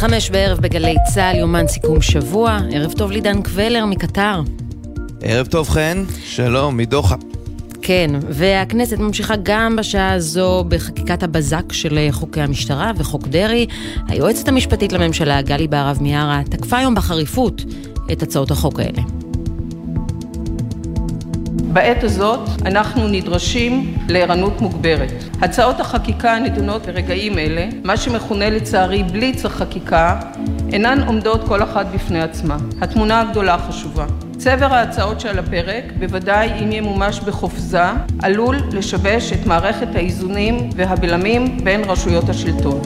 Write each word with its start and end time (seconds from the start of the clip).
חמש 0.00 0.30
בערב 0.30 0.58
בגלי 0.58 0.94
צה"ל, 1.14 1.36
יומן 1.36 1.66
סיכום 1.66 2.00
שבוע. 2.00 2.58
ערב 2.72 2.92
טוב 2.92 3.10
לידן 3.10 3.42
קבלר 3.42 3.86
מקטר. 3.86 4.40
ערב 5.22 5.46
טוב 5.46 5.68
חן, 5.68 6.04
שלום, 6.24 6.76
מדוחה. 6.76 7.14
כן, 7.82 8.10
והכנסת 8.28 8.98
ממשיכה 8.98 9.34
גם 9.42 9.76
בשעה 9.76 10.12
הזו 10.12 10.64
בחקיקת 10.68 11.22
הבזק 11.22 11.72
של 11.72 11.98
חוקי 12.10 12.40
המשטרה 12.40 12.92
וחוק 12.96 13.28
דרעי. 13.28 13.66
היועצת 14.08 14.48
המשפטית 14.48 14.92
לממשלה, 14.92 15.42
גלי 15.42 15.68
בהרב 15.68 15.98
מיארה, 16.00 16.42
תקפה 16.50 16.78
היום 16.78 16.94
בחריפות 16.94 17.62
את 18.12 18.22
הצעות 18.22 18.50
החוק 18.50 18.80
האלה. 18.80 19.19
בעת 21.72 22.04
הזאת 22.04 22.48
אנחנו 22.66 23.08
נדרשים 23.08 23.94
לערנות 24.08 24.60
מוגברת. 24.60 25.12
הצעות 25.42 25.80
החקיקה 25.80 26.32
הנדונות 26.32 26.86
ברגעים 26.86 27.38
אלה, 27.38 27.68
מה 27.84 27.96
שמכונה 27.96 28.50
לצערי 28.50 29.02
בליץ 29.02 29.44
החקיקה, 29.44 30.20
אינן 30.72 31.02
עומדות 31.06 31.48
כל 31.48 31.62
אחת 31.62 31.86
בפני 31.94 32.22
עצמה. 32.22 32.56
התמונה 32.80 33.20
הגדולה 33.20 33.58
חשובה. 33.58 34.06
צבר 34.36 34.74
ההצעות 34.74 35.20
שעל 35.20 35.38
הפרק, 35.38 35.84
בוודאי 35.98 36.50
אם 36.62 36.72
ימומש 36.72 37.20
בחופזה, 37.20 37.84
עלול 38.22 38.56
לשבש 38.72 39.32
את 39.32 39.46
מערכת 39.46 39.88
האיזונים 39.94 40.70
והבלמים 40.76 41.64
בין 41.64 41.84
רשויות 41.84 42.28
השלטון. 42.28 42.80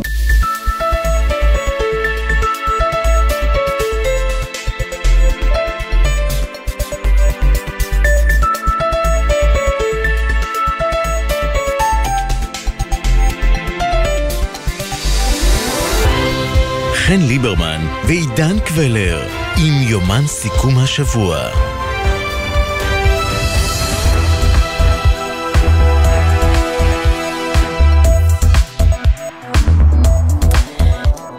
חן 17.06 17.20
ליברמן 17.20 17.86
ועידן 18.06 18.58
קבלר 18.58 19.26
עם 19.56 19.88
יומן 19.88 20.26
סיכום 20.26 20.78
השבוע. 20.78 21.38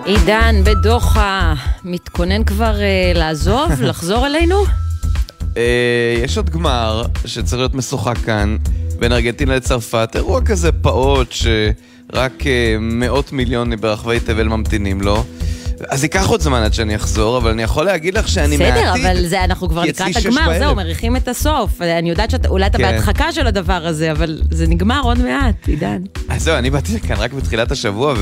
עידן 0.06 0.56
בדוחה, 0.64 1.54
מתכונן 1.84 2.44
כבר 2.44 2.76
uh, 2.76 3.18
לעזוב, 3.18 3.72
לחזור 3.90 4.26
אלינו? 4.26 4.56
Uh, 5.54 5.58
יש 6.24 6.38
עוד 6.38 6.50
גמר 6.50 7.04
שצריך 7.26 7.54
להיות 7.54 7.76
משוחק 7.76 8.18
כאן 8.18 8.58
בין 9.00 9.12
ארגנטינה 9.12 9.56
לצרפת, 9.56 10.10
אירוע 10.16 10.42
כזה 10.42 10.72
פעוט 10.72 11.32
שרק 11.32 12.42
uh, 12.42 12.46
מאות 12.80 13.32
מיליון 13.32 13.76
ברחבי 13.76 14.20
תבל 14.20 14.48
ממתינים 14.48 15.02
לו. 15.02 15.24
אז 15.90 16.04
ייקח 16.04 16.28
עוד 16.28 16.42
זמן 16.42 16.64
עד 16.64 16.74
שאני 16.74 16.96
אחזור, 16.96 17.38
אבל 17.38 17.52
אני 17.52 17.64
יכול 17.64 17.86
להגיד 17.86 18.18
לך 18.18 18.28
שאני 18.28 18.58
מעתיק. 18.58 18.76
בסדר, 18.76 18.94
אבל 18.94 19.26
זה, 19.28 19.44
אנחנו 19.44 19.70
כבר 19.70 19.84
לקראת 19.84 20.16
הגמר, 20.16 20.60
זהו, 20.60 20.76
מריחים 20.76 21.16
את 21.16 21.28
הסוף. 21.28 21.82
אני 21.82 22.10
יודעת 22.10 22.32
שאולי 22.32 22.66
אתה 22.66 22.78
כן. 22.78 22.84
בהדחקה 22.84 23.32
של 23.32 23.48
הדבר 23.48 23.86
הזה, 23.86 24.12
אבל 24.12 24.42
זה 24.52 24.68
נגמר 24.68 25.02
עוד 25.04 25.20
מעט, 25.20 25.68
עידן. 25.68 26.02
אז 26.30 26.44
זהו, 26.44 26.58
אני 26.58 26.70
באתי 26.70 26.96
לכאן 26.96 27.16
רק 27.16 27.34
בתחילת 27.34 27.72
השבוע, 27.72 28.14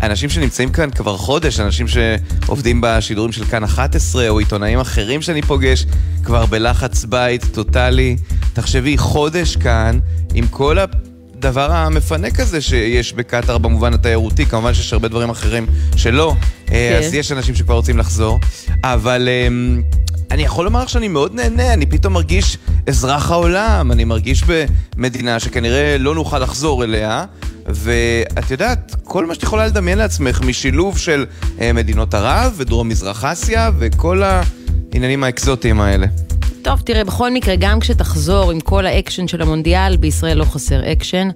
ואנשים 0.00 0.28
שנמצאים 0.28 0.70
כאן 0.72 0.90
כבר 0.90 1.16
חודש, 1.16 1.60
אנשים 1.60 1.86
שעובדים 1.88 2.80
בשידורים 2.82 3.32
של 3.32 3.44
כאן 3.44 3.64
11, 3.64 4.28
או 4.28 4.38
עיתונאים 4.38 4.80
אחרים 4.80 5.22
שאני 5.22 5.42
פוגש, 5.42 5.86
כבר 6.24 6.46
בלחץ 6.46 7.04
בית 7.04 7.44
טוטאלי. 7.52 8.16
תחשבי, 8.52 8.98
חודש 8.98 9.56
כאן, 9.56 9.98
עם 10.34 10.46
כל 10.46 10.78
ה... 10.78 10.84
הדבר 11.44 11.72
המפנק 11.72 12.40
הזה 12.40 12.60
שיש 12.60 13.12
בקטאר 13.12 13.58
במובן 13.58 13.94
התיירותי, 13.94 14.46
כמובן 14.46 14.74
שיש 14.74 14.92
הרבה 14.92 15.08
דברים 15.08 15.30
אחרים 15.30 15.66
שלא, 15.96 16.34
אה, 16.72 16.98
כן. 17.00 17.06
אז 17.06 17.14
יש 17.14 17.32
אנשים 17.32 17.54
שכבר 17.54 17.74
רוצים 17.74 17.98
לחזור, 17.98 18.40
אבל 18.84 19.28
אמ, 19.28 19.82
אני 20.30 20.42
יכול 20.42 20.64
לומר 20.64 20.82
לך 20.82 20.88
שאני 20.88 21.08
מאוד 21.08 21.34
נהנה, 21.34 21.72
אני 21.72 21.86
פתאום 21.86 22.12
מרגיש 22.12 22.58
אזרח 22.86 23.30
העולם, 23.30 23.92
אני 23.92 24.04
מרגיש 24.04 24.44
במדינה 24.96 25.40
שכנראה 25.40 25.98
לא 25.98 26.14
נוכל 26.14 26.38
לחזור 26.38 26.84
אליה. 26.84 27.24
ואת 27.66 28.50
יודעת, 28.50 28.94
כל 29.04 29.26
מה 29.26 29.34
שאת 29.34 29.42
יכולה 29.42 29.66
לדמיין 29.66 29.98
לעצמך 29.98 30.40
משילוב 30.40 30.98
של 30.98 31.26
אה, 31.60 31.72
מדינות 31.72 32.14
ערב 32.14 32.54
ודרום 32.56 32.88
מזרח 32.88 33.24
אסיה 33.24 33.70
וכל 33.78 34.22
העניינים 34.22 35.24
האקזוטיים 35.24 35.80
האלה. 35.80 36.06
טוב, 36.62 36.80
תראה, 36.80 37.04
בכל 37.04 37.30
מקרה, 37.30 37.54
גם 37.58 37.80
כשתחזור 37.80 38.50
עם 38.50 38.60
כל 38.60 38.86
האקשן 38.86 39.28
של 39.28 39.42
המונדיאל, 39.42 39.96
בישראל 39.96 40.38
לא 40.38 40.44
חסר 40.44 40.92
אקשן. 40.92 41.28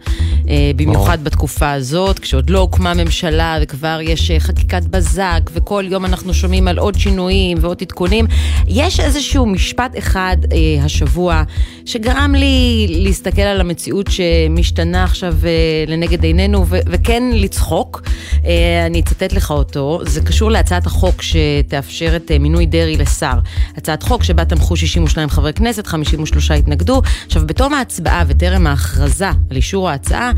אה, 0.48 0.70
במיוחד 0.76 1.25
בתקופה 1.25 1.72
הזאת, 1.72 2.19
כשעוד 2.19 2.50
לא 2.50 2.59
הוקמה 2.59 2.94
ממשלה 2.94 3.59
וכבר 3.62 3.98
יש 4.03 4.31
אה, 4.31 4.41
חקיקת 4.41 4.82
בזק, 4.82 5.50
וכל 5.53 5.84
יום 5.88 6.04
אנחנו 6.04 6.34
שומעים 6.34 6.69
על 6.69 6.78
עוד 6.78 6.98
שינויים 6.98 7.59
ועוד 7.60 7.78
עדכונים. 7.82 8.26
יש 8.66 9.00
איזשהו 9.00 9.47
משפט 9.47 9.98
אחד 9.98 10.36
אה, 10.53 10.84
השבוע 10.84 11.42
שגרם 11.86 12.34
לי 12.34 12.86
להסתכל 12.88 13.42
על 13.42 13.60
המציאות 13.60 14.06
שמשתנה 14.10 15.04
עכשיו 15.04 15.34
אה, 15.44 15.84
לנגד 15.86 16.25
עינינו, 16.25 16.66
ו- 16.66 16.78
וכן 16.86 17.22
לצחוק. 17.32 18.03
אה, 18.44 18.86
אני 18.86 19.00
אצטט 19.00 19.32
לך 19.32 19.50
אותו. 19.50 20.00
זה 20.06 20.20
קשור 20.20 20.50
להצעת 20.50 20.86
החוק 20.86 21.22
שתאפשר 21.22 22.16
את 22.16 22.31
אה, 22.31 22.38
מינוי 22.38 22.66
דרעי 22.66 22.97
לשר. 22.97 23.38
הצעת 23.76 24.03
חוק 24.03 24.25
שבה 24.25 24.44
תמכו 24.44 24.76
62 24.76 25.16
52 25.16 25.28
חברי 25.28 25.53
כנסת, 25.53 25.87
53 25.87 26.50
התנגדו. 26.50 27.03
עכשיו, 27.27 27.47
בתום 27.47 27.75
ההצבעה 27.75 28.25
וטרם 28.27 28.66
ההכרזה 28.66 29.28
על 29.28 29.56
אישור 29.56 29.91
ההצעה, 29.91 30.32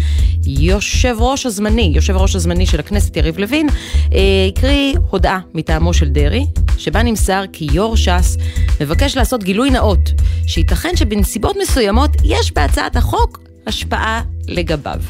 יושב 0.47 1.17
ראש 1.19 1.47
הזמני, 1.47 1.93
יושב 1.95 2.17
ראש 2.17 2.37
הזמני 2.37 2.67
של 2.67 2.81
הכנסת, 2.81 3.17
יריב 3.17 3.39
לוין, 3.39 3.69
אה, 4.13 4.19
הקריא 4.49 4.95
הודעה 5.11 5.41
מטעמו 5.55 5.95
של 5.95 6.09
דרעי, 6.09 6.47
שבה 6.79 7.03
נמסר 7.03 7.45
כי 7.53 7.69
יו"ר 7.73 7.97
ש"ס 7.97 8.37
מבקש 8.81 9.17
לעשות 9.17 9.45
גילוי 9.45 9.71
נאות, 9.71 10.11
שייתכן 10.47 10.97
שבנסיבות 10.97 11.57
מסוימות 11.63 12.11
יש 12.25 12.53
בהצעת 12.53 12.97
החוק 12.97 13.41
השפעה 13.67 14.23
לגביו. 14.49 15.01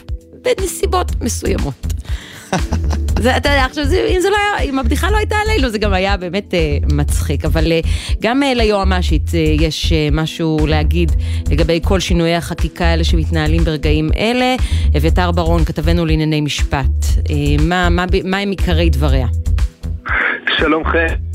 בנסיבות 0.42 1.12
מסוימות. 1.20 1.86
זה, 3.20 3.36
אתה 3.36 3.48
יודע, 3.48 3.64
עכשיו, 3.64 3.84
אם, 3.84 4.20
זה 4.20 4.30
לא 4.30 4.36
היה, 4.36 4.70
אם 4.70 4.78
הבדיחה 4.78 5.10
לא 5.10 5.16
הייתה 5.16 5.36
עלינו, 5.46 5.68
זה 5.68 5.78
גם 5.78 5.92
היה 5.92 6.16
באמת 6.16 6.54
אה, 6.54 6.78
מצחיק. 6.92 7.44
אבל 7.44 7.72
אה, 7.72 7.80
גם 8.22 8.42
אה, 8.42 8.54
ליועמ"שית 8.54 9.34
אה, 9.34 9.38
יש 9.38 9.92
אה, 9.92 10.08
משהו 10.12 10.66
להגיד 10.66 11.12
לגבי 11.50 11.80
כל 11.84 12.00
שינויי 12.00 12.34
החקיקה 12.34 12.84
האלה 12.84 13.04
שמתנהלים 13.04 13.64
ברגעים 13.64 14.08
אלה. 14.18 14.54
אביתר 14.96 15.30
ברון, 15.30 15.64
כתבנו 15.64 16.06
לענייני 16.06 16.40
משפט, 16.40 17.04
אה, 17.30 17.34
מה, 17.68 17.88
מה, 17.88 18.04
מה 18.24 18.38
הם 18.38 18.50
עיקרי 18.50 18.90
דבריה? 18.90 19.26
שלום 20.58 20.84
חן. 20.84 21.28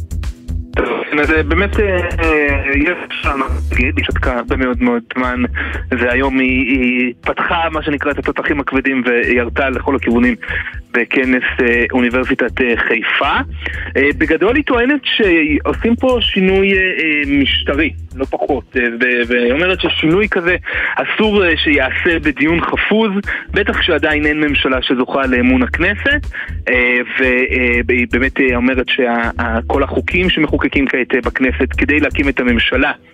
אז 1.21 1.29
באמת 1.47 1.79
אה, 1.79 1.97
אה, 2.19 2.71
יש 2.75 2.97
שם, 3.21 3.39
היא 3.77 4.03
שתקה 4.03 4.37
הרבה 4.37 4.55
מאוד 4.55 4.83
מאוד 4.83 5.03
זמן 5.15 5.43
והיום 5.91 6.39
היא 6.39 7.13
פתחה 7.21 7.69
מה 7.71 7.83
שנקרא 7.83 8.11
את 8.11 8.17
התותחים 8.17 8.59
הכבדים 8.59 9.03
וירתה 9.05 9.69
לכל 9.69 9.95
הכיוונים 9.95 10.35
בכנס 10.93 11.43
אה, 11.61 11.83
אוניברסיטת 11.91 12.51
חיפה. 12.87 13.33
בגדול 14.17 14.55
היא 14.55 14.63
טוענת 14.63 15.01
שעושים 15.03 15.95
פה 15.95 16.17
שינוי 16.21 16.73
משטרי, 17.27 17.93
לא 18.15 18.25
פחות, 18.25 18.75
והיא 19.27 19.51
אומרת 19.51 19.81
ששינוי 19.81 20.27
כזה 20.29 20.55
אסור 20.95 21.43
שיעשה 21.55 22.19
בדיון 22.19 22.61
חפוז, 22.61 23.11
בטח 23.51 23.81
שעדיין 23.81 24.25
אין 24.25 24.39
ממשלה 24.39 24.81
שזוכה 24.81 25.25
לאמון 25.25 25.63
הכנסת, 25.63 26.27
והיא 27.87 28.07
באמת 28.11 28.39
אומרת 28.55 28.89
שכל 28.89 29.83
החוקים 29.83 30.29
שמחוקקים 30.29 30.87
כעת 30.87 31.25
בכנסת 31.25 31.73
כדי 31.77 31.99
להקים 31.99 32.29
את 32.29 32.39
הממשלה 32.39 32.91
אה, 32.91 33.12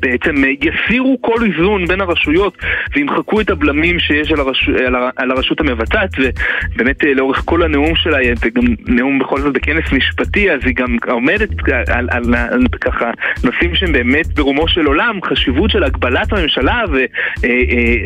בעצם 0.00 0.44
אה, 0.44 0.50
יסירו 0.60 1.18
כל 1.20 1.44
איזון 1.44 1.86
בין 1.86 2.00
הרשויות 2.00 2.58
וימחקו 2.94 3.40
את 3.40 3.50
הבלמים 3.50 3.98
שיש 3.98 4.32
על, 4.32 4.40
הרש... 4.40 4.68
על, 4.86 4.94
הר... 4.94 5.08
על 5.16 5.30
הרשות 5.30 5.60
המבצעת 5.60 6.10
ובאמת 6.18 7.04
אה, 7.04 7.14
לאורך 7.14 7.42
כל 7.44 7.62
הנאום 7.62 7.96
שלה, 7.96 8.18
וגם 8.44 8.64
נאום 8.86 9.18
בכל 9.18 9.40
זאת 9.40 9.52
בכנס 9.52 9.92
משפטי, 9.92 10.52
אז 10.52 10.60
היא 10.64 10.74
גם 10.74 10.96
עומדת 11.08 11.48
על, 11.88 12.08
על, 12.10 12.34
על 12.34 12.64
ככה 12.80 13.10
נושאים 13.44 13.74
שהם 13.74 13.92
באמת 13.92 14.26
ברומו 14.34 14.68
של 14.68 14.86
עולם, 14.86 15.18
חשיבות 15.24 15.70
של 15.70 15.84
הגבלת 15.84 16.32
הממשלה 16.32 16.82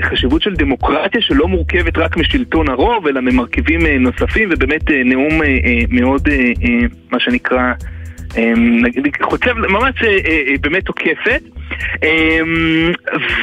וחשיבות 0.00 0.42
של 0.42 0.54
דמוקרטיה 0.54 1.20
שלא 1.20 1.48
מורכבת 1.48 1.98
רק 1.98 2.16
משלטון 2.16 2.68
הרוב 2.68 3.06
אלא 3.06 3.20
ממרכיבים 3.20 3.80
נוספים 3.86 4.48
ובאמת 4.52 4.90
נאום 5.04 5.40
מאוד, 5.90 6.28
מה 7.12 7.20
שנקרא 7.20 7.72
חוצב, 9.22 9.52
ממש 9.52 9.94
באמת 10.60 10.84
תוקפת. 10.84 11.42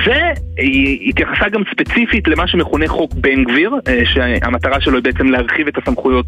ו... 0.06 0.12
היא 0.58 1.10
התייחסה 1.10 1.50
גם 1.50 1.62
ספציפית 1.72 2.28
למה 2.28 2.48
שמכונה 2.48 2.88
חוק 2.88 3.14
בן 3.14 3.44
גביר, 3.44 3.72
שהמטרה 4.14 4.82
שלו 4.82 4.96
היא 4.96 5.04
בעצם 5.04 5.30
להרחיב 5.30 5.68
את 5.68 5.78
הסמכויות 5.78 6.26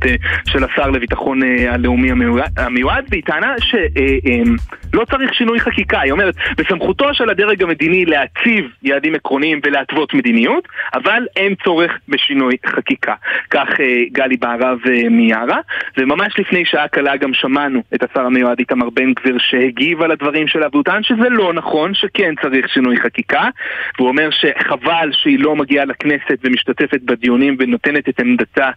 של 0.48 0.63
השר 0.63 0.90
לביטחון 0.90 1.40
הלאומי 1.69 2.10
המיועד, 2.57 3.06
והיא 3.10 3.24
טענה 3.25 3.56
שלא 3.60 5.06
צריך 5.06 5.34
שינוי 5.34 5.60
חקיקה. 5.60 6.00
היא 6.00 6.12
אומרת, 6.12 6.36
בסמכותו 6.57 7.13
של 7.13 7.30
הדרג 7.30 7.63
המדיני 7.63 8.06
להציב 8.06 8.66
יעדים 8.84 9.16
עקרוניים 9.16 9.60
ולהתוות 9.66 10.13
מדיניות, 10.13 10.68
אבל 10.94 11.24
אין 11.36 11.56
צורך 11.63 11.92
בשינוי 12.10 12.56
חקיקה. 12.66 13.13
כך 13.50 13.68
גלי 14.12 14.38
בהרב 14.38 14.80
מיארה, 15.12 15.60
וממש 15.98 16.40
לפני 16.40 16.66
שעה 16.66 16.88
קלה 16.88 17.18
גם 17.18 17.34
שמענו 17.34 17.81
את 17.95 18.04
השר 18.04 18.25
המיועד 18.25 18.60
איתמר 18.60 18.90
בן 18.90 19.13
גביר 19.13 19.38
שהגיב 19.40 20.02
על 20.02 20.12
הדברים 20.12 20.48
שלה, 20.48 20.68
והוא 20.72 20.84
טען 20.84 21.04
שזה 21.04 21.30
לא 21.30 21.54
נכון, 21.54 21.88
שכן 21.94 22.33
צריך 22.41 22.69
שינוי 22.69 22.97
חקיקה, 22.97 23.50
והוא 23.97 24.09
אומר 24.09 24.30
שחבל 24.31 25.09
שהיא 25.12 25.39
לא 25.39 25.56
מגיעה 25.56 25.86
לכנסת 25.86 26.38
ומשתתפת 26.44 27.01
בדיונים 27.01 27.56
ונותנת 27.59 28.09
את 28.09 28.19
עמדתה 28.19 28.69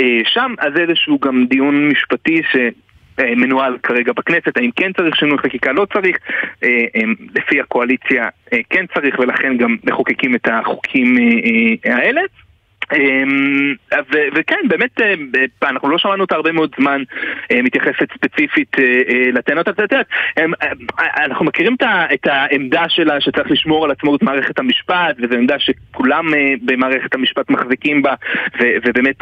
אה, 0.00 0.18
שם, 0.24 0.54
אז 0.58 0.72
איזשהו 0.76 1.18
גם 1.18 1.46
דיון 1.46 1.88
משפטי 1.88 2.42
ש... 2.52 2.56
מנוהל 3.36 3.78
כרגע 3.82 4.12
בכנסת, 4.12 4.56
האם 4.56 4.70
כן 4.76 4.92
צריך 4.92 5.16
שינוי 5.16 5.38
חקיקה, 5.38 5.72
לא 5.72 5.86
צריך, 5.92 6.16
אה, 6.64 6.68
אה, 6.68 7.00
לפי 7.36 7.60
הקואליציה 7.60 8.28
כן 8.70 8.84
צריך 8.94 9.18
ולכן 9.18 9.56
גם 9.56 9.76
מחוקקים 9.84 10.34
את 10.34 10.48
החוקים 10.52 11.16
האלה. 11.84 12.20
אמ, 12.96 13.74
וכן, 14.34 14.60
באמת, 14.68 15.00
אה, 15.00 15.14
אנחנו 15.62 15.88
לא 15.88 15.98
שמענו 15.98 16.22
אותה 16.22 16.34
הרבה 16.34 16.52
מאוד 16.52 16.74
זמן 16.80 17.02
אה, 17.52 17.62
מתייחסת 17.62 18.12
ספציפית 18.14 18.76
אה, 18.78 19.30
לטענות. 19.32 19.68
את 19.68 19.78
יודעת, 19.78 20.06
אנחנו 21.16 21.44
מכירים 21.44 21.76
את 22.14 22.26
העמדה 22.26 22.84
שלה 22.88 23.20
שצריך 23.20 23.50
לשמור 23.50 23.84
על 23.84 23.90
עצמאות 23.90 24.22
מערכת 24.22 24.58
המשפט, 24.58 25.16
וזו 25.18 25.34
עמדה 25.34 25.58
שכולם 25.58 26.26
במערכת 26.62 27.14
המשפט 27.14 27.50
מחזיקים 27.50 28.02
בה, 28.02 28.14
ובאמת 28.60 29.16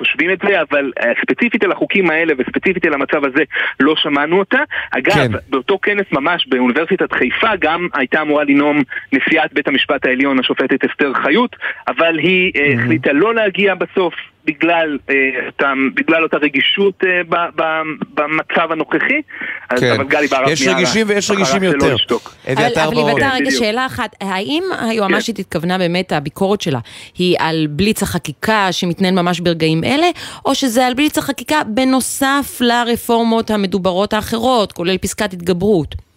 חושבים 0.00 0.30
את 0.30 0.38
זה, 0.48 0.60
אבל 0.60 0.92
אה, 1.02 1.12
ספציפית 1.22 1.64
על 1.64 1.72
החוקים 1.72 2.10
האלה 2.10 2.34
וספציפית 2.38 2.86
על 2.86 2.94
המצב 2.94 3.24
הזה 3.24 3.42
לא 3.80 3.94
שמענו 3.96 4.38
אותה. 4.38 4.62
אגב, 4.90 5.14
כן. 5.14 5.32
באותו 5.50 5.78
כנס 5.82 6.06
ממש 6.12 6.46
באוניברסיטת 6.48 7.12
חיפה 7.12 7.56
גם 7.60 7.88
הייתה 7.94 8.22
אמורה 8.22 8.44
לנאום 8.44 8.82
נשיאת 9.12 9.52
בית 9.52 9.68
המשפט 9.68 10.06
העליון, 10.06 10.38
השופטת 10.38 10.84
אסתר 10.84 11.12
חיות, 11.14 11.56
אבל 11.88 12.18
היא 12.18 12.52
mm-hmm. 12.52 12.80
החליטה 12.80 13.12
לא 13.12 13.34
להגיע 13.34 13.74
בסוף. 13.74 14.14
בגלל, 14.50 14.98
אה, 15.10 15.14
אותם, 15.46 15.88
בגלל 15.94 16.22
אותה 16.22 16.36
רגישות 16.36 17.04
אה, 17.04 17.08
ב, 17.28 17.34
ב, 17.56 17.62
במצב 18.14 18.72
הנוכחי, 18.72 19.20
אז 19.70 19.80
כן. 19.80 19.92
אבל 19.92 20.04
גלי 20.04 20.26
בהרב 20.26 20.48
יש 20.48 20.68
רגישים 20.68 21.06
ויש 21.08 21.30
רגישים 21.30 21.62
יותר. 21.62 21.96
אבל, 22.48 22.64
אבל 22.84 22.98
אם 22.98 23.16
אתה 23.18 23.30
רגע 23.34 23.50
שאלה 23.50 23.86
אחת, 23.86 24.16
האם 24.20 24.62
היועמ"שית 24.80 25.36
כן. 25.36 25.42
התכוונה 25.42 25.78
באמת, 25.78 26.12
הביקורת 26.12 26.60
שלה, 26.60 26.78
היא 27.18 27.36
על 27.38 27.66
בליץ 27.70 28.02
החקיקה 28.02 28.68
שמתנהל 28.72 29.14
ממש 29.14 29.40
ברגעים 29.40 29.84
אלה, 29.84 30.06
או 30.44 30.54
שזה 30.54 30.86
על 30.86 30.94
בליץ 30.94 31.18
החקיקה 31.18 31.64
בנוסף 31.66 32.58
לרפורמות 32.60 33.50
המדוברות 33.50 34.12
האחרות, 34.12 34.72
כולל 34.72 34.98
פסקת 34.98 35.32
התגברות? 35.32 36.09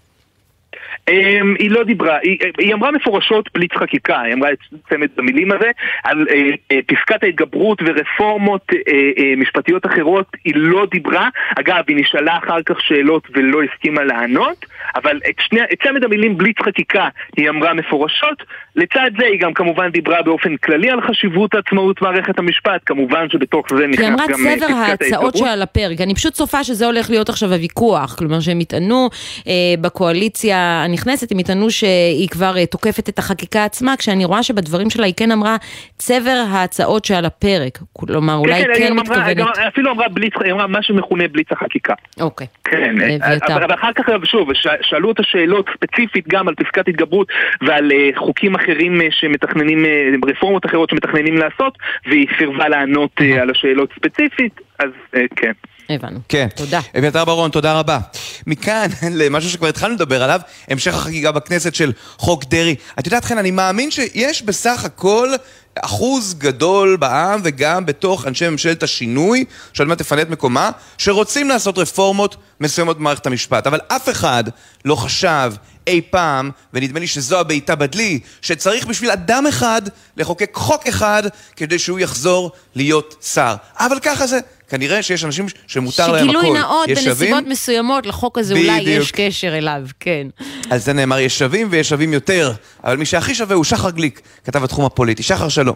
אמ, 1.09 1.55
היא 1.59 1.71
לא 1.71 1.83
דיברה, 1.83 2.17
היא, 2.23 2.37
היא 2.57 2.73
אמרה 2.73 2.91
מפורשות 2.91 3.49
בליץ 3.55 3.71
חקיקה, 3.73 4.21
היא 4.21 4.33
אמרה 4.33 4.51
את 4.51 4.57
צמד 4.89 5.07
המילים 5.17 5.51
הזה, 5.51 5.71
על 6.03 6.27
אה, 6.29 6.49
אה, 6.71 6.79
פסקת 6.87 7.23
ההתגברות 7.23 7.81
ורפורמות 7.85 8.61
אה, 8.73 8.93
אה, 9.17 9.33
משפטיות 9.37 9.85
אחרות 9.85 10.25
היא 10.45 10.53
לא 10.55 10.85
דיברה, 10.91 11.29
אגב 11.59 11.83
היא 11.87 11.97
נשאלה 11.97 12.37
אחר 12.37 12.61
כך 12.65 12.81
שאלות 12.81 13.27
ולא 13.35 13.59
הסכימה 13.63 14.03
לענות, 14.03 14.65
אבל 14.95 15.19
את, 15.29 15.35
שני, 15.39 15.59
את 15.73 15.83
צמד 15.83 16.03
המילים 16.03 16.37
בליץ 16.37 16.57
חקיקה 16.65 17.07
היא 17.37 17.49
אמרה 17.49 17.73
מפורשות, 17.73 18.43
לצד 18.75 19.11
זה 19.19 19.25
היא 19.25 19.39
גם 19.39 19.53
כמובן 19.53 19.89
דיברה 19.89 20.21
באופן 20.21 20.57
כללי 20.57 20.89
על 20.89 21.01
חשיבות 21.01 21.55
עצמאות 21.55 22.01
מערכת 22.01 22.39
המשפט, 22.39 22.81
כמובן 22.85 23.29
שבתוך 23.29 23.65
זה 23.77 23.87
נכנס 23.87 24.07
גם 24.07 24.19
אה, 24.19 24.27
פסקת 24.27 24.31
ההתגברות. 24.31 24.61
היא 24.61 24.73
אמרה 24.73 24.97
צבר 24.97 25.05
ההצעות 25.05 25.37
שעל 25.37 25.61
הפרק, 25.61 26.01
אני 26.01 26.15
פשוט 26.15 26.33
צופה 26.33 26.63
שזה 26.63 26.85
הולך 26.85 27.09
להיות 27.09 27.29
עכשיו 27.29 27.53
הוויכוח, 27.53 28.15
כלומר 28.15 28.39
שהם 28.39 28.61
יטענו 28.61 29.09
אה, 29.47 29.53
בקואליציה 29.81 30.83
הנכנסת, 30.93 31.31
הם 31.31 31.39
יטענו 31.39 31.69
שהיא 31.69 32.29
כבר 32.29 32.53
uh, 32.55 32.65
תוקפת 32.71 33.09
את 33.09 33.19
החקיקה 33.19 33.65
עצמה, 33.65 33.97
כשאני 33.97 34.25
רואה 34.25 34.43
שבדברים 34.43 34.89
שלה 34.89 35.05
היא 35.05 35.13
כן 35.17 35.31
אמרה 35.31 35.55
צבר 35.97 36.43
ההצעות 36.51 37.05
שעל 37.05 37.25
הפרק. 37.25 37.79
כלומר, 37.93 38.35
אולי 38.35 38.63
כן, 38.63 38.69
כן 38.77 38.93
מתכוונת... 38.93 39.39
אמרה, 39.39 39.67
אפילו 39.67 39.91
אמרה 39.91 40.07
בליץ, 40.09 40.33
היא 40.43 40.53
אמרה 40.53 40.67
מה 40.67 40.83
שמכונה 40.83 41.27
בליץ 41.27 41.47
החקיקה. 41.51 41.93
אוקיי. 42.19 42.47
כן, 42.63 43.01
אה, 43.01 43.55
אבל 43.55 43.73
אחר 43.73 43.93
כך, 43.95 44.05
שוב, 44.23 44.49
שאלו 44.81 45.09
אותה 45.09 45.23
שאלות 45.23 45.65
ספציפית 45.73 46.27
גם 46.27 46.47
על 46.47 46.55
פסקת 46.55 46.87
התגברות 46.87 47.27
ועל 47.61 47.91
חוקים 48.15 48.55
אחרים 48.55 49.01
שמתכננים, 49.09 49.85
רפורמות 50.27 50.65
אחרות 50.65 50.89
שמתכננים 50.89 51.37
לעשות, 51.37 51.77
והיא 52.05 52.27
סירבה 52.37 52.69
לענות 52.69 53.21
על 53.41 53.49
השאלות 53.49 53.89
ספציפית, 53.95 54.61
אז 54.79 54.89
uh, 55.15 55.19
כן. 55.35 55.51
הבנו. 55.89 56.19
כן. 56.29 56.47
תודה. 56.55 56.79
אביתר 56.99 57.25
ברון, 57.25 57.51
תודה 57.51 57.79
רבה. 57.79 57.99
מכאן 58.47 58.87
למשהו 59.21 59.49
שכבר 59.49 59.67
התחלנו 59.67 59.93
לדבר 59.93 60.23
עליו, 60.23 60.41
המשך 60.69 60.93
החגיגה 60.93 61.31
בכנסת 61.31 61.75
של 61.75 61.91
חוק 62.17 62.43
דרעי. 62.45 62.75
את 62.99 63.05
יודעת, 63.05 63.25
חן, 63.25 63.37
אני 63.37 63.51
מאמין 63.51 63.91
שיש 63.91 64.41
בסך 64.41 64.85
הכל 64.85 65.29
אחוז 65.75 66.35
גדול 66.37 66.95
בעם 66.95 67.41
וגם 67.43 67.85
בתוך 67.85 68.27
אנשי 68.27 68.49
ממשלת 68.49 68.83
השינוי, 68.83 69.45
שעוד 69.73 69.87
מעט 69.87 69.97
תפנה 69.97 70.21
את 70.21 70.29
מקומה, 70.29 70.71
שרוצים 70.97 71.49
לעשות 71.49 71.77
רפורמות 71.77 72.35
מסוימות 72.59 72.97
במערכת 72.97 73.25
המשפט. 73.25 73.67
אבל 73.67 73.79
אף 73.87 74.09
אחד 74.09 74.43
לא 74.85 74.95
חשב 74.95 75.53
אי 75.87 76.01
פעם, 76.09 76.51
ונדמה 76.73 76.99
לי 76.99 77.07
שזו 77.07 77.39
הבעיטה 77.39 77.75
בדלי, 77.75 78.19
שצריך 78.41 78.85
בשביל 78.85 79.11
אדם 79.11 79.47
אחד 79.47 79.81
לחוקק 80.17 80.51
חוק 80.53 80.87
אחד 80.87 81.23
כדי 81.55 81.79
שהוא 81.79 81.99
יחזור 81.99 82.51
להיות 82.75 83.15
שר. 83.33 83.55
אבל 83.79 83.99
ככה 83.99 84.27
זה. 84.27 84.39
כנראה 84.73 85.03
שיש 85.03 85.23
אנשים 85.23 85.45
שמותר 85.67 86.11
להם 86.11 86.29
הכל. 86.29 86.39
שגילוי 86.39 86.59
נאות 86.59 86.89
בנסיבות 86.89 87.43
מסוימות 87.47 88.05
לחוק 88.05 88.37
הזה 88.37 88.53
בדיוק. 88.53 88.69
אולי 88.69 88.89
יש 88.89 89.11
קשר 89.11 89.57
אליו, 89.57 89.81
כן. 89.99 90.27
על 90.69 90.77
זה 90.79 90.93
נאמר, 90.93 91.19
יש 91.19 91.39
שווים 91.39 91.67
ויש 91.71 91.89
שווים 91.89 92.13
יותר, 92.13 92.53
אבל 92.83 92.97
מי 92.97 93.05
שהכי 93.05 93.35
שווה 93.35 93.55
הוא 93.55 93.63
שחר 93.63 93.89
גליק, 93.89 94.21
כתב 94.43 94.63
התחום 94.63 94.85
הפוליטי. 94.85 95.23
שחר, 95.23 95.49
שלום. 95.49 95.75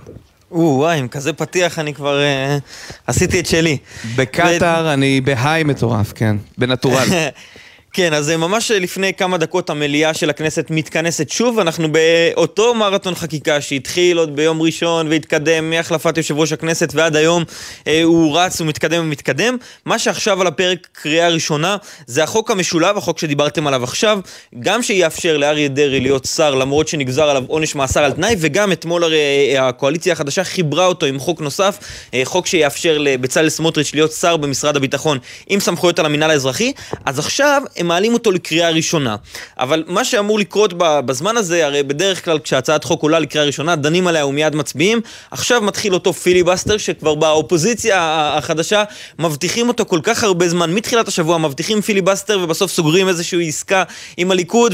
או, 0.52 0.58
וואי, 0.58 1.00
עם 1.00 1.08
כזה 1.08 1.34
פתיח 1.34 1.80
אני 1.80 1.94
כבר 1.94 2.20
uh, 2.20 2.62
עשיתי 3.08 3.40
את 3.40 3.46
שלי. 3.46 3.78
בקטאר 4.16 4.86
ו... 4.86 4.94
אני 4.94 5.22
בהיי 5.22 5.64
מטורף, 5.64 6.14
כן, 6.16 6.36
בנטורל. 6.58 7.08
כן, 7.98 8.14
אז 8.14 8.30
ממש 8.30 8.72
לפני 8.72 9.14
כמה 9.14 9.38
דקות 9.38 9.70
המליאה 9.70 10.14
של 10.14 10.30
הכנסת 10.30 10.68
מתכנסת 10.70 11.30
שוב, 11.30 11.60
אנחנו 11.60 11.88
באותו 11.92 12.74
מרתון 12.74 13.16
חקיקה 13.16 13.62
שהתחיל 13.62 14.18
עוד 14.18 14.36
ביום 14.36 14.62
ראשון 14.62 15.08
והתקדם 15.08 15.70
מהחלפת 15.70 16.18
יושב 16.18 16.38
ראש 16.38 16.52
הכנסת 16.52 16.90
ועד 16.94 17.16
היום 17.16 17.44
אה, 17.88 18.04
הוא 18.04 18.38
רץ 18.38 18.62
ומתקדם 18.62 19.02
ומתקדם. 19.02 19.58
מה 19.86 20.00
שעכשיו 20.00 20.42
על 20.42 20.48
הפרק 20.48 20.88
קריאה 20.92 21.30
ראשונה 21.30 21.78
זה 22.08 22.24
החוק 22.24 22.52
המשולב, 22.52 22.98
החוק 22.98 23.20
שדיברתם 23.20 23.68
עליו 23.68 23.84
עכשיו, 23.84 24.20
גם 24.60 24.84
שיאפשר 24.84 25.38
לאריה 25.38 25.68
דרעי 25.68 26.00
להיות 26.00 26.26
שר 26.26 26.56
למרות 26.56 26.88
שנגזר 26.88 27.30
עליו 27.30 27.44
עונש 27.48 27.76
מאסר 27.76 28.04
על 28.04 28.12
תנאי, 28.12 28.36
וגם 28.40 28.72
אתמול 28.72 29.04
הרי 29.04 29.18
אה, 29.56 29.68
הקואליציה 29.68 30.14
החדשה 30.14 30.44
חיברה 30.44 30.86
אותו 30.86 31.06
עם 31.06 31.20
חוק 31.20 31.42
נוסף, 31.42 31.78
אה, 32.14 32.22
חוק 32.24 32.48
שיאפשר 32.48 32.98
לבצלאל 32.98 33.50
סמוטריץ' 33.50 33.94
להיות 33.94 34.12
שר 34.12 34.38
במשרד 34.38 34.76
הביטחון 34.76 35.18
עם 35.48 35.60
סמכויות 35.60 36.00
על 36.00 36.06
המינהל 36.06 36.32
האזרחי. 36.32 36.74
אז 37.06 37.20
עכשיו 37.20 37.64
הם 37.78 37.87
מעלים 37.88 38.14
אותו 38.14 38.32
לקריאה 38.32 38.70
ראשונה. 38.70 39.16
אבל 39.60 39.84
מה 39.88 40.06
שאמור 40.06 40.40
לקרות 40.40 40.74
בזמן 40.78 41.38
הזה, 41.38 41.66
הרי 41.66 41.84
בדרך 41.84 42.26
כלל 42.26 42.40
כשהצעת 42.40 42.84
חוק 42.84 43.04
עולה 43.04 43.20
לקריאה 43.20 43.46
ראשונה, 43.46 43.76
דנים 43.76 44.08
עליה 44.08 44.26
ומיד 44.26 44.56
מצביעים. 44.56 45.02
עכשיו 45.32 45.62
מתחיל 45.62 45.94
אותו 45.94 46.14
פיליבסטר, 46.14 46.78
שכבר 46.78 47.16
באופוזיציה 47.16 47.98
החדשה 48.38 48.84
מבטיחים 49.20 49.68
אותו 49.68 49.86
כל 49.86 50.00
כך 50.04 50.24
הרבה 50.24 50.50
זמן, 50.50 50.74
מתחילת 50.74 51.08
השבוע 51.08 51.38
מבטיחים 51.38 51.82
פיליבסטר 51.82 52.40
ובסוף 52.44 52.72
סוגרים 52.72 53.08
איזושהי 53.08 53.48
עסקה 53.48 53.84
עם 54.18 54.32
הליכוד 54.32 54.74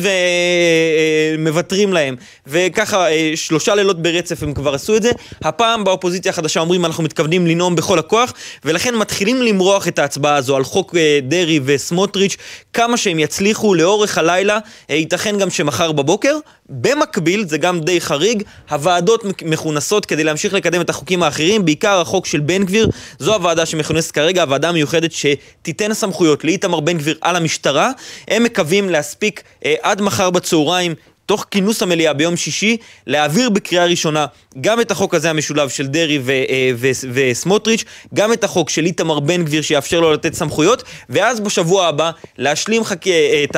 ומוותרים 1.38 1.93
להם. 1.93 2.15
וככה 2.48 3.12
אה, 3.12 3.32
שלושה 3.36 3.75
לילות 3.75 4.01
ברצף 4.01 4.43
הם 4.43 4.53
כבר 4.53 4.74
עשו 4.74 4.96
את 4.96 5.03
זה. 5.03 5.12
הפעם 5.41 5.84
באופוזיציה 5.84 6.29
החדשה 6.29 6.60
אומרים 6.60 6.86
אנחנו 6.86 7.03
מתכוונים 7.03 7.48
לנאום 7.48 7.75
בכל 7.75 8.00
הכוח, 8.00 8.34
ולכן 8.65 8.96
מתחילים 8.96 9.41
למרוח 9.41 9.88
את 9.88 10.00
ההצבעה 10.00 10.36
הזו 10.36 10.55
על 10.55 10.63
חוק 10.63 10.96
אה, 10.96 11.20
דרעי 11.24 11.60
וסמוטריץ', 11.65 12.38
כמה 12.74 12.98
שהם 13.03 13.19
יצליחו 13.19 13.74
לאורך 13.75 14.17
הלילה, 14.17 14.60
אה, 14.89 14.95
ייתכן 14.95 15.39
גם 15.39 15.50
שמחר 15.50 15.91
בבוקר. 15.91 16.38
במקביל, 16.69 17.45
זה 17.48 17.57
גם 17.57 17.79
די 17.79 18.01
חריג, 18.01 18.43
הוועדות 18.69 19.24
מכונסות 19.45 20.05
כדי 20.05 20.24
להמשיך 20.24 20.53
לקדם 20.53 20.81
את 20.81 20.89
החוקים 20.89 21.24
האחרים, 21.24 21.65
בעיקר 21.65 22.01
החוק 22.01 22.25
של 22.25 22.39
בן 22.39 22.63
גביר, 22.63 22.89
זו 23.19 23.33
הוועדה 23.33 23.65
שמכונסת 23.65 24.12
כרגע, 24.12 24.41
הוועדה 24.41 24.69
המיוחדת 24.69 25.12
שתיתן 25.12 25.93
סמכויות 25.93 26.43
לאיתמר 26.43 26.79
בן 26.79 26.98
גביר 26.98 27.17
על 27.22 27.36
המשטרה. 27.36 27.91
הם 28.27 28.43
מקווים 28.43 28.89
להספיק 28.89 29.43
אה, 29.65 29.75
עד 29.81 30.01
מחר 30.01 30.29
בצהריים 30.29 30.95
תוך 31.25 31.46
כינוס 31.51 31.82
המליאה 31.84 32.13
ביום 32.13 32.36
שישי, 32.36 32.77
להעביר 33.08 33.50
בקריאה 33.50 33.86
ראשונה 33.86 34.25
גם 34.62 34.82
את 34.82 34.92
החוק 34.92 35.15
הזה 35.15 35.30
המשולב 35.30 35.70
של 35.70 35.88
דרעי 35.88 36.20
אה, 36.30 36.72
וסמוטריץ', 37.13 37.84
גם 38.13 38.34
את 38.34 38.44
החוק 38.44 38.70
של 38.70 38.86
איתמר 38.86 39.20
בן 39.20 39.44
גביר 39.44 39.62
שיאפשר 39.62 40.00
לו 40.00 40.13
לתת 40.13 40.34
סמכויות, 40.34 40.84
ואז 41.10 41.39
בשבוע 41.39 41.88
הבא 41.88 42.12
להשלים 42.38 42.84
חכ... 42.84 43.08
אה, 43.08 43.44
את 43.44 43.56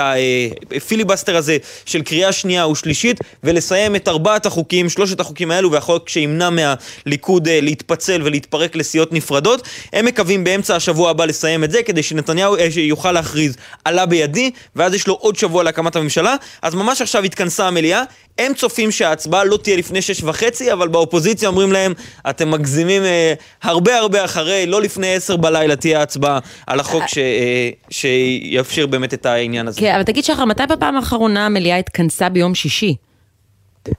הפיליבסטר 0.76 1.38
הזה 1.38 1.58
של 1.86 2.02
קריאה 2.02 2.32
שנייה 2.32 2.68
ושלישית, 2.68 3.20
ולסיים 3.44 3.96
את 3.96 4.08
ארבעת 4.08 4.46
החוקים, 4.46 4.90
שלושת 4.90 5.20
החוקים 5.20 5.52
האלו, 5.52 5.72
והחוק 5.72 6.10
שימנע 6.10 6.50
מהליכוד 6.50 7.48
אה, 7.48 7.62
להתפצל 7.62 8.22
ולהתפרק 8.24 8.76
לסיעות 8.76 9.14
נפרדות. 9.14 9.68
הם 9.94 10.06
מקווים 10.06 10.44
באמצע 10.44 10.76
השבוע 10.76 11.10
הבא 11.10 11.26
לסיים 11.26 11.64
את 11.64 11.72
זה, 11.72 11.84
כדי 11.84 12.04
שנתניהו 12.04 12.56
יוכל 12.78 13.12
להכריז 13.12 13.56
עלה 13.86 14.06
בידי, 14.06 14.52
ואז 14.76 14.94
יש 14.94 15.08
לו 15.08 15.14
עוד 15.14 15.36
שבוע 15.36 15.64
להקמת 15.64 15.96
הממשלה. 15.96 16.36
אז 16.62 16.76
ממש 16.76 17.02
עכשיו 17.02 17.24
התכנסה 17.24 17.55
המליאה, 17.64 18.04
הם 18.38 18.54
צופים 18.54 18.92
שההצבעה 18.92 19.44
לא 19.44 19.58
תהיה 19.58 19.78
לפני 19.78 20.02
שש 20.02 20.24
וחצי, 20.24 20.74
אבל 20.74 20.88
באופוזיציה 20.88 21.50
אומרים 21.50 21.72
להם, 21.72 21.94
אתם 22.30 22.52
מגזימים 22.52 23.04
אה, 23.04 23.34
הרבה 23.64 23.98
הרבה 23.98 24.26
אחרי, 24.26 24.66
לא 24.66 24.82
לפני 24.82 25.14
עשר 25.14 25.36
בלילה 25.38 25.76
תהיה 25.76 26.00
ההצבעה 26.00 26.40
על 26.68 26.80
החוק 26.80 27.04
ש, 27.08 27.18
אה, 27.18 27.70
שיאפשר 27.90 28.86
באמת 28.88 29.14
את 29.14 29.26
העניין 29.26 29.68
הזה. 29.68 29.82
כן, 29.82 29.96
אבל 29.96 30.04
תגיד 30.04 30.24
שחר, 30.24 30.46
מתי 30.46 30.64
בפעם 30.70 30.96
האחרונה 30.96 31.46
המליאה 31.46 31.78
התכנסה 31.78 32.30
ביום 32.30 32.56
שישי? 32.56 32.96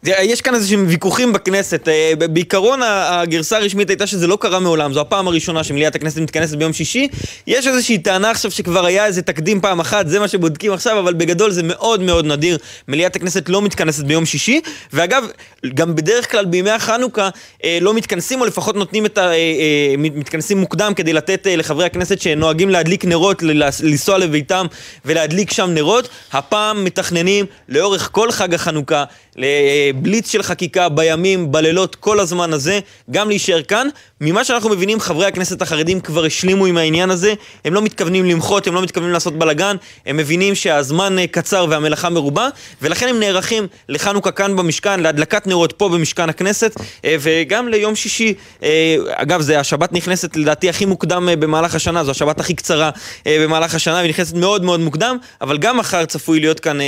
יש 0.04 0.40
כאן 0.40 0.54
איזה 0.54 0.68
שהם 0.68 0.84
ויכוחים 0.88 1.32
בכנסת. 1.32 1.88
אה, 1.88 2.12
בעיקרון 2.16 2.80
הגרסה 2.82 3.56
הרשמית 3.56 3.90
הייתה 3.90 4.06
שזה 4.06 4.26
לא 4.26 4.38
קרה 4.40 4.60
מעולם, 4.60 4.92
זו 4.92 5.00
הפעם 5.00 5.28
הראשונה 5.28 5.64
שמליאת 5.64 5.94
הכנסת 5.94 6.20
מתכנסת 6.20 6.56
ביום 6.56 6.72
שישי. 6.72 7.08
יש 7.46 7.66
איזושהי 7.66 7.98
טענה 7.98 8.30
עכשיו 8.30 8.50
שכבר 8.50 8.86
היה 8.86 9.06
איזה 9.06 9.22
תקדים 9.22 9.60
פעם 9.60 9.80
אחת, 9.80 10.08
זה 10.08 10.20
מה 10.20 10.28
שבודקים 10.28 10.72
עכשיו, 10.72 10.98
אבל 10.98 11.14
בגדול 11.14 11.50
זה 11.50 11.62
מאוד 11.62 12.00
מאוד 12.00 12.26
נדיר. 12.26 12.58
מליאת 12.88 13.16
הכנסת 13.16 13.48
לא 13.48 13.62
מתכנסת 13.62 14.04
ביום 14.04 14.26
שישי, 14.26 14.60
ואגב, 14.92 15.26
גם 15.74 15.94
בדרך 15.94 16.30
כלל 16.30 16.44
בימי 16.44 16.70
החנוכה 16.70 17.28
אה, 17.64 17.78
לא 17.80 17.94
מתכנסים, 17.94 18.40
או 18.40 18.46
לפחות 18.46 18.76
נותנים 18.76 19.06
את 19.06 19.18
ה... 19.18 19.32
אה, 19.32 19.94
מתכנסים 19.98 20.58
מוקדם 20.58 20.92
כדי 20.96 21.12
לתת 21.12 21.46
לחברי 21.50 21.86
הכנסת 21.86 22.20
שנוהגים 22.20 22.70
להדליק 22.70 23.04
נרות, 23.04 23.42
לנסוע 23.82 24.18
לביתם 24.18 24.66
ולהדליק 25.04 25.52
שם 25.52 25.70
נרות. 25.70 26.08
הפעם 26.32 26.84
מתכננים 26.84 27.46
לאורך 27.68 28.08
כל 28.12 28.30
חג 28.30 28.54
החנוכה. 28.54 29.04
לבליץ 29.36 30.30
של 30.30 30.42
חקיקה 30.42 30.88
בימים, 30.88 31.52
בלילות, 31.52 31.94
כל 31.94 32.20
הזמן 32.20 32.52
הזה, 32.52 32.80
גם 33.10 33.28
להישאר 33.28 33.62
כאן. 33.62 33.88
ממה 34.20 34.44
שאנחנו 34.44 34.70
מבינים, 34.70 35.00
חברי 35.00 35.26
הכנסת 35.26 35.62
החרדים 35.62 36.00
כבר 36.00 36.24
השלימו 36.24 36.66
עם 36.66 36.76
העניין 36.76 37.10
הזה, 37.10 37.34
הם 37.64 37.74
לא 37.74 37.82
מתכוונים 37.82 38.24
למחות, 38.24 38.66
הם 38.66 38.74
לא 38.74 38.82
מתכוונים 38.82 39.12
לעשות 39.12 39.38
בלאגן, 39.38 39.76
הם 40.06 40.16
מבינים 40.16 40.54
שהזמן 40.54 41.18
אה, 41.18 41.26
קצר 41.26 41.66
והמלאכה 41.70 42.10
מרובה, 42.10 42.48
ולכן 42.82 43.08
הם 43.08 43.20
נערכים 43.20 43.66
לחנוכה 43.88 44.30
כאן 44.30 44.56
במשכן, 44.56 45.00
להדלקת 45.00 45.46
נרות 45.46 45.72
פה 45.72 45.88
במשכן 45.88 46.28
הכנסת, 46.28 46.74
אה, 47.04 47.16
וגם 47.20 47.68
ליום 47.68 47.96
שישי, 47.96 48.34
אה, 48.62 48.96
אגב, 49.10 49.40
זה 49.40 49.60
השבת 49.60 49.92
נכנסת 49.92 50.36
לדעתי 50.36 50.68
הכי 50.68 50.84
מוקדם 50.84 51.28
במהלך 51.38 51.74
השנה, 51.74 52.04
זו 52.04 52.10
השבת 52.10 52.40
הכי 52.40 52.54
קצרה 52.54 52.90
במהלך 53.26 53.74
השנה, 53.74 53.94
והיא 53.94 54.10
נכנסת 54.10 54.34
מאוד 54.34 54.64
מאוד 54.64 54.80
מוקדם, 54.80 55.16
אבל 55.40 55.58
גם 55.58 55.76
מחר 55.76 56.04
צפוי 56.04 56.40
להיות 56.40 56.60
כאן 56.60 56.78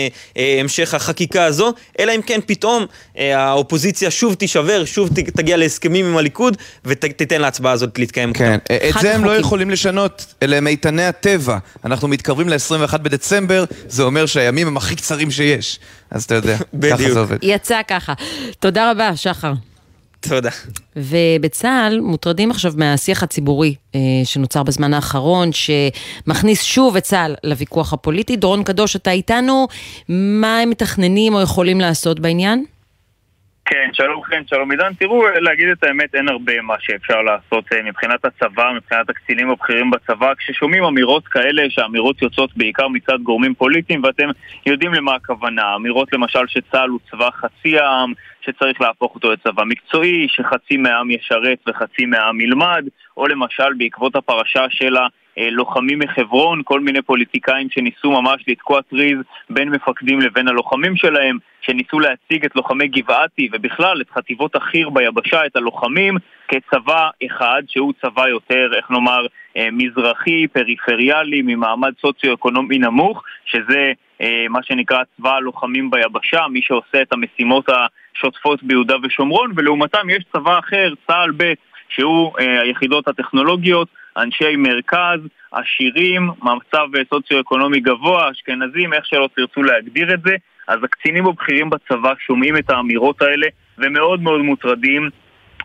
המשך 0.60 0.94
החקיקה 0.94 1.44
הזו, 1.44 1.72
אלא 1.98 2.12
אם 2.16 2.22
כן 2.22 2.37
פתאום 2.46 2.86
האופוזיציה 3.18 4.10
שוב 4.10 4.34
תישבר, 4.34 4.84
שוב 4.84 5.08
תגיע 5.14 5.56
להסכמים 5.56 6.06
עם 6.06 6.16
הליכוד, 6.16 6.56
ות... 6.84 6.98
תיתן 7.00 7.40
להצבעה 7.40 7.72
הזאת 7.72 7.98
להתקיים 7.98 8.32
כן, 8.32 8.58
את 8.88 8.94
זה 9.00 9.14
הם 9.14 9.24
לא 9.24 9.36
יכולים 9.36 9.70
לשנות, 9.70 10.34
אלה 10.42 10.56
הם 10.56 10.66
איתני 10.66 11.04
הטבע. 11.04 11.58
אנחנו 11.84 12.08
מתקרבים 12.08 12.48
ל-21 12.48 12.98
בדצמבר, 12.98 13.64
זה 13.88 14.02
אומר 14.02 14.26
שהימים 14.26 14.66
הם 14.66 14.76
הכי 14.76 14.96
קצרים 14.96 15.30
שיש. 15.30 15.78
אז 16.10 16.24
אתה 16.24 16.34
יודע, 16.34 16.56
ככה 16.90 17.10
זה 17.12 17.18
עובד. 17.18 17.36
יצא 17.42 17.80
ככה. 17.88 18.12
תודה 18.60 18.90
רבה, 18.90 19.16
שחר. 19.16 19.52
תודה. 20.20 20.50
ובצה"ל 20.96 22.00
מוטרדים 22.00 22.50
עכשיו 22.50 22.72
מהשיח 22.76 23.22
הציבורי 23.22 23.74
אה, 23.94 24.00
שנוצר 24.24 24.62
בזמן 24.62 24.94
האחרון, 24.94 25.48
שמכניס 25.52 26.62
שוב 26.62 26.96
את 26.96 27.02
צה"ל 27.02 27.34
לוויכוח 27.44 27.92
הפוליטי. 27.92 28.36
דורון 28.36 28.64
קדוש, 28.64 28.96
אתה 28.96 29.10
איתנו, 29.10 29.66
מה 30.08 30.58
הם 30.58 30.70
מתכננים 30.70 31.34
או 31.34 31.42
יכולים 31.42 31.80
לעשות 31.80 32.20
בעניין? 32.20 32.64
כן, 33.70 33.90
שלום 33.92 34.22
חן, 34.22 34.42
שלום 34.46 34.70
עידן. 34.70 34.92
תראו, 34.98 35.28
להגיד 35.28 35.68
את 35.68 35.84
האמת, 35.84 36.14
אין 36.14 36.28
הרבה 36.28 36.60
מה 36.62 36.74
שאפשר 36.78 37.22
לעשות 37.22 37.64
אה, 37.72 37.82
מבחינת 37.82 38.24
הצבא, 38.24 38.72
מבחינת 38.76 39.10
הקצינים 39.10 39.50
הבכירים 39.50 39.90
בצבא. 39.90 40.32
כששומעים 40.38 40.84
אמירות 40.84 41.28
כאלה, 41.28 41.62
שהאמירות 41.68 42.22
יוצאות 42.22 42.56
בעיקר 42.56 42.88
מצד 42.88 43.18
גורמים 43.22 43.54
פוליטיים, 43.54 44.04
ואתם 44.04 44.28
יודעים 44.66 44.94
למה 44.94 45.14
הכוונה. 45.14 45.74
אמירות 45.76 46.12
למשל 46.12 46.46
שצה"ל 46.46 46.88
הוא 46.88 47.00
צבא 47.10 47.28
חצי 47.30 47.78
העם, 47.78 48.12
שצריך 48.48 48.80
להפוך 48.80 49.14
אותו 49.14 49.32
לצבא 49.32 49.64
מקצועי, 49.64 50.26
שחצי 50.28 50.76
מהעם 50.76 51.10
ישרת 51.10 51.58
וחצי 51.68 52.06
מהעם 52.06 52.40
ילמד, 52.40 52.84
או 53.16 53.26
למשל 53.26 53.74
בעקבות 53.78 54.16
הפרשה 54.16 54.66
של 54.70 54.96
ה... 54.96 55.06
אה, 55.38 55.50
לוחמים 55.50 55.98
מחברון, 55.98 56.62
כל 56.64 56.80
מיני 56.80 57.02
פוליטיקאים 57.02 57.70
שניסו 57.70 58.10
ממש 58.10 58.44
לתקוע 58.48 58.80
טריז 58.82 59.18
בין 59.50 59.68
מפקדים 59.68 60.20
לבין 60.20 60.48
הלוחמים 60.48 60.96
שלהם, 60.96 61.38
שניסו 61.60 62.00
להציג 62.00 62.44
את 62.44 62.56
לוחמי 62.56 62.88
גבעתי 62.88 63.48
ובכלל 63.52 64.00
את 64.00 64.10
חטיבות 64.10 64.56
החי"ר 64.56 64.90
ביבשה, 64.90 65.46
את 65.46 65.56
הלוחמים, 65.56 66.14
כצבא 66.48 67.10
אחד, 67.26 67.62
שהוא 67.68 67.92
צבא 68.02 68.28
יותר, 68.28 68.70
איך 68.76 68.90
נאמר, 68.90 69.26
אה, 69.56 69.68
מזרחי, 69.72 70.46
פריפריאלי, 70.46 71.42
ממעמד 71.42 71.92
סוציו-אקונומי 72.00 72.78
נמוך, 72.78 73.22
שזה 73.44 73.92
מה 74.48 74.62
שנקרא 74.62 75.02
צבא 75.16 75.34
הלוחמים 75.34 75.90
ביבשה, 75.90 76.48
מי 76.48 76.62
שעושה 76.62 77.02
את 77.02 77.12
המשימות 77.12 77.68
השוטפות 77.68 78.62
ביהודה 78.62 78.94
ושומרון, 79.02 79.52
ולעומתם 79.56 80.10
יש 80.10 80.24
צבא 80.32 80.58
אחר, 80.58 80.92
צה"ל 81.06 81.30
ב', 81.36 81.52
שהוא 81.88 82.32
היחידות 82.38 83.08
הטכנולוגיות, 83.08 83.88
אנשי 84.16 84.56
מרכז, 84.56 85.20
עשירים, 85.52 86.30
מצב 86.42 86.86
סוציו-אקונומי 87.14 87.80
גבוה, 87.80 88.30
אשכנזים, 88.30 88.92
איך 88.92 89.06
שלא 89.06 89.28
תרצו 89.36 89.62
להגדיר 89.62 90.14
את 90.14 90.22
זה, 90.22 90.36
אז 90.68 90.78
הקצינים 90.84 91.26
הבכירים 91.26 91.70
בצבא 91.70 92.12
שומעים 92.26 92.56
את 92.56 92.70
האמירות 92.70 93.22
האלה 93.22 93.46
ומאוד 93.78 94.22
מאוד 94.22 94.40
מוטרדים 94.40 95.10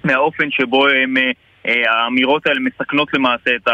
מהאופן 0.04 0.52
שבו 0.52 0.88
הם, 0.88 1.18
אה, 1.66 1.92
האמירות 1.92 2.48
האלה 2.48 2.60
מסכנות 2.60 3.14
למעשה 3.14 3.56
את 3.56 3.68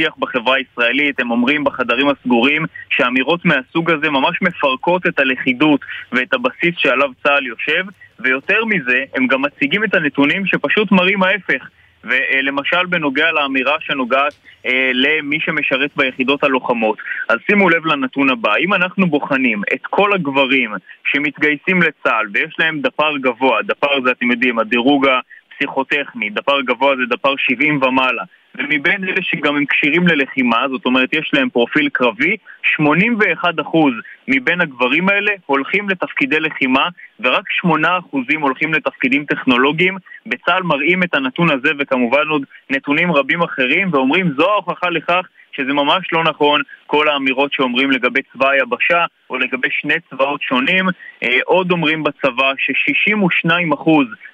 השיח 0.00 0.16
בחברה 0.18 0.56
הישראלית, 0.56 1.20
הם 1.20 1.30
אומרים 1.30 1.64
בחדרים 1.64 2.08
הסגורים 2.08 2.64
שאמירות 2.90 3.44
מהסוג 3.44 3.90
הזה 3.90 4.10
ממש 4.10 4.42
מפרקות 4.42 5.06
את 5.06 5.18
הלכידות 5.18 5.80
ואת 6.12 6.34
הבסיס 6.34 6.74
שעליו 6.78 7.10
צה"ל 7.22 7.46
יושב, 7.46 7.84
ויותר 8.18 8.64
מזה, 8.64 9.04
הם 9.14 9.26
גם 9.26 9.42
מציגים 9.42 9.84
את 9.84 9.94
הנתונים 9.94 10.46
שפשוט 10.46 10.92
מראים 10.92 11.22
ההפך. 11.22 11.68
ולמשל 12.04 12.86
בנוגע 12.86 13.32
לאמירה 13.32 13.76
שנוגעת 13.80 14.34
אה, 14.66 14.90
למי 14.94 15.40
שמשרת 15.40 15.90
ביחידות 15.96 16.44
הלוחמות. 16.44 16.98
אז 17.28 17.38
שימו 17.46 17.68
לב 17.68 17.86
לנתון 17.86 18.30
הבא, 18.30 18.56
אם 18.56 18.74
אנחנו 18.74 19.06
בוחנים 19.06 19.62
את 19.74 19.80
כל 19.82 20.12
הגברים 20.12 20.70
שמתגייסים 21.04 21.82
לצה"ל 21.82 22.26
ויש 22.32 22.54
להם 22.58 22.80
דפ"ר 22.80 23.18
גבוה, 23.18 23.62
דפ"ר 23.62 24.00
זה 24.04 24.10
אתם 24.10 24.30
יודעים, 24.30 24.58
הדירוג 24.58 25.06
הפסיכוטכני, 25.06 26.30
דפ"ר 26.30 26.60
גבוה 26.60 26.96
זה 26.96 27.02
דפ"ר 27.16 27.34
70 27.38 27.82
ומעלה, 27.82 28.22
ומבין 28.54 29.04
אלה 29.04 29.22
שגם 29.22 29.56
הם 29.56 29.64
כשירים 29.66 30.06
ללחימה, 30.06 30.66
זאת 30.70 30.86
אומרת 30.86 31.14
יש 31.14 31.30
להם 31.32 31.50
פרופיל 31.50 31.88
קרבי, 31.92 32.36
81% 32.80 32.86
מבין 34.28 34.60
הגברים 34.60 35.08
האלה 35.08 35.32
הולכים 35.46 35.88
לתפקידי 35.88 36.40
לחימה 36.40 36.88
ורק 37.20 37.44
8% 37.66 37.68
הולכים 38.40 38.74
לתפקידים 38.74 39.24
טכנולוגיים. 39.24 39.96
בצה"ל 40.26 40.62
מראים 40.62 41.02
את 41.02 41.14
הנתון 41.14 41.50
הזה 41.50 41.68
וכמובן 41.78 42.28
עוד 42.28 42.42
נתונים 42.70 43.12
רבים 43.12 43.42
אחרים 43.42 43.88
ואומרים 43.92 44.32
זו 44.36 44.50
ההוכחה 44.50 44.90
לכך 44.90 45.26
שזה 45.52 45.72
ממש 45.72 46.12
לא 46.12 46.24
נכון 46.24 46.62
כל 46.86 47.08
האמירות 47.08 47.52
שאומרים 47.52 47.90
לגבי 47.90 48.20
צבא 48.32 48.48
היבשה 48.50 49.04
או 49.30 49.36
לגבי 49.38 49.68
שני 49.70 49.94
צבאות 50.10 50.42
שונים. 50.42 50.84
אה, 51.22 51.38
עוד 51.44 51.70
אומרים 51.70 52.02
בצבא 52.02 52.52
ש-62% 52.58 53.90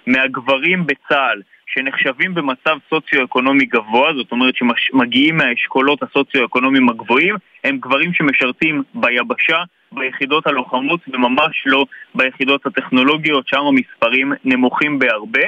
מהגברים 0.06 0.86
בצה"ל 0.86 1.42
שנחשבים 1.76 2.34
במצב 2.34 2.76
סוציו-אקונומי 2.90 3.64
גבוה, 3.66 4.14
זאת 4.14 4.32
אומרת 4.32 4.54
שמגיעים 4.56 5.36
מהאשכולות 5.36 6.02
הסוציו-אקונומיים 6.02 6.88
הגבוהים, 6.88 7.34
הם 7.64 7.78
גברים 7.78 8.12
שמשרתים 8.14 8.82
ביבשה, 8.94 9.58
ביחידות 9.92 10.46
הלוחמות 10.46 11.00
וממש 11.08 11.62
לא 11.66 11.86
ביחידות 12.14 12.66
הטכנולוגיות, 12.66 13.48
שם 13.48 13.60
המספרים 13.66 14.32
נמוכים 14.44 14.98
בהרבה. 14.98 15.42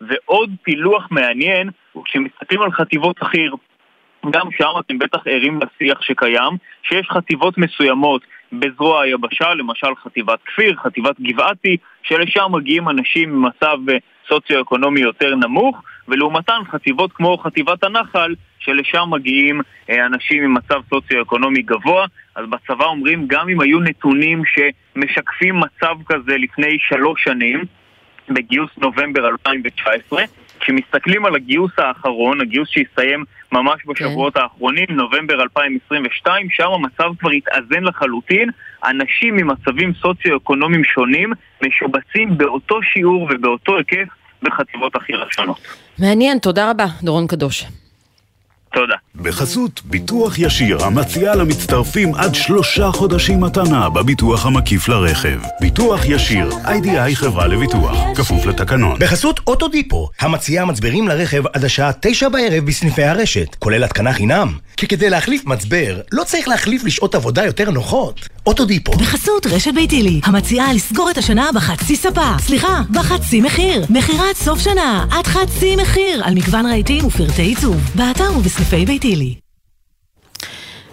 ועוד 0.00 0.50
פילוח 0.62 1.08
מעניין 1.10 1.70
כשמסתכלים 2.04 2.62
על 2.62 2.72
חטיבות 2.72 3.22
החי"ר, 3.22 3.54
גם 4.30 4.48
שם 4.58 4.70
אתם 4.80 4.98
בטח 4.98 5.18
ערים 5.26 5.60
לשיח 5.62 6.02
שקיים, 6.02 6.52
שיש 6.82 7.06
חטיבות 7.10 7.58
מסוימות 7.58 8.22
בזרוע 8.52 9.02
היבשה, 9.02 9.54
למשל 9.54 9.94
חטיבת 10.04 10.38
כפיר, 10.46 10.76
חטיבת 10.82 11.20
גבעתי, 11.20 11.76
שלשם 12.02 12.46
מגיעים 12.50 12.88
אנשים 12.88 13.32
ממצב 13.32 13.76
סוציו-אקונומי 14.28 15.00
יותר 15.00 15.34
נמוך, 15.34 15.82
ולעומתן 16.08 16.60
חטיבות 16.70 17.12
כמו 17.12 17.38
חטיבת 17.38 17.84
הנחל, 17.84 18.34
שלשם 18.58 19.04
מגיעים 19.10 19.60
אה, 19.90 20.06
אנשים 20.06 20.44
עם 20.44 20.54
מצב 20.54 20.80
סוציו-אקונומי 20.88 21.62
גבוה. 21.62 22.06
אז 22.34 22.44
בצבא 22.50 22.84
אומרים, 22.84 23.26
גם 23.26 23.48
אם 23.48 23.60
היו 23.60 23.80
נתונים 23.80 24.42
שמשקפים 24.44 25.60
מצב 25.60 25.94
כזה 26.06 26.36
לפני 26.36 26.76
שלוש 26.80 27.24
שנים, 27.24 27.64
בגיוס 28.28 28.70
נובמבר 28.78 29.28
2019, 29.28 30.22
כשמסתכלים 30.60 31.24
על 31.26 31.34
הגיוס 31.34 31.72
האחרון, 31.78 32.40
הגיוס 32.40 32.68
שהסתיים 32.68 33.24
ממש 33.52 33.80
בשבועות 33.86 34.34
כן. 34.34 34.40
האחרונים, 34.40 34.86
נובמבר 34.90 35.42
2022, 35.42 36.48
שם 36.50 36.68
המצב 36.74 37.10
כבר 37.18 37.30
התאזן 37.30 37.84
לחלוטין. 37.84 38.50
אנשים 38.84 39.36
ממצבים 39.36 39.92
סוציו-אקונומיים 40.02 40.84
שונים 40.84 41.32
משובצים 41.62 42.38
באותו 42.38 42.82
שיעור 42.82 43.28
ובאותו 43.30 43.76
היקף 43.76 44.08
בחטיבות 44.42 44.96
החי"ר 44.96 45.22
השונות. 45.28 45.58
מעניין, 45.98 46.38
תודה 46.38 46.70
רבה, 46.70 46.86
דורון 47.02 47.26
קדוש. 47.26 47.64
תודה. 48.74 48.94
בחסות 49.14 49.80
ביטוח 49.84 50.38
ישיר 50.38 50.84
המציע 50.84 51.34
למצטרפים 51.34 52.14
עד 52.14 52.34
שלושה 52.34 52.90
חודשים 52.92 53.40
מתנה 53.40 53.88
בביטוח 53.88 54.46
המקיף 54.46 54.88
לרכב. 54.88 55.38
ביטוח 55.60 56.00
ישיר, 56.04 56.50
איי-די-איי 56.64 57.16
חברה 57.16 57.46
לביטוח, 57.46 57.96
כפוף 58.14 58.46
לתקנון. 58.46 58.98
בחסות 58.98 59.40
אוטודיפו, 59.46 60.08
המציעה 60.20 60.64
מצברים 60.64 61.08
לרכב 61.08 61.46
עד 61.52 61.64
השעה 61.64 61.90
תשע 62.00 62.28
בערב 62.28 62.64
בסניפי 62.66 63.02
הרשת, 63.02 63.54
כולל 63.58 63.84
התקנה 63.84 64.12
חינם. 64.12 64.52
כי 64.76 64.86
כדי 64.86 65.10
להחליף 65.10 65.44
מצבר, 65.44 66.00
לא 66.12 66.24
צריך 66.24 66.48
להחליף 66.48 66.84
לשעות 66.84 67.14
עבודה 67.14 67.44
יותר 67.44 67.70
נוחות. 67.70 68.28
אוטודיפו. 68.46 68.92
בחסות 68.92 69.46
רשת 69.46 69.74
ביתילי, 69.74 70.20
המציעה 70.24 70.72
לסגור 70.72 71.10
את 71.10 71.18
השנה 71.18 71.50
בחצי 71.54 71.96
ספה. 71.96 72.38
סליחה, 72.38 72.80
בחצי 72.90 73.40
מחיר. 73.40 73.84
מכירת 73.90 74.36
סוף 74.36 74.60
שנה, 74.60 75.06
עד 75.10 75.26
חצי 75.26 75.76
מחיר, 75.76 76.24
על 76.24 76.34
מגוון 76.34 76.66
רהיטים 76.66 77.06
ופרטי 77.06 77.42
עיצוב. 77.42 77.76
באתר 77.94 78.36
ובסניפי 78.36 78.63
ביתילי. 78.86 79.43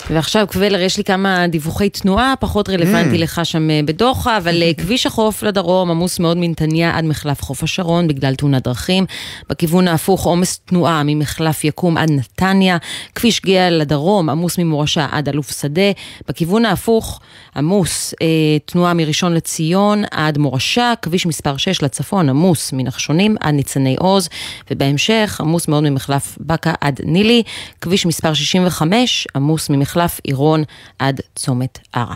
ועכשיו, 0.09 0.47
קבלר, 0.49 0.81
יש 0.81 0.97
לי 0.97 1.03
כמה 1.03 1.47
דיווחי 1.47 1.89
תנועה, 1.89 2.33
פחות 2.39 2.69
רלוונטי 2.69 3.15
mm. 3.15 3.19
לך 3.19 3.41
שם 3.43 3.69
אה, 3.69 3.79
בדוחה, 3.85 4.37
אבל 4.37 4.63
אה, 4.63 4.73
כביש 4.73 5.05
החוף 5.05 5.43
לדרום 5.43 5.91
עמוס 5.91 6.19
מאוד 6.19 6.37
מנתניה 6.37 6.97
עד 6.97 7.05
מחלף 7.05 7.41
חוף 7.41 7.63
השרון 7.63 8.07
בגלל 8.07 8.35
תאונת 8.35 8.63
דרכים. 8.63 9.05
בכיוון 9.49 9.87
ההפוך 9.87 10.25
עומס 10.25 10.59
תנועה 10.65 11.01
ממחלף 11.05 11.63
יקום 11.63 11.97
עד 11.97 12.11
נתניה. 12.11 12.77
כביש 13.15 13.41
גאה 13.41 13.69
לדרום 13.69 14.29
עמוס 14.29 14.57
ממורשה 14.57 15.07
עד 15.11 15.29
אלוף 15.29 15.61
שדה. 15.61 15.91
בכיוון 16.27 16.65
ההפוך 16.65 17.19
עמוס 17.55 18.13
אה, 18.21 18.27
תנועה 18.65 18.93
מראשון 18.93 19.33
לציון 19.33 20.03
עד 20.11 20.37
מורשה. 20.37 20.93
כביש 21.01 21.25
מספר 21.25 21.57
6 21.57 21.81
לצפון 21.81 22.29
עמוס 22.29 22.73
מנחשונים 22.73 23.35
עד 23.39 23.53
ניצני 23.53 23.95
עוז. 23.99 24.29
ובהמשך 24.71 25.37
עמוס 25.39 25.67
מאוד 25.67 25.83
ממחלף 25.83 26.37
בקה 26.41 26.73
עד 26.81 26.99
נילי. 27.03 27.43
כביש 27.81 28.05
מספר 28.05 28.33
65 28.33 29.27
עמוס 29.35 29.69
ממחלף 29.69 29.91
ממחלף 30.01 30.19
עירון 30.23 30.63
עד 30.99 31.21
צומת 31.35 31.79
ערה. 31.93 32.15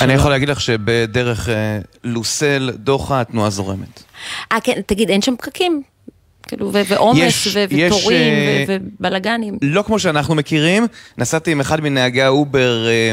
אני 0.00 0.12
יכול 0.12 0.30
להגיד 0.30 0.48
לך 0.48 0.60
שבדרך 0.60 1.48
אה, 1.48 1.78
לוסל, 2.04 2.70
דוחה, 2.74 3.20
התנועה 3.20 3.50
זורמת. 3.50 4.02
אה, 4.52 4.60
כן, 4.60 4.80
תגיד, 4.86 5.10
אין 5.10 5.22
שם 5.22 5.36
פקקים? 5.36 5.82
כאילו, 6.46 6.72
ועומס, 6.72 7.46
ותורים, 7.46 8.32
אה, 8.32 8.64
ובלאגנים. 8.68 9.58
לא 9.62 9.82
כמו 9.82 9.98
שאנחנו 9.98 10.34
מכירים. 10.34 10.86
נסעתי 11.18 11.52
עם 11.52 11.60
אחד 11.60 11.80
מנהגי 11.80 12.22
האובר 12.22 12.86
אה, 12.88 13.12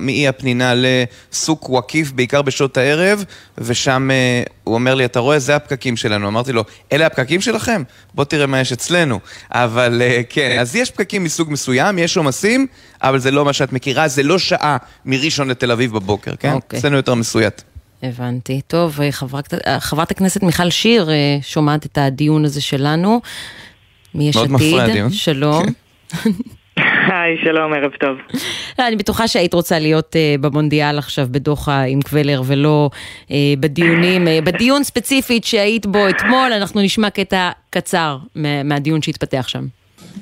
מאי 0.00 0.28
הפנינה 0.28 0.72
לסוק 0.76 1.70
וקיף, 1.70 2.12
בעיקר 2.12 2.42
בשעות 2.42 2.76
הערב, 2.76 3.24
ושם 3.58 4.10
אה, 4.10 4.42
הוא 4.64 4.74
אומר 4.74 4.94
לי, 4.94 5.04
אתה 5.04 5.20
רואה, 5.20 5.38
זה 5.38 5.56
הפקקים 5.56 5.96
שלנו. 5.96 6.28
אמרתי 6.28 6.52
לו, 6.52 6.64
אלה 6.92 7.06
הפקקים 7.06 7.40
שלכם? 7.40 7.82
בוא 8.14 8.24
תראה 8.24 8.46
מה 8.46 8.60
יש 8.60 8.72
אצלנו. 8.72 9.20
אבל 9.50 10.02
כן, 10.28 10.56
אז 10.60 10.76
יש 10.76 10.90
פקקים 10.90 11.24
מסוג 11.24 11.52
מסוים, 11.52 11.98
יש 11.98 12.16
עומסים, 12.16 12.66
אבל 13.02 13.18
זה 13.18 13.30
לא 13.30 13.44
מה 13.44 13.52
שאת 13.52 13.72
מכירה, 13.72 14.08
זה 14.08 14.22
לא 14.22 14.38
שעה 14.38 14.76
מראשון 15.04 15.48
לתל 15.50 15.70
אביב 15.70 15.92
בבוקר, 15.92 16.32
כן? 16.38 16.52
אוקיי. 16.52 16.78
אצלנו 16.78 16.96
יותר 16.96 17.14
מסויט. 17.14 17.62
הבנתי. 18.02 18.60
טוב, 18.66 19.00
אה, 19.00 19.12
חברת, 19.12 19.54
אה, 19.66 19.80
חברת 19.80 20.10
הכנסת 20.10 20.42
מיכל 20.42 20.70
שיר 20.70 21.10
אה, 21.10 21.38
שומעת 21.42 21.86
את 21.86 21.98
הדיון 21.98 22.44
הזה 22.44 22.60
שלנו. 22.60 23.20
מיש 24.14 24.36
עתיד. 24.36 24.50
מאוד 24.50 24.62
מפריע 24.62 24.82
הדיון. 24.82 25.10
שלום. 25.10 25.64
כן. 26.22 26.30
היי, 27.12 27.36
שלום, 27.44 27.72
ערב 27.72 27.90
טוב. 28.00 28.18
אני 28.78 28.96
בטוחה 28.96 29.28
שהיית 29.28 29.54
רוצה 29.54 29.78
להיות 29.78 30.16
uh, 30.16 30.40
במונדיאל 30.40 30.98
עכשיו 30.98 31.26
בדוחה 31.30 31.82
עם 31.82 32.02
קבלר 32.02 32.42
ולא 32.46 32.90
uh, 33.26 33.32
בדיונים, 33.60 34.26
uh, 34.26 34.44
בדיון 34.44 34.84
ספציפית 34.84 35.44
שהיית 35.44 35.86
בו 35.86 36.08
אתמול, 36.08 36.52
אנחנו 36.52 36.80
נשמע 36.80 37.10
קטע 37.10 37.50
קצר 37.70 38.18
מהדיון 38.64 39.02
שהתפתח 39.02 39.48
שם. 39.48 39.66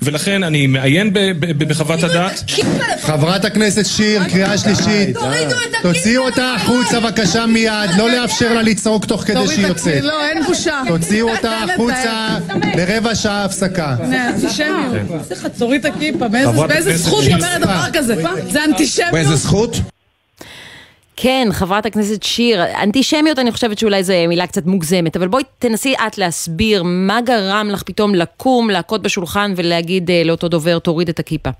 ולכן 0.02 0.42
אני 0.42 0.66
מעיין 0.66 1.10
בחוות 1.58 2.02
הדעת. 2.02 2.44
חברת 3.02 3.44
הכנסת 3.44 3.86
שיר, 3.86 4.24
קריאה 4.24 4.58
שלישית. 4.58 5.16
תוציאו 5.82 6.22
אותה 6.26 6.54
החוצה 6.54 7.00
בבקשה 7.00 7.46
מיד, 7.46 7.90
לא 7.96 8.10
לאפשר 8.10 8.54
לה 8.54 8.62
לצעוק 8.62 9.04
תוך 9.04 9.22
כדי 9.22 9.46
שהיא 9.46 9.66
יוצאת. 9.66 10.02
לא, 10.02 10.28
אין 10.28 10.44
בושה. 10.44 10.80
תוציאו 10.88 11.30
אותה 11.30 11.58
החוצה 11.58 12.38
לרבע 12.76 13.14
שעה 13.14 13.44
הפסקה. 13.44 13.96
אנטישמיות. 14.00 14.94
איזה 15.20 15.34
חצורית 15.36 15.84
הכיפה, 15.84 16.28
באיזה 16.28 16.96
זכות 16.96 17.24
היא 17.24 17.34
אומרת 17.34 17.60
דבר 17.60 17.84
כזה? 17.92 18.14
זה 18.52 18.64
אנטישמיות. 18.64 19.12
באיזה 19.12 19.36
זכות? 19.36 19.76
כן, 21.20 21.48
חברת 21.52 21.86
הכנסת 21.86 22.22
שיר, 22.22 22.64
אנטישמיות 22.82 23.38
אני 23.38 23.52
חושבת 23.52 23.78
שאולי 23.78 24.04
זו 24.04 24.14
מילה 24.28 24.46
קצת 24.46 24.66
מוגזמת, 24.66 25.16
אבל 25.16 25.28
בואי 25.28 25.42
תנסי 25.58 25.94
את 26.06 26.18
להסביר 26.18 26.82
מה 26.82 27.20
גרם 27.20 27.68
לך 27.72 27.82
פתאום 27.82 28.14
לקום, 28.14 28.70
להכות 28.70 29.02
בשולחן 29.02 29.52
ולהגיד 29.56 30.10
אה, 30.10 30.22
לאותו 30.24 30.48
דובר 30.48 30.78
תוריד 30.78 31.08
את 31.08 31.18
הכיפה. 31.18 31.50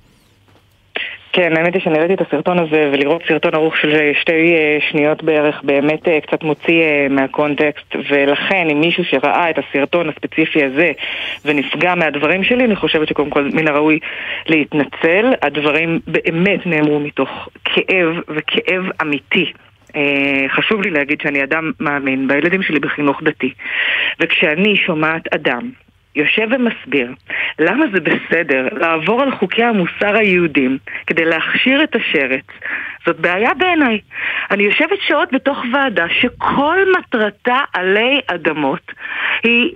כן, 1.33 1.57
האמת 1.57 1.75
היא 1.75 1.83
שאני 1.83 1.99
ראיתי 1.99 2.15
את 2.15 2.21
הסרטון 2.21 2.59
הזה, 2.59 2.91
ולראות 2.93 3.23
סרטון 3.29 3.55
ארוך 3.55 3.77
של 3.77 4.13
שתי 4.21 4.55
אה, 4.55 4.79
שניות 4.91 5.23
בערך 5.23 5.61
באמת 5.63 6.09
אה, 6.09 6.21
קצת 6.21 6.43
מוציא 6.43 6.83
אה, 6.83 7.07
מהקונטקסט, 7.11 7.97
ולכן 8.11 8.71
אם 8.71 8.81
מישהו 8.81 9.05
שראה 9.05 9.51
את 9.51 9.59
הסרטון 9.59 10.09
הספציפי 10.09 10.65
הזה 10.65 10.93
ונפגע 11.45 11.95
מהדברים 11.95 12.45
שלי, 12.45 12.65
אני 12.65 12.77
חושבת 12.77 13.09
שקודם 13.09 13.31
כל 13.31 13.51
מן 13.53 13.69
הראוי 13.69 13.99
להתנצל. 14.47 15.33
הדברים 15.43 16.01
באמת 16.07 16.67
נאמרו 16.67 17.01
מתוך 17.01 17.49
כאב, 17.65 18.09
וכאב 18.29 18.85
אמיתי. 19.03 19.53
חשוב 20.49 20.83
לי 20.83 20.91
להגיד 20.91 21.21
שאני 21.21 21.45
אדם 21.45 21.73
מאמין, 21.81 22.29
בילדים 22.29 22.63
שלי 22.63 22.81
בחינוך 22.81 23.23
דתי. 23.23 23.53
וכשאני 24.21 24.77
שומעת 24.77 25.35
אדם 25.35 25.71
יושב 26.19 26.49
ומסביר 26.51 27.13
למה 27.59 27.85
זה 27.93 28.01
בסדר 28.01 28.69
לעבור 28.73 29.23
על 29.23 29.31
חוקי 29.31 29.63
המוסר 29.65 30.17
היהודים 30.17 30.79
כדי 31.07 31.25
להכשיר 31.25 31.85
את 31.85 31.97
השרץ. 31.97 32.45
זאת 33.07 33.21
בעיה 33.21 33.55
בעיניי. 33.55 34.01
אני 34.51 34.63
יושבת 34.63 34.99
שעות 35.07 35.33
בתוך 35.33 35.59
ועדה 35.73 36.07
שכל 36.21 36.79
מטרתה 36.99 37.59
עלי 37.73 38.21
אדמות 38.27 38.93
היא 39.43 39.73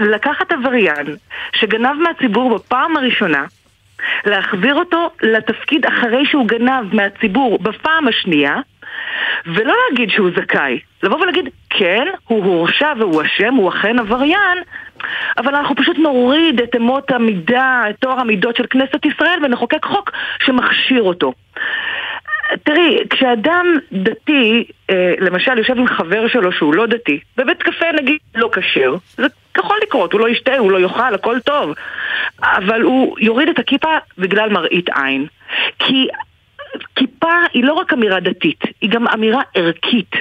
לקחת 0.00 0.52
עבריין 0.52 1.06
שגנב 1.52 1.96
מהציבור 2.02 2.58
בפעם 2.58 2.96
הראשונה 2.96 3.44
להחזיר 4.24 4.74
אותו 4.74 5.10
לתפקיד 5.22 5.86
אחרי 5.86 6.26
שהוא 6.26 6.48
גנב 6.48 6.94
מהציבור 6.94 7.58
בפעם 7.58 8.08
השנייה 8.08 8.56
ולא 9.46 9.74
להגיד 9.88 10.10
שהוא 10.10 10.30
זכאי, 10.36 10.80
לבוא 11.02 11.20
ולהגיד 11.20 11.48
כן, 11.70 12.06
הוא 12.24 12.44
הורשע 12.44 12.92
והוא 12.98 13.22
אשם, 13.22 13.54
הוא 13.54 13.68
אכן 13.68 13.98
עבריין 13.98 14.58
אבל 15.38 15.54
אנחנו 15.54 15.76
פשוט 15.76 15.98
נוריד 15.98 16.60
את 16.60 16.76
אמות 16.76 17.10
המידה, 17.10 17.82
את 17.90 17.96
תואר 18.00 18.20
המידות 18.20 18.56
של 18.56 18.66
כנסת 18.70 19.06
ישראל 19.06 19.38
ונחוקק 19.44 19.84
חוק 19.84 20.10
שמכשיר 20.44 21.02
אותו. 21.02 21.32
תראי, 22.62 22.98
כשאדם 23.10 23.66
דתי, 23.92 24.64
אה, 24.90 25.14
למשל 25.20 25.58
יושב 25.58 25.78
עם 25.78 25.86
חבר 25.86 26.28
שלו 26.28 26.52
שהוא 26.52 26.74
לא 26.74 26.86
דתי, 26.86 27.20
בבית 27.36 27.62
קפה 27.62 27.86
נגיד 27.92 28.18
לא 28.34 28.50
כשר, 28.52 28.96
זה 29.16 29.26
יכול 29.58 29.76
לקרות, 29.82 30.12
הוא 30.12 30.20
לא 30.20 30.28
ישתה, 30.28 30.58
הוא 30.58 30.70
לא 30.70 30.80
יאכל, 30.80 31.14
הכל 31.14 31.40
טוב, 31.40 31.74
אבל 32.42 32.82
הוא 32.82 33.16
יוריד 33.20 33.48
את 33.48 33.58
הכיפה 33.58 33.96
בגלל 34.18 34.50
מראית 34.50 34.88
עין. 34.88 35.26
כי 35.78 36.08
כיפה 36.96 37.32
היא 37.52 37.64
לא 37.64 37.72
רק 37.72 37.92
אמירה 37.92 38.20
דתית, 38.20 38.64
היא 38.80 38.90
גם 38.90 39.08
אמירה 39.08 39.42
ערכית. 39.54 40.12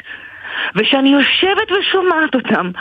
וכשאני 0.75 1.09
יושבת 1.09 1.71
ושומעת 1.71 2.35
אותם 2.35 2.71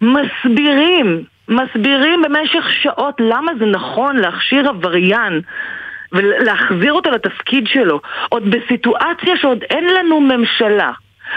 מסבירים 0.00 1.24
מסבירים 1.48 2.22
במשך 2.22 2.70
שעות 2.82 3.14
למה 3.20 3.52
זה 3.58 3.66
נכון 3.66 4.16
להכשיר 4.16 4.68
עבריין 4.68 5.40
ולהחזיר 6.12 6.92
אותו 6.92 7.10
לתפקיד 7.10 7.66
שלו, 7.66 8.00
עוד 8.28 8.50
בסיטואציה 8.50 9.36
שעוד 9.36 9.62
אין 9.70 9.84
לנו 9.84 10.20
ממשלה, 10.20 10.92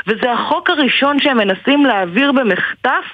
וזה 0.08 0.32
החוק 0.32 0.69
הראשון 0.69 1.19
שהם 1.19 1.38
מנסים 1.38 1.86
להעביר 1.86 2.32
במחטף, 2.32 3.06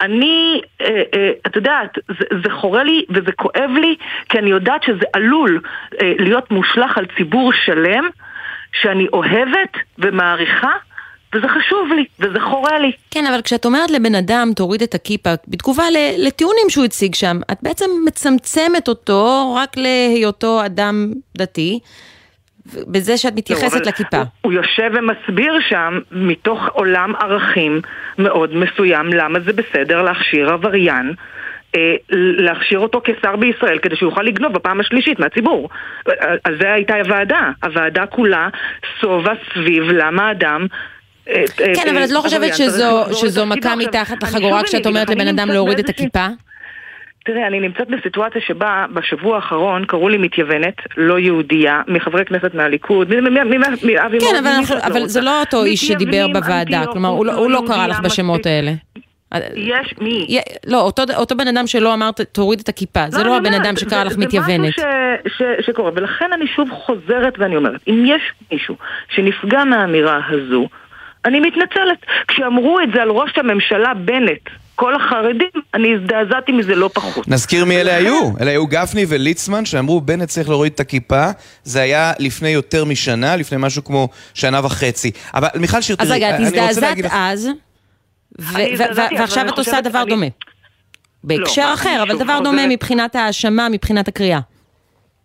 אני, 0.00 0.60
אה, 0.80 1.02
אה, 1.14 1.30
את 1.46 1.56
יודעת, 1.56 1.98
זה, 2.08 2.24
זה 2.44 2.50
חורה 2.50 2.84
לי 2.84 3.04
וזה 3.10 3.32
כואב 3.32 3.70
לי, 3.80 3.96
כי 4.28 4.38
אני 4.38 4.50
יודעת 4.50 4.82
שזה 4.82 5.04
עלול 5.12 5.60
אה, 6.02 6.12
להיות 6.18 6.50
מושלך 6.50 6.98
על 6.98 7.06
ציבור 7.16 7.52
שלם, 7.52 8.08
שאני 8.72 9.06
אוהבת 9.12 9.76
ומעריכה, 9.98 10.72
וזה 11.36 11.48
חשוב 11.48 11.88
לי, 11.96 12.04
וזה 12.20 12.40
חורה 12.40 12.78
לי. 12.78 12.92
כן, 13.10 13.26
אבל 13.26 13.42
כשאת 13.42 13.64
אומרת 13.64 13.90
לבן 13.90 14.14
אדם, 14.14 14.48
תוריד 14.56 14.82
את 14.82 14.94
הכיפה, 14.94 15.30
בתגובה 15.48 15.84
לטיעונים 16.18 16.66
שהוא 16.68 16.84
הציג 16.84 17.14
שם, 17.14 17.36
את 17.52 17.58
בעצם 17.62 17.90
מצמצמת 18.06 18.88
אותו 18.88 19.54
רק 19.54 19.76
להיותו 19.76 20.64
אדם 20.66 21.12
דתי, 21.38 21.80
בזה 22.74 23.16
שאת 23.16 23.32
לא, 23.32 23.38
מתייחסת 23.38 23.76
אבל 23.76 23.88
לכיפה. 23.88 24.16
הוא, 24.16 24.26
הוא 24.40 24.52
יושב 24.52 24.90
ומסביר 24.94 25.58
שם, 25.68 25.98
מתוך 26.10 26.60
עולם 26.72 27.12
ערכים 27.20 27.80
מאוד 28.18 28.54
מסוים, 28.54 29.06
למה 29.12 29.40
זה 29.40 29.52
בסדר 29.52 30.02
להכשיר 30.02 30.52
עבריין. 30.52 31.14
אה, 31.76 31.94
להכשיר 32.12 32.78
אותו 32.78 33.00
כשר 33.04 33.36
בישראל 33.36 33.78
כדי 33.78 33.96
שהוא 33.96 34.10
יוכל 34.10 34.22
לגנוב 34.22 34.52
בפעם 34.52 34.80
השלישית 34.80 35.18
מהציבור. 35.18 35.68
על 36.44 36.58
זה 36.60 36.72
הייתה 36.72 36.94
הוועדה. 36.96 37.50
הוועדה 37.62 38.06
כולה 38.06 38.48
סובה 39.00 39.32
סביב 39.52 39.82
למה 39.90 40.30
אדם... 40.30 40.66
אה, 41.28 41.34
אה, 41.60 41.74
כן, 41.74 41.88
אבל 41.90 42.04
את 42.04 42.10
לא 42.10 42.18
עבריין 42.18 42.22
חושבת 42.22 42.52
צריך 42.52 42.56
שזו-. 43.20 43.46
מכה 43.46 43.56
עכשיו, 43.72 43.76
מתחת 43.76 44.22
לחגורה 44.22 44.58
שוב 44.60 44.66
כשאת 44.68 44.86
אומרת 44.86 45.10
לבן 45.10 45.28
אדם 45.28 45.48
להוריד 45.50 45.78
את 45.78 45.88
הכיפה? 45.88 46.26
תראה, 47.24 47.46
אני 47.46 47.60
נמצאת 47.60 47.88
בסיטואציה 47.88 48.40
שבה 48.46 48.84
בשבוע 48.92 49.36
האחרון 49.36 49.84
קראו 49.84 50.08
לי 50.08 50.18
מתייוונת, 50.18 50.74
לא 50.96 51.18
יהודייה, 51.18 51.82
מחברי 51.88 52.24
כנסת 52.24 52.54
מהליכוד, 52.54 53.08
מאבי 53.20 54.18
כן, 54.20 54.36
אבל 54.84 55.00
לא. 55.00 55.06
זה 55.06 55.20
לא 55.20 55.40
אותו 55.40 55.64
איש 55.64 55.88
שדיבר 55.88 56.26
בוועדה, 56.32 56.84
כלומר, 56.92 57.08
הוא 57.08 57.26
לא- 57.26 57.32
הוא 57.32 57.50
לא 57.50 57.62
קרא 57.66 57.86
לך 57.86 58.00
בשמות. 58.00 58.46
האלה. 58.46 58.72
יש, 59.54 59.94
מי? 60.00 60.38
לא, 60.66 60.80
אותו- 60.80 61.02
אותו 61.16 61.36
בן 61.36 61.48
אדם 61.48 61.66
שלא 61.66 61.94
אמרת, 61.94 62.20
תוריד 62.20 62.60
את 62.60 62.68
הכיפה, 62.68 63.04
זה 63.08 63.20
אני 63.20 63.26
לא 63.28 63.36
הבן 63.36 63.54
אדם 63.54 63.76
שקרא 63.76 63.98
זה- 63.98 64.04
לך 64.04 64.18
מתייוונת. 64.18 64.74
זה 64.78 64.84
משהו 65.26 65.44
שקורה, 65.66 65.90
ולכן 65.94 66.30
אני 66.32 66.46
שוב 66.46 66.68
חוזרת 66.72 67.34
ואני 67.38 67.56
אומרת, 67.56 67.80
אם 67.88 68.04
יש 68.06 68.22
מישהו 68.52 68.76
שנפגע 69.08 69.64
מהאמירה 69.64 70.20
הזו, 70.28 70.68
אני 71.26 71.40
מתנצלת. 71.40 71.98
כשאמרו 72.28 72.80
את 72.80 72.88
זה 72.94 73.02
על 73.02 73.08
ראש 73.10 73.30
הממשלה 73.38 73.94
בנט, 73.94 74.40
כל 74.74 74.94
החרדים, 74.94 75.48
אני 75.74 75.88
הזדעזעתי 75.94 76.52
מזה 76.52 76.74
לא 76.74 76.90
פחות. 76.94 77.28
נזכיר 77.28 77.64
מי 77.64 77.80
אלה 77.80 77.96
היו. 77.96 78.30
אלה 78.40 78.50
היו 78.50 78.66
גפני 78.66 79.04
וליצמן, 79.08 79.64
שאמרו 79.64 80.00
בנט 80.00 80.28
צריך 80.28 80.48
להוריד 80.48 80.72
את 80.72 80.80
הכיפה. 80.80 81.26
זה 81.64 81.80
היה 81.82 82.12
לפני 82.18 82.48
יותר 82.48 82.84
משנה, 82.84 83.36
לפני 83.36 83.58
משהו 83.60 83.84
כמו 83.84 84.08
שנה 84.34 84.60
וחצי. 84.64 85.10
אבל 85.34 85.48
מיכל 85.54 85.80
שיר, 85.82 85.96
אז 85.98 86.08
תראי, 86.08 86.18
רגע, 86.18 86.30
את 86.30 86.34
אני 86.34 86.44
רוצה 86.44 86.58
הזדעזעת 86.60 86.82
להגיד 86.90 87.04
לך... 87.04 87.12
אז, 87.16 87.48
ו- 88.40 88.58
הזדעזעתי, 88.58 89.14
ו- 89.14 89.16
אבל 89.16 89.20
ועכשיו 89.20 89.44
את 89.48 89.58
עושה 89.58 89.70
חושבת- 89.70 89.84
דבר 89.84 90.04
דומה. 90.04 90.26
בהקשר 91.24 91.70
אחר, 91.74 92.02
אבל 92.02 92.18
דבר 92.18 92.38
דומה 92.44 92.66
מבחינת 92.68 93.16
האשמה, 93.16 93.68
מבחינת 93.68 94.08
הקריאה. 94.08 94.40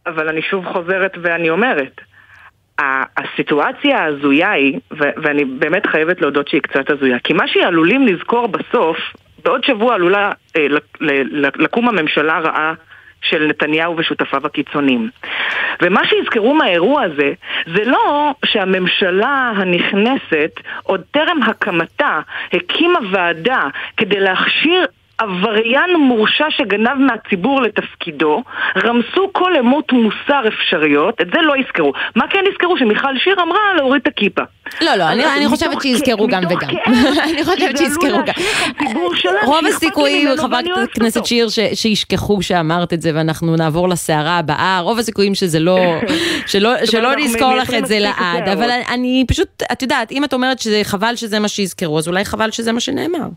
אבל 0.08 0.30
אני 0.30 0.42
שוב 0.50 0.66
חוזרת 0.74 1.12
ואני 1.24 1.50
אומרת, 1.50 2.02
הסיטואציה 3.18 4.00
ההזויה 4.00 4.52
היא, 4.52 4.80
ו- 4.92 5.14
ואני 5.24 5.46
באמת 5.46 5.86
חייבת 5.86 6.22
להודות 6.22 6.48
שהיא 6.48 6.62
קצת 6.62 6.90
הזויה, 6.90 7.20
כי 7.20 7.34
מה 7.34 7.48
שעלולים 7.48 8.08
לזכור 8.08 8.48
בסוף, 8.48 8.98
בעוד 9.46 9.64
שבוע 9.64 9.96
עלולה 9.96 10.32
אה, 10.58 10.68
לקום 11.56 11.90
הממשלה 11.90 12.38
הרעה 12.38 12.74
של 13.22 13.48
נתניהו 13.48 13.98
ושותפיו 13.98 14.46
הקיצוניים. 14.46 15.10
ומה 15.82 16.02
שיזכרו 16.06 16.54
מהאירוע 16.54 17.02
הזה, 17.02 17.34
זה 17.76 17.86
לא 17.86 18.34
שהממשלה 18.46 19.52
הנכנסת, 19.56 20.60
עוד 20.84 21.02
טרם 21.12 21.44
הקמתה, 21.44 22.20
הקימה 22.54 23.00
ועדה 23.12 23.68
כדי 23.98 24.20
להכשיר 24.20 24.86
עבריין 25.22 25.96
מורשע 26.00 26.46
שגנב 26.50 26.94
מהציבור 26.98 27.62
לתפקידו, 27.62 28.44
רמסו 28.84 29.30
כל 29.34 29.52
אמות 29.60 29.92
מוסר 29.92 30.48
אפשריות, 30.48 31.22
את 31.22 31.28
זה 31.34 31.42
לא 31.42 31.54
יזכרו. 31.58 31.94
מה 32.16 32.28
כן 32.28 32.40
יזכרו? 32.52 32.78
שמיכל 32.78 33.18
שיר 33.18 33.36
אמרה 33.42 33.60
להוריד 33.78 34.02
את 34.02 34.08
הכיפה. 34.08 34.42
לא, 34.82 34.96
לא, 34.96 35.04
אני- 35.10 35.26
אני 35.38 35.48
חושבת 35.48 35.82
שיזכרו 35.82 36.28
גם 36.28 36.44
וגם. 36.50 36.70
אני 37.24 37.44
חושבת 37.44 37.78
שיזכרו 37.78 38.18
גם. 38.26 38.34
רוב 39.46 39.66
הסיכויים, 39.66 40.28
חברת 40.38 40.66
הכנסת. 40.84 41.26
שיר, 41.26 41.48
שישכחו 41.74 42.42
שאמרת 42.42 42.94
את 42.94 43.02
זה 43.02 43.12
ואנחנו 43.16 43.56
נעבור 43.56 43.90
לסערה 43.90 44.38
הבאה, 44.38 44.80
רוב 44.80 45.00
הסיכויים 45.00 45.36
שזה 45.36 45.60
לא, 45.60 45.78
שלא 46.92 47.16
נזכור 47.18 47.56
לך 47.56 47.74
את 47.74 47.86
זה 47.86 48.00
לעד. 48.00 48.48
אבל 48.50 48.70
אני- 48.90 49.26
פשוט, 49.28 49.48
את 49.72 49.82
יודעת, 49.82 50.12
אם 50.12 50.24
את 50.24 50.34
אומרת 50.34 50.60
שזה 50.60 50.82
חבל 50.84 51.16
שזה 51.16 51.40
מה 51.40 51.48
שיזכרו, 51.48 51.98
אז 51.98 52.08
אולי 52.08 52.26
חבל 52.26 52.52
שזה 52.52 52.72
מה 52.72 52.80
שנאמר. 52.80 53.28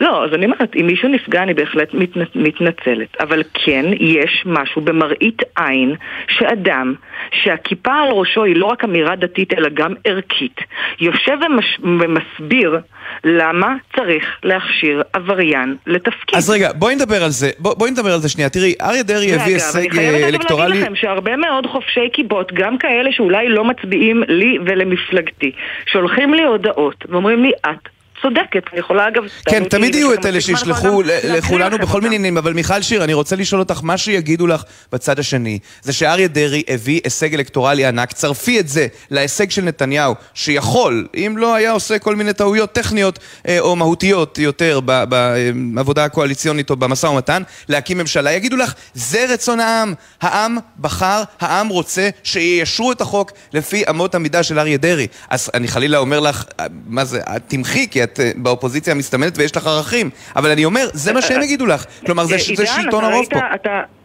לא, 0.00 0.24
אז 0.24 0.34
אני 0.34 0.44
אומרת, 0.46 0.76
אם 0.80 0.86
מישהו 0.86 1.08
נפגע 1.08 1.42
אני 1.42 1.54
בהחלט 1.54 1.94
מתנ... 1.94 2.20
מתנצלת, 2.34 3.20
אבל 3.20 3.42
כן 3.54 3.84
יש 4.00 4.42
משהו 4.46 4.82
במראית 4.82 5.42
עין 5.58 5.94
שאדם 6.28 6.94
שהכיפה 7.32 7.92
על 7.94 8.08
ראשו 8.12 8.44
היא 8.44 8.56
לא 8.56 8.66
רק 8.66 8.84
אמירה 8.84 9.16
דתית 9.16 9.52
אלא 9.52 9.68
גם 9.74 9.94
ערכית, 10.04 10.60
יושב 11.00 11.36
ומש... 11.46 11.78
ומסביר 11.82 12.78
למה 13.24 13.74
צריך 13.96 14.24
להכשיר 14.42 15.02
עבריין 15.12 15.76
לתפקיד. 15.86 16.38
אז 16.38 16.50
רגע, 16.50 16.72
בואי 16.72 16.94
נדבר 16.94 17.24
על 17.24 17.30
זה. 17.30 17.50
בוא- 17.58 17.74
בואי 17.78 17.90
נדבר 17.90 18.12
על 18.12 18.20
זה 18.20 18.28
שנייה. 18.28 18.48
תראי, 18.48 18.74
אריה 18.82 19.02
דרעי 19.02 19.34
הביא 19.34 19.54
הישג 19.54 19.78
אני 19.80 19.90
חייבת 19.90 20.22
אה, 20.22 20.28
אלקטורלי... 20.28 20.68
להגיד 20.68 20.82
לכם 20.82 20.96
שהרבה 20.96 21.36
מאוד 21.36 21.66
חובשי 21.66 22.08
כיפות, 22.12 22.52
גם 22.52 22.78
כאלה 22.78 23.12
שאולי 23.12 23.48
לא 23.48 23.64
מצביעים 23.64 24.22
לי 24.28 24.58
ולמפלגתי, 24.66 25.52
שולחים 25.92 26.34
לי 26.34 26.42
הודעות 26.44 27.04
ואומרים 27.08 27.42
לי, 27.42 27.50
את 27.70 27.88
צודקת, 28.22 28.62
אני 28.72 28.80
יכולה 28.80 29.08
אגב... 29.08 29.22
כן, 29.48 29.64
תמיד 29.64 29.94
יהיו 29.94 30.14
את 30.14 30.26
אלה 30.26 30.40
שישלחו 30.40 31.02
לכולנו 31.04 31.78
בכל. 31.78 32.00
מיני 32.00 32.16
עניינים, 32.16 32.38
אבל 32.38 32.52
מיכל 32.52 32.82
שיר, 32.82 33.04
אני 33.04 33.14
רוצה 33.14 33.36
לשאול 33.36 33.60
אותך, 33.60 33.80
מה 33.82 33.98
שיגידו 33.98 34.46
לך 34.46 34.62
בצד 34.92 35.18
השני, 35.18 35.58
זה 35.82 35.92
שאריה 35.92 36.28
דרעי 36.28 36.62
הביא 36.68 37.00
הישג 37.04 37.34
אלקטורלי 37.34 37.86
ענק, 37.86 38.12
צרפי 38.12 38.60
את 38.60 38.68
זה 38.68 38.86
להישג 39.10 39.50
של 39.50 39.62
נתניהו, 39.62 40.14
שיכול, 40.34 41.06
אם 41.14 41.34
לא 41.36 41.54
היה 41.54 41.70
עושה 41.70 41.98
כל 41.98 42.16
מיני 42.16 42.32
טעויות 42.32 42.72
טכניות 42.72 43.18
אה, 43.48 43.60
או 43.60 43.76
מהותיות 43.76 44.38
יותר 44.38 44.80
בעבודה 44.80 46.04
הקואליציונית 46.04 46.70
או 46.70 46.76
במשא 46.76 47.06
ומתן, 47.06 47.42
להקים 47.68 47.98
ממשלה. 47.98 48.32
יגידו 48.32 48.56
לך, 48.56 48.74
זה 48.94 49.26
רצון 49.28 49.60
העם. 49.60 49.94
העם 50.20 50.56
בחר, 50.80 51.22
העם 51.40 51.68
רוצה 51.68 52.08
שיישרו 52.22 52.92
את 52.92 53.00
החוק 53.00 53.32
לפי 53.52 53.82
אמות 53.90 54.14
המידה 54.14 54.42
של 54.42 54.58
אריה 54.58 54.76
דרעי. 54.76 55.06
אז 55.30 55.50
אני 55.54 55.68
חלילה 55.68 55.98
אומר 55.98 56.20
לך, 56.20 56.44
אה, 56.60 56.66
מה 56.86 57.04
זה, 57.04 57.20
תמחי, 57.48 57.88
כי 57.90 58.02
את 58.12 58.20
אה, 58.20 58.30
באופוזיציה 58.36 58.94
המסתמנת 58.94 59.38
ויש 59.38 59.56
לך 59.56 59.66
ערכים. 59.66 60.10
אבל 60.36 60.50
אני 60.50 60.64
אומר, 60.64 60.88
זה 60.92 61.12
מה 61.12 61.22
שהם 61.22 61.42
יגידו 61.42 61.66
לך. 61.66 61.84
כלומר, 62.06 62.24
זה, 62.24 62.36
זה 62.56 62.66
שלטון 62.66 63.04
הרוב 63.04 63.26
פה. 63.30 63.38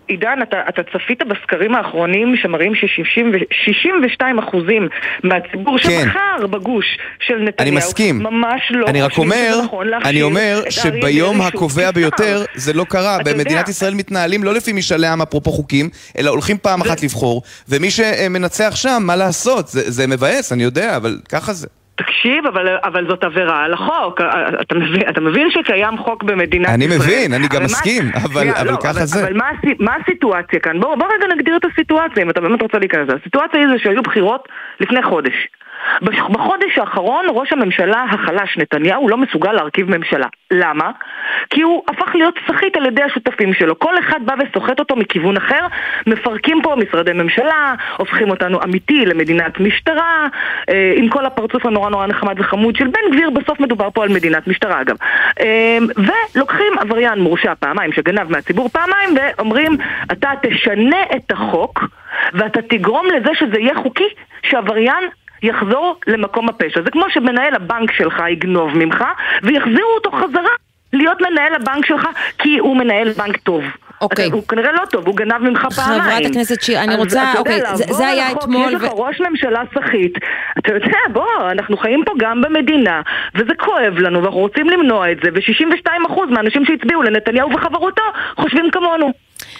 עידן, 0.07 0.39
אתה, 0.43 0.57
אתה 0.69 0.81
צפית 0.83 1.19
בסקרים 1.27 1.75
האחרונים 1.75 2.35
שמראים 2.41 2.75
ש-62 2.75 4.23
אחוזים 4.39 4.87
מהציבור 5.23 5.77
כן. 5.77 5.89
שבחר 5.89 6.47
בגוש 6.47 6.85
של 7.19 7.33
נתניהו 7.33 7.53
אני 7.59 7.71
מסכים. 7.71 8.19
ממש 8.19 8.61
לא 8.69 8.87
אני 8.87 9.01
רק 9.01 9.17
אומר, 9.17 9.61
נכון 9.63 9.87
אני 10.05 10.21
אומר 10.21 10.61
שביום 10.69 11.41
הקובע. 11.41 11.91
ביותר 11.91 12.43
זה 12.55 12.73
לא 12.73 12.83
קרה. 12.89 13.15
אתה 13.15 13.29
יודע. 13.29 13.43
במדינת 13.43 13.69
ישראל 13.69 13.93
מתנהלים 13.93 14.43
לא 14.43 14.53
לפי 14.53 14.73
משאלי 14.73 15.07
עם 15.07 15.21
אפרופו 15.21 15.51
חוקים, 15.51 15.89
אלא 16.17 16.29
הולכים 16.29 16.57
פעם 16.57 16.81
אחת 16.81 17.03
לבחור, 17.03 17.41
ומי 17.69 17.91
שמנצח 17.91 18.75
שם, 18.75 19.03
מה 19.05 19.15
לעשות? 19.15 19.67
זה 19.67 19.91
זה 19.91 20.07
מבאס, 20.07 20.51
אני 20.51 20.63
יודע, 20.63 20.95
אבל 20.95 21.19
ככה 21.29 21.53
זה. 21.53 21.67
תקשיב, 21.95 22.47
אבל, 22.47 22.77
אבל 22.83 23.07
זאת 23.09 23.23
עבירה 23.23 23.63
על 23.63 23.73
החוק. 23.73 24.21
אתה 24.61 24.75
מבין, 24.75 25.01
אתה 25.09 25.21
מבין 25.21 25.51
שקיים 25.51 25.97
חוק 25.97 26.23
במדינת 26.23 26.69
אני 26.69 26.85
ישראל? 26.85 26.99
מבין, 26.99 27.33
אני 27.33 27.47
גם 27.47 27.49
אבל 27.51 27.59
מה- 27.59 27.65
מסכים, 27.65 28.03
אבל- 28.15 28.49
אבל 28.49 28.71
לא, 28.71 28.77
ככה 28.77 28.89
אבל, 28.91 28.99
זה. 29.05 29.23
אבל 29.27 29.37
מה, 29.37 29.45
מה 29.79 29.95
הסיטואציה 30.01 30.59
כאן? 30.59 30.79
בוא, 30.79 30.95
בוא 30.95 31.07
רגע 31.17 31.35
נגדיר 31.35 31.55
את 31.57 31.65
הסיטואציה, 31.65 32.23
אם 32.23 32.29
אתה 32.29 32.41
באמת 32.41 32.61
רוצה 32.61 32.79
להיכנס 32.79 33.07
לזה. 33.07 33.17
הסיטואציה 33.21 33.59
היא 33.59 33.67
זה 33.69 33.79
שהיו 33.79 34.03
בחירות 34.03 34.47
לפני 34.79 35.03
חודש. 35.03 35.33
בחודש 36.01 36.77
האחרון 36.77 37.25
ראש 37.29 37.53
הממשלה 37.53 38.03
החלש 38.11 38.57
נתניהו 38.57 39.09
לא 39.09 39.17
מסוגל 39.17 39.51
להרכיב 39.51 39.97
ממשלה. 39.97 40.27
למה? 40.51 40.91
כי 41.49 41.61
הוא 41.61 41.83
הפך 41.87 42.15
להיות 42.15 42.35
סחיט 42.47 42.77
על 42.77 42.85
ידי 42.85 43.03
השותפים 43.03 43.53
שלו. 43.53 43.79
כל 43.79 43.93
אחד 43.99 44.19
בא 44.25 44.33
וסוחט 44.39 44.79
אותו 44.79 44.95
מכיוון 44.95 45.37
אחר, 45.37 45.67
מפרקים 46.07 46.59
פה 46.63 46.75
משרדי 46.75 47.13
ממשלה, 47.13 47.73
הופכים 47.97 48.29
אותנו 48.29 48.63
אמיתי 48.63 49.05
למדינת 49.05 49.59
משטרה, 49.59 50.27
אה, 50.69 50.93
עם 50.95 51.09
כל 51.09 51.25
הפרצוף 51.25 51.65
הנורא 51.65 51.82
נורא 51.89 52.07
נחמד 52.07 52.39
וחמוד 52.39 52.75
של 52.75 52.87
בן 52.87 53.11
גביר, 53.11 53.29
בסוף 53.29 53.59
מדובר 53.59 53.89
פה 53.89 54.03
על 54.03 54.09
מדינת 54.09 54.47
משטרה 54.47 54.81
אגב. 54.81 54.95
אה, 55.39 55.77
ולוקחים 56.35 56.73
עבריין 56.79 57.19
מורשע 57.19 57.53
פעמיים 57.59 57.93
שגנב 57.93 58.31
מהציבור 58.31 58.69
פעמיים 58.69 59.09
ואומרים, 59.15 59.77
אתה 60.11 60.29
תשנה 60.41 61.03
את 61.15 61.31
החוק 61.31 61.83
ואתה 62.33 62.61
תגרום 62.61 63.05
לזה 63.05 63.29
שזה 63.39 63.59
יהיה 63.59 63.75
חוקי 63.75 64.07
שעבריין 64.43 65.03
יחזור 65.43 65.99
למקום 66.07 66.49
הפשע. 66.49 66.81
זה 66.81 66.91
כמו 66.91 67.05
שמנהל 67.09 67.55
הבנק 67.55 67.91
שלך 67.91 68.23
יגנוב 68.29 68.77
ממך, 68.77 69.03
ויחזירו 69.43 69.89
אותו 69.95 70.11
חזרה 70.11 70.53
להיות 70.93 71.21
מנהל 71.21 71.55
הבנק 71.55 71.85
שלך, 71.85 72.07
כי 72.37 72.57
הוא 72.57 72.77
מנהל 72.77 73.11
בנק 73.11 73.37
טוב. 73.37 73.63
אוקיי. 74.03 74.29
הוא 74.31 74.43
כנראה 74.47 74.71
לא 74.71 74.85
טוב, 74.85 75.07
הוא 75.07 75.15
גנב 75.15 75.37
ממך 75.37 75.67
פעמיים. 75.75 76.01
חברת 76.01 76.25
הכנסת 76.25 76.61
שיר, 76.61 76.83
אני 76.83 76.95
רוצה- 76.95 77.33
אוקיי, 77.37 77.59
זה- 77.75 78.07
היה 78.07 78.31
אתמול 78.31 78.67
יש 78.67 78.73
לך 78.73 78.83
ראש 78.95 79.21
ממשלה 79.21 79.61
סחיט. 79.79 80.17
אתה 80.59 80.73
יודע, 80.73 80.97
בוא, 81.13 81.25
אנחנו 81.51 81.77
חיים 81.77 82.03
פה 82.05 82.11
גם 82.19 82.41
במדינה, 82.41 83.01
וזה 83.35 83.51
כואב 83.59 83.93
לנו, 83.97 84.21
ואנחנו 84.23 84.39
רוצים 84.39 84.69
למנוע 84.69 85.11
את 85.11 85.17
זה, 85.23 85.29
ו-62% 85.35 85.87
מהאנשים 86.29 86.65
שהצביעו 86.65 87.01
לנתניהו 87.03 87.49
וחברותו 87.53 88.01
חושבים 88.35 88.71
כמונו. 88.71 89.11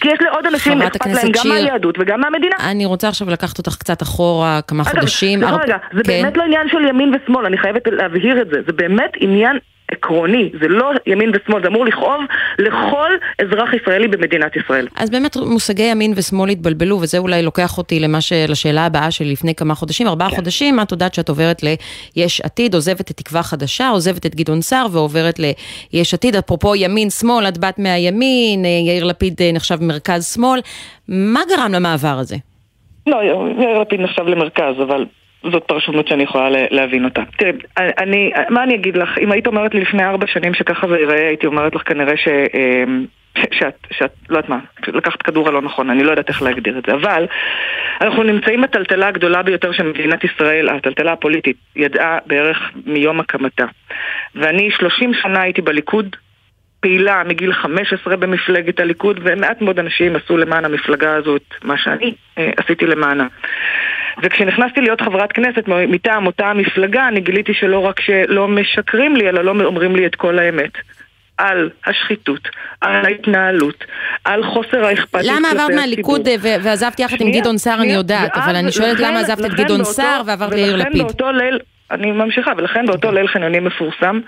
כי 0.02 0.08
יש 0.08 0.20
לעוד 0.22 0.46
אנשים 0.46 0.82
אכפת 0.82 1.06
להם 1.06 1.32
גם. 1.32 1.50
מהיהדות 1.50 1.96
וגם 2.00 2.22
מהמדינה. 2.22 2.56
אני 2.72 2.86
רוצה 2.86 3.08
עכשיו 3.08 3.30
לקחת 3.30 3.58
אותך 3.58 3.76
קצת 3.80 4.02
אחורה 4.02 4.60
כמה 4.68 4.84
אגב, 4.84 4.92
חודשים. 5.00 5.40
סליחה 5.40 5.54
הר- 5.56 5.62
רגע, 5.62 5.78
זה 5.94 6.02
כן. 6.04 6.08
באמת 6.22 6.38
לא 6.38 6.44
עניין 6.44 6.68
של 6.70 6.86
ימין 6.90 7.14
ושמאל, 7.16 7.46
אני 7.46 7.58
חייבת 7.58 7.82
להבהיר 7.88 8.42
את 8.42 8.48
זה. 8.48 8.62
זה 8.68 8.74
באמת 8.74 9.12
עניין 9.20 9.58
עקרוני, 9.92 10.52
זה 10.62 10.68
לא 10.68 10.92
ימין 11.06 11.32
ושמאל, 11.36 11.62
זה 11.62 11.68
אמור 11.68 11.86
לכאוב 11.86 12.22
לכל 12.60 13.12
אזרח 13.42 13.74
ישראלי 13.74 14.08
במדינת 14.08 14.56
ישראל. 14.56 14.88
אז 14.96 15.10
באמת 15.10 15.38
מושגי 15.38 15.84
ימין 15.84 16.14
ושמאל 16.16 16.50
התבלבלו, 16.50 17.00
וזה 17.02 17.18
אולי 17.18 17.44
לוקח 17.44 17.78
אותי 17.78 18.00
למה 18.00 18.22
ש... 18.22 18.34
לשאלה 18.34 18.86
הבאה 18.86 19.12
שלי 19.12 19.32
לפני 19.32 19.56
כמה 19.56 19.76
חודשים. 19.76 20.08
ארבעה 20.08 20.30
כן. 20.30 20.36
חודשים, 20.36 20.80
את 20.80 20.92
יודעת 20.92 21.14
שאת 21.14 21.30
עוברת 21.30 21.62
ליש 22.16 22.42
עתיד, 22.42 22.74
עוזבת 22.74 23.12
את 23.12 23.18
תקווה 23.18 23.44
חדשה, 23.44 23.90
עוזבת 23.90 24.26
את 24.26 24.36
גדעון 24.36 24.62
סער 24.62 24.86
ועוברת 24.92 25.40
ליש 25.94 26.14
עתיד. 26.14 26.36
אפרופו 26.36 26.76
ימין-שמאל, 26.76 27.48
את 27.48 27.58
באת 27.58 27.80
מהימין, 27.80 28.66
אה, 28.66 28.70
יאיר 28.70 29.04
לפיד 29.04 29.42
אה, 29.42 29.52
נחשב 29.54 29.78
מרכז-שמאל. 29.82 30.60
מה 31.08 31.40
גרם 31.50 31.72
למעבר 31.74 32.18
הזה? 32.20 32.36
לא, 33.08 33.18
יאיר 33.24 33.80
לפיד 33.80 34.00
נחשב 34.02 34.24
למרכז, 34.24 34.76
אבל 34.88 35.06
זאת 35.52 35.64
פרשנות 35.68 36.08
שאני 36.08 36.24
יכולה 36.24 36.50
לה- 36.50 36.66
להבין 36.72 37.06
אותה. 37.06 37.22
תראי, 37.38 37.52
אני, 37.78 38.32
מה 38.50 38.64
אני 38.64 38.76
אגיד 38.76 38.98
לך? 38.98 39.18
אם 39.18 39.32
היית 39.32 39.48
אומרת 39.48 39.74
לי 39.74 39.82
לפני 39.82 40.06
ארבע 40.06 40.28
שנים 40.28 40.54
שככה 40.54 40.88
זה 40.88 40.98
ייראה, 40.98 41.28
הייתי 41.28 41.48
אומרת 41.48 41.76
לך 41.76 41.82
כנראה. 41.86 42.14
אמ, 42.14 43.06
ש- 43.38 43.60
שאת, 43.60 43.74
שאת, 43.92 44.12
לא 44.30 44.38
יודעת 44.38 44.50
מה, 44.50 44.60
לקחת 44.88 45.22
כדור 45.22 45.48
הלא 45.48 45.62
נכון, 45.62 45.90
אני 45.90 46.04
לא 46.04 46.12
יודעת 46.12 46.30
איך 46.30 46.42
להגדיר 46.42 46.78
את 46.78 46.84
זה, 46.88 46.94
אבל 46.94 47.26
אנחנו 48.02 48.24
נמצאים 48.24 48.62
בטלטלה 48.62 49.08
הגדולה 49.08 49.44
ביותר 49.44 49.72
שמדינת 49.72 50.24
ישראל, 50.24 50.70
הטלטלה 50.70 51.12
הפוליטית, 51.14 51.58
ידעה 51.76 52.18
בערך 52.26 52.58
מיום 52.86 53.20
הקמתה. 53.20 53.66
ואני 54.36 54.72
30 54.72 55.14
שנה 55.14 55.42
הייתי 55.42 55.62
בליכוד, 55.62 56.16
פעילה 56.80 57.24
מגיל 57.28 57.54
15 57.54 58.16
במפלגת 58.16 58.80
הליכוד, 58.80 59.20
ומעט 59.24 59.62
מאוד 59.62 59.80
אנשים 59.80 60.16
עשו 60.16 60.38
למען 60.38 60.66
המפלגה 60.66 61.16
הזאת 61.16 61.44
מה 61.64 61.78
שאני 61.78 62.14
אה, 62.38 62.52
עשיתי 62.58 62.86
למענה. 62.86 63.28
וכשנכנסתי 64.24 64.82
להיות 64.82 65.02
חברת 65.02 65.32
כנסת 65.32 65.64
מטעם 65.68 66.26
אותה 66.26 66.46
המפלגה, 66.46 67.08
אני 67.08 67.22
גיליתי 67.22 67.54
שלא 67.54 67.80
רק 67.80 68.00
שלא 68.00 68.48
משקרים 68.48 69.16
לי, 69.16 69.30
אלא 69.30 69.44
לא 69.44 69.66
אומרים 69.66 69.96
לי 69.96 70.06
את 70.06 70.16
כל 70.16 70.40
האמת. 70.40 70.72
על 71.38 71.70
השחיתות, 71.86 72.50
על 72.82 73.06
ההתנהלות, 73.06 73.86
על 74.26 74.44
חוסר 74.44 74.86
האכפתיות 74.86 75.36
למה 75.38 75.52
עברת 75.52 75.72
מהליכוד. 75.76 76.28
אה, 76.28 76.36
ועזבת 76.40 77.00
יחד 77.00 77.22
עם 77.22 77.32
גדעון 77.32 77.58
סער, 77.58 77.82
אני 77.82 77.94
יודעת, 77.94 78.38
אבל 78.38 78.56
אני 78.56 78.72
שואלת 78.72 79.00
למה 79.00 79.20
עזבת 79.20 79.46
את 79.46 79.54
גדעון 79.54 79.84
סער 79.84 80.22
ועברת 80.26 80.54
ליאיר 80.54 80.76
לפיד. 80.76 81.06
אני 81.92 82.12
ממשיכה, 82.12 82.52
ולכן 82.58 82.86
באותו 82.86 83.12
ליל 83.12 83.28
חניונים 83.28 83.64
מפורסם, 83.64 84.20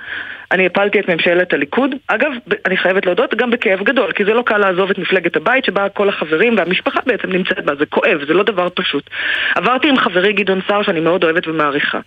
אני 0.51 0.65
הפלתי 0.65 0.99
את 0.99 1.09
ממשלת 1.09 1.53
הליכוד. 1.53 1.95
אגב, 2.07 2.31
אני 2.65 2.77
חייבת 2.77 3.05
להודות, 3.05 3.35
גם 3.35 3.51
בכאב 3.51 3.83
גדול, 3.83 4.11
כי 4.11 4.25
זה 4.25 4.33
לא 4.33 4.41
קל 4.41 4.57
לעזוב 4.57 4.89
את 4.89 4.97
מפלגת 4.97 5.35
הבית, 5.35 5.65
שבה 5.65 5.89
כל 5.89 6.09
החברים 6.09 6.57
והמשפחה 6.57 6.99
בעצם 7.05 7.31
נמצאת 7.31 7.65
בה, 7.65 7.75
זה 7.75 7.85
כואב, 7.85 8.19
זה 8.27 8.33
לא 8.33 8.43
דבר 8.43 8.67
פשוט. 8.75 9.09
עברתי 9.55 9.89
עם 9.89 9.97
חברי 9.97 10.33
גדעון 10.33 10.59
סער, 10.67 10.83
שאני 10.83 10.99
מאוד 10.99 11.23
אוהבת 11.23 11.47
ומעריכה. 11.47 11.99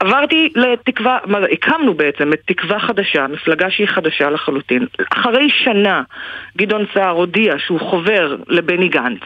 עברתי 0.00 0.52
לתקווה, 0.54 1.18
מה 1.26 1.38
הקמנו 1.52 1.94
בעצם 1.94 2.32
את 2.32 2.40
תקווה 2.46 2.80
חדשה, 2.80 3.26
מפלגה 3.26 3.70
שהיא 3.70 3.88
חדשה 3.88 4.30
לחלוטין. 4.30 4.86
אחרי 5.12 5.50
שנה 5.50 6.02
גדעון 6.56 6.84
סער 6.94 7.10
הודיע 7.10 7.54
שהוא 7.58 7.80
חובר 7.80 8.36
לבני 8.48 8.88
גנץ, 8.88 9.20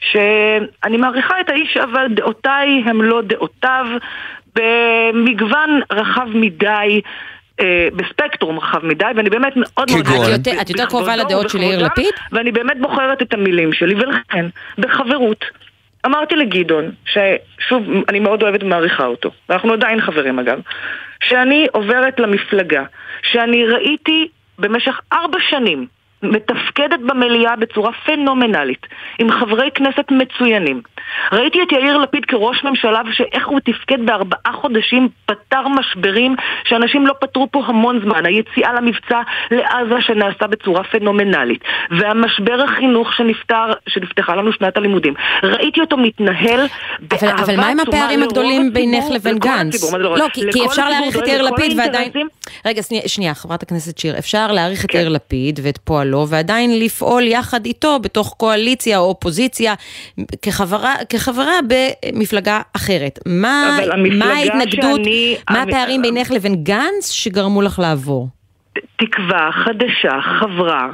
שאני 0.00 0.96
מעריכה 0.96 1.40
את 1.40 1.48
האיש 1.48 1.76
אבל 1.76 2.06
דעותיי 2.08 2.82
הם 2.86 3.02
לא 3.02 3.22
דעותיו 3.22 3.86
במגוון 4.56 5.80
רחב 5.92 6.28
מדי. 6.34 7.00
אה, 7.60 7.88
בספקטרום 7.96 8.58
רחב 8.58 8.86
מדי, 8.86 9.04
ואני 9.16 9.30
באמת 9.30 9.52
מאוד 9.56 9.90
מאוד... 9.92 10.06
כגון? 10.06 10.34
את 10.60 10.70
יותר- 10.70 10.86
קרובה 10.86 11.16
לדעות 11.16 11.50
של 11.50 11.62
יאיר 11.62 11.82
לפיד? 11.86 12.12
ואני 12.32 12.52
באמת 12.52 12.80
בוחרת 12.80 13.22
את 13.22 13.34
המילים 13.34 13.72
שלי, 13.72 13.94
ולכן, 13.94 14.46
בחברות, 14.78 15.44
אמרתי 16.06 16.36
לגדעון, 16.36 16.90
ששוב, 17.04 17.82
אני 18.08 18.20
מאוד 18.20 18.42
אוהבת 18.42 18.62
ומעריכה 18.62 19.06
אותו, 19.06 19.30
ואנחנו 19.48 19.72
עדיין 19.72 20.00
חברים 20.00 20.38
אגב, 20.38 20.60
שאני 21.24 21.66
עוברת 21.72 22.20
למפלגה, 22.20 22.84
שאני 23.22 23.64
ראיתי 23.64 24.28
במשך 24.58 25.00
ארבע 25.12 25.38
שנים 25.50 25.86
מתפקדת 26.24 27.00
במליאה 27.00 27.56
בצורה 27.56 27.92
פנומנלית, 27.92 28.86
עם 29.18 29.30
חברי 29.30 29.70
כנסת 29.74 30.10
מצוינים. 30.10 30.80
ראיתי 31.32 31.62
את 31.62 31.72
יאיר 31.72 31.98
לפיד 31.98 32.24
כראש 32.24 32.64
ממשלה 32.64 33.02
ושאיך 33.10 33.46
הוא 33.46 33.60
תפקד 33.60 34.06
בארבעה 34.06 34.52
חודשים, 34.52 35.08
פתר 35.26 35.68
משברים 35.68 36.36
שאנשים 36.64 37.06
לא 37.06 37.14
פתרו 37.20 37.48
פה 37.50 37.62
המון 37.66 38.00
זמן. 38.04 38.26
היציאה 38.26 38.72
למבצע 38.72 39.20
לעזה 39.50 39.94
שנעשה 40.00 40.46
בצורה 40.46 40.84
פנומנלית, 40.84 41.64
והמשבר 41.90 42.62
החינוך 42.64 43.12
שנפתר, 43.12 43.72
שנפתחה 43.88 44.34
לנו 44.34 44.52
שנת 44.52 44.76
הלימודים. 44.76 45.14
ראיתי 45.42 45.80
אותו 45.80 45.96
מתנהל 45.96 46.66
אבל, 47.10 47.28
אבל 47.28 47.56
מה 47.56 47.68
עם 47.68 47.80
הפערים 47.80 48.22
הגדולים 48.22 48.72
בינך 48.72 49.04
לבין 49.14 49.38
גנץ? 49.38 49.92
לא, 49.94 50.26
כי, 50.32 50.40
כי 50.52 50.66
אפשר 50.66 50.88
להעריך 50.88 51.16
את 51.16 51.28
יאיר 51.28 51.42
לפיד 51.42 51.78
ועדיין... 51.78 52.10
רגע, 52.66 52.82
שנייה, 52.82 53.02
שנייה, 53.08 53.34
חברת 53.34 53.62
הכנסת 53.62 53.98
שיר, 53.98 54.18
אפשר 54.18 54.52
להעריך 54.52 54.84
את 54.84 54.94
יאיר 54.94 55.08
לפיד 55.08 55.60
ואת 55.62 55.78
פועלו 55.78 56.13
ועדיין 56.28 56.80
לפעול 56.80 57.22
יחד 57.22 57.66
איתו 57.66 57.98
בתוך 57.98 58.34
קואליציה 58.38 58.98
או 58.98 59.04
אופוזיציה 59.04 59.74
כחברה, 60.42 60.94
כחברה 61.08 61.52
במפלגה 61.68 62.60
אחרת. 62.76 63.18
מה, 63.26 63.78
מה 64.18 64.26
ההתנגדות, 64.26 65.00
שאני- 65.04 65.36
מה 65.50 65.62
המ- 65.62 65.68
הפערים 65.68 66.02
בינך 66.02 66.30
לבין 66.30 66.54
גנץ 66.64 67.10
שגרמו 67.10 67.62
לך 67.62 67.78
לעבור? 67.78 68.28
תקווה 68.96 69.50
חדשה 69.64 70.20
חברה 70.40 70.88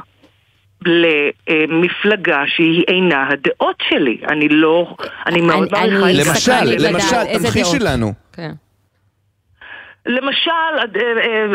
למפלגה 0.85 2.41
שהיא 2.55 2.83
אינה 2.87 3.27
הדעות 3.29 3.75
שלי. 3.89 4.17
אני 4.29 4.49
לא... 4.49 4.95
אני 5.27 5.41
מאוד 5.41 5.67
מעריכה... 5.71 6.09
את 6.09 6.27
למשל, 6.27 6.51
לדעת 6.65 6.91
למשל, 6.93 7.15
איזה 7.27 7.47
תמחישי. 7.47 7.79
לנו. 7.79 8.13
כן. 8.33 8.51
למשל, 10.05 10.51
אה, 10.79 11.01
אה, 11.01 11.45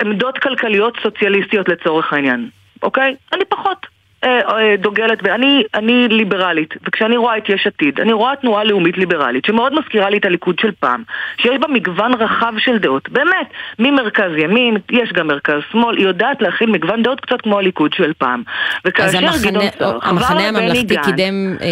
עמדות 0.00 0.38
כלכליות 0.38 0.94
סוציאליסטיות 1.02 1.68
לצורך 1.68 2.12
העניין, 2.12 2.48
אוקיי? 2.84 3.16
אני 3.32 3.44
פחות 3.44 3.86
אה, 4.24 4.40
אה, 4.40 4.76
דוגלת, 4.76 5.18
ואני 5.22 5.62
אני 5.74 6.08
ליברלית, 6.08 6.74
וכשאני 6.86 7.16
רואה 7.16 7.38
את 7.38 7.48
יש 7.48 7.66
עתיד, 7.66 8.00
אני 8.00 8.12
רואה 8.12 8.36
תנועה 8.36 8.64
לאומית 8.64 8.98
ליברלית, 8.98 9.44
שמאוד 9.44 9.72
מזכירה 9.78 10.10
לי 10.10 10.18
את 10.18 10.24
הליכוד 10.24 10.58
של 10.58 10.70
פעם, 10.80 11.02
שיש 11.36 11.58
בה 11.60 11.68
מגוון 11.68 12.14
רחב 12.14 12.52
של 12.58 12.78
דעות, 12.78 13.08
באמת, 13.08 13.46
ממרכז 13.78 14.30
ימין, 14.38 14.76
יש 14.90 15.12
גם 15.12 15.26
מרכז 15.26 15.60
שמאל, 15.72 15.96
היא 15.96 16.06
יודעת 16.06 16.42
להכיל 16.42 16.70
מגוון 16.70 17.02
דעות 17.02 17.20
קצת 17.20 17.40
כמו 17.40 17.58
הליכוד 17.58 17.92
של 17.92 18.12
פעם. 18.18 18.42
אז 18.48 18.80
וכאשר 18.84 19.18
המחנה, 19.18 19.50
גדעון 19.50 19.70
סער 19.78 19.98
המחנה 20.02 20.48
הממלכתי 20.48 20.94
גנץ, 20.94 21.06
קידם 21.06 21.56
אה, 21.60 21.66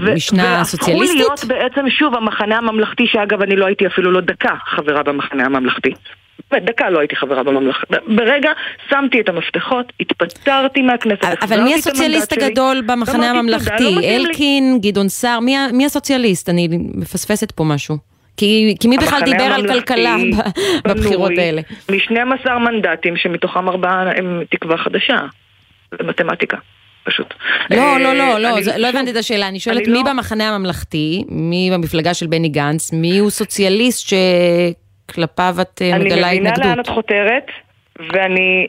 ו- 0.00 0.14
משנה 0.14 0.42
והפכו 0.42 0.64
סוציאליסטית? 0.64 1.20
להיות 1.20 1.44
בעצם, 1.44 1.90
שוב, 1.90 2.14
המחנה 2.14 2.56
הממלכתי, 2.56 3.06
שאגב, 3.06 3.42
אני 3.42 3.56
לא 3.56 3.66
הייתי 3.66 3.86
אפילו 3.86 4.10
לא 4.10 4.20
דקה 4.20 4.54
חברה 4.66 5.02
במחנה 5.02 5.44
הממלכתי. 5.44 5.92
דקה 6.54 6.90
לא 6.90 6.98
הייתי 6.98 7.16
חברה 7.16 7.42
בממלכתי. 7.42 7.94
ברגע 8.08 8.50
שמתי 8.90 9.20
את 9.20 9.28
המפתחות, 9.28 9.92
התפטרתי 10.00 10.82
מהכנסת, 10.82 11.24
אבל 11.42 11.60
מי 11.60 11.74
הסוציאליסט 11.74 12.32
המנדט 12.32 12.44
שלי, 12.44 12.44
הגדול 12.44 12.80
במחנה 12.86 13.18
ואמרתי, 13.18 13.38
הממלכתי? 13.38 13.68
"תודה, 13.78 13.90
לא 13.90 13.98
מתאים 13.98 14.10
לי." 14.20 14.26
אלקין, 14.26 14.78
גדעון 14.82 15.08
סער, 15.08 15.40
מי 15.40 15.56
מי 15.72 15.86
הסוציאליסט? 15.86 16.48
אני 16.48 16.68
מפספסת 16.94 17.50
פה 17.52 17.64
משהו. 17.64 17.96
כי 18.36 18.74
כי 18.80 18.88
מי 18.88 18.96
בכלל 18.98 19.20
דיבר 19.24 19.42
על 19.44 19.68
כלכלה 19.68 20.16
בבחירות 20.88 21.32
האלה? 21.38 21.62
מ-12 21.90 22.50
מנדטים, 22.58 23.16
שמתוכם 23.16 23.68
ארבעה 23.68 24.04
הם 24.16 24.42
תקווה 24.50 24.76
חדשה. 24.78 25.16
זה 25.98 26.04
מתמטיקה, 26.06 26.56
פשוט. 27.04 27.34
לא, 27.70 27.76
אה, 27.76 27.98
לא, 27.98 28.14
לא, 28.14 28.38
לא, 28.38 28.60
זה- 28.62 28.78
לא 28.78 28.86
הבנתי 28.86 29.10
את 29.10 29.16
השאלה. 29.16 29.48
אני 29.48 29.60
שואלת 29.60 29.78
אני 29.82 29.88
מי 29.92 29.98
לא- 29.98 30.10
במחנה 30.12 30.48
הממלכתי, 30.54 31.24
מי 31.28 31.70
במפלגה 31.72 32.14
של 32.14 32.26
בני 32.26 32.48
גנץ, 32.48 32.92
מי 32.92 33.18
הוא 33.18 33.30
סוציאליסט 33.30 34.08
שכלפיו 35.10 35.56
את 35.60 35.82
אה, 35.82 35.96
אני 35.96 36.04
מגלה 36.04 36.26
מבינה 36.26 36.50
לאן 36.50 36.60
התנגדות? 36.62 36.78
את 36.86 36.90
חותרת, 36.94 37.46
ואני 38.12 38.66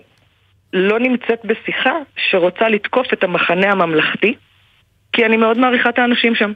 לא 0.74 1.00
נמצאת 1.00 1.40
בשיחה 1.46 1.92
שרוצה 2.32 2.70
לתקוף 2.70 3.14
את 3.14 3.24
המחנה 3.24 3.72
הממלכתי, 3.72 4.34
כי 5.14 5.26
אני 5.26 5.38
מאוד 5.38 5.58
מעריכה 5.58 5.90
את 5.90 6.00
האנשים 6.00 6.36
שם. 6.36 6.52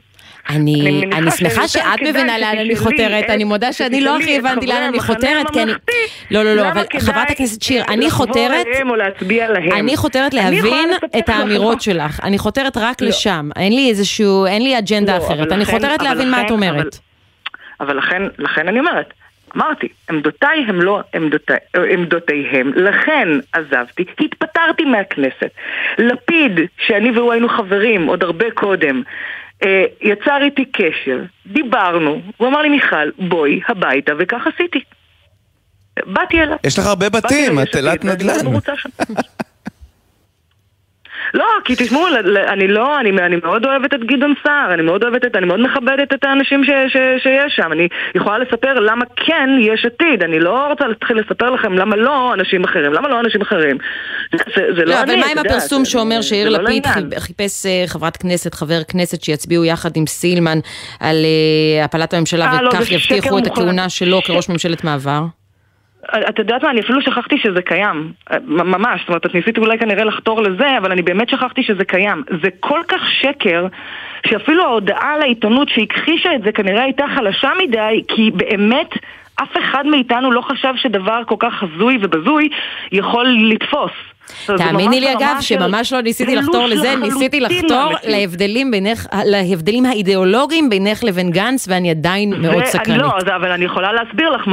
אני, 0.50 0.82
אני 0.82 1.06
אני 1.14 1.32
שמחה 1.32 1.68
שאת 1.68 2.02
מבינה 2.02 2.38
לאן 2.40 2.58
אני 2.58 2.76
חותרת, 2.76 3.30
אני 3.30 3.44
מודה 3.44 3.74
שאני 3.74 4.02
לא 4.02 4.18
הכי 4.18 4.38
הבנתי 4.38 4.68
לאן 4.68 4.84
אני 4.84 5.00
חותרת, 5.00 5.50
כי 5.54 5.64
אני... 5.64 5.72
לא, 6.32 6.44
לא, 6.44 6.54
לא, 6.56 6.70
אבל 6.70 6.84
חברת 7.00 7.30
הכנסת 7.32 7.62
שיר, 7.62 7.84
אני 7.90 8.10
חותרת... 8.10 8.66
אני 9.72 9.98
חותרת 9.98 10.34
אני 10.34 10.56
להבין 10.56 10.90
את 11.18 11.30
האמירות. 11.30 11.82
שלך, 11.82 12.20
אני 12.24 12.38
חותרת 12.38 12.78
רק 12.78 13.02
לא. 13.02 13.08
לשם, 13.08 13.50
אין 13.56 13.76
לי 13.76 13.90
איזשהו, 13.90 14.46
אין 14.46 14.62
לי 14.64 14.78
אג'נדה 14.80 15.18
לא, 15.18 15.24
אחרת, 15.26 15.52
אני 15.52 15.66
חותרת 15.66 16.02
להבין 16.02 16.32
מה 16.32 16.42
את 16.42 16.52
אומרת. 16.52 16.76
אבל- 16.76 16.90
אבל 17.82 17.98
לכן, 17.98 18.22
לכן 18.38 18.68
אני 18.68 18.80
אומרת, 18.80 19.14
אמרתי, 19.56 19.88
עמדותיי 20.10 20.66
הם 20.68 20.82
לא 20.82 21.02
עמדותי, 21.16 21.54
עמדותיהם, 21.94 22.72
לכן 22.76 23.28
עזבתי, 23.54 24.06
התפטרתי 24.20 24.86
מהכנסת. 24.86 25.50
לפיד, 25.98 26.60
שאני 26.88 27.12
והוא 27.12 27.32
היינו 27.32 27.50
חברים 27.50 28.08
עוד 28.08 28.24
הרבה 28.24 28.52
קודם, 28.52 29.02
אה, 29.64 29.86
יצר 30.02 30.38
איתי 30.42 30.66
קשר, 30.66 31.20
דיברנו, 31.46 32.22
הוא 32.38 32.48
אמר 32.48 32.62
לי 32.62 32.70
מיכל, 32.70 33.10
בואי 33.20 33.62
הביתה, 33.68 34.12
וכך 34.20 34.48
עשיתי. 34.54 34.80
באתי 36.06 36.42
אליו. 36.42 36.58
יש 36.64 36.80
לך 36.80 36.86
הרבה 36.86 37.10
בתים, 37.10 37.60
את 37.60 37.76
ואני 37.76 37.88
מאוד 37.88 38.06
נדל"ן. 38.06 38.46
לא, 41.34 41.46
כי 41.66 41.76
תשמעו, 41.78 42.08
אני 42.48 42.68
לא, 42.68 43.00
אני, 43.00 43.10
אני 43.10 43.36
מאוד 43.44 43.66
אוהבת 43.66 43.94
את 43.94 44.04
גדעון 44.04 44.34
סער, 44.44 44.74
אני 44.74 44.82
מאוד 44.82 45.04
אוהבת 45.04 45.26
את, 45.26 45.36
אני 45.36 45.46
מאוד 45.46 45.60
מכבדת 45.60 46.14
את 46.14 46.24
האנשים 46.24 46.64
ש, 46.64 46.70
ש, 46.88 46.98
שיש 47.24 47.54
שם. 47.56 47.72
אני 47.72 47.88
יכולה 48.16 48.38
לספר 48.38 48.74
למה 48.74 49.06
כן 49.16 49.50
יש 49.62 49.86
עתיד, 49.86 50.24
אני 50.24 50.40
לא 50.40 50.68
רוצה 50.68 50.88
להתחיל 50.88 51.18
לספר 51.20 51.50
לכם 51.50 51.74
למה 51.74 51.96
לא 51.96 52.34
אנשים 52.34 52.64
אחרים, 52.64 52.94
למה 52.94 53.10
לא 53.10 53.20
אנשים 53.20 53.42
אחרים. 53.42 53.78
זה, 54.32 54.40
זה 54.56 54.86
לא, 54.86 54.96
לא, 54.96 55.02
אני, 55.02 55.14
אבל 55.14 55.20
מה 55.20 55.26
עם 55.32 55.38
הפרסום 55.38 55.86
שאומר 55.86 56.22
שיאיר 56.22 56.50
לא 56.50 56.64
לפיד. 56.64 56.86
חיפ- 56.88 57.20
חיפש 57.20 57.66
אה, 57.66 57.84
חברת 57.88 58.18
כנסת, 58.18 58.54
חבר 58.54 58.84
כנסת, 58.88 59.24
שיצביעו 59.24 59.66
יחד 59.66 59.90
עם 59.98 60.08
סילמן 60.08 60.58
על 61.00 61.16
אה, 61.80 61.86
הפלת 61.86 62.14
הממשלה 62.14 62.46
אה, 62.46 62.62
לא, 62.62 62.70
וכך 62.70 62.82
זה 62.82 62.94
יבטיחו 62.94 63.38
את. 63.38 63.48
הכהונה 63.48 63.90
שלו 63.90 64.22
כראש 64.22 64.50
ממשלת 64.50 64.84
מעבר? 64.84 65.41
את 66.30 66.40
יודעת 66.40 66.64
מה, 66.64 66.70
אני 66.70 66.80
אפילו 66.82 67.02
שכחתי 67.02 67.38
שזה 67.38 67.62
קיים. 67.62 68.12
מ- 68.48 68.72
ממש, 68.72 69.00
זאת 69.00 69.10
אומרת, 69.10 69.26
את 69.26 69.36
ניסית 69.36 69.58
אולי 69.58 69.78
כנראה 69.78 70.04
לחתור 70.04 70.42
לזה, 70.42 70.78
אבל 70.78 70.92
אני 70.92 71.02
באמת 71.02 71.30
שכחתי 71.30 71.64
שזה 71.64 71.86
קיים. 71.86 72.24
זה 72.44 72.50
כל 72.60 72.82
כך 72.88 73.12
שקר, 73.12 73.68
שאפילו 74.28 74.64
ההודעה 74.64 75.18
לעיתונות 75.18 75.70
שהכחישה 75.70 76.36
את 76.36 76.42
זה 76.44 76.52
כנראה 76.52 76.84
הייתה 76.84 77.06
חלשה 77.16 77.52
מדי, 77.64 78.04
כי 78.08 78.32
באמת 78.32 78.90
אף 79.36 79.58
אחד 79.58 79.88
מאיתנו 79.88 80.32
לא 80.32 80.42
חשב 80.42 80.74
שדבר 80.76 81.22
כל 81.28 81.36
כך 81.40 81.64
הזוי 81.64 81.98
ובזוי 82.02 82.50
יכול 82.92 83.28
לתפוס. 83.28 83.92
זה 84.46 84.54
תאמיני 84.58 85.00
לי 85.00 85.14
אגב, 85.14 85.38
שממש 85.42 85.94
לא 85.94 86.02
ניסיתי 86.02 86.36
לחתור 86.36 86.68
לזה, 86.68 86.96
ניסיתי 86.96 87.40
לחתור. 87.40 87.92
להבדלים 88.04 88.72
בינך, 88.72 89.08
להבדלים 89.26 89.86
האידיאולוגיים 89.86 90.70
בינך 90.70 91.04
לבין 91.04 91.32
גנץ, 91.32 91.68
ואני 91.68 91.90
עדיין 91.90 92.30
מאוד 92.30 92.56
ואני 92.56 92.68
סקרנית. 92.68 93.02
לא, 93.02 93.36
אבל 93.36 93.52
אני 93.52 93.66
יכולה 93.66 93.94
להסביר 93.94 94.30
לך 94.30 94.48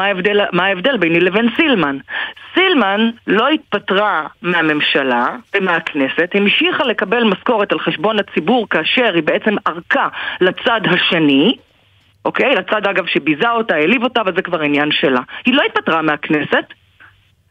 מה 0.53 0.65
ההבדל, 0.65 0.97
ביני 0.97 1.21
לבין 1.21 1.49
סילמן. 1.57 1.99
סילמן 2.55 3.11
לא 3.27 3.49
התפטרה 3.49 4.27
מהממשלה 4.43 5.37
ומהכנסת, 5.57 6.31
המשיכה 6.35 6.85
לקבל 6.85 7.25
משכורת 7.25 7.73
על 7.73 7.79
חשבון 7.79 8.19
הציבור 8.19 8.67
כאשר 8.71 9.15
היא 9.15 9.23
בעצם 9.23 9.55
ערקה 9.65 10.09
לצד 10.41 10.81
השני, 10.85 11.57
אוקיי? 12.25 12.55
לצד 12.55 12.87
אגב 12.87 13.07
שביזה 13.07 13.51
אותה, 13.51 13.75
העליב 13.75 14.03
אותה, 14.03 14.21
אבל 14.21 14.35
זה 14.35 14.43
כבר 14.43 14.61
עניין 14.61 14.89
שלה. 14.93 15.21
היא 15.47 15.55
לא 15.55 15.63
התפטרה 15.63 16.03
מהכנסת, 16.03 16.65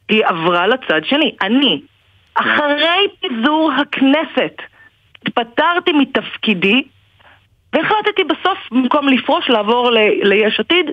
היא 0.10 0.26
עברה 0.26 0.68
לצד 0.68 1.02
שני. 1.06 1.36
אני, 1.42 1.82
אחרי 2.40 3.08
פיזור 3.22 3.72
הכנסת, 3.82 4.62
התפטרתי 5.26 5.92
מתפקידי 5.92 6.84
והחלטתי 7.74 8.24
בסוף, 8.24 8.58
במקום 8.72 9.08
לפרוש, 9.08 9.50
לעבור 9.50 9.92
ל- 9.92 10.28
ליש 10.28 10.60
עתיד, 10.60 10.86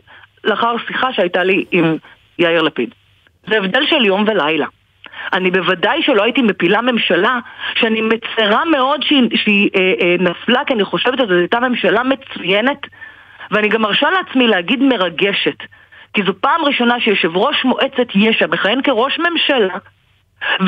לאחר 0.45 0.77
שיחה 0.87 1.13
שהייתה 1.13 1.45
לי 1.45 1.65
עם 1.71 1.97
יאיר 2.39 2.63
לפיד. 2.63 2.95
זה 3.47 3.57
הבדל 3.57 3.87
של 3.87 4.05
יום 4.05 4.25
ולילה. 4.27 4.67
אני 5.33 5.51
בוודאי 5.51 6.03
שלא 6.03 6.23
הייתי 6.23 6.43
מפילה 6.43 6.81
ממשלה 6.81 7.39
שאני 7.75 8.01
מצרה 8.01 8.65
מאוד 8.65 9.03
שהיא, 9.03 9.29
שהיא 9.35 9.71
אה, 9.77 9.93
אה, 10.01 10.17
נפלה, 10.19 10.65
כי 10.67 10.75
אני 10.75 10.85
חושבת 10.85 11.19
שזו 11.19 11.35
הייתה 11.35 11.61
ממשלה 11.61 12.03
מצוינת, 12.03 12.79
ואני 13.51 13.69
גם 13.69 13.83
מרשה 13.83 14.11
לעצמי 14.11 14.47
להגיד 14.47 14.83
מרגשת. 14.83 15.59
כי 16.15 16.23
זו 16.27 16.33
פעם 16.41 16.65
ראשונה 16.65 17.01
שיושב 17.01 17.37
ראש 17.37 17.65
מועצת 17.65 18.07
יש"ע 18.15 18.47
מכהן 18.47 18.83
כראש 18.83 19.19
ממשלה, 19.19 19.79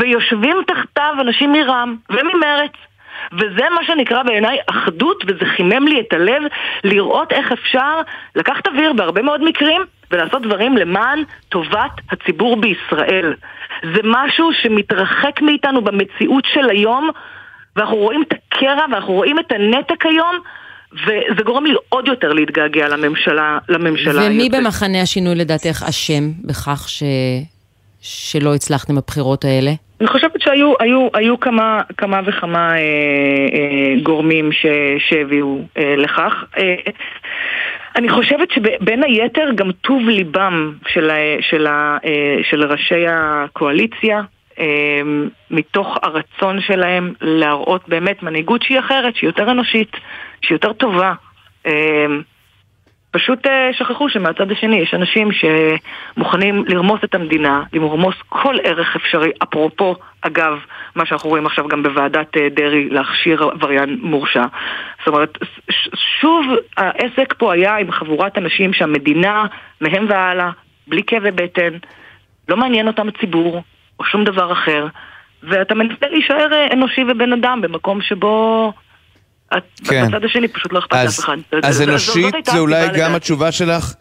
ויושבים 0.01 0.57
תחתיו 0.67 1.15
אנשים 1.21 1.53
מרע"מ 1.53 1.97
וממרץ. 2.11 2.73
וזה 3.33 3.65
מה 3.75 3.85
שנקרא 3.87 4.23
בעיניי 4.23 4.59
אחדות, 4.67 5.25
וזה 5.27 5.45
חימם 5.57 5.89
לי 5.89 6.01
את 6.01 6.13
הלב 6.13 6.43
לראות 6.85 7.33
איך 7.33 7.53
אפשר 7.53 8.01
לקחת 8.37 8.67
אוויר 8.67 8.93
בהרבה 8.93 9.23
מאוד 9.23 9.45
מקרים 9.45 9.83
ולעשות 10.11 10.43
דברים 10.43 10.77
למען 10.77 11.23
טובת 11.49 11.91
הציבור 12.11 12.57
בישראל. 12.57 13.35
זה 13.95 14.01
משהו 14.05 14.51
שמתרחק 14.63 15.41
מאיתנו 15.43 15.83
במציאות 15.83 16.45
של 16.55 16.71
היום, 16.71 17.11
ואנחנו 17.77 17.97
רואים 17.97 18.23
את 18.23 18.33
הקרע 18.33 18.85
ואנחנו 18.93 19.13
רואים 19.13 19.39
את 19.39 19.53
הנתק 19.53 20.07
היום, 20.07 20.37
וזה 20.93 21.43
גורם 21.45 21.67
לי 21.67 21.75
עוד 21.89 22.09
יותר 22.09 22.33
להתגעגע 22.33 22.89
לממשלה, 22.89 23.59
לממשלה 23.69 24.23
ומי 24.27 24.43
היוצאת. 24.43 24.61
במחנה 24.61 25.03
השינוי 25.03 25.35
לדעתך 25.35 25.85
אשם 25.89 26.31
בכך 26.45 26.89
ש... 26.89 27.03
שלא 28.07 28.55
הצלחתם 28.55 28.95
בבחירות 28.97 29.45
האלה? 29.45 29.71
אני 30.01 30.09
חושבת 30.09 30.41
שהיו 30.41 30.73
היו, 30.81 31.09
היו 31.15 31.41
כמה, 31.41 31.81
כמה 31.97 32.21
וכמה 32.27 32.73
אה, 32.73 32.79
אה, 32.79 33.95
גורמים 34.03 34.53
ש, 34.53 34.67
שהביאו 34.99 35.59
אה, 35.79 35.95
לכך. 35.97 36.45
אה, 36.59 36.75
אני 37.97 38.09
חושבת 38.09 38.51
שבין 38.51 39.05
היתר 39.05 39.49
גם 39.55 39.73
טוב 39.73 40.09
ליבם 40.09 40.73
של, 40.89 41.11
של, 41.41 41.67
אה, 41.67 41.97
של 42.51 42.65
ראשי 42.73 43.05
הקואליציה, 43.09 44.21
אה, 44.59 45.01
מתוך 45.51 45.99
הרצון 46.03 46.61
שלהם 46.61 47.13
להראות 47.21 47.89
באמת 47.89 48.23
מנהיגות 48.23 48.63
שהיא 48.63 48.79
אחרת, 48.79 49.17
שהיא 49.17 49.29
יותר 49.29 49.51
אנושית, 49.51 49.93
שהיא 50.43 50.55
יותר 50.55 50.73
טובה. 50.73 51.13
פשוט 53.17 53.47
אה, 53.47 53.71
שכחו 53.73 54.09
שמהצד 54.09 54.51
השני 54.51 54.77
יש 54.77 54.95
אנשים 54.95 55.29
שמוכנים 55.33 56.65
לרמוס 56.69 57.01
את 57.05 57.15
המדינה, 57.15 57.63
לרמוס 57.73 58.15
כל 58.29 58.57
ערך 58.65 58.97
אפשרי, 58.97 59.31
אפרופו, 59.43 59.95
אגב, 60.21 60.59
מה 60.95 61.07
שאנחנו 61.07 61.31
רואים 61.31 61.47
עכשיו 61.47 61.69
גם 61.69 61.83
בוועדת 61.83 62.37
אה, 62.37 62.49
דרעי 62.49 62.89
להכשיר 62.89 63.43
עבריין 63.43 63.99
מורשע. 64.03 64.45
זאת 64.99 65.15
אומרת, 65.15 65.39
שוב 66.21 66.47
העסק 66.77 67.35
פה 67.39 67.53
היה 67.53 67.77
עם 67.77 67.93
חבורת 67.93 68.39
אנשים 68.39 68.73
שהמדינה, 68.73 69.47
מהם 69.81 70.07
והלאה, 70.09 70.51
בלי 70.87 71.03
כאבי 71.07 71.31
בטן, 71.31 71.73
לא 72.49 72.57
מעניין 72.57 72.87
אותם 72.87 73.09
הציבור, 73.09 73.63
או 73.99 74.05
שום 74.05 74.25
דבר 74.25 74.53
אחר, 74.53 74.87
ואתה 75.43 75.75
מנסה 75.75 76.07
להישאר 76.11 76.53
אה, 76.53 76.73
אנושי 76.73 77.05
ובן 77.09 77.33
אדם 77.33 77.61
במקום 77.61 78.01
שבו... 78.01 78.73
כן. 79.85 80.09
בצד 80.09 80.25
השני 80.25 80.49
פשוט 80.49 80.73
לא 80.73 80.79
אכפת 80.79 80.93
לאף 80.93 81.19
אחד. 81.19 81.37
אז 81.63 81.83
אנושית 81.83 82.35
זה 82.53 82.59
אולי 82.59 82.89
גם. 82.97 83.15
התשובה 83.15 83.53
שלך? 83.53 83.95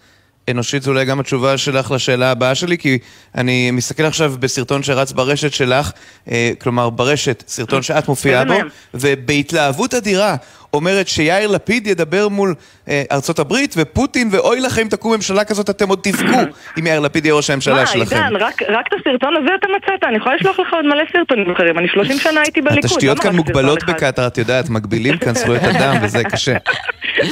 אנושית 0.50 0.84
זה 0.84 0.90
אולי 0.90 1.06
גם 1.06 1.20
התשובה 1.20 1.58
שלך 1.58 1.92
לשאלה 1.92 2.32
הבאה 2.32 2.56
שלי, 2.56 2.78
כי 2.78 2.98
אני 3.36 3.72
מסתכל 3.72 4.04
עכשיו 4.04 4.34
בסרטון 4.40 4.84
שרץ 4.84 5.12
ברשת 5.12 5.54
שלך, 5.54 5.92
אה, 6.32 6.52
כלומר 6.62 6.90
ברשת, 6.90 7.44
סרטון 7.48 7.82
שאת 7.82 8.08
מופיעה 8.08 8.46
בו? 8.46 8.54
ובהתלהבות 8.94 9.94
אדירה 9.94 10.36
אומרת 10.76 11.08
שיאיר 11.08 11.52
לפיד 11.52 11.88
ידבר 11.88 12.28
מול 12.28 12.54
אה, 12.90 13.04
ארצות 13.12 13.40
הברית 13.40 13.76
ופוטין, 13.78 14.28
ואוי 14.32 14.60
לכם 14.60 14.82
אם 14.82 14.88
תקום 14.88 15.14
ממשלה 15.14 15.44
כזאת, 15.44 15.70
אתם 15.70 15.90
עוד 15.90 16.00
תבכו 16.04 16.40
אם 16.80 16.88
יאיר 16.88 17.00
לפיד 17.00 17.26
יהיה 17.26 17.36
ראש 17.36 17.50
הממשלה 17.50 17.76
מה, 17.76 17.86
שלכם. 17.86 18.16
עידן, 18.16 18.36
רק, 18.36 18.62
רק 18.70 18.88
את 18.88 18.94
הסרטון 19.00 19.36
הזה 19.36 19.52
אתה 19.60 19.68
מצאת, 19.78 20.04
אני 20.04 20.18
יכולה 20.18 20.36
לשלוח 20.36 20.60
לך 20.60 20.74
עוד 20.74 20.86
מלא 20.86 21.04
סרטונים 21.12 21.52
אחרים, 21.52 21.78
אני 21.78 21.88
30 21.88 22.18
שנה 22.18 22.42
הייתי 22.42 22.62
בליכוד. 22.62 22.86
התשתיות 22.86 23.20
כאן 23.20 23.36
מוגבלות 23.36 23.84
אחד? 23.84 23.94
בקטאר, 23.94 24.28
את 24.28 24.38
יודעת, 24.38 24.70
מגבילים 24.70 25.18
כאן 25.18 25.34
זכויות 25.34 25.64
אדם 25.76 25.96
וזה 26.02 26.24
קשה. 26.24 26.56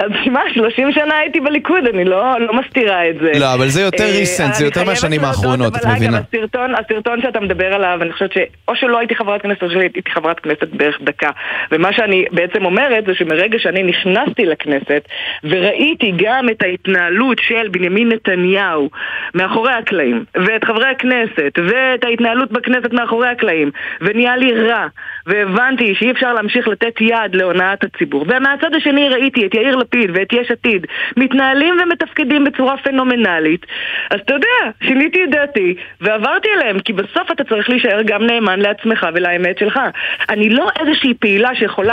אז 0.00 0.10
מה, 0.32 0.40
30 0.54 0.92
שנה 0.92 1.18
הייתי 1.18 1.40
בליכוד, 1.40 1.86
אני 1.94 2.04
לא, 2.04 2.40
לא 2.40 2.54
מסתירה 2.54 3.08
את 3.08 3.14
זה. 3.22 3.32
לא, 3.38 3.54
אבל 3.54 3.68
זה 3.68 3.80
יותר 3.80 4.04
אה, 4.04 4.22
recent, 4.22 4.52
זה 4.52 4.64
יותר 4.64 4.84
מהשנים 4.84 5.24
האחרונות, 5.24 5.76
את 5.76 5.84
אבל 5.84 5.94
מבינה. 5.94 6.18
אגב, 6.18 6.26
הסרטון, 6.34 6.74
הסרטון 6.74 7.22
שאתה 7.22 7.40
מדבר 7.40 7.74
עליו, 7.74 7.98
אני 8.02 8.12
חושבת 8.12 8.32
שאו 8.32 8.76
שלא 8.76 8.98
הייתי 8.98 9.14
חברת 9.14 9.42
כנסת 9.42 9.62
או 9.62 9.70
שהייתי 9.70 10.00
חברת 10.14 10.40
כנסת 10.40 10.68
בערך 10.72 10.98
דקה. 11.02 11.30
ומה 11.72 11.92
שאני 12.00 12.24
בעצם 12.32 12.64
אומרת 12.64 13.06
זה 13.06 13.14
שמרגע 13.14 13.58
שאני 13.58 13.82
נכנסתי 13.82 14.46
לכנסת 14.46 15.08
וראיתי 15.44 16.12
גם 16.16 16.48
את 16.48 16.62
ההתנהלות 16.62 17.38
של 17.40 17.68
בנימין 17.68 18.08
נתניהו 18.08 18.90
מאחורי 19.34 19.72
הקלעים, 19.72 20.24
ואת 20.34 20.64
חברי 20.64 20.86
הכנסת, 20.86 21.58
ואת 21.66 22.04
ההתנהלות 22.04 22.52
בכנסת 22.52 22.92
מאחורי 22.92 23.28
הקלעים, 23.28 23.70
ונהיה 24.00 24.36
לי 24.36 24.52
רע, 24.52 24.86
והבנתי 25.26 25.94
שאי 25.94 26.10
אפשר 26.10 26.32
להמשיך 26.34 26.68
לתת 26.68 27.00
יד 27.00 27.34
להונאת 27.34 27.84
הציבור. 27.84 28.24
ומהצד 28.28 28.74
השני 28.74 29.08
ראיתי 29.08 29.46
את 29.46 29.54
יאיר 29.54 29.76
לפיד 29.76 30.10
ואת 30.14 30.32
יש 30.32 30.50
עתיד 30.50 30.86
מתנהלים 31.16 31.74
ומתפקדים 31.82 32.44
בצורה 32.44 32.76
פנומנלית, 32.76 33.66
אז 34.10 34.20
אתה 34.20 34.34
יודע, 34.34 34.70
שיניתי 34.82 35.24
את 35.24 35.30
דעתי 35.30 35.74
ועברתי 36.00 36.48
אליהם, 36.56 36.80
כי 36.80 36.92
בסוף 36.92 37.30
אתה 37.32 37.44
צריך 37.44 37.70
להישאר 37.70 38.02
גם 38.02 38.26
נאמן 38.26 38.60
לעצמך 38.60 39.06
ולאמת 39.14 39.58
שלך. 39.58 39.80
אני 40.28 40.50
לא 40.50 40.68
איזושהי 40.80 41.14
פעילה 41.14 41.54
שיכולה, 41.54 41.89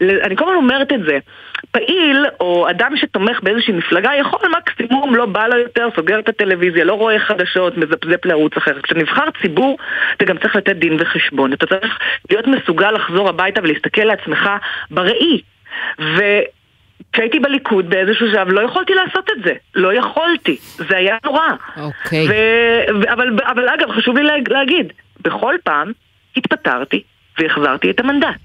ל- 0.00 0.20
אני 0.20 0.36
כל 0.36 0.44
הזמן 0.44 0.56
אומרת 0.56 0.92
את 0.92 1.00
זה. 1.06 1.18
פעיל 1.70 2.26
או 2.40 2.70
אדם 2.70 2.92
שתומך 2.96 3.40
באיזושהי 3.42 3.74
מפלגה 3.74 4.10
יכול 4.20 4.40
מקסימום, 4.58 5.14
לא 5.14 5.26
בא 5.26 5.46
לו 5.46 5.58
יותר, 5.58 5.88
סוגר 5.96 6.18
את 6.18 6.28
הטלוויזיה, 6.28 6.84
לא 6.84 6.94
רואה 6.94 7.18
חדשות, 7.18 7.76
מזפזפ 7.76 8.24
לערוץ 8.24 8.56
אחר. 8.56 8.80
כשנבחר 8.82 9.24
ציבור, 9.42 9.78
אתה 10.16 10.24
גם 10.24 10.38
צריך 10.38 10.56
לתת 10.56 10.76
דין 10.76 10.96
וחשבון. 11.00 11.52
אתה 11.52 11.66
צריך 11.66 11.98
להיות 12.30 12.46
מסוגל 12.46 12.90
לחזור 12.90 13.28
הביתה 13.28 13.60
ולהסתכל 13.62 14.02
לעצמך 14.04 14.50
בראי. 14.90 15.40
ו... 16.00 16.22
כשהייתי 17.12 17.38
בליכוד 17.38 17.90
באיזשהו 17.90 18.26
שלב 18.30 18.48
לא 18.48 18.60
יכולתי 18.60 18.94
לעשות 18.94 19.30
את 19.30 19.44
זה, 19.44 19.52
לא 19.74 19.94
יכולתי, 19.94 20.56
זה 20.60 20.96
היה 20.96 21.16
נורא. 21.24 21.48
אוקיי. 21.76 22.26
ו- 22.28 22.94
ו- 23.02 23.12
אבל, 23.12 23.28
אבל 23.46 23.68
אגב, 23.68 23.92
חשוב 23.92 24.16
לי 24.16 24.22
לה- 24.22 24.34
להגיד, 24.48 24.92
בכל 25.20 25.54
פעם 25.64 25.92
התפטרתי 26.36 27.02
והחזרתי 27.38 27.90
את 27.90 28.00
המנדט. 28.00 28.40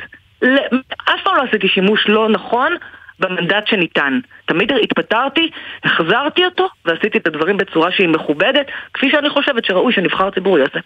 אף 1.04 1.19
פעם 1.23 1.36
לא 1.38 1.43
עשיתי 1.49 1.67
שימוש 1.67 2.06
לא 2.08 2.30
נכון 2.30 2.71
במנדט 3.19 3.67
שניתן. 3.67 4.19
תמיד 4.45 4.71
התפטרתי, 4.84 5.49
החזרתי 5.84 6.45
אותו 6.45 6.67
ועשיתי 6.86 7.17
את 7.17 7.28
הדברים 7.28 7.58
בצורה 7.58 7.92
שהיא 7.92 8.08
מכובדת, 8.08 8.65
כפי 8.94 9.12
שאני 9.12 9.29
חושבת 9.29 9.65
שראוי 9.65 9.94
שנבחר 9.94 10.31
ציבור 10.31 10.60
יעשה. 10.60 10.79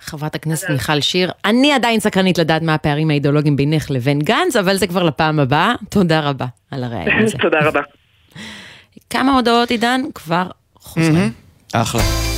חברת 0.00 0.34
הכנסת 0.34 0.70
מיכל 0.70 1.00
שיר. 1.00 1.30
אני 1.44 1.72
עדיין 1.72 2.00
סקרנית 2.00 2.38
לדעת 2.38 2.62
מה 2.62 2.74
הפערים 2.74 3.10
האידיאולוגיים 3.10 3.56
בינך 3.56 3.90
לבין 3.90 4.18
גנץ, 4.18 4.56
אבל 4.56 4.76
זה 4.76 4.86
כבר 4.86 5.02
לפעם 5.02 5.40
הבאה. 5.40 5.74
תודה 5.90 6.20
רבה 6.20 6.46
על 6.70 6.84
הרעיון 6.84 7.22
הזה. 7.22 7.38
תודה 7.42 7.58
רבה. 7.62 7.80
כמה 9.10 9.32
הודעות, 9.32 9.70
עידן? 9.70 10.00
כבר 10.14 10.46
חוזרים. 10.74 11.32
אחלה. 11.74 12.31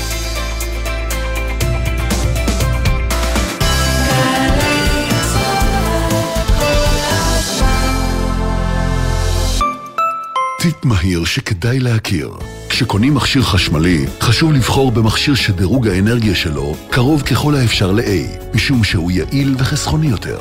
טיפ 10.65 10.85
מהיר 10.85 11.25
שכדאי 11.25 11.81
להכיר. 11.81 12.31
כשקונים 12.69 13.15
מכשיר 13.15 13.43
חשמלי, 13.43 14.07
חשוב 14.21 14.53
לבחור 14.53 14.93
במכשיר 14.93 15.35
שדירוג 15.35 15.89
האנרגיה 15.89 16.35
שלו 16.35 16.77
קרוב 16.91 17.23
ככל 17.23 17.55
האפשר 17.55 17.93
ל-A, 17.93 18.55
משום 18.55 18.85
שהוא 18.85 19.11
יעיל 19.11 19.55
וחסכוני 19.59 20.07
יותר. 20.07 20.41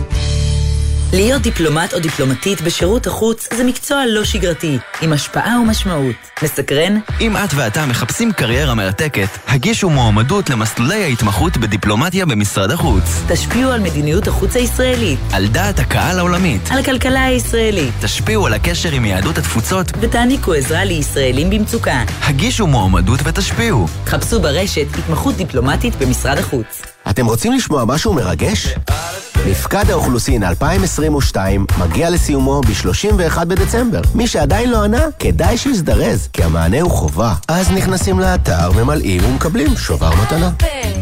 להיות 1.13 1.41
דיפלומט 1.41 1.93
או 1.93 1.99
דיפלומטית 1.99 2.61
בשירות 2.61 3.07
החוץ 3.07 3.47
זה 3.53 3.63
מקצוע 3.63 4.05
לא 4.07 4.23
שגרתי, 4.23 4.77
עם 5.01 5.13
השפעה 5.13 5.59
ומשמעות. 5.59 6.15
מסקרן? 6.43 6.99
אם 7.21 7.37
את 7.37 7.53
ואתה 7.55 7.85
מחפשים 7.85 8.31
קריירה 8.31 8.75
מרתקת, 8.75 9.27
הגישו 9.47 9.89
מועמדות 9.89 10.49
למסלולי 10.49 11.03
ההתמחות 11.03 11.57
בדיפלומטיה 11.57 12.25
במשרד 12.25 12.71
החוץ. 12.71 13.03
תשפיעו 13.27 13.71
על 13.71 13.79
מדיניות 13.79 14.27
החוץ 14.27 14.55
הישראלית. 14.55 15.19
על 15.33 15.47
דעת 15.47 15.79
הקהל 15.79 16.19
העולמית. 16.19 16.61
על 16.71 16.79
הכלכלה 16.79 17.25
הישראלית. 17.25 17.93
תשפיעו 18.01 18.47
על 18.47 18.53
הקשר 18.53 18.91
עם 18.91 19.05
יהדות 19.05 19.37
התפוצות. 19.37 19.91
ותעניקו 20.01 20.53
עזרה 20.53 20.83
לישראלים 20.83 21.49
במצוקה. 21.49 22.03
הגישו 22.21 22.67
מועמדות 22.67 23.19
ותשפיעו. 23.23 23.87
חפשו 24.05 24.41
ברשת 24.41 24.87
התמחות 24.99 25.35
דיפלומטית 25.35 25.95
במשרד 25.95 26.37
החוץ. 26.37 26.90
אתם 27.09 27.25
רוצים 27.25 27.53
לשמוע 27.53 27.85
משהו 27.85 28.13
מרגש? 28.13 28.75
מפקד 29.47 29.89
האוכלוסין 29.89 30.43
2022 30.43 31.65
מגיע 31.79 32.09
לסיומו 32.09 32.61
ב-31 32.61 33.45
בדצמבר. 33.45 34.01
מי 34.15 34.27
שעדיין 34.27 34.69
לא 34.69 34.83
ענה, 34.83 35.05
כדאי 35.19 35.57
שיזדרז, 35.57 36.29
כי 36.33 36.43
המענה 36.43 36.81
הוא 36.81 36.91
חובה. 36.91 37.33
אז 37.47 37.71
נכנסים 37.71 38.19
לאתר, 38.19 38.71
ממלאים 38.71 39.25
ומקבלים 39.25 39.77
שובר 39.77 40.09
מתנה. 40.21 40.51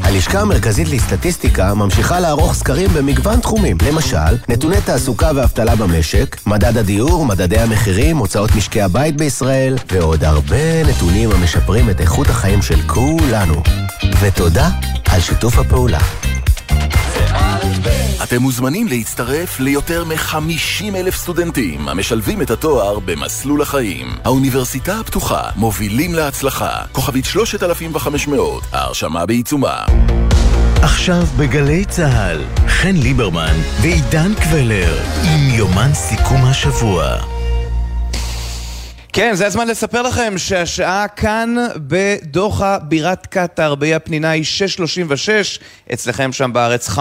הלשכה 0.01 0.41
המרכזית 0.41 0.89
לסטטיסטיקה 0.89 1.73
ממשיכה 1.73 2.19
לערוך 2.19 2.53
סקרים 2.53 2.89
במגוון 2.93 3.39
תחומים. 3.39 3.77
למשל, 3.87 4.35
נתוני 4.49 4.81
תעסוקה 4.85 5.31
ואבטלה 5.35 5.75
במשק, 5.75 6.37
מדד 6.47 6.77
הדיור, 6.77 7.25
מדדי 7.25 7.59
המחירים, 7.59 8.17
הוצאות 8.17 8.55
משקי 8.55 8.81
הבית 8.81 9.17
בישראל, 9.17 9.77
ועוד 9.91 10.23
הרבה 10.23 10.83
נתונים 10.83 11.31
המשפרים 11.31 11.89
את 11.89 12.01
איכות 12.01 12.29
החיים 12.29 12.61
של 12.61 12.81
כולנו. 12.87 13.63
ותודה 14.21 14.69
על 15.05 15.21
שיתוף 15.21 15.59
הפעולה. 15.59 15.88
אתם 18.23 18.41
מוזמנים 18.41 18.87
להצטרף 18.87 19.59
ליותר 19.59 20.03
מ-50 20.03 20.95
אלף 20.95 21.15
סטודנטים 21.15 21.89
המשלבים 21.89 22.41
את 22.41 22.51
התואר 22.51 22.99
במסלול 22.99 23.61
החיים. 23.61 24.07
האוניברסיטה 24.25 24.99
הפתוחה, 24.99 25.49
מובילים 25.55 26.13
להצלחה. 26.13 26.71
כוכבית 26.91 27.25
3500, 27.25 28.63
ההרשמה 28.71 29.25
בעיצומה. 29.25 29.85
עכשיו 30.81 31.23
בגלי 31.37 31.85
צה"ל, 31.85 32.41
חן 32.67 32.95
ליברמן 32.95 33.55
ועידן 33.81 34.33
קבלר 34.35 34.97
עם 35.23 35.49
יומן 35.49 35.93
סיכום 35.93 36.45
השבוע. 36.45 37.38
כן, 39.13 39.35
זה 39.35 39.47
הזמן 39.47 39.67
לספר 39.67 40.01
לכם 40.01 40.33
שהשעה 40.37 41.07
כאן 41.07 41.55
בדוחה, 41.75 42.79
בירת 42.79 43.25
קטאר, 43.25 43.75
באי 43.75 43.93
הפנינה 43.93 44.29
היא 44.29 44.43
6.36, 44.77 45.61
אצלכם 45.93 46.31
שם 46.31 46.53
בארץ 46.53 46.89
5.36, 46.89 46.95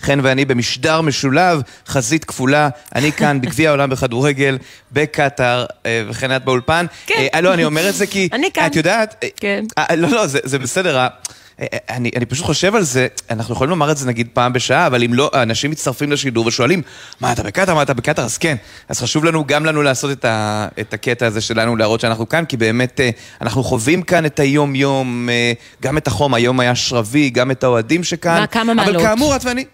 חן 0.00 0.20
ואני 0.22 0.44
במשדר 0.44 1.00
משולב, 1.00 1.62
חזית 1.86 2.24
כפולה, 2.24 2.68
אני 2.94 3.12
כאן 3.12 3.40
בגביע 3.42 3.68
העולם 3.68 3.90
בכדורגל, 3.90 4.58
בקטאר, 4.92 5.66
אה, 5.86 6.02
וכן 6.08 6.36
את 6.36 6.44
באולפן. 6.44 6.86
כן. 7.06 7.26
אה, 7.34 7.40
לא, 7.40 7.54
אני 7.54 7.64
אומר 7.64 7.88
את 7.88 7.94
זה 7.94 8.06
כי... 8.06 8.28
אני 8.32 8.50
כאן. 8.54 8.66
את 8.66 8.76
יודעת... 8.76 9.14
אה, 9.22 9.28
כן. 9.36 9.64
אה, 9.78 9.96
לא, 9.96 10.08
לא, 10.08 10.26
זה, 10.26 10.38
זה 10.44 10.58
בסדר. 10.58 11.06
אני, 11.88 12.10
אני 12.16 12.26
פשוט 12.26 12.46
חושב 12.46 12.74
על 12.74 12.82
זה, 12.82 13.06
אנחנו 13.30 13.54
יכולים 13.54 13.70
לומר 13.70 13.90
את 13.90 13.96
זה 13.96 14.06
נגיד 14.06 14.28
פעם 14.32 14.52
בשעה, 14.52 14.86
אבל 14.86 15.02
אם 15.02 15.14
לא, 15.14 15.30
אנשים 15.34 15.70
מצטרפים 15.70 16.12
לשידור 16.12 16.46
ושואלים, 16.46 16.82
מה 17.20 17.32
אתה 17.32 17.42
בקטאר, 17.42 17.74
מה 17.74 17.82
אתה 17.82 17.94
בקטאר, 17.94 18.24
אז 18.24 18.38
כן. 18.38 18.56
אז 18.88 19.00
חשוב 19.00 19.24
לנו, 19.24 19.44
גם 19.46 19.66
לנו 19.66 19.82
לעשות 19.82 20.10
את, 20.10 20.24
ה, 20.24 20.68
את 20.80 20.94
הקטע 20.94 21.26
הזה 21.26 21.40
שלנו, 21.40 21.76
להראות 21.76 22.00
שאנחנו 22.00 22.28
כאן, 22.28 22.44
כי 22.44 22.56
באמת 22.56 23.00
אה, 23.00 23.10
אנחנו 23.40 23.64
חווים 23.64 24.02
כאן 24.02 24.26
את 24.26 24.40
היום-יום, 24.40 25.28
אה, 25.28 25.52
גם 25.82 25.98
את 25.98 26.06
החום, 26.06 26.34
היום 26.34 26.60
היה 26.60 26.74
שרבי, 26.74 27.30
גם 27.30 27.50
את 27.50 27.64
האוהדים 27.64 28.04
שכאן. 28.04 28.40
מה, 28.40 28.46
כמה 28.46 28.72
אבל 28.72 28.74
מעלות? 28.74 29.02
כאמור, 29.02 29.36
את 29.36 29.44
ואני... 29.44 29.64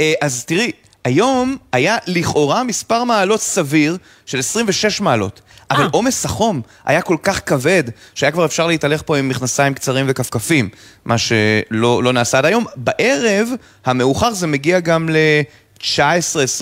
אה, 0.00 0.12
אז 0.20 0.44
תראי, 0.44 0.72
היום 1.04 1.56
היה 1.72 1.96
לכאורה 2.06 2.64
מספר 2.64 3.04
מעלות 3.04 3.40
סביר 3.40 3.96
של 4.26 4.38
26 4.38 5.00
מעלות. 5.00 5.40
אבל 5.70 5.88
עומס 5.92 6.24
החום 6.24 6.60
היה 6.84 7.02
כל 7.02 7.16
כך 7.22 7.40
כבד, 7.46 7.84
שהיה 8.14 8.30
כבר 8.32 8.44
אפשר 8.44 8.66
להתהלך 8.66 9.02
פה 9.06 9.16
עם 9.18 9.28
מכנסיים 9.28 9.74
קצרים 9.74 10.06
וכפכפים, 10.08 10.68
מה 11.04 11.18
שלא 11.18 12.02
לא 12.02 12.12
נעשה 12.12 12.38
עד 12.38 12.44
היום. 12.44 12.64
בערב 12.76 13.48
המאוחר 13.84 14.32
זה 14.32 14.46
מגיע 14.46 14.80
גם 14.80 15.08
ל-19-20 15.08 16.00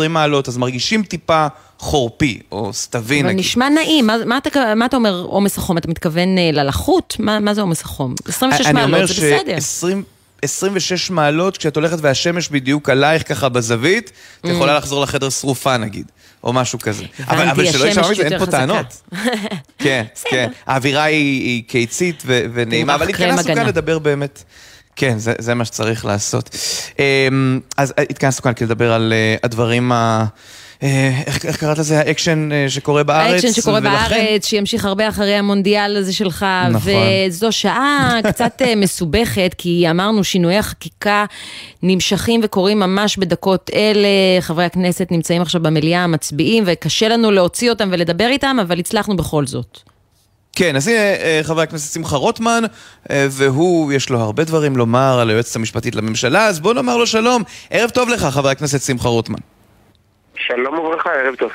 מעלות, 0.09 0.49
אז 0.49 0.57
מרגישים 0.57 1.03
טיפה 1.03 1.47
חורפי, 1.79 2.39
או 2.53 2.73
סתווי 2.73 3.21
אבל 3.21 3.29
נגיד. 3.29 3.41
נשמע 3.41 3.69
נעים, 3.69 4.07
מה, 4.07 4.17
מה, 4.27 4.39
אתה, 4.39 4.75
מה 4.75 4.87
אתה 4.87 4.97
אומר 4.97 5.23
עומס 5.29 5.59
החום? 5.59 5.79
אתה 5.79 5.89
מתכוון 5.89 6.39
אה, 6.39 6.51
ללחות? 6.53 7.17
מה, 7.19 7.41
מה 7.41 7.55
זה 7.55 7.61
עומס 7.61 7.83
החום? 7.83 8.15
26 8.29 8.67
אני 8.67 8.83
אומר 8.83 8.87
מעלות, 8.93 9.09
זה 9.09 9.15
בסדר. 9.15 9.61
ש- 9.61 9.85
26 10.43 11.11
מעלות, 11.11 11.57
כשאת 11.57 11.77
הולכת 11.77 11.97
והשמש 12.01 12.49
בדיוק 12.49 12.91
עלייך 12.91 13.29
ככה 13.29 13.49
בזווית, 13.49 14.11
את 14.41 14.45
Mm. 14.45 14.49
יכולה 14.49 14.77
לחזור 14.77 15.03
לחדר 15.03 15.31
שרופה 15.31 15.77
נגיד, 15.77 16.07
או 16.45 16.53
משהו 16.53 16.79
כזה. 16.79 17.05
אבל, 17.27 17.73
שלא 17.73 17.85
יישמע 17.85 18.11
מזה, 18.11 18.23
אין 18.23 18.39
פה. 18.39 18.47
טענות. 18.47 19.03
כן, 19.79 20.05
כן. 20.31 20.51
האווירה 20.67 21.03
היא, 21.03 21.43
היא 21.43 21.63
קיצית 21.67 22.23
ו- 22.27 22.45
ונעימה, 22.53 22.95
אבל 22.95 23.09
התכנסנו 23.09 23.43
כאן 23.43 23.51
הגנה. 23.51 23.65
לדבר 23.69 23.99
באמת. 23.99 24.43
כן, 24.97 25.19
זה, 25.19 25.33
זה 25.39 25.55
מה 25.55 25.65
שצריך 25.65 26.05
לעשות. 26.05 26.57
אמ, 26.99 27.61
אז 27.77 27.95
התכנסנו 27.99 28.43
כאן 28.43 28.53
כדי 28.55 28.67
לדבר 28.67 28.93
על 28.93 29.13
אה, 29.13 29.37
הדברים 29.43 29.93
ה... 29.93 30.25
אה, 30.83 31.23
איך, 31.27 31.45
איך 31.47 31.57
קראת 31.57 31.79
לזה? 31.79 31.99
האקשן 31.99 32.49
אה, 32.53 32.71
שקורה 32.71 33.03
בארץ? 33.03 33.45
האקשן 33.45 33.61
שקורה 33.61 33.79
ולכן- 33.83 33.91
בארץ, 33.91 34.47
שימשיך 34.47 34.85
הרבה 34.85 35.09
אחרי 35.09 35.35
המונדיאל 35.35 35.97
הזה 35.97 36.13
שלך, 36.13 36.47
נכון. 36.71 36.93
וזו 37.29 37.53
שעה 37.53 38.19
קצת 38.29 38.63
אה, 38.63 38.75
מסובכת, 38.77 39.55
כי 39.59 39.91
אמרנו 39.91 40.25
שינויי 40.25 40.59
החקיקה 40.59 41.25
נמשכים 41.83 42.41
וקורים 42.45 42.79
ממש 42.79 43.17
בדקות 43.17 43.71
אלה, 43.75 44.09
חברי 44.41 44.65
הכנסת 44.65 45.07
נמצאים 45.11 45.43
עכשיו 45.43 45.63
במליאה, 45.63 46.07
מצביעים, 46.07 46.65
וקשה 46.67 47.09
לנו 47.09 47.31
להוציא 47.31 47.71
אותם 47.71 47.89
ולדבר 47.93 48.29
איתם, 48.29 48.57
אבל 48.63 48.79
הצלחנו 48.79 49.17
בכל 49.17 49.47
זאת. 49.47 49.79
כן, 50.53 50.77
אז 50.77 50.89
הנה 50.89 50.99
חבר 51.43 51.61
הכנסת 51.61 51.95
שמחה 51.95 52.17
רוטמן, 52.17 52.63
והוא, 53.11 53.93
יש 53.93 54.11
לו 54.11 54.21
הרבה 54.21 54.45
דברים 54.45 54.77
לומר 54.77 55.19
על 55.21 55.31
היועצת 55.31 55.57
המשפטית 55.57 55.95
לממשלה, 55.95 56.47
אז 56.47 56.61
בוא 56.61 56.75
נאמר 56.75 56.97
לו 56.97 57.07
שלום. 57.07 57.43
ערב 57.71 57.91
טוב 57.91 58.09
לך, 58.09 58.25
חבר 58.25 58.49
הכנסת 58.49 58.83
שמחה 58.83 59.09
רוטמן. 59.09 59.39
שלום 60.47 60.79
וברכה, 60.79 61.11
ערב 61.11 61.35
טוב. 61.35 61.53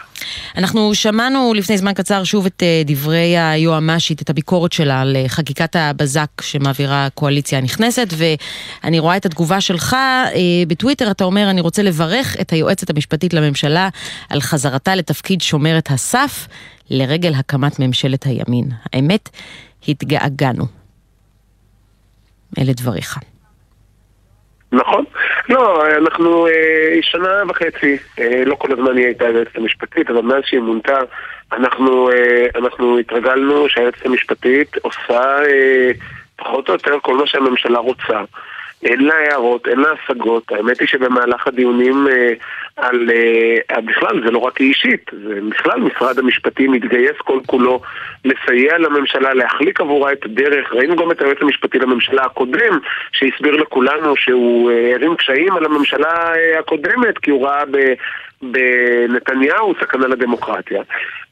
אנחנו 0.57 0.95
שמענו 0.95 1.53
לפני 1.53 1.77
זמן 1.77 1.93
קצר 1.93 2.23
שוב 2.23 2.45
את 2.45 2.63
אה, 2.63 2.81
דברי 2.86 3.38
היועמ"שית, 3.38 4.21
את 4.21 4.29
הביקורת 4.29 4.71
שלה 4.71 5.01
על 5.01 5.15
אה, 5.15 5.23
חקיקת 5.27 5.75
הבזק 5.75 6.27
שמעבירה 6.41 7.05
הקואליציה 7.05 7.59
הנכנסת, 7.59 8.07
ואני 8.17 8.99
רואה 8.99 9.17
את 9.17 9.25
התגובה 9.25 9.61
שלך 9.61 9.93
אה, 9.93 10.29
בטוויטר, 10.67 11.11
אתה 11.11 11.23
אומר, 11.23 11.49
אני 11.49 11.61
רוצה 11.61 11.84
לברך 11.84 12.36
את 12.41 12.51
היועצת 12.51 12.89
המשפטית 12.89 13.34
לממשלה 13.34 13.89
על 14.29 14.41
חזרתה 14.41 14.95
לתפקיד 14.95 15.41
שומרת 15.41 15.91
הסף 15.91 16.47
לרגל 16.89 17.34
הקמת 17.34 17.79
ממשלת 17.79 18.23
הימין. 18.25 18.69
האמת, 18.93 19.29
התגעגענו. 19.88 20.65
אלה 22.59 22.73
דבריך. 22.73 23.19
נכון. 24.71 25.05
לא, 25.49 25.87
אנחנו 25.97 26.47
אה, 26.47 26.99
שנה 27.01 27.43
וחצי, 27.49 27.97
אה, 28.19 28.43
לא 28.45 28.55
כל 28.55 28.71
הזמן 28.71 28.97
היא 28.97 29.05
הייתה 29.05 29.25
היועצת 29.25 29.55
המשפטית, 29.55 30.09
אבל 30.09 30.21
מאז 30.21 30.43
שהיא 30.45 30.59
מונתה, 30.59 30.99
אנחנו, 31.51 32.09
אה, 32.11 32.45
אנחנו 32.55 32.97
התרגלנו 32.99 33.69
שהיועצת 33.69 34.05
המשפטית 34.05 34.77
עושה 34.81 35.43
אה, 35.45 35.91
פחות 36.35 36.69
או 36.69 36.73
יותר 36.73 36.99
כל 37.01 37.17
מה 37.17 37.27
שהממשלה 37.27 37.79
רוצה. 37.79 38.19
אין 38.86 39.05
לה 39.05 39.13
הערות, 39.15 39.67
אין 39.67 39.79
לה 39.79 39.89
השגות. 39.91 40.51
האמת 40.51 40.79
היא 40.79 40.88
שבמהלך 40.88 41.47
הדיונים 41.47 42.07
אה, 42.07 42.29
על... 42.75 43.09
אה, 43.11 43.81
בכלל, 43.81 44.21
זה 44.25 44.31
לא 44.31 44.38
רק 44.38 44.57
היא 44.57 44.69
אישית, 44.69 45.11
זה 45.27 45.39
בכלל 45.49 45.79
משרד 45.79 46.19
המשפטים 46.19 46.71
מתגייס 46.71 47.17
כל 47.17 47.39
כולו 47.45 47.81
לסייע 48.25 48.77
לממשלה, 48.77 49.34
להחליק 49.34 49.81
עבורה 49.81 50.11
את 50.11 50.25
הדרך. 50.25 50.73
ראינו 50.73 50.95
גם 50.95 51.11
את 51.11 51.21
היועץ 51.21 51.38
המשפטי 51.41 51.79
לממשלה 51.79 52.23
הקודם, 52.23 52.79
שהסביר 53.11 53.55
לכולנו 53.55 54.15
שהוא 54.15 54.71
אה, 54.71 54.95
הרים 54.95 55.15
קשיים 55.15 55.53
על 55.53 55.65
הממשלה 55.65 56.34
אה, 56.36 56.59
הקודמת, 56.59 57.17
כי 57.17 57.31
הוא 57.31 57.47
ראה 57.47 57.63
ב... 57.71 57.77
בנתניהו 58.43 59.73
סכנה 59.81 60.07
לדמוקרטיה. 60.07 60.81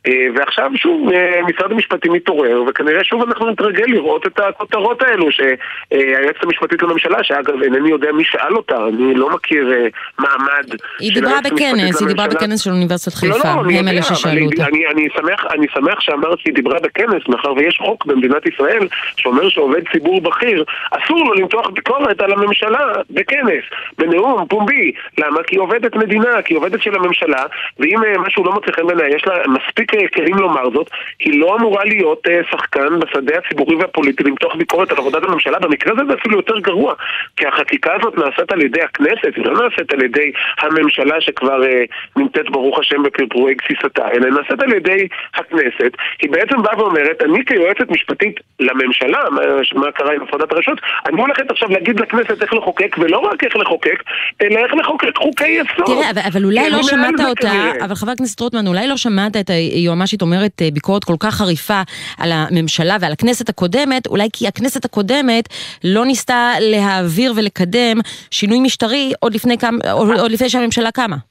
אה, 0.08 0.28
ועכשיו 0.36 0.72
שוב 0.76 1.10
אה, 1.14 1.42
משרד 1.48 1.72
המשפטים 1.72 2.14
מתעורר, 2.14 2.64
וכנראה 2.68 3.04
שוב 3.04 3.22
אנחנו 3.22 3.50
נתרגל 3.50 3.86
לראות 3.88 4.28
את 4.28 4.40
הכותרות 4.40 5.02
האלו 5.02 5.28
שהיועצת 5.32 6.44
המשפטית 6.44 6.84
לממשלה, 6.84 7.24
שאגב 7.24 7.64
אינני 7.64 7.90
יודע 7.90 8.12
מי 8.12 8.24
שאל 8.24 8.56
אותה, 8.56 8.76
אני 8.88 9.16
לא 9.16 9.30
מכיר 9.30 9.74
אה, 9.74 9.88
מעמד 10.20 10.66
היא 11.00 11.14
דיברה 11.14 11.40
בכנס, 11.42 12.02
היא 12.02 12.08
דיברה 12.08 12.28
בכנס 12.28 12.62
של 12.62 12.70
אוניברסיטת 12.70 13.16
חיפה, 13.16 13.56
לא, 13.56 13.66
לא, 13.66 13.80
הם 13.80 13.88
אלה 13.88 14.02
ששאלו 14.02 14.46
אותה. 14.46 14.66
אני, 14.66 14.88
אני, 14.88 15.08
שמח, 15.16 15.46
אני 15.54 15.68
שמח 15.74 16.00
שאמרת 16.00 16.40
שהיא 16.40 16.54
דיברה 16.54 16.80
בכנס, 16.80 17.28
מאחר 17.28 17.54
ויש 17.54 17.78
חוק 17.78 18.06
במדינת 18.06 18.46
ישראל 18.46 18.88
שאומר 19.16 19.50
שעובד 19.50 19.82
ציבור 19.92 20.22
בכיר, 20.22 20.64
אסור 20.92 21.20
לו 21.26 21.34
למתוח 21.34 21.70
ביקורת 21.70 22.22
על 22.22 22.32
הממשלה 22.34 22.92
בכנס, 23.10 23.64
בנאום 23.98 24.46
פומבי. 24.48 24.92
למה? 25.18 25.44
כי 25.44 25.56
היא 25.56 25.62
עובדת 25.62 25.96
מדינה, 25.96 26.42
כי 26.42 26.54
היא 26.54 26.58
עובדת 26.58 26.82
של 26.82 26.96
הממשלה, 26.96 27.44
ואם 27.80 28.00
משהו 28.28 28.44
לא 28.44 28.52
מוצא 28.54 28.72
חן 28.72 28.88
בעיניי, 28.88 29.16
יש 29.16 29.28
לה 29.28 29.34
מספיק 29.48 29.91
כלים 30.14 30.36
לומר 30.36 30.64
זאת, 30.74 30.90
היא 31.20 31.40
לא 31.40 31.56
אמורה 31.56 31.84
להיות 31.86 32.28
uh, 32.28 32.52
שחקן 32.52 33.00
בשדה 33.00 33.38
הציבורי 33.38 33.76
והפוליטי 33.76 34.24
למתוח 34.24 34.56
ביקורת 34.56 34.92
על 34.92 34.98
עבודת 34.98 35.24
הממשלה. 35.24 35.60
במקרה 35.60 35.94
הזה 35.94 36.02
זה 36.08 36.14
אפילו 36.14 36.38
יותר 36.38 36.60
גרוע, 36.60 36.94
כי 37.38 37.48
החקיקה 37.48 37.92
הזאת 38.00 38.18
נעשית 38.18 38.52
על 38.52 38.62
ידי 38.62 38.82
הכנסת, 38.82 39.36
היא 39.36 39.46
לא 39.46 39.54
נעשית 39.64 39.94
על 39.94 40.04
ידי 40.04 40.32
הממשלה 40.62 41.22
שכבר 41.22 41.62
uh, 41.64 42.20
נמצאת 42.22 42.50
ברוך 42.50 42.80
השם 42.80 43.04
בפרפורי 43.04 43.54
גסיסתה, 43.54 44.08
אלא 44.14 44.30
נעשית 44.30 44.62
על 44.62 44.74
ידי 44.74 45.08
הכנסת. 45.34 45.92
היא 46.22 46.30
בעצם 46.30 46.62
באה 46.62 46.80
ואומרת, 46.80 47.22
אני 47.22 47.46
כיועצת 47.46 47.90
משפטית 47.90 48.40
לממשלה, 48.60 49.20
מה, 49.32 49.42
מה 49.76 49.92
קרה 49.92 50.14
עם 50.14 50.22
הפרדת 50.22 50.52
הרשות, 50.54 50.80
אני 51.06 51.22
הולכת 51.22 51.52
עכשיו 51.52 51.70
להגיד 51.70 52.00
לכנסת 52.00 52.42
איך 52.42 52.54
לחוקק, 52.54 52.96
ולא 53.00 53.18
רק 53.18 53.44
איך 53.44 53.56
לחוקק, 53.56 54.04
אלא 54.42 54.60
איך 54.60 54.74
לחוקק 54.74 55.18
חוקי 55.18 55.48
יסוד. 55.48 55.86
תראה, 55.86 56.12
אבל, 56.12 56.22
אבל 56.32 56.46
אולי 56.46 56.70
לא 56.70 56.84
שמעת 56.84 57.20
אותה, 57.30 57.42
כנראה. 57.42 57.86
אבל 57.86 57.96
חבר 57.96 58.12
הכנסת 58.12 58.40
רוטמן, 58.40 58.68
אולי 58.68 58.88
לא 58.88 58.98
שמעת 58.98 59.36
את 59.36 59.50
היועמ"שית 59.82 60.22
אומרת 60.22 60.62
אה, 60.62 60.72
ביקורת 60.74 61.04
כל 61.04 61.16
כך 61.20 61.36
חריפה 61.36 61.82
על 62.18 62.32
הממשלה 62.32 62.98
ועל 63.02 63.12
הכנסת 63.12 63.50
הקודמת, 63.50 64.08
אולי 64.08 64.30
כי 64.34 64.48
הכנסת 64.48 64.86
הקודמת 64.86 65.50
לא 65.84 66.06
ניסתה 66.06 66.54
להעביר 66.60 67.34
ולקדם 67.36 68.00
שינוי 68.32 68.60
משטרי 68.60 69.14
עוד 69.20 69.34
לפני, 69.34 69.58
כמה, 69.58 69.78
עוד 69.92 70.32
לפני 70.32 70.50
שהממשלה 70.50 70.92
קמה. 70.92 71.31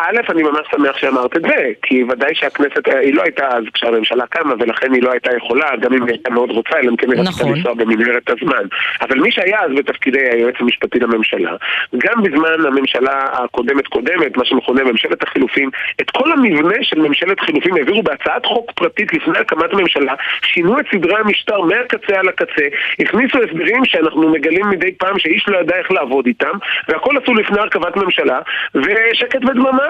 א', 0.00 0.16
אני 0.28 0.42
ממש 0.42 0.66
שמח 0.70 0.96
שאמרת 0.96 1.36
את 1.36 1.42
זה, 1.42 1.70
כי 1.82 2.04
ודאי 2.04 2.34
שהכנסת, 2.34 2.88
אה, 2.88 2.98
היא 2.98 3.14
לא 3.14 3.22
הייתה 3.22 3.48
אז 3.48 3.64
כשהממשלה 3.74 4.26
קמה, 4.26 4.54
ולכן 4.58 4.92
היא 4.92 5.02
לא 5.02 5.10
הייתה 5.10 5.36
יכולה, 5.36 5.76
גם 5.80 5.92
אם 5.92 6.02
היא 6.02 6.10
הייתה 6.10 6.30
מאוד 6.30 6.50
רוצה, 6.50 6.78
אלא 6.78 6.90
אם 6.90 6.96
כן 6.96 7.10
היא 7.12 7.20
רצתה 7.20 7.30
נכון. 7.30 7.52
לנסוע 7.54 7.74
במנהרת 7.74 8.30
הזמן. 8.30 8.64
אבל 9.00 9.20
מי 9.20 9.30
שהיה 9.30 9.60
אז 9.60 9.70
בתפקידי 9.76 10.28
היועץ 10.30 10.54
המשפטי 10.60 10.98
לממשלה, 10.98 11.56
גם 11.98 12.22
בזמן 12.22 12.66
הממשלה 12.66 13.24
הקודמת 13.32 13.86
קודמת, 13.86 14.36
מה 14.36 14.44
שמכונה 14.44 14.84
ממשלת 14.84 15.22
החילופים, 15.22 15.70
את 16.00 16.10
כל 16.10 16.32
המבנה 16.32 16.76
של 16.82 16.98
ממשלת 16.98 17.40
חילופים 17.40 17.74
העבירו 17.76 18.02
בהצעת 18.02 18.46
חוק 18.46 18.72
פרטית 18.72 19.12
לפני 19.12 19.38
הקמת 19.38 19.72
הממשלה, 19.72 20.14
שינו 20.42 20.80
את 20.80 20.84
סדרי 20.94 21.16
המשטר 21.16 21.60
מהקצה 21.60 22.18
על 22.18 22.28
הקצה, 22.28 22.66
הכניסו 23.00 23.38
הסברים 23.42 23.84
שאנחנו 23.84 24.28
מגלים 24.28 24.68
מדי 24.70 24.92
פעם 24.98 25.18
שאיש 25.18 25.48
לא 25.48 25.58
ידע 25.58 25.76
איך 25.76 25.90
לעבוד 25.90 26.26
איתם, 26.26 26.52
והכל 26.88 27.18
עשו 27.22 27.34
לפני 27.34 27.60
הרכבת 27.60 27.96
ממשלה, 27.96 28.38
ושקט 28.74 29.44
ודממה 29.44 29.83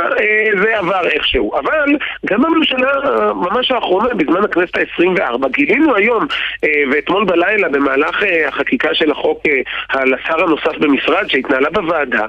זה 0.63 0.79
עבר 0.79 1.07
איכשהו. 1.09 1.59
אבל 1.59 1.97
גם 2.27 2.43
בממשלה 2.43 2.93
ממש 3.35 3.71
האחרונה, 3.71 4.15
בזמן 4.15 4.45
הכנסת 4.45 4.79
ה-24, 4.79 5.49
גילינו 5.49 5.97
היום 5.97 6.27
אה, 6.65 6.69
ואתמול 6.93 7.25
בלילה 7.25 7.69
במהלך 7.69 8.23
אה, 8.23 8.49
החקיקה 8.49 8.95
של 8.95 9.11
החוק 9.11 9.43
על 9.89 10.15
השר 10.15 10.43
הנוסף 10.43 10.79
במשרד 10.81 11.31
שהתנהלה 11.31 11.71
בוועדה, 11.71 12.27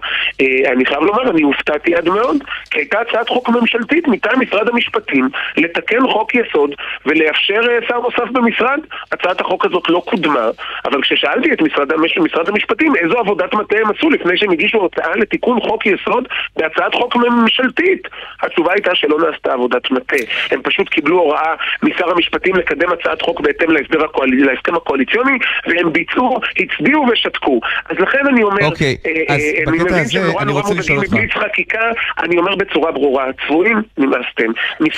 אני 0.68 0.86
חייב 0.86 1.04
לומר, 1.04 1.30
אני 1.30 1.42
הופתעתי 1.42 1.96
עד 1.96 2.10
מאוד, 2.10 2.38
כי 2.72 2.80
הייתה 2.80 3.00
הצעת 3.00 3.30
חוק 3.30 3.50
ממשלתית 3.50 4.08
מטעם 4.08 4.40
משרד 4.42 4.70
המשפטים 4.70 5.30
לתקן 5.58 6.08
חוק 6.08 6.36
יסוד 6.36 6.76
ולאפשר 7.06 7.62
שר 7.88 8.00
נוסף 8.00 8.32
במשרד. 8.32 8.80
הצעת 9.12 9.42
החוק 9.42 9.66
הזאת 9.66 9.90
לא 9.90 10.02
קודמה, 10.06 10.50
אבל 10.86 11.02
כששאלתי 11.02 11.54
את 11.54 11.62
משרד, 11.62 11.88
משרד 12.22 12.50
המשפטים 12.50 12.96
איזו 12.96 13.20
עבודת 13.20 13.54
מטה 13.54 13.76
הם 13.78 13.92
עשו 13.98 14.10
לפני 14.10 14.38
שהם 14.38 14.52
הגישו 14.52 14.86
הצעה 14.86 15.16
לתיקון 15.16 15.60
חוק 15.60 15.86
יסוד 15.86 16.28
בהצעת 16.56 16.94
חוק 16.94 17.16
ממשלתית 17.16 17.55
ממשלתית. 17.60 18.08
התשובה 18.42 18.74
הייתה 18.74 18.96
שלא 18.96 19.18
נעשתה 19.20 19.54
עבודת 19.54 19.92
מטה. 19.92 20.16
הם 20.52 20.62
פשוט 20.62 20.90
קיבלו 20.90 21.20
הוראה 21.20 21.54
משר 21.84 22.10
המשפטים 22.12 22.56
לקדם 22.56 22.90
הצעת 22.92 23.22
חוק 23.22 23.40
בהתאם 23.42 23.68
הקואל... 24.06 24.30
להסכם 24.46 24.76
הקואליציוני, 24.76 25.38
והם 25.68 25.94
ביצעו, 25.94 26.40
הצביעו 26.60 27.06
ושתקו. 27.12 27.60
אז 27.90 27.98
לכן 28.00 28.28
אני 28.30 28.44
אומר, 28.44 28.66
אוקיי, 28.66 28.98
אה, 29.06 29.36
אז 29.36 29.42
אה, 29.42 29.64
אני 29.68 29.78
מבין 29.78 29.94
הזה, 29.94 30.12
שנורא 30.12 30.42
אני 30.42 30.52
נורא 30.52 30.62
אותך. 30.62 31.14
מבליץ 31.14 31.32
חקיקה, 31.32 31.92
אני 32.24 32.38
אומר 32.38 32.56
בצורה 32.56 32.92
ברורה, 32.92 33.26
צבועים, 33.48 33.82
נמאסתם. 33.98 34.52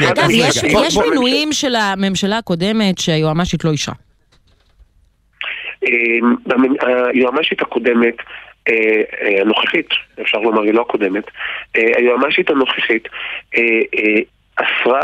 אגב, 0.10 0.30
יש, 0.30 0.64
המשפטים- 0.64 0.86
יש 0.88 0.98
מינויים 0.98 1.52
של 1.52 1.76
הממשלה 1.76 2.38
הקודמת 2.38 2.98
שהיועמ"שית 2.98 3.66
לא 3.66 3.72
אישרה. 3.72 3.96
אה, 5.84 5.90
היועמ"שית 7.14 7.62
הקודמת, 7.62 8.16
הנוכחית, 9.42 9.90
אפשר 10.22 10.38
לומר, 10.38 10.62
היא 10.62 10.74
לא 10.74 10.82
הקודמת, 10.82 11.24
אה, 11.76 11.82
היועמ"שית 11.98 12.50
הנוכחית 12.50 13.08
אה, 13.56 13.62
אה, 13.96 14.22
אסרה, 14.58 15.02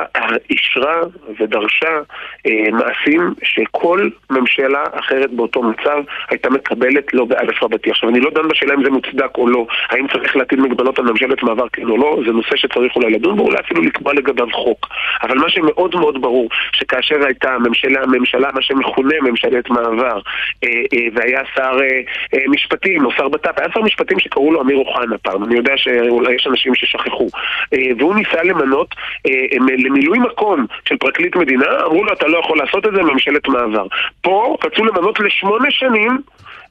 אישרה 0.50 1.02
ודרשה 1.40 2.00
אה, 2.48 2.72
מעשים 2.72 3.34
שכל 3.44 4.10
ממשלה 4.30 4.84
אחרת 4.92 5.32
באותו 5.32 5.64
מצב 5.64 6.04
הייתה 6.30 6.50
מקבלת 6.50 7.14
לא 7.14 7.26
באלף 7.26 7.64
רבתי. 7.64 7.90
עכשיו, 7.92 8.10
אני 8.10 8.20
לא 8.20 8.32
דן 8.36 8.48
בשאלה 8.48 8.74
אם 8.74 8.84
זה 8.84 8.90
מוצדק 8.90 9.38
או 9.38 9.48
לא, 9.48 9.66
האם 9.90 10.08
צריך 10.08 10.36
להטיל 10.36 10.62
מגבלות 10.62 11.00
על 11.00 11.06
ממשלת 11.06 11.44
מעבר 11.44 11.70
כן 11.74 11.90
או 11.90 11.98
לא, 11.98 12.20
זה 12.26 12.32
נושא 12.32 12.56
שצריך 12.56 12.96
אולי 12.96 13.12
לדון 13.12 13.38
בו, 13.38 13.44
אולי 13.44 13.60
אפילו 13.60 13.82
לקבוע 13.82 14.14
לגביו 14.14 14.48
חוק. 14.52 14.88
אבל 15.24 15.38
מה 15.38 15.50
שמאוד 15.50 15.96
מאוד 15.96 16.22
ברור, 16.22 16.50
שכאשר 16.72 17.26
הייתה 17.26 17.54
הממשלה, 17.54 18.04
הממשלה 18.04 18.50
מה 18.54 18.62
שמכונה 18.62 19.16
ממשלת 19.22 19.70
מעבר, 19.70 20.20
אה, 20.64 20.70
אה, 20.94 21.08
והיה 21.14 21.42
שר 21.56 21.78
אה, 21.82 22.02
אה, 22.34 22.44
משפטים 22.48 23.06
או 23.06 23.12
שר 23.12 23.28
בט"פ, 23.28 23.60
היה 23.60 23.68
שר 23.74 23.82
משפטים 23.82 24.20
שקראו 24.20 24.52
לו 24.52 24.62
אמיר 24.62 24.78
אוחנה 24.78 25.18
פעם, 25.18 25.44
אני 25.44 25.56
יודע 25.56 25.74
שאולי 25.78 26.36
יש 26.36 26.48
אנשים 26.48 26.76
ששכחו, 26.76 27.28
אה, 27.74 27.80
והוא 27.98 28.16
ניסה 28.16 28.44
למנות 28.44 28.96
אה, 29.28 29.43
למילוי 29.78 30.20
מקום 30.20 30.66
של 30.86 30.98
פרקליט 30.98 31.36
מדינה, 31.36 31.66
אמרו 31.86 32.04
לו 32.04 32.14
אתה 32.14 32.28
לא 32.28 32.38
יכול 32.38 32.58
לעשות 32.58 32.88
את 32.88 32.92
זה, 32.96 33.02
ממשלת 33.02 33.48
מעבר. 33.48 33.86
פה 34.22 34.58
רצו 34.64 34.86
למנות 34.86 35.20
לשמונה 35.20 35.72
שנים 35.72 36.22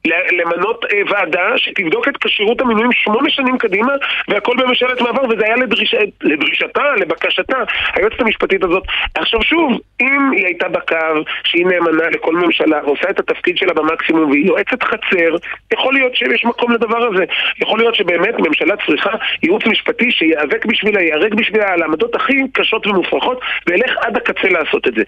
למנות 0.06 0.84
אה, 0.84 0.98
ועדה 1.10 1.52
שתבדוק 1.56 2.08
את 2.08 2.16
כשירות 2.16 2.60
המינויים 2.60 2.92
שמונה 2.92 3.30
שנים 3.30 3.58
קדימה 3.58 3.92
והכל 4.28 4.56
בממשלת 4.56 5.00
מעבר 5.00 5.24
וזה 5.24 5.44
היה 5.44 5.56
לדריש, 5.56 5.94
לדרישתה, 6.22 6.82
לבקשתה 6.96 7.56
היועצת 7.94 8.20
המשפטית 8.20 8.64
הזאת. 8.64 8.82
עכשיו 9.14 9.42
שוב, 9.42 9.80
אם 10.00 10.30
היא 10.36 10.46
הייתה 10.46 10.68
בקו 10.68 10.96
שהיא 11.44 11.66
נאמנה 11.66 12.10
לכל 12.10 12.34
ממשלה 12.34 12.80
ועושה 12.84 13.10
את 13.10 13.20
התפקיד 13.20 13.56
שלה 13.56 13.74
במקסימום 13.74 14.30
והיא 14.30 14.46
יועצת 14.46 14.82
חצר, 14.82 15.36
יכול 15.72 15.94
להיות 15.94 16.16
שיש 16.16 16.44
מקום 16.44 16.72
לדבר 16.72 17.06
הזה. 17.06 17.24
יכול 17.58 17.78
להיות 17.78 17.94
שבאמת 17.94 18.34
ממשלה 18.38 18.74
צריכה 18.86 19.10
ייעוץ 19.42 19.66
משפטי 19.66 20.10
שייאבק 20.10 20.64
בשבילה, 20.66 21.00
ייהרג 21.00 21.34
בשבילה 21.34 21.72
על 21.72 21.82
העמדות 21.82 22.14
הכי 22.14 22.32
קשות 22.52 22.86
ומופרכות 22.86 23.40
וילך 23.66 23.90
עד 24.00 24.16
הקצה 24.16 24.48
לעשות 24.48 24.88
את 24.88 24.94
זה. 24.94 25.02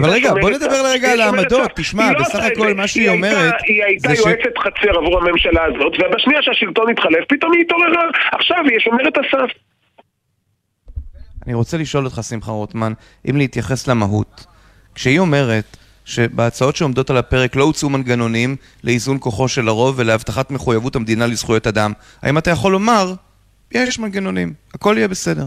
אבל 0.00 0.10
רגע, 0.10 0.30
בוא 0.40 0.50
נדבר 0.50 0.84
היא 0.92 1.12
על 1.12 1.20
העמדות. 1.20 1.70
תשמע, 1.76 2.12
לא 2.12 2.18
בסך 2.18 2.44
הכל 2.44 2.68
זה. 2.68 2.74
מה 2.74 2.88
שהיא 2.88 3.08
אומרת 3.08 3.54
היא 3.66 3.84
הייתה 3.84 4.11
ש- 4.16 4.20
יועצת 4.20 4.58
חצר 4.58 4.98
עבור 4.98 5.18
הממשלה 5.18 5.64
הזאת, 5.64 5.92
ובשנייה 5.92 6.42
שהשלטון 6.42 6.90
התחלף, 6.90 7.24
פתאום 7.28 7.52
היא 7.52 7.60
התעוררה. 7.64 8.02
עכשיו 8.32 8.58
היא 8.70 8.78
שומרת 8.78 9.12
הסף. 9.18 9.50
אני 11.46 11.54
רוצה 11.54 11.76
לשאול 11.78 12.04
אותך, 12.04 12.20
שמחה 12.28 12.52
רוטמן, 12.52 12.92
אם 13.30 13.36
להתייחס 13.36 13.88
למהות. 13.88 14.46
כשהיא 14.94 15.18
אומרת 15.18 15.76
שבהצעות 16.04 16.76
שעומדות 16.76 17.10
על 17.10 17.16
הפרק 17.16 17.56
לא 17.56 17.64
הוצאו 17.64 17.90
מנגנונים 17.90 18.56
לאיזון 18.84 19.16
כוחו 19.20 19.48
של 19.48 19.68
הרוב 19.68 19.94
ולהבטחת 19.98 20.50
מחויבות 20.50 20.96
המדינה 20.96 21.26
לזכויות 21.26 21.66
אדם, 21.66 21.92
האם 22.22 22.38
אתה 22.38 22.50
יכול 22.50 22.72
לומר, 22.72 23.14
יש 23.72 23.98
מנגנונים, 23.98 24.52
הכל 24.74 24.94
יהיה 24.98 25.08
בסדר. 25.08 25.46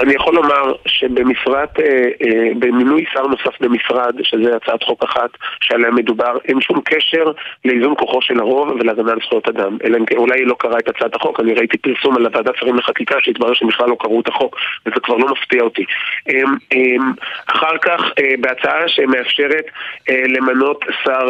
אני 0.00 0.14
יכול 0.14 0.34
לומר 0.34 0.72
שבמשרת, 0.86 1.80
אה, 1.80 1.84
אה, 2.22 2.50
במינוי 2.58 3.04
שר 3.12 3.26
נוסף 3.26 3.60
במשרד, 3.60 4.14
שזה 4.22 4.56
הצעת 4.56 4.82
חוק 4.82 5.02
אחת 5.04 5.30
שעליה 5.60 5.90
מדובר, 5.90 6.36
אין 6.44 6.60
שום 6.60 6.80
קשר 6.84 7.24
לאיזון 7.64 7.94
כוחו 7.98 8.22
של 8.22 8.40
הרוב 8.40 8.68
ולהגנה 8.68 9.12
על 9.12 9.18
זכויות 9.24 9.48
אדם. 9.48 9.76
אלא 9.84 9.96
אם 9.96 10.06
כן, 10.06 10.16
אולי 10.16 10.40
היא 10.40 10.46
לא 10.46 10.56
קראה 10.58 10.78
את 10.78 10.88
הצעת 10.88 11.14
החוק, 11.14 11.40
אני 11.40 11.54
ראיתי 11.54 11.78
פרסום 11.78 12.16
על 12.16 12.26
הוועדת 12.26 12.56
שרים 12.56 12.76
לחקיקה 12.76 13.16
שהתברר 13.22 13.54
שבכלל 13.54 13.88
לא 13.88 13.96
קראו 14.00 14.20
את 14.20 14.28
החוק, 14.28 14.56
וזה 14.86 15.00
כבר 15.00 15.16
לא 15.16 15.26
מפתיע 15.32 15.62
אותי. 15.62 15.84
אה, 16.28 16.34
אה, 16.72 16.96
אחר 17.46 17.78
כך, 17.82 18.00
אה, 18.18 18.34
בהצעה 18.40 18.88
שמאפשרת 18.88 19.64
למנות 20.08 20.84
שר, 21.04 21.26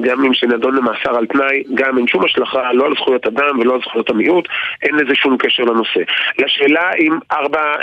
גם 0.00 0.24
אם 0.24 0.34
שנדון 0.34 0.76
למאסר 0.76 1.16
על 1.16 1.26
תנאי, 1.26 1.62
גם 1.74 1.98
אין 1.98 2.06
שום 2.06 2.24
השלכה 2.24 2.72
לא 2.72 2.86
על 2.86 2.94
זכויות 2.94 3.26
אדם 3.26 3.58
ולא 3.58 3.74
על 3.74 3.80
זכויות 3.80 4.10
המיעוט, 4.10 4.48
אין 4.82 4.94
לזה 4.94 5.14
שום 5.14 5.36
קשר 5.38 5.62
לנושא. 5.62 6.00
לשאלה 6.38 6.90
אם 6.98 7.18
ארבע 7.32 7.74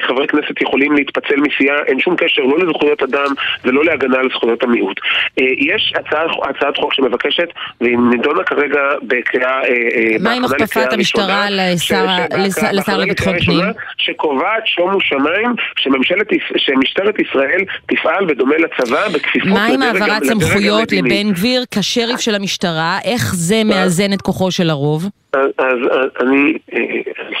חברי 0.00 0.26
כנסת 0.26 0.60
יכולים 0.62 0.92
להתפצל 0.92 1.36
מסיעה, 1.36 1.76
אין 1.86 2.00
שום 2.00 2.16
קשר 2.16 2.42
לא 2.42 2.58
לזכויות 2.58 3.02
אדם 3.02 3.34
ולא 3.64 3.84
להגנה 3.84 4.18
על 4.18 4.28
זכויות 4.34 4.62
המיעוט. 4.62 5.00
אה, 5.40 5.44
יש 5.58 5.92
הצעה, 5.96 6.22
הצעת 6.42 6.76
חוק 6.76 6.94
שמבקשת, 6.94 7.48
והיא 7.80 7.96
נידונה 8.10 8.44
כרגע 8.44 8.80
בקריאה... 9.02 9.50
אה, 9.50 9.68
אה, 9.68 10.16
מה 10.20 10.32
עם 10.32 10.44
הכפפת 10.44 10.92
המשטרה 10.92 11.50
לשר- 11.50 12.98
לביטחון 12.98 13.38
פנים? 13.40 13.64
שקובעת 13.98 14.66
שומו 14.66 15.00
שמיים 15.00 15.54
שממשלת, 15.76 16.26
שמשטרת 16.56 17.14
ישראל 17.18 17.64
תפעל 17.86 18.24
בדומה 18.26 18.54
לצבא 18.58 19.08
בכפיפות 19.08 19.48
מה 19.48 19.66
עם 19.66 19.82
העברת 19.82 20.24
סמכויות. 20.24 20.92
לבן 20.92 21.32
גביר 21.32 21.64
כשריף 21.70 22.20
של 22.20 22.34
המשטרה? 22.34 22.98
איך 23.04 23.34
זה 23.34 23.62
מאזן 23.64 24.12
את 24.12 24.22
כוחו 24.22 24.50
של 24.50 24.70
הרוב? 24.70 25.04
אז, 25.32 25.78
אה, 25.92 26.02
אני 26.20 26.58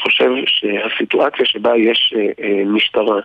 חושב 0.02 0.30
שהסיטואציה 0.46 1.46
שבה 1.46 1.76
יש 1.76 2.14
אה, 2.16 2.44
אה, 2.44 2.64
משטרה 2.64 3.20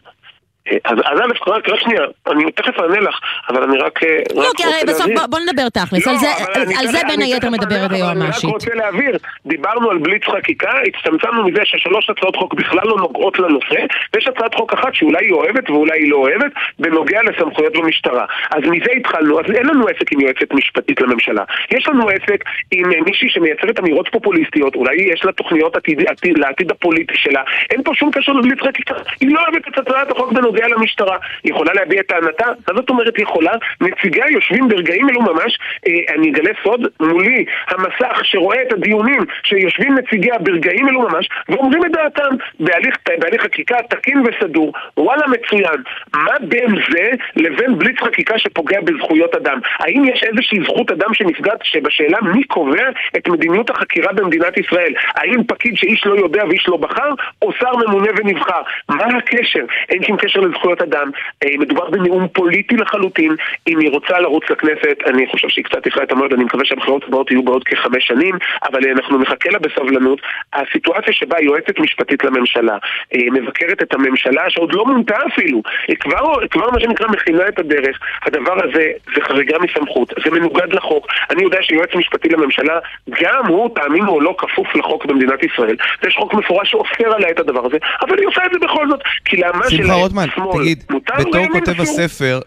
אז 0.86 0.97
אז 1.05 1.20
א', 1.20 1.49
רק 1.49 1.70
רק 1.70 1.80
שנייה, 1.80 2.01
אני 2.28 2.51
תכף 2.51 2.80
אענה 2.80 2.99
לך, 2.99 3.20
אבל 3.49 3.64
אני 3.64 3.78
רק 3.78 4.03
אה, 4.03 4.18
לא, 4.36 4.41
רק 4.49 4.55
כי 4.57 4.64
הרי 4.64 4.74
בסוף 4.88 4.99
להבהיר. 5.07 5.18
בוא- 5.20 5.28
בוא 5.28 5.39
נדבר 5.39 5.70
תכלס, 5.70 6.07
על 6.07 6.14
לא, 6.14 6.20
זה- 6.20 6.28
אבל 6.53 6.61
אני 6.61 6.76
על 6.80 6.88
זה 6.88 6.99
בין 7.07 7.22
היתר 7.22 7.49
מדברת 7.49 7.91
היועמ"שית. 7.91 8.43
אני 8.43 8.49
רק 8.49 8.53
רוצה 8.53 8.76
להבהיר, 8.76 9.18
דיברנו 9.45 9.91
על 9.91 9.97
בליץ 9.97 10.24
חקיקה, 10.26 10.72
הצטמצמנו 10.88 11.47
מזה 11.47 11.61
ששלוש 11.64 12.09
הצעות 12.09 12.36
חוק 12.36 12.53
בכלל 12.53 12.80
לא 12.88 12.97
נוגעות 12.97 13.39
לנושא, 13.39 13.76
ויש 14.16 14.28
הצעת 14.28 14.55
חוק 14.55 14.74
אחת 14.74 14.95
שאולי 14.95 15.26
היא 15.26 15.32
אוהבת 15.34 15.70
ואולי 15.70 15.99
היא 15.99 16.11
לא 16.11 16.18
אוהבת, 16.18 16.51
בנוגע 16.80 17.20
לסמכויות 17.24 17.74
במשטרה. 17.74 18.26
אז 18.51 18.61
מזה 18.64 18.91
התחלנו, 18.99 19.39
אז 19.39 19.45
אין 19.55 19.66
לנו 19.66 19.86
עסק 19.88 20.11
עם 20.11 20.20
יועצת 20.22 20.53
משפטית 20.53 21.01
לממשלה. 21.01 21.43
יש 21.72 21.88
לנו 21.88 22.09
עסק 22.09 22.43
עם 22.72 22.91
אה, 22.91 23.01
מישהי 23.05 23.30
שמייצרת 23.30 23.80
אמירות 23.80 24.07
פופוליסטיות, 24.11 24.76
אולי 24.76 24.95
יש 25.14 25.26
לה 25.26 25.32
תוכניות 25.32 25.76
עתיד, 25.76 26.07
עתיד, 26.07 26.38
לעתיד 26.38 26.72
הפוליטי 26.72 27.14
שלה, 27.18 27.41
אין 27.72 27.84
פה 27.84 27.91
שום 27.95 28.11
קשר 28.11 28.32
לבליץ 28.32 28.59
חקיקה. 28.68 28.93
היא 29.22 29.30
לא 29.34 29.41
אוהבת 29.41 29.68
את 29.68 29.78
הצעת 29.78 30.11
החוק 30.11 30.32
בנוגע 30.32 30.53
למשטרה. 30.62 31.18
היא 31.43 31.54
יכולה 31.54 31.74
להביע 31.74 32.01
את 32.01 32.08
טענתה, 32.08 32.45
מה 32.47 32.76
זאת 32.76 32.89
אומרת 32.89 33.20
יכולה? 33.20 33.51
נציגיה 33.82 34.26
יושבים 34.30 34.68
ברגעים 34.68 35.10
אלו 35.10 35.22
ממש, 35.22 35.60
אה, 35.88 36.14
אני 36.16 36.32
אגלה 36.32 36.51
סוד, 36.64 36.88
מולי 36.99 37.45
המסך 37.68 38.20
שרואה 38.24 38.62
את 38.62 38.74
הדיונים 38.74 39.22
שיושבים 39.43 39.97
נציגיה 39.97 40.38
ברגעים 40.39 40.89
אלו 40.89 41.01
ממש, 41.01 41.30
ואומרים 41.49 41.86
את 41.86 41.91
דעתם 41.91 42.36
בהליך, 42.60 42.95
בהליך 43.20 43.41
חקיקה 43.41 43.78
תקין 43.89 44.24
וסדור. 44.26 44.74
וואלה 44.97 45.28
מצוין. 45.28 45.84
מה 46.16 46.34
בין 46.41 46.76
זה 46.91 47.10
לבין 47.36 47.78
בליץ 47.78 47.99
חקיקה 47.99 48.39
שפוגע 48.39 48.82
בזכויות 48.82 49.36
אדם? 49.36 49.60
האם 49.80 50.04
יש 50.06 50.24
איזושהי 50.24 50.60
זכות 50.64 50.91
אדם 50.91 51.14
שנפגעת 51.14 51.60
שבשאלה 51.64 52.18
מי 52.22 52.43
קובע 52.43 52.89
את 53.18 53.28
מדיניות 53.28 53.70
החקירה 53.70 54.14
במדינת 54.14 54.58
ישראל? 54.58 54.93
האם 55.16 55.43
פקיד 55.43 55.78
שאיש 55.78 56.06
לא 56.06 56.16
יודע 56.16 56.43
ואיש 56.49 56.66
לא 56.68 56.78
בחר, 56.78 57.10
או 57.41 57.51
שר 57.60 57.76
ממונה 57.76 58.10
ונבחר? 58.18 58.62
מה 58.89 59.06
הקשר? 59.18 59.66
אין 59.89 60.04
שום 60.04 60.18
קשר 60.18 60.41
לזכויות 60.44 60.82
אדם. 60.82 61.12
אה, 61.44 61.50
מדובר 61.60 61.89
בנאום 61.89 62.28
פוליטי 62.28 62.76
לחלוטין. 62.76 63.36
אם 63.68 63.80
היא 63.80 63.89
רוצה 63.89 64.20
לרוץ 64.20 64.44
לכנסת, 64.50 64.98
אני 65.06 65.28
חושב 65.28 65.50
שהיא 65.50 65.66
קצת 65.66 65.84
תקרא 65.84 66.04
את 66.04 66.12
המועד, 66.12 66.34
אני 66.34 66.44
מקווה 66.44 66.66
שהבחירות 66.66 67.04
הבאות 67.08 67.32
יהיו 67.32 67.44
בעוד 67.44 67.64
כחמש 67.64 68.08
שנים, 68.08 68.36
אבל 68.70 68.86
אה, 68.86 68.91
אנחנו 68.91 69.18
נחכה 69.18 69.50
לה 69.50 69.60
בסבלנות. 69.60 70.22
הסיטואציה 70.54 71.14
שבה 71.14 71.38
יועצת 71.41 71.80
משפטית 71.80 72.24
לממשלה 72.24 72.78
אה, 73.16 73.20
מבקרת 73.32 73.82
את 73.82 73.94
הממשלה, 73.94 74.50
שעוד 74.50 74.74
לא 74.74 74.86
מונתה 74.86 75.18
אפילו, 75.34 75.62
היא 75.88 75.98
כבר, 75.98 76.48
כבר 76.48 76.72
מה 76.72 76.80
שנקרא 76.80 77.08
מכינה 77.08 77.48
את 77.48 77.60
הדרך, 77.60 78.00
הדבר 78.26 78.54
הזה 78.64 78.91
זה 79.16 79.22
חריגה 79.22 79.58
מסמכות, 79.60 80.14
זה 80.26 80.32
מנוגד 80.32 80.74
לחוק. 80.74 81.08
אני 81.30 81.44
יודע 81.44 81.58
שיועץ 81.62 81.89
משפטי 81.96 82.30
לממשלה, 82.30 82.80
גם 83.22 83.48
הוא, 83.48 83.70
תאמינו 83.76 84.12
או 84.12 84.22
לא, 84.22 84.36
כפוף 84.38 84.76
לחוק 84.76 85.06
במדינת 85.06 85.44
ישראל. 85.44 85.76
יש 86.08 86.16
חוק 86.16 86.34
מפורש 86.34 86.72
שאוסר 86.72 87.16
עליה 87.16 87.30
את 87.30 87.39
הדבר 87.39 87.66
הזה, 87.66 87.78
אבל 88.02 88.20
היא 88.20 88.28
עושה 88.28 88.41
את 88.46 88.52
זה 88.54 88.60
בכל 88.60 88.89
זאת, 88.89 89.00
כי 89.26 89.38
שמחה 89.38 89.70
שלהם, 89.70 89.91
רוטמן, 89.91 90.30
שמאל, 90.36 90.64
תגיד, 90.64 90.84
בתור 91.20 91.46
כותב. 91.52 91.82
הספר, 91.82 92.42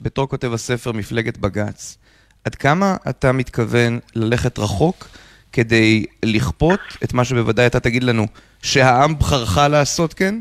בתור 0.00 0.28
כותב 0.28 0.52
הספר 0.52 0.92
מפלגת 0.92 1.38
בג"ץ, 1.38 1.98
עד 2.44 2.54
כמה 2.54 2.96
אתה 3.10 3.32
מתכוון 3.32 3.98
ללכת 4.14 4.58
רחוק 4.58 5.08
כדי 5.52 6.04
לכפות 6.22 6.80
את 7.04 7.12
מה 7.12 7.24
שבוודאי 7.24 7.66
אתה 7.66 7.80
תגיד 7.80 8.02
לנו 8.02 8.26
שהעם 8.62 9.18
בחרך 9.18 9.58
לעשות 9.58 10.14
כן 10.14 10.34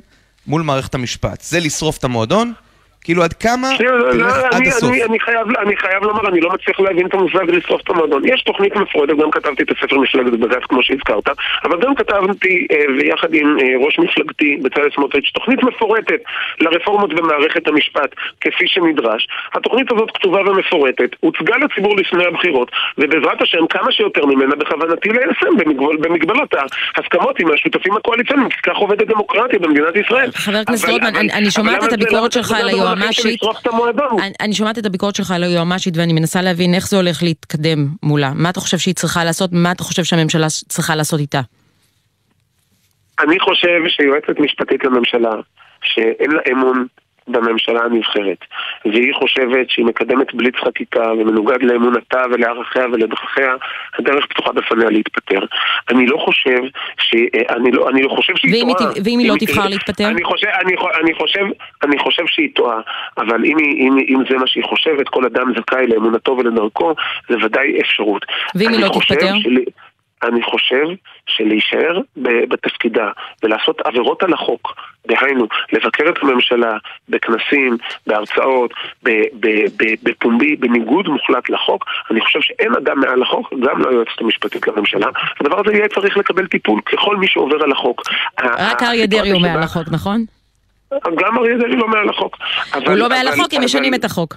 מול 0.48 0.62
מערכת 0.62 0.96
המשפט? 0.96 1.42
זה 1.42 1.60
לשרוף 1.60 1.98
את 1.98 2.04
המועדון? 2.04 2.54
כאילו 3.04 3.24
עד 3.24 3.34
כמה 3.34 3.68
שנייה, 3.78 3.92
לא, 3.92 4.12
תלך 4.12 4.22
לא, 4.38 4.46
עד 4.46 4.54
אני- 4.54 4.68
הסוף? 4.68 4.92
אני- 5.10 5.20
חייב- 5.20 6.04
לומר, 6.04 6.28
אני 6.30 6.42
לא 6.42 6.50
מצליח 6.54 6.80
להבין 6.80 7.08
את 7.08 7.14
המושג 7.14 7.52
לשרוף 7.52 7.82
את 7.82 7.90
המועדון. 7.90 8.22
יש 8.26 8.44
תוכנית 8.44 8.76
מפורטת, 8.76 9.14
גם 9.18 9.32
כתבתי 9.32 9.64
את 9.64 9.72
הספר 9.72 9.98
מפלגת 10.00 10.34
בג"ץ 10.40 10.64
כמו 10.70 10.84
שהזכרת, 10.84 11.24
אבל 11.64 11.80
גם 11.82 11.96
כתבתי, 11.96 12.68
אה, 12.72 12.78
ויחד 12.98 13.34
עם 13.34 13.58
אה, 13.62 13.86
ראש 13.86 14.00
מפלגתי, 14.00 14.58
בצלאל 14.64 14.90
סמוטריץ', 14.96 15.32
תוכנית 15.34 15.64
מפורטת 15.64 16.22
לרפורמות 16.62 17.14
במערכת 17.14 17.68
המשפט, 17.68 18.10
כפי 18.42 18.68
שנדרש. 18.68 19.28
התוכנית 19.54 19.92
הזאת 19.92 20.12
כתובה 20.12 20.42
ומפורטת, 20.42 21.10
הוצגה 21.20 21.56
לציבור 21.58 21.96
לפני 21.98 22.26
הבחירות, 22.26 22.72
ובעזרת 22.98 23.42
השם, 23.42 23.68
כמה 23.70 23.92
שיותר 23.92 24.26
ממנה 24.26 24.56
בכוונתי 24.56 25.10
ליישם 25.10 25.58
במגבלות 26.02 26.54
ההסכמות 26.98 27.40
עם 27.40 27.48
השותפים 27.54 27.94
הקואליציוניים, 27.98 28.50
כי 28.50 28.58
כך 28.62 28.76
עובדת 28.78 29.08
דמוקרטיה 29.08 29.60
במדינת 29.60 29.96
ישראל. 29.96 30.30
חבר 30.32 30.58
הכנסת 30.58 30.90
רוטמן, 30.90 31.16
אני- 31.16 31.52
שומעת 31.52 31.84
את 31.84 31.90
זה- 31.90 31.96
הביקורת 31.96 32.32
שלך 32.32 32.52
על 32.52 32.70
של 32.70 32.76
היועמ"שית. 32.98 33.42
אני- 34.20 34.34
אני 34.42 34.54
שומעת 34.54 34.78
את 34.78 34.86
הביקורת 34.86 35.16
שלך 35.16 35.32
על 35.32 35.44
היועמ"שית 35.44 35.98
ואני 35.98 36.14
מנסה 36.14 36.42
להבין 36.42 36.74
איך 36.74 36.90
זה 36.90 36.98
הולך 36.98 37.24
להתקדם 37.24 37.88
מולה. 38.04 38.32
מה 38.36 38.50
אתה 38.50 38.60
חושב 38.60 38.78
שהיא 38.78 38.96
צריכה 38.96 39.24
לעשות? 39.24 39.50
מה 39.54 39.72
אתה 39.72 39.84
חושב 39.84 40.04
שהממשלה 40.04 40.48
צריכה 40.50 40.96
לעשות 40.96 41.20
איתה? 41.20 41.42
אני 43.20 43.40
חושב 43.40 43.68
שיועצת 43.88 44.40
משפטית 44.40 44.84
לממשלה, 44.84 45.30
שאין 45.84 46.32
לה 46.32 46.42
אמון 46.52 46.86
בממשלה 47.28 47.80
הנבחרת, 47.84 48.46
והיא 48.86 49.14
חושבת 49.14 49.70
שהיא 49.70 49.86
מקדמת 49.86 50.34
בליץ 50.34 50.56
חקיקה 50.66 51.12
ומנוגד 51.12 51.64
לאמונתה 51.64 52.24
ולערכיה 52.32 52.86
ולדרכיה, 52.86 53.56
הדרך 54.00 54.26
פתוחה 54.26 54.52
בפניה 54.52 54.90
להתפטר. 54.90 55.40
אני 55.90 56.06
לא 56.06 56.18
חושב 56.18 56.60
ש... 57.00 57.16
אני 57.50 57.72
לא, 57.72 57.90
אני 57.90 58.02
לא 58.02 58.10
חושב 58.10 58.36
שהיא 58.36 58.54
ואם 58.54 58.68
היא 58.68 58.76
טועה. 58.78 58.94
ת- 58.94 58.98
ואם 59.06 59.20
היא 59.20 59.30
לא 59.30 59.36
תבחר 59.40 59.68
להתפטר? 59.70 60.08
אני 60.08 60.24
חושב, 60.24 60.48
אני, 60.48 60.74
אני, 61.04 61.14
חושב, 61.14 61.46
אני 61.84 62.00
חושב 62.00 62.24
שהיא 62.28 62.50
טועה, 62.56 62.80
אבל 63.18 63.46
אם, 63.46 63.58
היא, 63.58 63.88
אם, 63.88 63.98
אם 64.10 64.24
זה 64.30 64.38
מה 64.38 64.48
שהיא 64.48 64.64
חושבת, 64.64 65.10
כל 65.10 65.26
אדם 65.26 65.54
זכאי 65.58 65.88
לאמונתו 65.88 66.32
ולדרכו, 66.38 66.94
זה 67.30 67.36
ודאי 67.46 67.82
אפשרות. 67.82 68.26
ואם 68.56 68.70
היא 68.70 68.80
לא 68.82 68.88
תתפטר? 68.88 69.34
אני 70.24 70.44
חושב 70.44 70.86
שלהישאר 71.28 72.00
בתפקידה 72.50 73.10
ולעשות 73.44 73.82
עבירות 73.82 74.24
על 74.24 74.34
החוק, 74.34 74.76
דהיינו, 75.08 75.48
לבקר 75.72 76.10
את 76.10 76.18
הממשלה 76.22 76.78
בכנסים, 77.10 77.78
בהרצאות, 78.08 78.74
בפומבי, 80.04 80.56
בניגוד 80.56 81.08
מוחלט 81.08 81.50
לחוק, 81.50 81.86
אני 82.12 82.22
חושב 82.22 82.40
שאין 82.42 82.76
אדם 82.76 83.00
מעל 83.00 83.22
החוק, 83.22 83.54
גם 83.54 83.82
לא 83.82 83.90
היועצת 83.90 84.22
המשפטית 84.22 84.68
לממשלה. 84.68 85.08
הדבר 85.40 85.60
הזה 85.60 85.78
יהיה 85.78 85.88
צריך 85.88 86.18
לקבל 86.18 86.48
טיפול 86.48 86.82
ככל 86.82 87.18
מי 87.18 87.28
שעובר 87.28 87.64
על 87.64 87.72
החוק. 87.72 88.02
רק 88.44 88.84
אריה 88.84 89.06
דרעי 89.06 89.32
הוא 89.32 89.42
מעל 89.42 89.64
החוק, 89.64 89.88
נכון? 89.92 90.26
גם 90.92 91.38
אריה 91.38 91.58
דרעי 91.58 91.76
לא 91.76 91.88
מעל 91.88 92.10
החוק. 92.10 92.38
הוא 92.74 92.96
לא 92.96 93.10
מעל 93.10 93.28
החוק, 93.28 93.54
הם 93.54 93.64
משנים 93.64 93.94
את 93.94 94.06
החוק. 94.06 94.36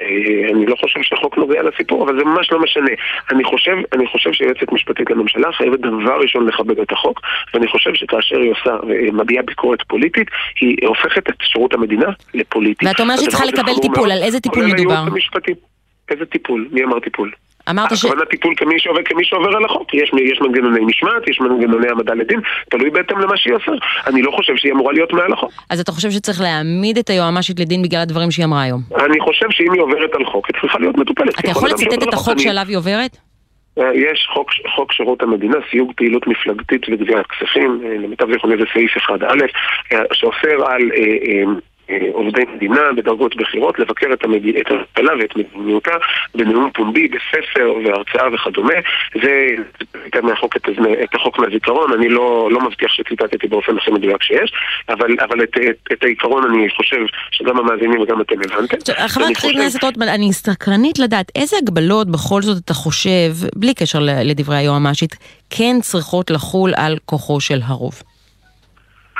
אה, 0.00 0.50
אני 0.52 0.66
לא 0.66 0.76
חושב 0.76 1.00
שהחוק 1.02 1.38
נוגע 1.38 1.62
לסיפור, 1.62 2.04
אבל 2.04 2.18
זה 2.18 2.24
ממש 2.24 2.52
לא 2.52 2.60
משנה. 2.60 2.90
אני 3.32 3.44
חושב, 3.44 3.76
אני 3.92 4.06
חושב 4.06 4.32
שיועצת 4.32 4.72
משפטית 4.72 5.10
לממשלה 5.10 5.52
חייבת 5.52 5.78
דבר 5.80 6.16
ראשון 6.20 6.48
לכבד 6.48 6.78
את 6.78 6.92
החוק, 6.92 7.20
ואני 7.54 7.68
חושב 7.68 7.94
שכאשר 7.94 8.36
היא 8.36 8.50
עושה, 8.50 8.70
אה, 8.70 9.12
מביעה 9.12 9.42
ביקורת 9.42 9.82
פוליטית, 9.82 10.28
היא 10.60 10.76
הופכת 10.86 11.28
את 11.28 11.34
שירות 11.42 11.74
המדינה 11.74 12.08
לפוליטי. 12.34 12.86
ואתה 12.86 13.02
אומר 13.02 13.16
שהיא 13.16 13.28
צריכה 13.28 13.44
לקבל 13.44 13.72
טיפול, 13.82 14.10
על 14.10 14.22
איזה 14.22 14.40
טיפול 14.40 14.64
מדובר? 14.64 15.04
איזה 16.10 16.26
טיפול? 16.26 16.68
מי 16.72 16.84
אמר 16.84 17.00
טיפול? 17.00 17.30
אמרת 17.68 17.96
ש... 17.96 18.04
הכוונה 18.04 18.24
טיפול 18.24 18.54
כמי 18.56 18.78
שעובר, 18.78 19.00
כמי 19.04 19.24
שעובר 19.24 19.56
על 19.56 19.64
החוק. 19.64 19.94
יש, 19.94 20.10
יש 20.32 20.40
מנגנוני 20.40 20.80
משמעת, 20.84 21.28
יש 21.28 21.40
מנגנוני 21.40 21.88
העמדה 21.88 22.14
לדין, 22.14 22.40
תלוי 22.70 22.90
בהתאם 22.90 23.18
למה 23.18 23.36
שהיא 23.36 23.54
עושה. 23.54 23.72
אני 24.06 24.22
לא 24.22 24.30
חושב 24.30 24.56
שהיא 24.56 24.72
אמורה 24.72 24.92
להיות 24.92 25.12
מעל 25.12 25.32
החוק. 25.32 25.52
אז 25.70 25.80
אתה 25.80 25.92
חושב 25.92 26.10
שצריך 26.10 26.40
להעמיד 26.40 26.98
את 26.98 27.10
היועמ"שית 27.10 27.60
לדין 27.60 27.82
בגלל 27.82 28.00
הדברים 28.00 28.30
שהיא 28.30 28.44
אמרה 28.46 28.62
היום? 28.62 28.80
אני 29.04 29.20
חושב 29.20 29.46
שאם 29.50 29.72
היא 29.72 29.82
עוברת 29.82 30.14
על 30.14 30.24
חוק, 30.24 30.46
היא 30.46 30.60
צריכה 30.60 30.78
להיות 30.78 30.98
מטופלת. 30.98 31.38
אתה 31.40 31.50
יכול 31.50 31.68
לצטט 31.68 31.92
את 31.92 32.02
על 32.02 32.08
החוק 32.12 32.32
אני- 32.34 32.42
שעליו 32.42 32.64
היא 32.68 32.76
עוברת? 32.76 33.16
אה, 33.78 33.84
יש 33.94 34.28
חוק, 34.34 34.50
חוק 34.76 34.92
שירות 34.92 35.22
המדינה, 35.22 35.56
סיוג 35.70 35.92
פעילות 35.96 36.26
מפלגתית 36.26 36.82
וגביית 36.88 37.26
כספים, 37.26 37.80
אה, 37.84 37.94
למיטב 37.98 38.32
זיכרוני 38.32 38.56
זה 38.56 38.64
סעיף 38.74 38.90
1א, 38.96 39.24
אה, 39.92 39.98
שאוסר 40.12 40.64
על 40.66 40.82
אה, 40.96 40.98
אה, 40.98 41.44
עובדי 42.12 42.42
מדינה 42.54 42.80
בדרגות 42.96 43.36
בכירות 43.36 43.78
לבקר 43.78 44.06
את 44.12 44.24
הממשלה 44.24 45.12
ואת 45.20 45.36
מדיניותה 45.36 45.90
בנאום 46.34 46.70
פומבי, 46.74 47.08
בספר 47.08 47.74
והרצאה 47.84 48.34
וכדומה. 48.34 48.74
זה 49.22 49.46
ציטטתי 49.78 50.20
מהחוק 50.22 50.56
את, 50.56 50.68
את 51.04 51.14
החוק 51.14 51.38
מהזיכרון, 51.38 51.92
אני 51.92 52.08
לא, 52.08 52.48
לא 52.52 52.60
מבטיח 52.60 52.92
שציטטתי 52.92 53.46
באופן 53.46 53.76
הכי 53.78 53.90
מדויק 53.90 54.22
שיש, 54.22 54.52
אבל, 54.88 55.16
אבל 55.20 55.42
את, 55.42 55.48
את, 55.70 55.92
את 55.92 56.04
העיקרון 56.04 56.44
אני 56.50 56.70
חושב 56.70 56.96
שגם 57.30 57.58
המאזינים 57.58 58.00
וגם 58.00 58.20
אתם 58.20 58.34
הבנתם. 58.34 58.76
חבר 59.08 59.22
ואני 59.24 59.34
חושב- 59.34 59.48
הכנסת 59.48 59.84
רוטמן, 59.84 60.08
אני 60.08 60.32
סקרנית 60.32 60.98
לדעת 60.98 61.32
איזה 61.36 61.56
הגבלות 61.62 62.10
בכל 62.10 62.42
זאת 62.42 62.64
אתה 62.64 62.74
חושב, 62.74 63.30
בלי 63.56 63.74
קשר 63.74 63.98
לדברי 64.24 64.56
היועמ"שית, 64.56 65.16
כן 65.50 65.76
צריכות 65.82 66.30
לחול 66.30 66.72
על 66.76 66.98
כוחו 67.04 67.40
של 67.40 67.58
הרוב. 67.64 68.02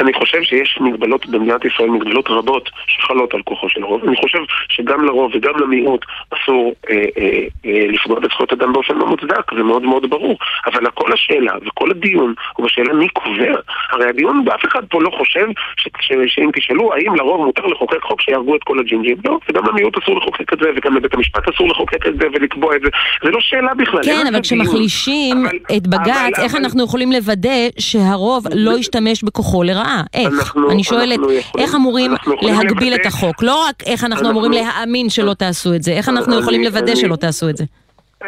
אני 0.01 0.13
חושב 0.13 0.43
שיש 0.43 0.79
מגבלות 0.81 1.27
במדינת 1.27 1.65
ישראל, 1.65 1.91
מגבלות 1.91 2.29
רבות 2.29 2.71
שחלות 2.87 3.35
על 3.35 3.43
כוחו 3.43 3.69
של 3.69 3.83
הרוב. 3.83 4.05
אני 4.05 4.17
חושב 4.17 4.39
שגם 4.69 5.05
לרוב 5.05 5.31
וגם 5.35 5.53
למיעוט 5.61 6.05
אסור 6.31 6.75
אה, 6.91 6.97
אה, 7.19 7.41
אה, 7.67 7.87
לפגוע 7.89 8.21
בזכויות 8.21 8.53
אדם 8.53 8.73
באופן 8.73 8.95
לא 8.95 9.07
מוצדק, 9.07 9.55
זה 9.57 9.63
מאוד 9.63 9.83
מאוד 9.83 10.11
ברור. 10.11 10.39
אבל 10.67 10.91
כל 10.95 11.13
השאלה 11.13 11.53
וכל 11.67 11.91
הדיון 11.91 12.35
הוא 12.57 12.67
בשאלה 12.67 12.93
מי 12.93 13.09
קובע. 13.09 13.55
הרי 13.91 14.09
הדיון, 14.09 14.45
אף 14.55 14.65
אחד 14.65 14.81
פה 14.91 15.03
לא 15.03 15.11
חושב 15.19 15.47
ש, 15.77 15.89
ש, 16.01 16.13
שאם 16.27 16.51
תשאלו 16.57 16.95
האם 16.95 17.15
לרוב 17.17 17.45
מותר 17.47 17.67
לחוקק 17.67 18.03
חוק 18.03 18.21
שיהרגו 18.21 18.57
את 18.57 18.65
כל 18.65 18.79
הג'ינג'ים, 18.79 19.17
לא, 19.25 19.39
וגם 19.49 19.67
למיעוט 19.67 19.99
אסור 20.03 20.17
לחוקק 20.17 20.53
את 20.53 20.59
זה, 20.63 20.71
וגם 20.77 20.97
לבית 20.97 21.15
המשפט 21.15 21.49
אסור 21.49 21.69
לחוקק 21.69 22.07
את 22.07 22.15
זה 22.21 22.27
ולקבוע 22.33 22.77
את 22.77 22.81
זה. 22.83 22.89
זה 23.25 23.31
לא 23.31 23.41
שאלה 23.41 23.75
בכלל. 23.75 24.03
כן, 24.05 24.27
אבל. 24.33 24.41
כשמחלישים 24.41 25.37
את 25.77 25.87
בג"ץ, 25.87 26.39
איך 26.39 26.55
אבל- 26.55 26.65
אנחנו 26.65 26.85
יכולים 26.85 27.13
לוודא 27.13 27.69
שהרוב 27.79 28.45
לא 28.55 28.79
ישתמש 28.79 29.25
בכוחו 29.25 29.63
לרעה? 29.63 29.90
איך? 30.15 30.33
אנחנו- 30.41 30.71
אני 30.71 30.85
שואלת, 30.85 31.19
אנחנו 31.19 31.33
יכולים- 31.33 31.65
איך 31.67 31.75
אמורים 31.75 32.15
להגביל 32.43 32.93
לוודא- 32.93 33.03
את 33.03 33.07
החוק? 33.07 33.43
לא 33.43 33.65
רק 33.69 33.83
איך 33.87 34.05
אנחנו 34.05 34.17
אנחנו- 34.17 34.31
אמורים 34.31 34.53
להאמין 34.53 35.11
שלא 35.11 35.35
תעשו 35.35 35.75
את 35.75 35.83
זה, 35.83 35.93
איך 35.93 36.09
אנחנו 36.09 36.33
אני- 36.33 36.41
יכולים 36.41 36.63
לוודא 36.65 36.93
אני- 36.93 37.01
שלא 37.01 37.17
תעשו 37.17 37.49
את 37.49 37.57
זה? 37.57 37.65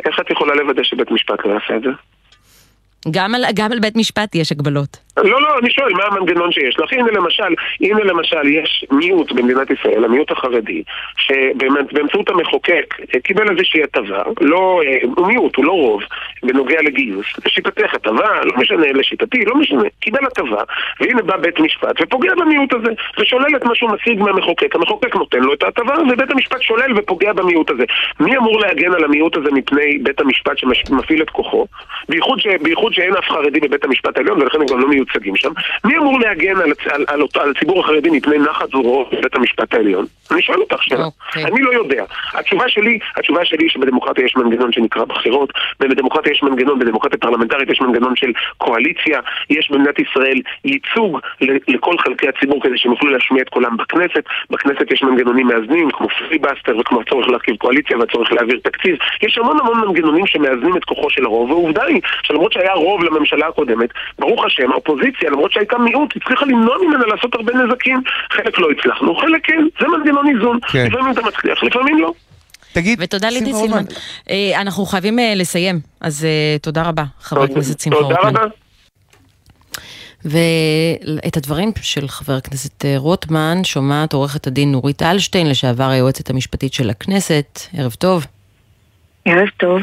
איך 0.06 0.20
את 0.20 0.30
יכולה 0.30 0.54
לוודא 0.54 0.82
שבית 0.82 1.10
משפט 1.10 1.38
לא 1.44 1.50
יעשה 1.52 1.76
את 1.76 1.82
זה? 1.82 1.88
גם 3.10 3.34
על, 3.34 3.44
גם 3.54 3.72
על 3.72 3.80
בית 3.80 3.96
משפט 3.96 4.34
יש 4.34 4.52
הגבלות. 4.52 4.96
לא, 5.16 5.42
לא, 5.42 5.58
אני 5.58 5.70
שואל, 5.70 5.92
מה 5.92 6.04
המנגנון 6.04 6.52
שיש 6.52 6.78
לך? 6.78 6.92
הנה 6.92 7.10
למשל, 7.10 7.54
הנה 7.80 8.04
למשל, 8.04 8.46
יש 8.46 8.84
מיעוט 8.90 9.32
במדינת 9.32 9.70
ישראל, 9.70 10.04
המיעוט 10.04 10.30
החרדי, 10.30 10.82
שבאמצעות 11.16 12.30
המחוקק 12.30 12.94
אה, 13.14 13.20
קיבל 13.20 13.50
איזושהי 13.50 13.82
הטבה, 13.82 14.22
לא, 14.40 14.80
אה, 14.86 14.98
הוא 15.16 15.26
מיעוט, 15.26 15.56
הוא 15.56 15.64
לא 15.64 15.72
רוב, 15.72 16.02
בנוגע 16.42 16.82
לגיוס. 16.82 17.26
לשיטתך 17.46 17.94
הטבה, 17.94 18.44
לא 18.44 18.52
משנה, 18.56 18.92
לשיטתי, 18.92 19.44
לא 19.44 19.54
משנה, 19.56 19.82
קיבל 20.00 20.26
הטבה, 20.26 20.62
והנה 21.00 21.22
בא 21.22 21.36
בית 21.36 21.60
משפט 21.60 22.02
ופוגע 22.02 22.34
במיעוט 22.34 22.74
הזה, 22.74 22.92
ושולל 23.18 23.56
את 23.56 23.64
מה 23.64 23.74
שהוא 23.74 23.90
משיג 23.90 24.20
מהמחוקק. 24.20 24.74
המחוקק 24.74 25.16
נותן 25.16 25.38
לו 25.38 25.54
את 25.54 25.62
ההטבה, 25.62 25.94
ובית 26.12 26.30
המשפט 26.30 26.62
שולל 26.62 26.98
ופוגע 26.98 27.32
במיעוט 27.32 27.70
הזה. 27.70 27.84
מי 28.20 28.36
אמור 28.36 28.60
להגן 28.60 28.92
על 28.92 29.04
המיעוט 29.04 29.36
הזה 29.36 29.50
מפני 29.52 29.98
בית 29.98 30.20
המשפט 30.20 30.58
שמפעיל 30.58 31.22
את 31.22 31.30
כוחו? 31.30 31.66
בייחוד, 32.08 32.40
ש, 32.40 32.46
בייחוד 32.62 32.92
שאין 32.92 33.16
אף 33.16 33.24
חרדי 33.24 33.60
בבית 33.60 33.84
המשפט 33.84 34.16
העליון, 34.16 34.42
ולכן 34.42 34.60
הם 34.60 34.66
גם 34.66 34.80
לא 34.80 34.88
מיוצגים 35.02 35.36
שם. 35.36 35.52
מי 35.84 35.96
אמור 35.98 36.20
להגן 36.20 36.56
על, 36.56 36.72
על, 36.90 37.04
על, 37.08 37.22
על 37.40 37.50
הציבור 37.56 37.80
החרדי 37.80 38.10
מפני 38.10 38.38
נחת 38.38 38.70
זורו 38.70 39.08
בבית 39.12 39.34
המשפט 39.34 39.74
העליון? 39.74 40.06
אני 40.30 40.42
שואל 40.42 40.60
אותך 40.60 40.82
שאלה. 40.82 41.04
אני 41.36 41.62
לא 41.62 41.72
יודע. 41.72 42.04
התשובה 42.34 42.68
שלי, 42.68 42.98
התשובה 43.16 43.44
שלי 43.44 43.64
היא 43.64 43.70
שבדמוקרטיה 43.70 44.24
יש 44.24 44.36
מנגנון 44.36 44.72
שנקרא 44.72 45.04
בחירות, 45.04 45.52
ובדמוקרטיה 45.80 46.32
יש 46.32 46.42
מנגנון, 46.42 46.78
בדמוקרטיה 46.78 47.18
פרלמנטרית 47.18 47.70
יש 47.70 47.80
מנגנון 47.80 48.16
של 48.16 48.32
קואליציה, 48.58 49.20
יש 49.50 49.70
במדינת 49.70 49.98
ישראל 49.98 50.40
ייצוג 50.64 51.18
לכל 51.68 51.98
חלקי 51.98 52.28
הציבור 52.28 52.62
כדי 52.62 52.78
שהם 52.78 52.92
יוכלו 52.92 53.10
להשמיע 53.10 53.42
את 53.42 53.48
קולם 53.48 53.76
בכנסת. 53.76 54.24
בכנסת 54.50 54.90
יש 54.90 55.02
מנגנונים 55.02 55.46
מאזנים, 55.46 55.90
כמו 55.90 56.08
פיליבסטר 56.08 56.78
וכמו 56.78 57.00
הצורך 57.00 57.28
להרכיב 57.28 57.56
קואליציה 57.56 57.98
והצורך 57.98 58.32
להעביר 58.32 58.60
תקציב. 58.62 58.96
יש 59.22 59.38
המון 59.38 59.60
המון 59.60 59.80
מנגנונים 59.80 60.26
שמאזנים 60.26 60.76
את 60.76 60.84
כוחו 60.84 61.10
של 61.10 61.24
הרוב, 61.24 61.50
והעובדה 61.50 61.84
היא 61.84 62.00
שלמרות 62.22 62.52
שהיה 62.52 62.72
רוב 62.72 63.04
לממשלה 63.04 63.46
הקודמת, 63.46 63.88
ברוך 64.18 64.44
השם, 64.44 64.72
האופוזיציה, 64.92 65.30
למרות 65.30 65.52
שהייתה 65.52 65.78
מיעוט, 65.78 66.16
הצליחה 66.16 66.44
למנוע 66.44 66.76
ממנה 66.86 67.06
לעשות 67.06 67.34
הרבה 67.34 67.52
נזקים. 67.52 68.02
חלק 68.32 68.58
לא 68.58 68.68
הצלחנו, 68.78 69.16
חלק 69.16 69.46
כן, 69.46 69.64
זה 69.80 69.86
מנגנון 69.88 70.36
איזון. 70.36 70.58
כן. 70.72 70.86
לפעמים 70.86 71.12
אתה 71.12 71.20
מצליח, 71.22 71.62
לפעמים 71.62 71.98
לא. 71.98 72.12
תגיד, 72.72 72.98
ותודה 73.02 73.30
לידי 73.30 73.52
סילמן. 73.52 73.84
אה, 74.30 74.60
אנחנו 74.60 74.86
חייבים 74.86 75.18
אה, 75.18 75.32
לסיים, 75.36 75.80
אז 76.00 76.24
אה, 76.24 76.56
תודה 76.62 76.82
רבה, 76.82 77.04
חבר 77.20 77.42
הכנסת 77.42 77.80
שמחה 77.80 77.96
תודה 77.96 78.14
רוטמן. 78.14 78.36
רבה. 78.36 78.48
ואת 80.24 81.36
הדברים 81.36 81.70
של 81.82 82.08
חבר 82.08 82.32
הכנסת 82.32 82.84
אה, 82.84 82.94
רוטמן 82.96 83.64
שומעת 83.64 84.12
עורכת 84.12 84.46
הדין 84.46 84.72
נורית 84.72 85.02
אלשטיין, 85.02 85.50
לשעבר 85.50 85.84
היועצת 85.84 86.30
המשפטית 86.30 86.72
של 86.72 86.90
הכנסת. 86.90 87.60
ערב 87.76 87.92
טוב. 87.92 88.26
ערב 89.24 89.48
טוב. 89.56 89.82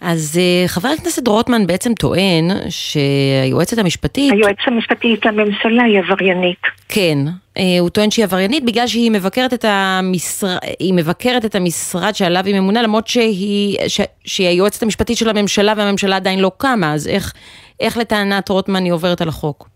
אז 0.00 0.38
אה, 0.40 0.68
חבר 0.68 0.88
הכנסת 0.88 1.28
רוטמן 1.28 1.66
בעצם 1.66 1.94
טוען 1.94 2.44
שהיועצת 2.68 3.78
המשפטית... 3.78 4.32
היועצת 4.32 4.66
המשפטית 4.66 5.26
לממשלה 5.26 5.82
היא 5.82 5.98
עבריינית. 5.98 6.62
כן, 6.88 7.18
אה, 7.58 7.62
הוא 7.80 7.90
טוען 7.90 8.10
שהיא 8.10 8.24
עבריינית 8.24 8.64
בגלל 8.64 8.86
שהיא 8.86 9.10
מבקרת 9.10 9.54
את, 9.54 9.64
המשר... 9.68 10.56
היא 10.80 10.94
מבקרת 10.94 11.44
את 11.44 11.54
המשרד 11.54 12.14
שעליו 12.14 12.44
היא 12.46 12.60
ממונה, 12.60 12.82
למרות 12.82 13.06
שהיא, 13.06 13.78
ש... 13.88 14.00
שהיא 14.24 14.48
היועצת 14.48 14.82
המשפטית 14.82 15.16
של 15.16 15.28
הממשלה 15.28 15.72
והממשלה 15.76 16.16
עדיין 16.16 16.40
לא 16.40 16.50
קמה, 16.56 16.92
אז 16.92 17.08
איך, 17.08 17.32
איך 17.80 17.96
לטענת 17.96 18.48
רוטמן 18.48 18.84
היא 18.84 18.92
עוברת 18.92 19.20
על 19.20 19.28
החוק? 19.28 19.68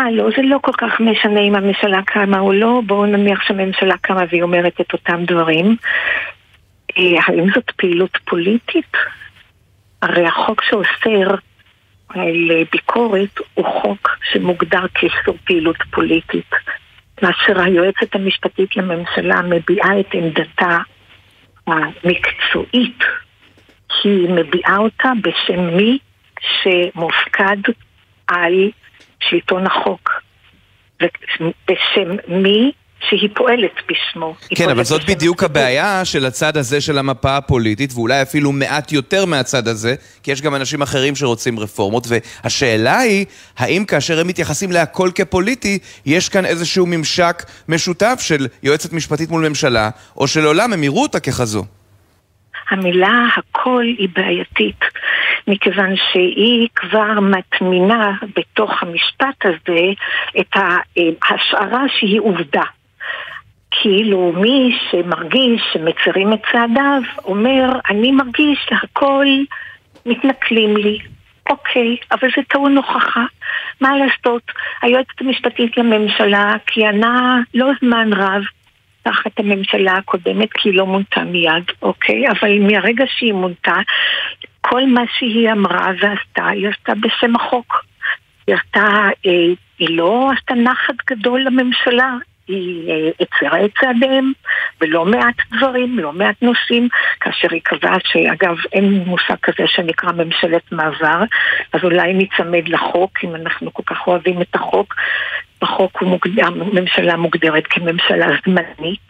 אה, 0.00 0.10
לא, 0.10 0.28
זה 0.36 0.42
לא 0.42 0.58
כל 0.62 0.72
כך 0.78 1.00
משנה 1.00 1.40
אם 1.40 1.54
הממשלה 1.54 2.02
קמה 2.06 2.38
או 2.38 2.52
לא, 2.52 2.82
בואו 2.86 3.06
נניח 3.06 3.42
שהממשלה 3.42 3.94
קמה 4.00 4.22
והיא 4.30 4.42
אומרת 4.42 4.80
את 4.80 4.92
אותם 4.92 5.24
דברים. 5.24 5.76
אה, 6.98 7.20
האם 7.26 7.46
זאת 7.54 7.70
פעילות 7.76 8.18
פוליטית? 8.24 8.96
הרי 10.04 10.26
החוק 10.26 10.62
שאוסר 10.62 11.34
אה, 12.16 12.22
ביקורת 12.72 13.38
הוא 13.54 13.66
חוק 13.82 14.08
שמוגדר 14.32 14.86
כאיסור 14.94 15.36
פעילות 15.44 15.76
פוליטית. 15.90 16.50
כאשר 17.16 17.60
היועצת 17.60 18.14
המשפטית 18.14 18.76
לממשלה 18.76 19.42
מביעה 19.42 20.00
את 20.00 20.06
עמדתה 20.12 20.78
המקצועית, 21.66 23.04
היא 24.04 24.28
מביעה 24.28 24.76
אותה 24.76 25.12
בשם 25.22 25.76
מי 25.76 25.98
שמופקד 26.40 27.72
על 28.26 28.70
שלטון 29.20 29.66
החוק, 29.66 30.10
ובשם 31.02 32.16
מי 32.28 32.72
שהיא 33.08 33.28
פועלת 33.34 33.72
בשמו. 33.88 34.34
כן, 34.48 34.54
פועלת 34.56 34.70
אבל 34.70 34.84
זאת 34.84 35.04
בדיוק 35.04 35.42
הציבור. 35.42 35.62
הבעיה 35.62 36.04
של 36.04 36.26
הצד 36.26 36.56
הזה 36.56 36.80
של 36.80 36.98
המפה 36.98 37.36
הפוליטית, 37.36 37.92
ואולי 37.94 38.22
אפילו 38.22 38.52
מעט 38.52 38.92
יותר 38.92 39.24
מהצד 39.24 39.68
הזה, 39.68 39.94
כי 40.22 40.32
יש 40.32 40.42
גם 40.42 40.54
אנשים 40.54 40.82
אחרים 40.82 41.16
שרוצים 41.16 41.58
רפורמות, 41.58 42.06
והשאלה 42.08 42.98
היא, 42.98 43.26
האם 43.58 43.84
כאשר 43.84 44.20
הם 44.20 44.26
מתייחסים 44.26 44.72
להכל 44.72 45.10
כפוליטי, 45.14 45.78
יש 46.06 46.28
כאן 46.28 46.44
איזשהו 46.44 46.86
ממשק 46.86 47.42
משותף 47.68 48.18
של 48.20 48.46
יועצת 48.62 48.92
משפטית 48.92 49.30
מול 49.30 49.48
ממשלה, 49.48 49.90
או 50.16 50.26
שלעולם 50.26 50.72
הם 50.72 50.84
יראו 50.84 51.02
אותה 51.02 51.20
ככזו? 51.20 51.64
המילה 52.70 53.26
הכל 53.36 53.84
היא 53.98 54.08
בעייתית, 54.16 54.80
מכיוון 55.48 55.94
שהיא 55.96 56.68
כבר 56.74 57.20
מטמינה 57.20 58.12
בתוך 58.36 58.70
המשפט 58.82 59.44
הזה 59.44 59.80
את 60.40 60.56
ההשערה 61.22 61.82
שהיא 61.98 62.20
עובדה. 62.20 62.62
כאילו 63.82 64.32
מי 64.36 64.78
שמרגיש 64.90 65.62
שמצרים 65.72 66.32
את 66.32 66.40
צעדיו 66.52 67.02
אומר, 67.24 67.68
אני 67.90 68.12
מרגיש 68.12 68.66
שהכל 68.68 69.26
מתנכלים 70.06 70.76
לי. 70.76 70.98
אוקיי, 71.50 71.96
אבל 72.12 72.28
זה 72.36 72.42
טעון 72.48 72.76
הוכחה. 72.76 73.24
מה 73.80 73.90
לעשות? 73.96 74.42
היועצת 74.82 75.20
המשפטית 75.20 75.76
לממשלה 75.76 76.54
כיהנה 76.66 77.40
לא 77.54 77.70
זמן 77.80 78.12
רב 78.12 78.42
תחת 79.02 79.38
הממשלה 79.38 79.92
הקודמת, 79.92 80.52
כי 80.52 80.68
היא 80.68 80.78
לא 80.78 80.86
מונתה 80.86 81.20
מיד, 81.20 81.64
אוקיי? 81.82 82.28
אבל 82.28 82.58
מהרגע 82.58 83.04
שהיא 83.18 83.32
מונתה, 83.32 83.76
כל 84.60 84.86
מה 84.86 85.02
שהיא 85.18 85.52
אמרה 85.52 85.86
ועשתה, 86.00 86.48
היא 86.48 86.68
עשתה 86.68 86.92
בשם 86.94 87.36
החוק. 87.36 87.84
היא 88.46 88.56
עשתה, 88.56 88.86
אה, 89.26 89.30
היא 89.78 89.88
לא 89.90 90.30
עשתה 90.36 90.54
נחת 90.54 90.94
גדול 91.10 91.40
לממשלה, 91.40 92.14
היא 92.48 92.90
אה, 92.90 93.10
הצרה 93.20 93.64
את 93.64 93.70
צעדיהם 93.80 94.32
בלא 94.80 95.04
מעט 95.04 95.34
דברים, 95.52 95.98
לא 95.98 96.12
מעט 96.12 96.42
נושאים, 96.42 96.88
כאשר 97.20 97.48
היא 97.50 97.60
קבעה 97.64 97.96
שאגב 98.04 98.56
אין 98.72 99.04
מושג 99.06 99.36
כזה 99.42 99.66
שנקרא 99.66 100.12
ממשלת 100.12 100.72
מעבר, 100.72 101.22
אז 101.72 101.84
אולי 101.84 102.12
ניצמד 102.12 102.68
לחוק, 102.68 103.18
אם 103.24 103.34
אנחנו 103.34 103.72
כל 103.72 103.82
כך 103.86 104.06
אוהבים 104.06 104.42
את 104.42 104.54
החוק. 104.54 104.94
בחוק 105.62 106.02
הממשלה 106.42 107.16
מוגדרת 107.16 107.66
כממשלה 107.66 108.26
זמנית, 108.46 109.08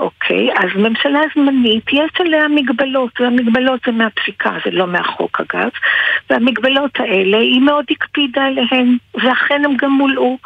אוקיי, 0.00 0.50
אז 0.52 0.68
ממשלה 0.76 1.20
זמנית, 1.34 1.84
יש 1.92 2.10
עליה 2.18 2.48
מגבלות, 2.48 3.20
והמגבלות 3.20 3.80
זה 3.86 3.92
מהפסיקה, 3.92 4.50
זה 4.64 4.70
לא 4.70 4.86
מהחוק 4.86 5.40
אגב, 5.40 5.68
והמגבלות 6.30 6.90
האלה, 6.98 7.38
היא 7.38 7.60
מאוד 7.60 7.84
הקפידה 7.90 8.42
עליהן, 8.44 8.96
ואכן 9.14 9.64
הם 9.64 9.76
גם 9.76 9.90
מולאו, 9.90 10.38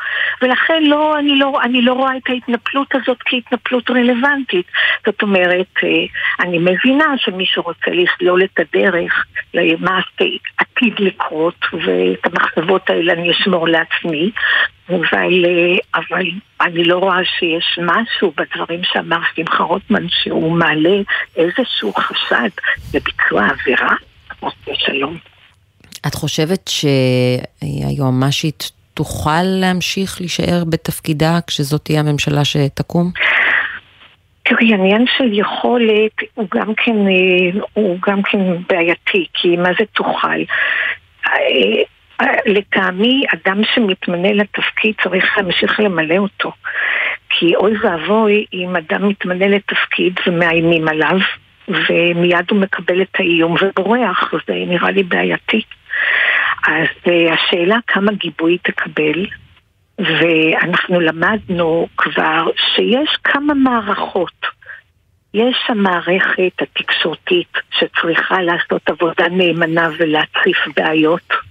ולכן 0.43 0.83
לא, 0.83 1.19
אני, 1.19 1.39
לא, 1.39 1.61
אני 1.63 1.83
לא 1.83 1.93
רואה 1.93 2.17
את 2.17 2.23
ההתנפלות 2.29 2.95
הזאת 2.95 3.19
כהתנפלות 3.25 3.91
רלוונטית. 3.91 4.67
זאת 5.07 5.23
אומרת, 5.23 5.67
אה, 5.83 5.89
אני 6.41 6.59
מבינה 6.59 7.15
שמישהו 7.17 7.63
רוצה 7.63 7.91
לסלול 7.91 8.45
את 8.45 8.61
הדרך 8.61 9.27
למה 9.55 10.01
שעתיד 10.01 10.95
לקרות, 10.99 11.67
ואת 11.73 12.27
המחשבות 12.27 12.91
האלה 12.91 13.13
אני 13.13 13.31
אשמור 13.31 13.69
לעצמי, 13.69 14.31
אבל, 14.91 15.45
אה, 15.45 15.79
אבל 15.95 16.27
אני 16.61 16.85
לא 16.85 16.99
רואה 16.99 17.25
שיש 17.25 17.79
משהו 17.83 18.33
בדברים 18.37 18.81
שאמר 18.85 19.19
שמחה 19.37 19.63
רוטמן 19.63 20.07
שהוא 20.09 20.53
מעלה 20.53 20.99
איזשהו 21.37 21.93
חשד 21.95 22.51
לביצוע 22.95 23.47
עבירה. 23.49 23.95
שלום. 24.75 25.19
את 26.07 26.15
חושבת 26.15 26.71
שהיועמ"שית 27.63 28.71
תוכל 28.95 29.43
להמשיך 29.43 30.21
להישאר 30.21 30.65
בתפקידה 30.69 31.39
כשזאת 31.47 31.85
תהיה 31.85 32.01
הממשלה 32.01 32.45
שתקום? 32.45 33.11
תראי, 34.43 34.75
עניין 34.75 35.05
של 35.17 35.33
יכולת 35.33 36.13
הוא 36.35 36.47
גם 36.55 36.75
כן, 36.77 36.97
אה, 36.97 37.61
הוא 37.75 37.99
גם 38.07 38.23
כן 38.23 38.39
בעייתי, 38.69 39.27
כי 39.35 39.57
מה 39.57 39.69
זה 39.79 39.85
תוכל? 39.93 40.41
אה, 42.21 42.27
לטעמי, 42.47 43.25
אדם 43.35 43.63
שמתמנה 43.75 44.33
לתפקיד 44.33 44.95
צריך 45.03 45.25
להמשיך 45.37 45.81
למלא 45.81 46.17
אותו. 46.17 46.53
כי 47.29 47.57
אוי 47.57 47.73
ואבוי 47.83 48.45
אם 48.53 48.77
אדם 48.77 49.09
מתמנה 49.09 49.49
לתפקיד 49.49 50.21
ומאיימים 50.27 50.89
עליו, 50.89 51.19
ומיד 51.69 52.51
הוא 52.51 52.61
מקבל 52.61 53.03
את 53.03 53.15
האיום 53.19 53.55
ובורח, 53.61 54.33
זה 54.47 54.55
נראה 54.55 54.91
לי 54.91 55.03
בעייתי. 55.03 55.63
אז 56.67 56.89
uh, 57.05 57.33
השאלה 57.33 57.77
כמה 57.87 58.13
גיבוי 58.13 58.59
תקבל, 58.59 59.27
ואנחנו 59.99 61.01
למדנו 61.01 61.89
כבר 61.97 62.47
שיש 62.57 63.17
כמה 63.25 63.55
מערכות. 63.55 64.47
יש 65.35 65.57
המערכת 65.69 66.53
התקשורתית 66.63 67.53
שצריכה 67.71 68.43
לעשות 68.43 68.89
עבודה 68.89 69.29
נאמנה 69.29 69.89
ולהציף 69.99 70.59
בעיות. 70.77 71.50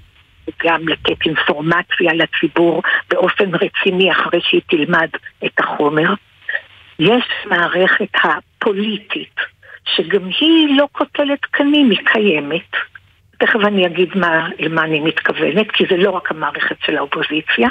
גם 0.66 0.88
לתת 0.88 1.26
אינפורמציה 1.26 2.14
לציבור 2.14 2.82
באופן 3.10 3.56
רציני 3.56 4.12
אחרי 4.12 4.40
שהיא 4.42 4.62
תלמד 4.70 5.10
את 5.46 5.60
החומר. 5.60 6.14
יש 7.00 7.24
מערכת 7.46 8.10
הפוליטית, 8.24 9.36
שגם 9.96 10.26
היא 10.40 10.78
לא 10.78 10.88
קוטלת 10.92 11.42
תקנים, 11.42 11.90
היא 11.90 12.00
קיימת. 12.06 12.72
תכף 13.40 13.60
אני 13.66 13.86
אגיד 13.86 14.10
מה, 14.16 14.48
למה 14.60 14.84
אני 14.84 15.00
מתכוונת, 15.00 15.72
כי 15.72 15.84
זה 15.90 15.98
לא 15.98 16.10
רק 16.10 16.32
המערכת 16.32 16.76
של 16.86 16.98
האופוזיציה, 16.98 17.70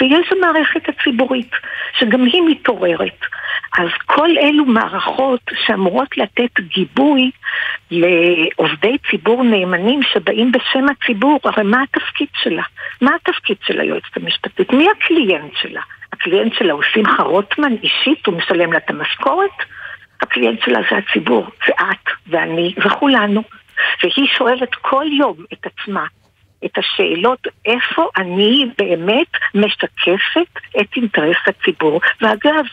ויש 0.00 0.32
המערכת 0.32 0.88
הציבורית, 0.88 1.50
שגם 1.98 2.24
היא 2.24 2.42
מתעוררת. 2.46 3.20
אז 3.78 3.88
כל 4.06 4.28
אלו 4.38 4.64
מערכות 4.64 5.40
שאמורות 5.66 6.18
לתת 6.18 6.60
גיבוי 6.60 7.30
לעובדי 7.90 8.96
ציבור 9.10 9.44
נאמנים 9.44 10.02
שבאים 10.02 10.52
בשם 10.52 10.86
הציבור, 10.88 11.40
הרי 11.44 11.62
מה 11.62 11.82
התפקיד 11.82 12.28
שלה? 12.42 12.62
מה 13.00 13.10
התפקיד 13.14 13.56
של 13.66 13.80
היועצת 13.80 14.16
המשפטית? 14.16 14.72
מי 14.72 14.86
הקליינט 14.90 15.52
שלה? 15.62 15.80
הקליינט 16.12 16.54
שלה 16.54 16.72
הוא 16.72 16.82
שמחה 16.92 17.22
רוטמן 17.22 17.72
אישית, 17.82 18.26
הוא 18.26 18.38
משלם 18.38 18.72
לה 18.72 18.78
את 18.78 18.90
המשכורת? 18.90 19.50
הקליינט 20.22 20.60
שלה 20.64 20.80
זה 20.90 20.96
הציבור, 20.96 21.46
זה 21.66 21.72
את 21.72 22.10
ואני 22.26 22.74
וכולנו. 22.86 23.42
והיא 24.02 24.28
שואלת 24.38 24.74
כל 24.74 25.04
יום 25.18 25.36
את 25.52 25.66
עצמה 25.66 26.06
את 26.64 26.78
השאלות 26.78 27.46
איפה 27.66 28.08
אני 28.16 28.66
באמת 28.78 29.30
משקפת 29.54 30.60
את 30.80 30.96
אינטרס 30.96 31.36
הציבור. 31.46 32.00
ואגב, 32.20 32.64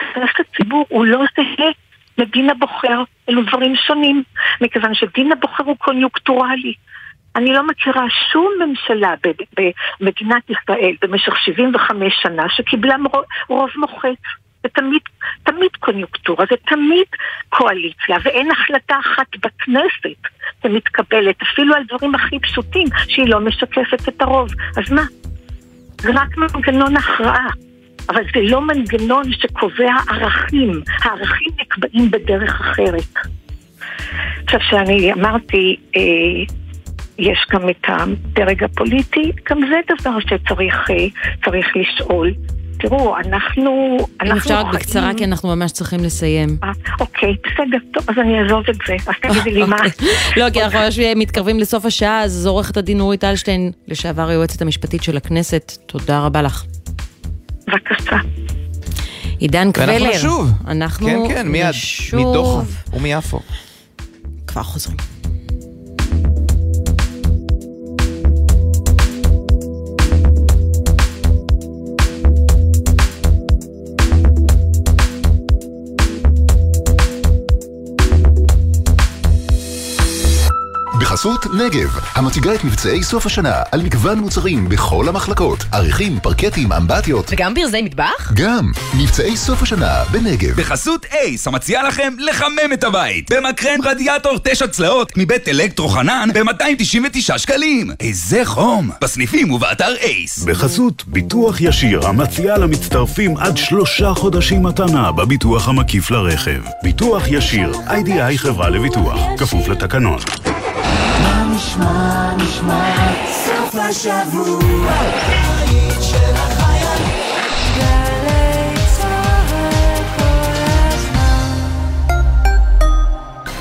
אינטרס 0.00 0.34
הציבור 0.40 0.86
הוא 0.88 1.06
לא 1.06 1.24
זהה 1.36 1.70
לדין 2.18 2.50
הבוחר, 2.50 3.02
אלו 3.28 3.42
דברים 3.42 3.76
שונים, 3.76 4.22
מכיוון 4.60 4.94
שדין 4.94 5.32
הבוחר 5.32 5.64
הוא 5.64 5.76
קוניוקטורלי. 5.76 6.74
אני 7.36 7.52
לא 7.52 7.66
מכירה 7.66 8.04
שום 8.32 8.52
ממשלה 8.60 9.14
במדינת 10.00 10.50
ישראל 10.50 10.94
במשך 11.02 11.36
75 11.36 12.14
שנה 12.22 12.48
שקיבלה 12.48 12.96
רוב 13.48 13.70
מוחץ. 13.76 14.41
זה 14.62 14.68
תמיד, 14.68 15.02
תמיד 15.42 15.70
קוניוקטורה, 15.80 16.44
זה 16.50 16.56
תמיד 16.68 17.06
קואליציה, 17.48 18.16
ואין 18.22 18.50
החלטה 18.50 18.94
אחת 19.00 19.26
בכנסת 19.36 20.28
שמתקבלת, 20.62 21.42
אפילו 21.42 21.74
על 21.74 21.82
דברים 21.88 22.14
הכי 22.14 22.38
פשוטים, 22.40 22.86
שהיא 23.08 23.28
לא 23.28 23.40
משקפת 23.40 24.08
את 24.08 24.22
הרוב. 24.22 24.48
אז 24.76 24.92
מה? 24.92 25.04
זה 26.00 26.10
רק 26.14 26.36
מנגנון 26.36 26.96
הכרעה. 26.96 27.48
אבל 28.08 28.22
זה 28.34 28.40
לא 28.42 28.60
מנגנון 28.60 29.32
שקובע 29.32 29.94
ערכים. 30.08 30.82
הערכים 31.02 31.48
נקבעים 31.60 32.10
בדרך 32.10 32.60
אחרת. 32.60 33.14
עכשיו, 34.44 34.60
שאני 34.70 35.12
אמרתי, 35.12 35.76
אה, 35.96 36.54
יש 37.18 37.46
גם 37.50 37.68
את 37.68 37.84
הדרג 37.88 38.64
הפוליטי, 38.64 39.32
גם 39.50 39.60
זה 39.70 39.80
דבר 39.88 40.20
שצריך 40.20 40.90
אה, 40.90 41.52
לשאול. 41.76 42.30
תראו, 42.82 43.16
אנחנו... 43.18 43.96
אם 44.26 44.32
אפשר 44.32 44.58
רק 44.60 44.74
בקצרה, 44.74 45.10
כי 45.16 45.24
אנחנו 45.24 45.56
ממש 45.56 45.72
צריכים 45.72 46.04
לסיים. 46.04 46.56
אה, 46.64 46.68
אוקיי, 47.00 47.36
בסדר, 47.44 47.78
טוב, 47.94 48.10
אז 48.10 48.18
אני 48.18 48.42
אעזוב 48.42 48.64
את 48.70 48.76
זה. 48.86 48.94
אז 49.06 49.14
תגידי 49.22 49.50
לי 49.50 49.64
מה... 49.64 49.76
אוקיי. 49.76 50.08
לא, 50.36 50.50
כי 50.50 50.62
אנחנו 50.62 50.78
ממש 50.78 50.98
מתקרבים 51.16 51.60
לסוף 51.60 51.84
השעה, 51.84 52.22
אז 52.22 52.46
עורכת 52.46 52.76
הדין 52.76 52.98
נורית 52.98 53.24
אלשטיין, 53.24 53.72
לשעבר 53.88 54.28
היועצת 54.28 54.62
המשפטית 54.62 55.02
של 55.02 55.16
הכנסת, 55.16 55.72
תודה 55.86 56.20
רבה 56.20 56.42
לך. 56.42 56.64
בבקשה. 57.68 58.16
עידן 59.38 59.72
קבלר. 59.72 59.92
ואנחנו 59.92 60.08
נשוב. 60.08 60.50
אנחנו 60.66 61.06
כן, 61.28 61.34
כן, 61.34 61.48
מיד. 61.48 61.68
נשוב. 61.68 62.30
מדוחו 62.30 62.62
ומיפו. 62.92 63.40
כבר 64.46 64.62
חוזרים. 64.62 65.11
בחסות 81.12 81.46
נגב, 81.54 81.98
המציגה 82.14 82.54
את 82.54 82.64
מבצעי 82.64 83.02
סוף 83.02 83.26
השנה 83.26 83.62
על 83.72 83.82
מגוון 83.82 84.18
מוצרים 84.18 84.68
בכל 84.68 85.08
המחלקות, 85.08 85.64
עריכים, 85.72 86.20
פרקטים, 86.20 86.72
אמבטיות. 86.72 87.28
וגם 87.32 87.54
ברזי 87.54 87.82
מטבח? 87.82 88.32
גם, 88.34 88.72
מבצעי 88.94 89.36
סוף 89.36 89.62
השנה 89.62 90.04
בנגב. 90.10 90.60
בחסות 90.60 91.06
אייס, 91.12 91.46
המציעה 91.46 91.82
לכם 91.82 92.12
לחמם 92.18 92.72
את 92.72 92.84
הבית. 92.84 93.32
במקרן 93.32 93.78
רדיאטור 93.84 94.38
תשע 94.44 94.66
צלעות 94.66 95.12
מבית 95.16 95.48
אלקטרו 95.48 95.88
חנן 95.88 96.28
ב-299 96.34 97.38
שקלים. 97.38 97.90
איזה 98.00 98.40
חום. 98.44 98.90
בסניפים 99.02 99.50
ובאתר 99.50 99.94
אייס. 100.02 100.44
בחסות 100.44 101.04
ביטוח 101.06 101.60
ישיר, 101.60 102.06
המציעה 102.06 102.58
למצטרפים 102.58 103.36
עד 103.36 103.56
שלושה 103.56 104.14
חודשים 104.14 104.62
מתנה 104.62 105.12
בביטוח 105.12 105.68
המקיף 105.68 106.10
לרכב. 106.10 106.62
ביטוח 106.82 107.22
ישיר, 107.28 107.72
איי-די-איי 107.90 108.38
חברה 108.38 108.70
לביטוח, 108.70 109.20
כפוף 109.38 109.68
לתקנון. 109.68 110.18
נשמע, 111.62 112.34
נשמע, 112.36 112.94
סוף 113.44 113.74
השבוע, 113.74 114.92
הבית 114.92 116.02
של. 116.02 116.34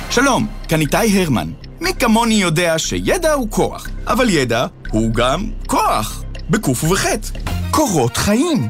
שלום, 0.09 0.47
כאן 0.69 0.79
איתי 0.81 1.21
הרמן. 1.21 1.47
מי 1.81 1.93
כמוני 1.99 2.33
יודע 2.33 2.79
שידע 2.79 3.33
הוא 3.33 3.47
כוח, 3.49 3.87
אבל 4.07 4.29
ידע 4.29 4.65
הוא 4.91 5.13
גם 5.13 5.45
כוח, 5.67 6.23
בקוף 6.49 6.83
ובחטא. 6.83 7.39
קורות 7.71 8.17
חיים. 8.17 8.67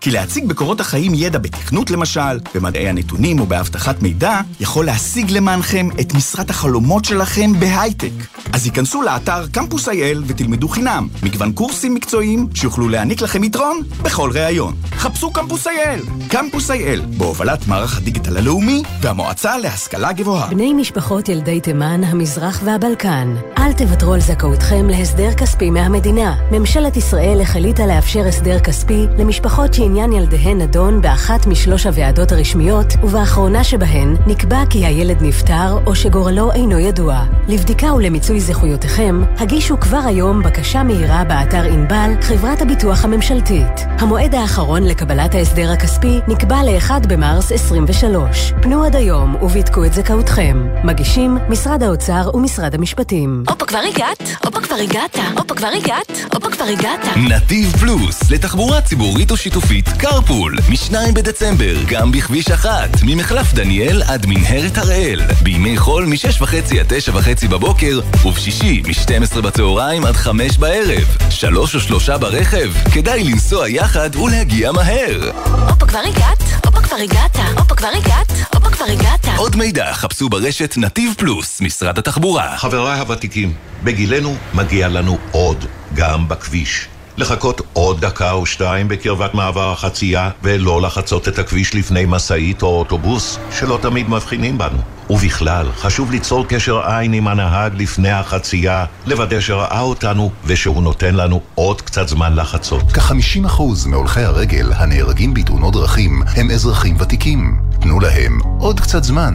כי 0.00 0.10
להציג 0.10 0.46
בקורות 0.46 0.80
החיים 0.80 1.12
ידע 1.14 1.38
בתכנות 1.38 1.90
למשל, 1.90 2.38
במדעי 2.54 2.88
הנתונים 2.88 3.40
או 3.40 3.46
באבטחת 3.46 4.02
מידע, 4.02 4.40
יכול 4.60 4.86
להשיג 4.86 5.30
למענכם 5.30 5.88
את 6.00 6.14
משרת 6.14 6.50
החלומות 6.50 7.04
שלכם 7.04 7.60
בהייטק. 7.60 8.10
אז 8.52 8.64
היכנסו 8.64 9.02
לאתר 9.02 9.46
קמפוס 9.46 9.88
IL 9.88 10.18
ותלמדו 10.26 10.68
חינם, 10.68 11.08
מגוון 11.22 11.52
קורסים 11.52 11.94
מקצועיים 11.94 12.48
שיוכלו 12.54 12.88
להעניק 12.88 13.22
לכם 13.22 13.44
יתרון 13.44 13.80
בכל 14.02 14.30
ראיון. 14.34 14.74
חפשו 14.92 15.32
קמפוס 15.32 15.66
IL, 15.66 16.28
קמפוס 16.28 16.70
IL, 16.70 17.00
בהובלת 17.18 17.68
מערך 17.68 17.98
הדיגיטל 17.98 18.36
הלאומי 18.36 18.82
והמועצה 19.00 19.58
להשכלה 19.58 20.12
גבוהה. 20.12 20.46
בני 20.46 20.72
משפחות 20.72 21.28
ילדי 21.28 21.60
תימן, 21.60 22.04
המזרח 22.04 22.60
והבלקן, 22.64 23.34
אל 23.58 23.72
תוותרו 23.72 24.14
על 24.14 24.20
זכאותכם 24.20 24.88
להסדר 24.88 25.34
כספי 25.34 25.70
מהמדינה. 25.70 26.34
ממשלת 26.52 26.96
ישראל 26.96 27.40
החליטה 27.40 27.86
לאפשר 27.86 28.26
הסדר 28.28 28.60
כספי 28.60 29.06
למשפחות 29.18 29.74
שהן 29.74 29.93
עניין 29.94 30.12
ילדיהן 30.12 30.60
נדון 30.60 31.00
באחת 31.00 31.46
משלוש 31.46 31.86
הוועדות 31.86 32.32
הרשמיות, 32.32 32.86
ובאחרונה 33.02 33.64
שבהן 33.64 34.16
נקבע 34.26 34.62
כי 34.70 34.86
הילד 34.86 35.22
נפטר 35.22 35.78
או 35.86 35.94
שגורלו 35.94 36.52
אינו 36.52 36.78
ידוע. 36.78 37.24
לבדיקה 37.48 37.94
ולמיצוי 37.94 38.40
זכויותיכם, 38.40 39.22
הגישו 39.38 39.80
כבר 39.80 40.00
היום 40.06 40.42
בקשה 40.42 40.82
מהירה 40.82 41.24
באתר 41.24 41.62
ענבל, 41.62 42.10
חברת 42.20 42.62
הביטוח 42.62 43.04
הממשלתית. 43.04 43.86
המועד 43.98 44.34
האחרון 44.34 44.82
לקבלת 44.82 45.34
ההסדר 45.34 45.72
הכספי 45.72 46.20
נקבע 46.28 46.62
ל-1 46.62 47.06
במרס 47.08 47.52
23. 47.52 48.52
פנו 48.62 48.84
עד 48.84 48.96
היום 48.96 49.34
ובדקו 49.34 49.84
את 49.84 49.92
זכאותכם. 49.92 50.66
מגישים 50.84 51.38
משרד 51.48 51.82
האוצר 51.82 52.30
ומשרד 52.34 52.74
המשפטים. 52.74 53.44
הופה 53.48 53.66
כבר 53.66 53.82
הגעת? 53.94 54.22
הופה 54.44 54.60
כבר 54.60 54.76
הגעת? 54.76 55.16
הופה 55.38 55.54
כבר 55.54 55.70
הגעת? 55.82 56.34
הופה 56.34 56.50
כבר 56.50 56.64
הגעת? 56.64 57.16
נתיב 57.16 57.72
פלוס, 57.76 58.30
לתחבורה 58.30 58.80
ציבורית 58.80 59.30
או 59.30 59.36
שיתופית 59.74 60.00
קרפול, 60.00 60.56
מ-2 60.68 61.12
בדצמבר, 61.14 61.74
גם 61.88 62.12
בכביש 62.12 62.50
אחת, 62.50 62.90
ממחלף 63.02 63.52
דניאל 63.52 64.02
עד 64.02 64.26
מנהרת 64.26 64.78
הראל, 64.78 65.20
בימי 65.42 65.78
חול 65.78 66.06
מ-6 66.06 66.42
וחצי 66.42 66.80
עד 66.80 66.86
9 66.88 67.12
וחצי 67.14 67.48
בבוקר, 67.48 68.00
ובשישי 68.24 68.82
מ-12 68.86 69.40
בצהריים 69.40 70.04
עד 70.04 70.16
5 70.16 70.58
בערב. 70.58 71.16
שלוש 71.30 71.74
או 71.74 71.80
שלושה 71.80 72.18
ברכב, 72.18 72.72
כדאי 72.94 73.24
לנסוע 73.24 73.68
יחד 73.68 74.16
ולהגיע 74.16 74.72
מהר. 74.72 75.30
הופה 75.70 75.86
כבר 75.86 75.98
הגעת? 75.98 76.42
הופה 76.66 76.80
כבר 76.80 76.96
הגעת? 76.96 77.36
הופה 77.58 77.74
כבר 77.74 77.90
הגעת? 77.98 78.32
הופה 78.54 78.70
כבר 78.70 78.86
הגעת? 78.92 79.28
עוד 79.36 79.56
מידע 79.56 79.92
חפשו 79.92 80.28
ברשת 80.28 80.74
נתיב 80.76 81.14
פלוס, 81.18 81.60
משרד 81.60 81.98
התחבורה. 81.98 82.58
חבריי 82.58 82.98
הוותיקים, 83.00 83.52
בגילנו 83.84 84.36
מגיע 84.54 84.88
לנו 84.88 85.18
עוד, 85.30 85.64
גם 85.94 86.28
בכביש. 86.28 86.88
לחכות 87.16 87.60
עוד 87.72 88.00
דקה 88.00 88.32
או 88.32 88.46
שתיים 88.46 88.88
בקרבת 88.88 89.34
מעבר 89.34 89.72
החצייה 89.72 90.30
ולא 90.42 90.82
לחצות 90.82 91.28
את 91.28 91.38
הכביש 91.38 91.74
לפני 91.74 92.04
משאית 92.08 92.62
או 92.62 92.78
אוטובוס 92.78 93.38
שלא 93.58 93.78
תמיד 93.82 94.10
מבחינים 94.10 94.58
בנו. 94.58 94.78
ובכלל, 95.10 95.66
חשוב 95.76 96.10
ליצור 96.10 96.46
קשר 96.48 96.80
עין 96.86 97.12
עם 97.12 97.28
הנהג 97.28 97.72
לפני 97.76 98.10
החצייה, 98.10 98.84
לוודא 99.06 99.40
שראה 99.40 99.80
אותנו 99.80 100.30
ושהוא 100.44 100.82
נותן 100.82 101.14
לנו 101.14 101.40
עוד 101.54 101.82
קצת 101.82 102.08
זמן 102.08 102.36
לחצות. 102.36 102.92
כ-50% 102.92 103.62
מהולכי 103.86 104.20
הרגל 104.20 104.72
הנהרגים 104.72 105.34
בתאונות 105.34 105.74
דרכים 105.74 106.22
הם 106.36 106.50
אזרחים 106.50 106.96
ותיקים. 107.00 107.56
תנו 107.80 108.00
להם 108.00 108.38
עוד 108.58 108.80
קצת 108.80 109.04
זמן. 109.04 109.34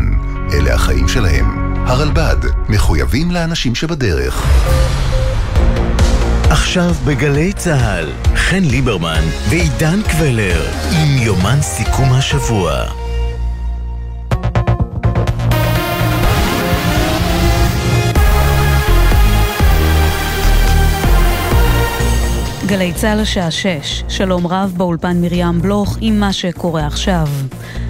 אלה 0.54 0.74
החיים 0.74 1.08
שלהם. 1.08 1.76
הרלב"ד, 1.88 2.38
מחויבים 2.70 3.32
לאנשים 3.32 3.76
שבדרך. 3.76 4.46
עכשיו 6.52 6.91
בגלי 7.06 7.54
צה"ל, 7.54 8.10
חן 8.36 8.64
ליברמן 8.64 9.22
ועידן 9.50 10.00
קבלר 10.02 10.62
עם 10.91 11.18
יומן 11.18 11.62
סיכום 11.62 12.10
השבוע. 12.12 12.72
גלי 22.66 22.93
צה"ל 22.93 23.20
השעה 23.20 23.52
6, 23.52 24.04
שלום 24.08 24.47
רב 24.47 24.74
באולפן 24.78 25.22
מרים 25.22 25.62
בלוך 25.62 25.97
עם 26.02 26.20
מה 26.20 26.34
שקורה 26.34 26.88
עכשיו. 26.88 27.28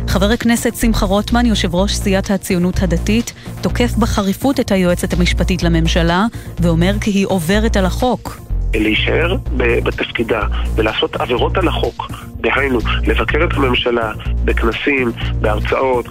חבר 0.08 0.32
הכנסת 0.32 0.76
שמחה 0.76 1.06
רוטמן, 1.06 1.46
יושב 1.46 1.76
ראש 1.76 1.96
סיעת 1.96 2.32
הציונות 2.32 2.84
הדתית, 2.84 3.34
תוקף 3.62 3.96
בחריפות 4.00 4.60
את 4.60 4.72
היועצת 4.72 5.14
המשפטית 5.14 5.64
לממשלה 5.64 6.26
ואומר 6.60 6.96
כי 7.02 7.12
היא 7.12 7.26
עוברת 7.30 7.78
על 7.78 7.86
החוק. 7.86 8.49
להישאר 8.74 9.36
בתפקידה 9.58 10.42
ולעשות 10.76 11.16
עבירות 11.16 11.58
על 11.58 11.68
החוק, 11.68 12.12
דהיינו, 12.42 12.80
לבקר 13.08 13.44
את 13.44 13.54
הממשלה 13.54 14.12
בכנסים, 14.46 15.12
בהרצאות, 15.42 16.06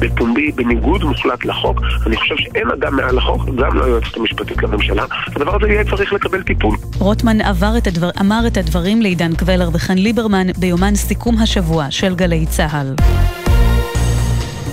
בפומבי, 0.00 0.52
בניגוד 0.52 1.04
מוחלט 1.04 1.44
לחוק, 1.44 1.80
אני 2.06 2.16
חושב 2.16 2.34
שאין 2.38 2.70
אדם 2.70 2.96
מעל 2.96 3.16
לחוק, 3.16 3.44
גם 3.56 3.76
לא 3.76 3.84
היועצת 3.84 4.16
המשפטית 4.16 4.62
לממשלה. 4.62 5.04
הדבר 5.36 5.56
הזה 5.56 5.72
יהיה 5.72 5.84
צריך 5.84 6.12
לקבל 6.12 6.42
טיפול. 6.42 6.76
רוטמן 6.98 7.40
עבר 7.40 7.72
את 7.78 7.86
הדבר, 7.86 8.10
אמר 8.20 8.40
את 8.46 8.56
הדברים 8.56 9.02
לעידן 9.02 9.34
קבלר 9.34 9.68
וחן 9.72 9.98
ליברמן 9.98 10.46
ביומן 10.58 10.94
סיכום 10.94 11.38
השבוע 11.38 11.90
של 11.90 12.14
גלי 12.14 12.46
צה"ל. 12.46 12.94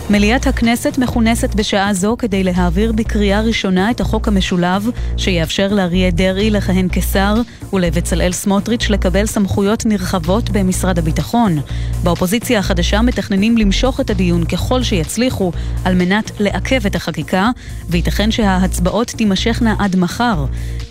מליאת 0.10 0.48
הכנסת 0.48 0.98
מכונסת 0.98 1.56
בשעה 1.56 1.94
זו 1.94 2.16
כדי 2.20 2.44
להעביר 2.44 2.92
בקריאה 2.92 3.42
ראשונה 3.42 3.92
את 3.92 4.02
החוק 4.02 4.28
המשולב 4.28 4.90
שיאפשר 5.18 5.68
לאריה 5.68 6.12
דרעי 6.12 6.50
לכהן 6.50 6.88
כשר 6.92 7.36
ולבצלאל 7.74 8.32
סמוטריץ' 8.32 8.90
לקבל 8.90 9.26
סמכויות 9.26 9.86
נרחבות 9.86 10.50
במשרד 10.50 11.00
הביטחון. 11.00 11.60
באופוזיציה 12.04 12.60
החדשה 12.60 13.02
מתכננים 13.02 13.58
למשוך 13.58 14.00
את 14.00 14.10
הדיון 14.10 14.46
ככל 14.46 14.84
שיצליחו 14.84 15.52
על 15.86 15.96
מנת 15.96 16.32
לעכב 16.40 16.86
את 16.86 16.96
החקיקה, 16.96 17.50
וייתכן 17.90 18.32
שההצבעות 18.32 19.08
תימשכנה 19.08 19.76
עד 19.80 19.96
מחר. 19.96 20.46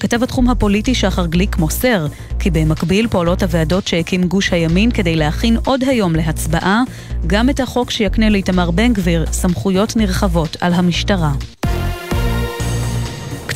כתב 0.06 0.22
התחום 0.22 0.50
הפוליטי 0.50 0.94
שחר 0.94 1.26
גליק 1.26 1.56
מוסר 1.56 2.06
כי 2.38 2.50
במקביל 2.50 3.08
פועלות 3.08 3.42
הוועדות 3.42 3.86
שהקים 3.86 4.24
גוש 4.24 4.52
הימין 4.52 4.90
כדי 4.90 5.16
להכין 5.16 5.56
עוד 5.64 5.84
היום 5.84 6.16
להצבעה 6.16 6.82
גם 7.26 7.50
את 7.50 7.60
החוק 7.60 7.90
שיקנה 7.90 8.30
לאיתמר 8.30 8.70
בן 8.70 8.92
גביר 8.92 9.26
סמכויות 9.32 9.96
נרחבות 9.96 10.56
על 10.60 10.72
המשטרה. 10.72 11.32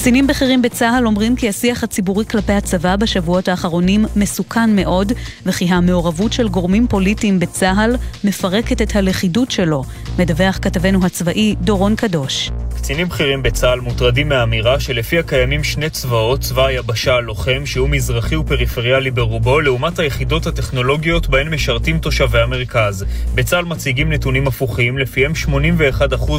קצינים 0.00 0.26
בכירים 0.26 0.62
בצה"ל 0.62 1.06
אומרים 1.06 1.36
כי 1.36 1.48
השיח 1.48 1.84
הציבורי 1.84 2.24
כלפי 2.24 2.52
הצבא 2.52 2.96
בשבועות 2.96 3.48
האחרונים 3.48 4.04
מסוכן 4.16 4.76
מאוד, 4.76 5.12
וכי 5.46 5.64
המעורבות 5.64 6.32
של 6.32 6.48
גורמים 6.48 6.86
פוליטיים 6.88 7.38
בצה"ל 7.38 7.96
מפרקת 8.24 8.82
את 8.82 8.96
הלכידות 8.96 9.50
שלו, 9.50 9.84
מדווח 10.18 10.58
כתבנו 10.62 11.06
הצבאי 11.06 11.54
דורון 11.60 11.96
קדוש. 11.96 12.50
קצינים 12.76 13.08
בכירים 13.08 13.42
בצה"ל 13.42 13.80
מוטרדים 13.80 14.28
מהאמירה 14.28 14.80
שלפיה 14.80 15.22
קיימים 15.22 15.64
שני 15.64 15.90
צבאות, 15.90 16.40
צבא 16.40 16.66
היבשה 16.66 17.14
הלוחם, 17.14 17.66
שהוא 17.66 17.88
מזרחי 17.88 18.36
ופריפריאלי 18.36 19.10
ברובו, 19.10 19.60
לעומת 19.60 19.98
היחידות 19.98 20.46
הטכנולוגיות 20.46 21.28
בהן 21.28 21.54
משרתים 21.54 21.98
תושבי 21.98 22.40
המרכז. 22.40 23.04
בצה"ל 23.34 23.64
מציגים 23.64 24.12
נתונים 24.12 24.46
הפוכים, 24.46 24.98
לפיהם 24.98 25.32
81% 25.46 25.50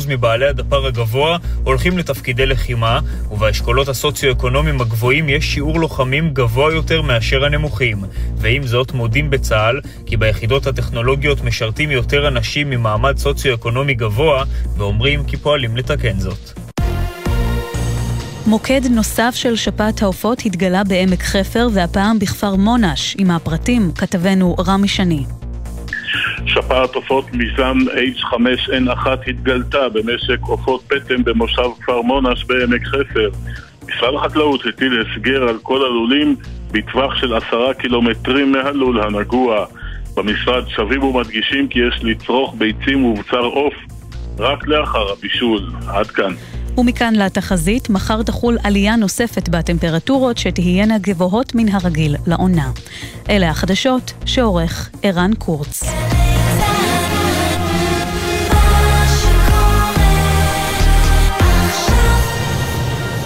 מבעלי 0.07 0.47
הדפ"ר 0.47 0.87
הגבוה 0.87 1.37
הולכים 1.63 1.97
לתפקידי 1.97 2.45
לחימה, 2.45 2.99
ובאשכולות 3.51 3.87
הסוציו-אקונומיים 3.87 4.81
הגבוהים 4.81 5.29
יש 5.29 5.45
שיעור 5.45 5.79
לוחמים 5.79 6.29
גבוה 6.33 6.73
יותר 6.73 7.01
מאשר 7.01 7.45
הנמוכים. 7.45 8.03
ועם 8.37 8.63
זאת 8.63 8.91
מודים 8.91 9.29
בצה"ל 9.29 9.81
כי 10.05 10.17
ביחידות 10.17 10.67
הטכנולוגיות 10.67 11.41
משרתים 11.43 11.91
יותר 11.91 12.27
אנשים 12.27 12.69
ממעמד 12.69 13.17
סוציו-אקונומי 13.17 13.93
גבוה, 13.93 14.43
ואומרים 14.77 15.23
כי 15.23 15.37
פועלים 15.37 15.77
לתקן 15.77 16.19
זאת. 16.19 16.59
מוקד 18.45 18.81
נוסף 18.89 19.31
של 19.35 19.55
שפעת 19.55 20.01
העופות 20.01 20.41
התגלה 20.45 20.83
בעמק 20.83 21.23
חפר, 21.23 21.67
והפעם 21.73 22.19
בכפר 22.19 22.55
מונש. 22.55 23.15
עם 23.19 23.31
הפרטים, 23.31 23.91
כתבנו 23.97 24.55
רמי 24.67 24.87
שני. 24.87 25.23
שפעת 26.45 26.95
עופות 26.95 27.25
מזן 27.33 27.77
H5N1 28.17 29.07
התגלתה 29.27 29.89
במשק 29.89 30.39
עופות 30.41 30.81
פטם 30.87 31.23
במושב 31.23 31.69
כפר 31.81 32.01
מונש 32.01 32.43
בעמק 32.43 32.85
חפר. 32.85 33.29
משרד 33.87 34.13
החקלאות 34.15 34.65
הטיל 34.65 35.01
הסגר 35.01 35.43
על 35.43 35.57
כל 35.63 35.85
הלולים 35.85 36.35
בטווח 36.71 37.15
של 37.15 37.33
עשרה 37.35 37.73
קילומטרים 37.73 38.51
מהלול 38.51 39.01
הנגוע. 39.01 39.65
במשרד 40.15 40.63
שבים 40.67 41.03
ומדגישים 41.03 41.67
כי 41.67 41.79
יש 41.79 42.03
לצרוך 42.03 42.55
ביצים 42.57 43.05
ובשר 43.05 43.39
עוף 43.39 43.73
רק 44.39 44.67
לאחר 44.67 45.11
הבישול. 45.11 45.61
עד 45.87 46.07
כאן. 46.07 46.33
ומכאן 46.77 47.15
לתחזית, 47.15 47.89
מחר 47.89 48.23
תחול 48.23 48.57
עלייה 48.63 48.95
נוספת 48.95 49.49
בטמפרטורות 49.49 50.37
שתהיינה 50.37 50.97
גבוהות 50.97 51.55
מן 51.55 51.69
הרגיל 51.69 52.15
לעונה. 52.27 52.71
אלה 53.29 53.49
החדשות 53.49 54.13
שעורך 54.25 54.89
ערן 55.03 55.31
קורץ. 55.33 55.83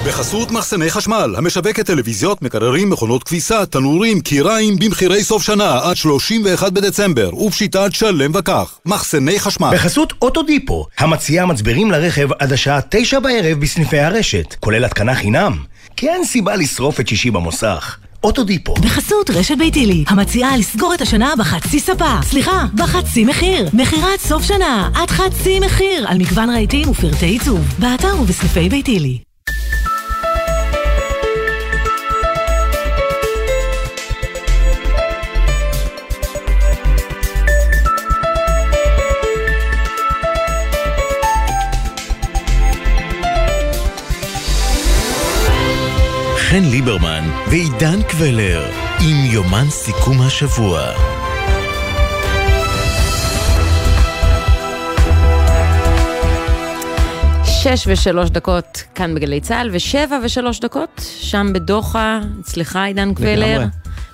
בחסות 0.05 0.51
מחסני 0.51 0.89
חשמל, 0.89 1.35
המשווקת 1.37 1.85
טלוויזיות, 1.85 2.41
מקררים, 2.41 2.89
מכונות 2.89 3.23
כביסה, 3.23 3.65
תנורים, 3.65 4.19
קיריים, 4.21 4.75
במחירי 4.75 5.23
סוף 5.23 5.43
שנה 5.43 5.79
עד 5.83 5.95
31 5.95 6.71
בדצמבר, 6.71 7.35
ובשיטת 7.35 7.89
שלם 7.93 8.31
וכך. 8.33 8.77
מחסני 8.85 9.39
חשמל. 9.39 9.69
בחסות 9.73 10.13
אוטודיפו, 10.21 10.85
המציעה 10.97 11.45
מצברים 11.45 11.91
לרכב 11.91 12.27
עד 12.39 12.53
השעה 12.53 12.79
תשע 12.89 13.19
בערב 13.19 13.59
בסניפי 13.59 13.99
הרשת, 13.99 14.55
כולל 14.59 14.85
התקנה 14.85 15.15
חינם. 15.15 15.57
כי 15.97 16.09
אין 16.09 16.25
סיבה 16.25 16.55
לשרוף 16.55 16.99
את 16.99 17.07
שישי 17.07 17.31
במוסך. 17.31 17.97
אוטודיפו. 18.23 18.73
בחסות 18.73 19.29
רשת 19.29 19.57
ביתילי, 19.57 20.03
המציעה 20.07 20.57
לסגור 20.57 20.93
את 20.93 21.01
השנה 21.01 21.33
בחצי 21.37 21.79
ספה. 21.79 22.19
סליחה, 22.23 22.65
בחצי 22.75 23.25
מחיר. 23.25 23.69
מכירת 23.73 24.19
סוף 24.19 24.43
שנה, 24.43 24.89
עד 24.93 25.09
חצי 25.09 25.59
מחיר, 25.59 26.07
על 26.07 26.17
מגוון 26.17 26.49
רהיטים 26.49 26.89
ופרטי 26.89 27.25
עיצוב. 27.25 27.59
באתר 27.79 28.21
ובסניפי 28.21 28.69
ביתילי. 28.69 29.19
חן 46.55 46.63
ליברמן 46.63 47.29
ועידן 47.49 48.01
קבלר 48.03 48.65
עם 49.01 49.25
יומן 49.25 49.65
סיכום 49.69 50.21
השבוע. 50.21 50.81
שש 57.45 57.87
ושלוש 57.87 58.29
דקות 58.29 58.83
כאן 58.95 59.15
בגלי 59.15 59.41
צה"ל, 59.41 59.69
ושבע 59.73 60.19
ושלוש 60.23 60.59
דקות 60.59 61.01
שם 61.19 61.47
בדוחה, 61.53 62.19
אצלך 62.41 62.75
עידן 62.75 63.13
קבלר. 63.13 63.53
לגמרי. 63.53 63.65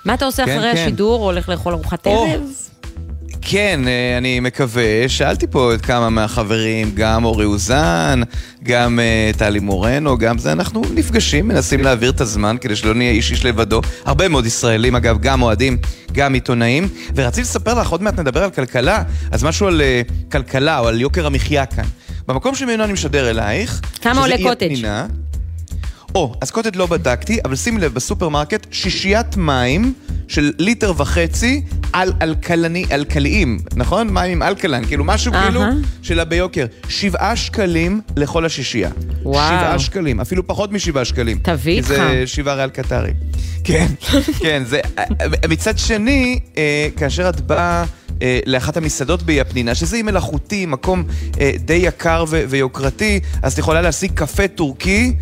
מה 0.05 0.13
אתה 0.13 0.25
עושה 0.25 0.45
כן, 0.45 0.57
אחרי 0.57 0.73
כן. 0.73 0.81
השידור? 0.83 1.23
הולך 1.23 1.49
לאכול 1.49 1.73
ארוחת. 1.73 2.07
ערב? 2.07 2.41
כן, 3.41 3.81
אה, 3.87 4.17
אני 4.17 4.39
מקווה. 4.39 5.09
שאלתי 5.09 5.47
פה 5.47 5.73
את 5.73 5.81
כמה 5.81 6.09
מהחברים, 6.09 6.91
גם 6.95 7.23
אורי 7.23 7.45
אוזן, 7.45 8.21
גם 8.63 8.99
אה, 8.99 9.31
טלי 9.37 9.59
מורנו, 9.59 10.17
גם 10.17 10.37
זה. 10.37 10.51
אנחנו 10.51 10.81
נפגשים, 10.93 11.47
מנסים 11.47 11.83
להעביר 11.83 12.09
את 12.11 12.21
הזמן 12.21 12.55
כדי 12.61 12.75
שלא 12.75 12.93
נהיה 12.93 13.11
איש 13.11 13.31
איש 13.31 13.45
לבדו. 13.45 13.81
הרבה 14.05 14.27
מאוד 14.27 14.45
ישראלים, 14.45 14.95
אגב, 14.95 15.17
גם 15.21 15.41
אוהדים, 15.41 15.77
גם 16.11 16.33
עיתונאים. 16.33 16.89
ורציתי 17.15 17.41
לספר 17.41 17.73
לך, 17.73 17.89
עוד 17.89 18.01
מעט 18.01 18.19
נדבר 18.19 18.43
על 18.43 18.51
כלכלה, 18.51 19.03
אז 19.31 19.43
משהו 19.43 19.67
על 19.67 19.81
אה, 19.81 20.01
כלכלה 20.31 20.79
או 20.79 20.87
על 20.87 21.01
יוקר 21.01 21.25
המחיה 21.25 21.65
כאן. 21.65 21.85
במקום 22.27 22.55
שממנו 22.55 22.83
אני 22.83 22.93
משדר 22.93 23.29
אלייך, 23.29 23.81
כמה 24.01 24.13
שזה 24.13 24.21
עולה 24.21 24.35
אי 24.35 24.43
קוטג'? 24.43 24.65
הפנינה, 24.65 25.05
או, 26.15 26.33
אז 26.41 26.51
קוטג' 26.51 26.75
לא 26.75 26.85
בדקתי, 26.85 27.39
אבל 27.45 27.55
שים 27.55 27.77
לב, 27.77 27.93
בסופרמרקט, 27.93 28.67
שישיית 28.71 29.37
מים 29.37 29.93
של 30.27 30.51
ליטר 30.59 30.93
וחצי 30.97 31.61
על 31.93 32.13
אלקלני, 32.21 32.85
אלקליים, 32.91 33.59
נכון? 33.75 34.07
מים 34.07 34.31
עם 34.31 34.43
אלקלן, 34.43 34.85
כאילו 34.85 35.03
משהו 35.03 35.33
אהה. 35.33 35.43
כאילו 35.43 35.61
שלה 36.01 36.25
ביוקר. 36.25 36.65
שבעה 36.89 37.35
שקלים 37.35 38.01
לכל 38.15 38.45
השישייה. 38.45 38.89
וואו. 39.23 39.47
שבעה 39.47 39.79
שקלים, 39.79 40.19
אפילו 40.19 40.47
פחות 40.47 40.71
משבעה 40.71 41.05
שקלים. 41.05 41.39
תביא 41.43 41.77
איתך. 41.77 41.87
זה 41.87 42.23
שבעה 42.25 42.55
ריאל 42.55 42.69
קטרי. 42.69 43.11
כן, 43.63 43.87
כן, 44.39 44.63
זה... 44.65 44.79
מצד 45.49 45.77
שני, 45.77 46.39
אה, 46.57 46.87
כאשר 46.97 47.29
את 47.29 47.41
באה... 47.41 47.85
אה, 48.21 48.39
לאחת 48.45 48.77
המסעדות 48.77 49.23
באי 49.23 49.41
הפנינה, 49.41 49.75
שזה 49.75 49.95
אי 49.95 50.01
מלאכותי, 50.01 50.65
מקום 50.65 51.03
אה, 51.39 51.51
די 51.65 51.73
יקר 51.73 52.25
ויוקרתי, 52.29 53.19
אז 53.41 53.53
את 53.53 53.59
יכולה 53.59 53.81
להשיג 53.81 54.11
קפה 54.13 54.47
טורקי 54.47 55.13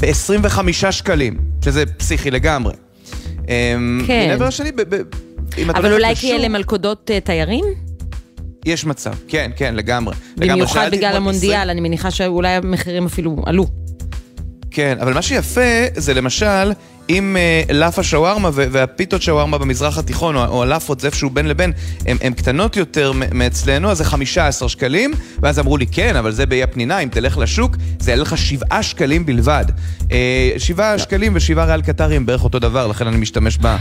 ב-25 0.00 0.58
שקלים, 0.90 1.38
שזה 1.64 1.86
פסיכי 1.86 2.30
לגמרי. 2.30 2.72
אה, 3.48 3.74
כן. 4.06 4.24
מנהבר 4.28 4.44
השני, 4.44 4.72
ב- 4.72 4.94
ב- 4.94 5.02
אם 5.58 5.70
את 5.70 5.74
אבל 5.76 5.92
אולי 5.92 6.14
כי 6.16 6.32
אלה 6.32 6.48
מלכודות 6.48 7.10
אה, 7.10 7.20
תיירים? 7.20 7.64
יש 8.66 8.84
מצב, 8.84 9.12
כן, 9.28 9.50
כן, 9.56 9.74
לגמרי. 9.74 10.14
לגמרי. 10.36 10.48
במיוחד 10.54 10.80
שאלתי 10.80 10.96
בגלל 10.96 11.16
המונדיאל, 11.16 11.70
אני 11.70 11.80
מניחה 11.80 12.10
שאולי 12.10 12.48
המחירים 12.48 13.06
אפילו 13.06 13.36
עלו. 13.46 13.66
כן, 14.70 14.98
אבל 15.00 15.14
מה 15.14 15.22
שיפה 15.22 15.60
זה 15.96 16.14
למשל, 16.14 16.72
אם 17.10 17.36
אה, 17.36 17.74
לאפה 17.74 18.02
שווארמה 18.02 18.50
והפיתות 18.54 19.22
שווארמה 19.22 19.58
במזרח 19.58 19.98
התיכון, 19.98 20.36
או, 20.36 20.44
או 20.46 20.62
הלאפות, 20.62 21.00
זה 21.00 21.06
איפשהו 21.06 21.30
בין 21.30 21.46
לבין, 21.46 21.72
הן 22.06 22.32
קטנות 22.32 22.76
יותר 22.76 23.12
מאצלנו, 23.34 23.90
אז 23.90 23.98
זה 23.98 24.04
15 24.04 24.68
שקלים, 24.68 25.12
ואז 25.42 25.58
אמרו 25.58 25.76
לי, 25.76 25.86
כן, 25.86 26.16
אבל 26.16 26.32
זה 26.32 26.46
באי 26.46 26.62
הפנינה, 26.62 26.98
אם 26.98 27.08
תלך 27.08 27.38
לשוק, 27.38 27.76
זה 27.98 28.10
יעלה 28.10 28.22
לך 28.22 28.38
7 28.38 28.82
שקלים 28.82 29.26
בלבד. 29.26 29.64
אה, 30.12 30.50
7 30.58 30.98
שקלים 30.98 31.34
ו-7 31.34 31.60
ריאל 31.60 31.82
קטרים 31.82 32.26
בערך 32.26 32.44
אותו 32.44 32.58
דבר, 32.58 32.86
לכן 32.86 33.06
אני 33.06 33.16
משתמש 33.16 33.58
ב- 33.62 33.76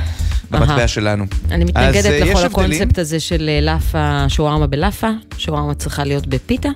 במטבע. 0.51 0.87
שלנו. 0.87 1.25
אני 1.51 1.65
מתנגדת 1.65 2.05
אה, 2.05 2.19
לכל. 2.19 2.45
הקונספט 2.45 2.99
הזה 2.99 3.19
של 3.19 3.49
לאפה, 3.61 4.25
שווארמה 4.27 4.67
בלאפה, 4.67 5.09
שווארמה 5.37 5.73
צריכה 5.73 6.03
להיות 6.03 6.27
בפיתה, 6.27 6.69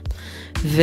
ו... 0.65 0.81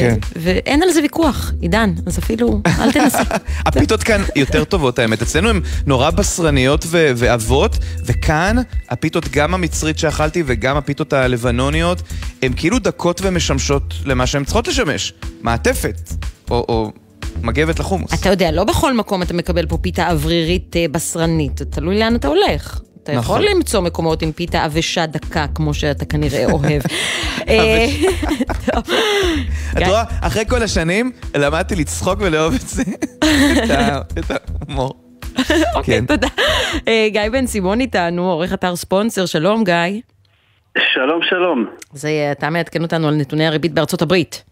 כן. 0.00 0.16
ואין 0.36 0.82
על 0.82 0.90
זה 0.90 1.02
ויכוח, 1.02 1.52
עידן, 1.60 1.92
אז 2.06 2.18
אפילו 2.18 2.60
אל 2.80 2.92
תנסה. 2.92 3.22
הפיתות 3.66 4.02
כאן 4.02 4.22
יותר 4.36 4.64
טובות 4.64 4.98
האמת, 4.98 5.22
אצלנו 5.22 5.48
הן 5.48 5.60
נורא 5.86 6.10
בשרניות 6.10 6.84
ו- 6.86 7.10
ועבות, 7.16 7.78
וכאן 8.06 8.56
הפיתות, 8.88 9.28
גם 9.28 9.54
המצרית 9.54 9.98
שאכלתי 9.98 10.42
וגם 10.46 10.76
הפיתות 10.76 11.12
הלבנוניות, 11.12 12.02
הן 12.42 12.52
כאילו 12.56 12.78
דקות 12.78 13.20
ומשמשות 13.24 13.94
למה 14.04 14.26
שהן 14.26 14.44
צריכות 14.44 14.68
לשמש, 14.68 15.12
מעטפת, 15.42 16.10
או, 16.50 16.64
או 16.68 16.92
מגבת 17.42 17.78
לחומוס. 17.78 18.14
אתה 18.14 18.28
יודע, 18.28 18.50
לא 18.50 18.64
בכל 18.64 18.96
מקום 18.96 19.22
אתה 19.22 19.34
מקבל 19.34 19.66
פה 19.66 19.78
פיתה 19.78 20.10
אוורירית 20.10 20.76
אה, 20.76 20.86
בשרנית, 20.90 21.62
תלוי 21.62 21.98
לאן 21.98 22.16
אתה 22.16 22.28
הולך. 22.28 22.80
אתה 23.10 23.18
נכון. 23.18 23.42
יכול 23.42 23.56
למצוא 23.56 23.80
מקומות 23.80 24.22
עם 24.22 24.32
פיתה 24.32 24.64
עבשה 24.64 25.06
דקה, 25.06 25.46
כמו 25.54 25.74
שאתה 25.74 26.04
כנראה 26.04 26.44
אוהב. 26.52 26.82
אה. 27.48 27.86
את 29.78 29.86
רואה, 29.86 30.04
אחרי 30.20 30.44
כל 30.48 30.62
השנים 30.62 31.12
למדתי 31.36 31.76
לצחוק 31.76 32.18
ולאהוב 32.20 32.54
את 32.54 32.60
זה, 32.68 32.82
את 34.18 34.30
ההומור. 34.30 34.94
אוקיי, 35.74 35.98
כן. 35.98 36.06
תודה. 36.06 36.28
אה, 36.88 37.08
גיא 37.12 37.28
בן 37.32 37.46
סימון 37.46 37.80
איתנו, 37.80 38.30
עורך 38.30 38.52
אתר 38.52 38.76
ספונסר, 38.76 39.26
שלום 39.26 39.64
גיא. 39.64 40.00
שלום, 40.94 41.20
שלום. 41.28 41.66
זה, 41.92 42.28
אתה 42.32 42.50
מעדכן 42.50 42.82
אותנו 42.82 43.08
על 43.08 43.14
נתוני 43.14 43.46
הריבית 43.46 43.72
בארצות 43.72 44.02
הברית. 44.02 44.44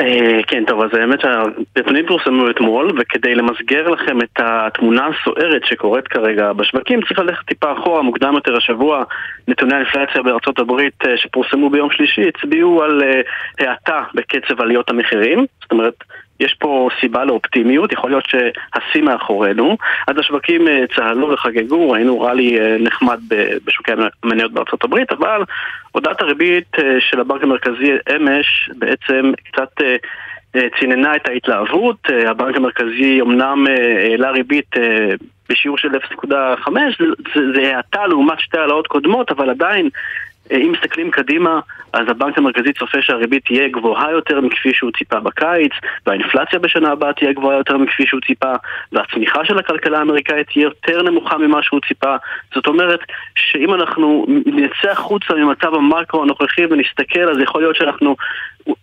אה, 0.00 0.40
כן, 0.46 0.64
טוב, 0.66 0.82
אז 0.82 0.90
האמת 0.94 1.20
שהנתונים 1.20 2.06
פורסמו 2.06 2.50
אתמול, 2.50 2.92
וכדי 2.98 3.34
למסגר 3.34 3.88
לכם 3.88 4.18
את 4.20 4.40
התמונה 4.40 5.06
הסוערת 5.06 5.64
שקורית 5.64 6.08
כרגע 6.08 6.52
בשווקים, 6.52 7.00
צריך 7.02 7.18
ללכת 7.18 7.46
טיפה 7.46 7.72
אחורה, 7.72 8.02
מוקדם 8.02 8.34
יותר 8.34 8.56
השבוע. 8.56 9.04
נתוני 9.48 9.74
האינפלציה 9.74 10.22
בארצות 10.22 10.58
הברית 10.58 10.94
אה, 11.06 11.16
שפורסמו 11.16 11.70
ביום 11.70 11.90
שלישי 11.90 12.28
הצביעו 12.28 12.82
על 12.82 13.02
אה, 13.02 13.20
האטה 13.70 14.02
בקצב 14.14 14.60
עליות 14.60 14.90
המחירים. 14.90 15.46
זאת 15.62 15.72
אומרת, 15.72 15.94
יש 16.40 16.54
פה 16.54 16.88
סיבה 17.00 17.24
לאופטימיות, 17.24 17.92
יכול 17.92 18.10
להיות 18.10 18.24
שהשיא 18.26 19.02
מאחורינו. 19.02 19.76
אז 20.08 20.18
השווקים 20.18 20.68
אה, 20.68 20.84
צהלו 20.96 21.28
וחגגו, 21.32 21.90
ראינו 21.90 22.20
רלי 22.20 22.60
אה, 22.60 22.76
נחמד 22.80 23.20
בשוקי 23.64 23.92
המניות 24.24 24.52
בארצות 24.52 24.84
הברית, 24.84 25.12
אבל 25.12 25.42
הודעת 25.92 26.20
הריבית 26.20 26.78
אה, 26.78 26.96
של 27.00 27.20
הבנק 27.20 27.42
המרכזי 27.42 27.92
אמש 28.16 28.70
בעצם 28.78 29.32
קצת 29.52 29.68
ציננה 30.80 31.16
את 31.16 31.28
ההתלהבות. 31.28 31.96
הבנק 32.26 32.56
המרכזי 32.56 33.20
אמנם 33.20 33.66
העלה 34.08 34.30
ריבית 34.30 34.70
בשיעור 35.48 35.78
של 35.78 35.88
0.5, 35.96 36.68
זה- 37.54 37.76
האטה 37.76 38.06
לעומת 38.06 38.40
שתי 38.40 38.58
העלאות 38.58 38.86
קודמות, 38.86 39.30
אבל 39.30 39.50
עדיין 39.50 39.88
אם 40.50 40.72
מסתכלים 40.72 41.10
קדימה, 41.10 41.60
אז 41.92 42.02
הבנק 42.08 42.38
המרכזי 42.38 42.72
צופה 42.72 43.02
שהריבית 43.02 43.44
תהיה 43.44 43.68
גבוהה 43.68 44.10
יותר 44.10 44.40
מכפי 44.40 44.74
שהוא 44.74 44.90
ציפה 44.98 45.20
בקיץ, 45.20 45.72
והאינפלציה 46.06 46.58
בשנה 46.58 46.92
הבאה 46.92 47.12
תהיה 47.12 47.32
גבוהה 47.32 47.56
יותר 47.56 47.76
מכפי 47.76 48.06
שהוא 48.06 48.20
ציפה, 48.26 48.52
והצמיחה 48.92 49.44
של 49.44 49.58
הכלכלה 49.58 49.98
האמריקאית 49.98 50.46
תהיה 50.46 50.64
יותר 50.64 51.02
נמוכה 51.02 51.38
ממה 51.38 51.62
שהוא 51.62 51.80
ציפה. 51.88 52.16
זאת 52.54 52.66
אומרת, 52.66 53.00
שאם 53.36 53.74
אנחנו 53.74 54.26
נצא 54.46 54.90
החוצה 54.90 55.34
ממצב 55.34 55.74
המקרו 55.74 56.22
הנוכחי 56.22 56.66
ונסתכל, 56.66 57.30
אז 57.30 57.38
יכול 57.40 57.60
להיות 57.60 57.76
שאנחנו 57.76 58.16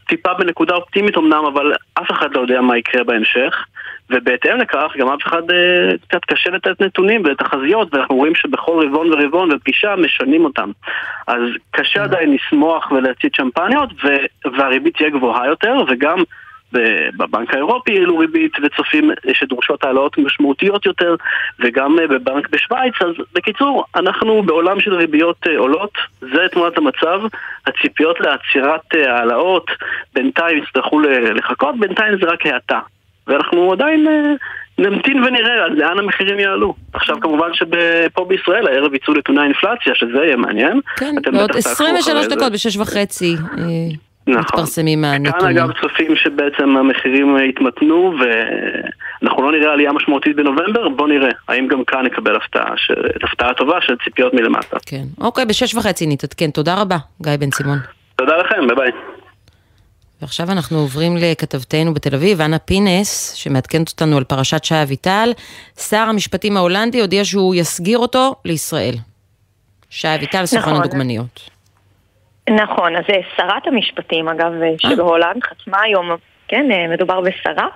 טיפה 0.08 0.34
בנקודה 0.34 0.76
אופטימית 0.76 1.18
אמנם, 1.18 1.46
אבל 1.46 1.74
אף 1.94 2.12
אחד 2.12 2.36
לא 2.36 2.42
יודע 2.42 2.62
מה 2.62 2.78
יקרה 2.78 3.04
בהמשך. 3.04 3.66
ובהתאם 4.10 4.58
לכך, 4.58 4.94
גם 4.98 5.08
אף 5.10 5.22
אחד 5.24 5.52
אה, 5.52 5.98
קצת 6.08 6.26
קשה 6.26 6.50
לתת 6.50 6.82
נתונים 6.82 7.24
ותחזיות, 7.26 7.94
ואנחנו 7.94 8.16
רואים 8.16 8.36
שבכל 8.36 8.86
רבעון 8.86 9.14
ורבעון 9.14 9.52
ופגישה 9.52 9.96
משנים 9.96 10.46
אותם. 10.46 10.72
אז 11.28 11.42
קשה 11.72 12.04
עדיין 12.04 12.34
לשמוח 12.34 12.92
ולהצית 12.92 13.36
שמפניות, 13.36 13.90
ו- 14.04 14.50
והריבית 14.58 14.98
תהיה 14.98 15.10
גבוהה 15.10 15.48
יותר, 15.48 15.74
וגם 15.88 16.24
בבנק 17.18 17.54
האירופי 17.54 18.00
העלו 18.00 18.18
ריבית 18.18 18.52
וצופים 18.64 19.12
שדרושות 19.34 19.84
העלאות 19.84 20.18
משמעותיות 20.18 20.86
יותר, 20.86 21.16
וגם 21.60 22.00
אה, 22.00 22.08
בבנק 22.08 22.50
בשוויץ. 22.50 22.94
אז 23.02 23.26
בקיצור, 23.34 23.86
אנחנו 23.96 24.44
בעולם 24.44 24.80
של 24.80 24.94
ריביות 24.94 25.48
אה, 25.48 25.58
עולות, 25.58 25.92
זה 26.20 26.48
תמונת 26.52 26.78
המצב. 26.78 27.22
הציפיות 27.68 28.20
לעצירת 28.20 28.94
העלאות 28.94 29.72
בינתיים 30.14 30.58
יצטרכו 30.58 31.00
לחכות, 31.36 31.80
בינתיים 31.80 32.18
זה 32.18 32.26
רק 32.26 32.46
האטה. 32.46 32.80
ואנחנו 33.28 33.72
עדיין 33.72 34.08
אה, 34.08 34.34
נמתין 34.78 35.24
ונראה 35.24 35.66
על 35.66 35.74
לאן 35.74 36.00
המחירים 36.00 36.40
יעלו. 36.40 36.74
עכשיו 36.94 37.20
כמובן 37.22 37.54
שפה 37.54 38.26
בישראל 38.26 38.68
הערב 38.68 38.94
יצאו 38.94 39.14
נתוני 39.14 39.42
האינפלציה, 39.42 39.96
שזה 39.96 40.18
יהיה 40.18 40.36
מעניין. 40.36 40.80
כן, 40.96 41.16
בעוד 41.32 41.50
בטח 41.50 41.60
תעקבו 41.60 41.72
23 41.72 42.10
אחרי 42.10 42.24
זה. 42.24 42.36
דקות 42.36 42.52
בשש 42.52 42.78
וחצי 42.78 43.36
אה, 43.58 43.64
נכון. 44.28 44.42
מתפרסמים 44.42 45.02
כאן 45.02 45.14
הנתונים. 45.14 45.58
אגב 45.58 45.72
צופים 45.82 46.16
שבעצם 46.16 46.78
המחירים 46.78 47.38
אה, 47.38 47.44
יתמתנו 47.44 48.14
ואנחנו 48.20 49.44
לא 49.44 49.52
נראה 49.52 49.74
עלייה 49.74 49.92
משמעותית 49.92 50.36
בנובמבר, 50.36 50.90
בוא 50.90 51.08
נראה 51.08 51.30
האם 51.48 51.68
גם 51.68 51.84
כאן 51.84 52.06
נקבל 52.06 52.36
הפתעה, 52.36 52.74
ש... 52.78 52.92
הפתעה 53.24 53.54
טובה 53.54 53.82
של 53.82 53.96
ציפיות 54.04 54.34
מלמטה. 54.34 54.78
כן. 54.86 55.04
אוקיי, 55.22 55.46
בשש 55.46 55.76
וחצי 55.76 56.08
נתעדכן. 56.08 56.52
תודה 56.52 56.82
רבה, 56.82 56.98
גיא 57.22 57.38
בן 57.40 57.52
סימון. 57.52 57.78
תודה 58.16 58.38
לכם, 58.38 58.68
ביי 58.68 58.76
ביי. 58.76 59.13
ועכשיו 60.24 60.52
אנחנו 60.52 60.78
עוברים 60.78 61.18
לכתבתנו 61.18 61.94
בתל 61.94 62.16
אביב, 62.16 62.42
אנה 62.42 62.60
פינס, 62.60 63.34
שמעדכנת 63.34 63.90
אותנו 63.90 64.18
על 64.18 64.24
פרשת 64.24 64.64
שי 64.64 64.82
אביטל. 64.84 65.30
שר 65.78 66.06
המשפטים 66.10 66.58
ההולנדי 66.58 67.02
הודיע 67.02 67.26
שהוא 67.26 67.56
יסגיר 67.56 67.98
אותו 67.98 68.36
לישראל. 68.46 68.96
שי 69.90 70.08
אביטל, 70.16 70.46
סוכן 70.46 70.70
נכון. 70.70 70.82
הדוגמניות. 70.82 71.50
נכון, 72.50 72.96
אז 72.96 73.04
אה, 73.10 73.20
שרת 73.38 73.68
המשפטים, 73.68 74.30
אגב, 74.30 74.52
אה, 74.62 74.74
של 74.78 75.00
הולנד, 75.00 75.44
חתמה 75.44 75.82
היום, 75.82 76.10
כן, 76.48 76.72
אה, 76.72 76.88
מדובר 76.88 77.22
בשרה, 77.22 77.68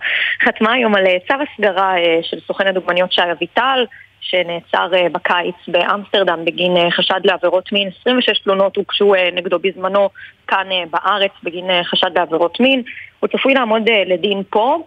חתמה 0.45 0.73
היום 0.73 0.95
על 0.95 1.07
אה, 1.07 1.17
צו 1.27 1.35
הסגרה 1.43 1.97
אה, 1.97 2.19
של 2.21 2.37
סוכן 2.47 2.67
הדוגמניות 2.67 3.11
שי 3.11 3.21
אביטל, 3.31 3.85
שנעצר 4.21 4.95
אה, 4.95 5.09
בקיץ 5.11 5.55
באמסטרדם 5.67 6.45
בגין 6.45 6.77
אה, 6.77 6.91
חשד 6.91 7.19
לעבירות 7.23 7.71
מין. 7.71 7.89
26 8.01 8.39
תלונות 8.39 8.77
הוגשו 8.77 9.15
אה, 9.15 9.29
נגדו 9.33 9.59
בזמנו 9.59 10.09
כאן 10.47 10.67
בארץ 10.89 11.31
בגין 11.43 11.83
חשד 11.83 12.11
לעבירות 12.15 12.59
מין. 12.59 12.83
הוא 13.19 13.27
צפוי 13.27 13.53
לעמוד 13.53 13.81
לדין 14.05 14.43
פה. 14.49 14.83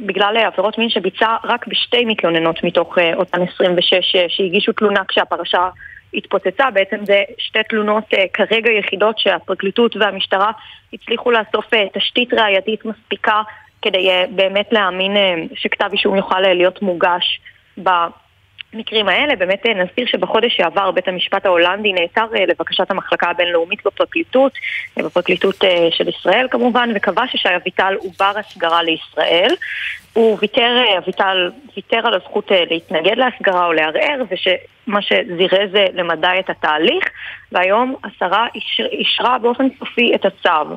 בגלל 0.00 0.36
עבירות 0.36 0.78
מין 0.78 0.88
שביצע 0.88 1.36
רק 1.44 1.66
בשתי 1.66 2.04
מתלוננות 2.04 2.64
מתוך 2.64 2.98
אותן 3.14 3.42
26 3.54 4.16
אה, 4.16 4.24
שהגישו 4.28 4.72
תלונה 4.72 5.00
כשהפרשה 5.08 5.68
התפוצצה. 6.14 6.70
בעצם 6.70 6.96
זה 7.04 7.22
שתי 7.38 7.58
תלונות 7.68 8.04
כרגע 8.32 8.70
יחידות 8.72 9.18
שהפרקליטות 9.18 9.96
והמשטרה 9.96 10.50
הצליחו 10.92 11.30
לאסוף 11.30 11.66
תשתית 11.94 12.34
ראייתית 12.34 12.84
מספיקה 12.84 13.42
כדי 13.82 14.08
באמת 14.30 14.72
להאמין 14.72 15.16
שכתב 15.54 15.88
אישום 15.92 16.16
יוכל 16.16 16.40
להיות 16.40 16.82
מוגש 16.82 17.40
במקרים 18.74 19.08
האלה. 19.08 19.36
באמת 19.36 19.66
אה, 19.66 19.74
נזכיר 19.74 20.06
שבחודש 20.06 20.56
שעבר 20.56 20.90
בית 20.90 21.08
המשפט 21.08 21.46
ההולנדי 21.46 21.92
נעתר 21.92 22.26
אה, 22.36 22.46
לבקשת 22.46 22.90
המחלקה 22.90 23.30
הבינלאומית 23.30 23.86
בפרקליטות, 23.86 24.52
אה, 24.98 25.02
בפרקליטות 25.02 25.64
של 25.90 26.08
ישראל 26.08 26.48
כמובן, 26.50 26.90
וקבע 26.94 27.22
ששי 27.26 27.56
אביטל 27.56 27.94
הוא 27.98 28.12
בר 28.18 28.32
הסגרה 28.38 28.82
לישראל. 28.82 29.54
הוא 30.12 30.38
ויתר, 30.40 30.84
אביטל 30.98 31.50
ויתר 31.76 32.06
על 32.06 32.14
הזכות 32.14 32.50
להתנגד 32.70 33.16
להסגרה 33.16 33.66
או 33.66 33.72
לערער, 33.72 34.22
ומה 34.86 35.02
שזירז 35.02 35.70
למדי 35.92 36.36
את 36.38 36.50
התהליך, 36.50 37.04
והיום 37.52 37.94
השרה 38.04 38.46
אישר, 38.54 38.86
אישרה 38.86 39.38
באופן 39.38 39.68
סופי 39.78 40.14
את 40.14 40.24
הצו. 40.24 40.76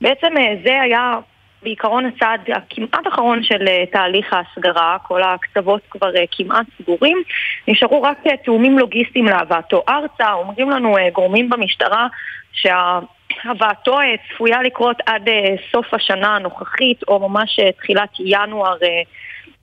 בעצם 0.00 0.34
זה 0.64 0.80
היה 0.80 1.18
בעיקרון 1.64 2.06
הצעד 2.06 2.40
הכמעט 2.54 3.06
אחרון 3.08 3.42
של 3.42 3.68
אה, 3.68 3.86
תהליך 3.92 4.32
ההסגרה, 4.32 4.96
כל 5.02 5.22
הקצוות 5.22 5.82
כבר 5.90 6.16
אה, 6.16 6.24
כמעט 6.30 6.66
סגורים. 6.82 7.22
נשארו 7.68 8.02
רק 8.02 8.18
אה, 8.26 8.36
תיאומים 8.36 8.78
לוגיסטיים 8.78 9.24
להבאתו 9.24 9.82
ארצה, 9.88 10.32
אומרים 10.32 10.70
לנו 10.70 10.96
גורמים 11.12 11.50
במשטרה 11.50 12.06
שהבאתו 12.52 14.00
אה, 14.00 14.14
צפויה 14.28 14.62
לקרות 14.62 14.96
עד 15.06 15.28
סוף 15.72 15.94
השנה 15.94 16.36
הנוכחית, 16.36 17.02
או 17.08 17.28
ממש 17.28 17.60
תחילת 17.78 18.10
ינואר. 18.20 18.76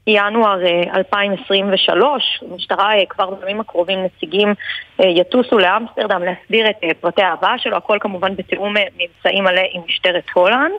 ינואר 0.07 0.65
אה, 0.65 0.84
2023, 0.95 2.44
המשטרה 2.52 2.91
כבר 3.10 3.30
בימים 3.30 3.60
הקרובים 3.60 4.03
נציגים 4.03 4.53
יטוסו 4.99 5.57
לאמסטרדם 5.57 6.22
להסביר 6.23 6.69
את 6.69 6.76
פרטי 6.99 7.22
ההבאה 7.22 7.57
שלו, 7.57 7.78
הכל 7.78 7.98
כמובן 8.02 8.36
בתיאום 8.36 8.73
מבצעים 8.73 9.44
מלא 9.44 9.61
עם 9.73 9.82
משטרת 9.88 10.26
הולנד. 10.34 10.72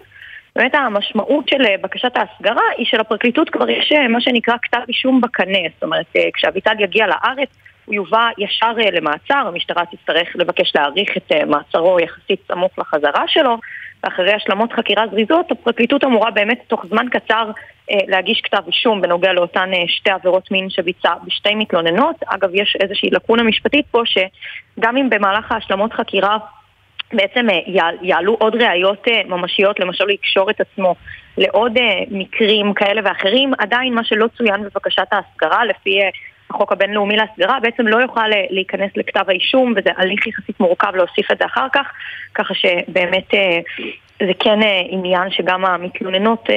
באמת 0.56 0.74
המשמעות 0.74 1.48
של 1.48 1.66
אה, 1.66 1.74
בקשת 1.80 2.16
ההסגרה 2.16 2.62
היא 2.76 2.86
שלפרקליטות 2.86 3.50
כבר 3.50 3.70
יש 3.70 3.92
אה, 3.92 4.08
מה 4.08 4.20
שנקרא 4.20 4.54
כתב 4.62 4.80
אישום 4.88 5.20
בקנה, 5.20 5.58
זאת 5.74 5.82
אומרת 5.82 6.06
אה, 6.16 6.22
כשאביטל 6.34 6.80
יגיע 6.80 7.06
לארץ 7.06 7.48
הוא 7.84 7.94
יובא 7.94 8.28
ישר 8.38 8.72
למעצר, 8.92 9.34
המשטרה 9.46 9.82
תצטרך 9.86 10.28
לבקש 10.34 10.72
להאריך 10.74 11.16
את 11.16 11.32
מעצרו 11.46 12.00
יחסית 12.00 12.40
סמוך 12.48 12.78
לחזרה 12.78 13.24
שלו 13.26 13.58
ואחרי 14.04 14.32
השלמות 14.32 14.72
חקירה 14.72 15.04
זריזות 15.10 15.50
הפרקליטות 15.50 16.04
אמורה 16.04 16.30
באמת 16.30 16.60
תוך 16.68 16.86
זמן 16.88 17.06
קצר 17.08 17.50
להגיש 17.90 18.40
כתב 18.40 18.62
אישום 18.66 19.00
בנוגע 19.00 19.32
לאותן 19.32 19.70
שתי 19.86 20.10
עבירות 20.10 20.50
מין 20.50 20.70
שביצע 20.70 21.14
בשתי 21.24 21.54
מתלוננות. 21.54 22.16
אגב, 22.26 22.50
יש 22.54 22.76
איזושהי 22.80 23.10
לקונה 23.10 23.42
משפטית 23.42 23.86
פה 23.90 24.02
שגם 24.04 24.96
אם 24.96 25.10
במהלך 25.10 25.52
ההשלמות 25.52 25.92
חקירה 25.92 26.38
בעצם 27.12 27.50
אה, 27.50 27.58
יע- 27.66 27.98
יעלו 28.02 28.36
עוד 28.40 28.54
ראיות 28.54 29.08
אה, 29.08 29.20
ממשיות, 29.28 29.80
למשל 29.80 30.04
לקשור 30.04 30.50
את 30.50 30.60
עצמו 30.60 30.94
לעוד 31.38 31.78
אה, 31.78 32.00
מקרים 32.10 32.74
כאלה 32.74 33.00
ואחרים, 33.04 33.52
עדיין 33.58 33.94
מה 33.94 34.04
שלא 34.04 34.26
צוין 34.38 34.62
בבקשת 34.62 35.06
ההסגרה 35.12 35.64
לפי 35.64 35.98
החוק 36.50 36.72
הבינלאומי 36.72 37.16
להסגרה 37.16 37.58
בעצם 37.62 37.86
לא 37.86 37.96
יוכל 37.96 38.28
להיכנס 38.50 38.90
לכתב 38.96 39.24
האישום 39.28 39.74
וזה 39.76 39.90
הליך 39.96 40.26
יחסית 40.26 40.60
מורכב 40.60 40.92
להוסיף 40.94 41.30
את 41.32 41.38
זה 41.38 41.44
אחר 41.44 41.66
כך, 41.72 41.86
ככה 42.34 42.54
שבאמת 42.54 43.28
זה 44.18 44.32
כן 44.38 44.58
עניין 44.90 45.30
שגם 45.30 45.64
המתלוננות 45.64 46.48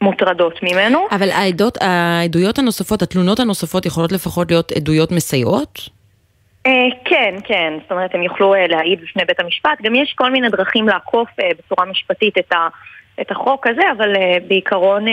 מוטרדות 0.00 0.62
ממנו. 0.62 1.06
אבל 1.10 1.30
העדות, 1.30 1.78
העדויות 1.80 2.58
הנוספות, 2.58 3.02
התלונות 3.02 3.40
הנוספות 3.40 3.86
יכולות 3.86 4.12
לפחות 4.12 4.50
להיות 4.50 4.72
עדויות 4.72 5.12
מסייעות? 5.12 5.99
אה, 6.66 6.88
כן, 7.04 7.34
כן, 7.44 7.72
זאת 7.82 7.92
אומרת 7.92 8.14
הם 8.14 8.22
יוכלו 8.22 8.54
אה, 8.54 8.66
להעיד 8.66 9.00
בפני 9.00 9.24
בית 9.24 9.40
המשפט, 9.40 9.82
גם 9.82 9.94
יש 9.94 10.14
כל 10.16 10.30
מיני 10.30 10.48
דרכים 10.48 10.88
לעקוף 10.88 11.28
אה, 11.40 11.50
בצורה 11.58 11.86
משפטית 11.86 12.38
את, 12.38 13.30
החוק 13.30 13.66
הזה, 13.66 13.82
אבל 13.96 14.12
בעיקרון 14.48 15.04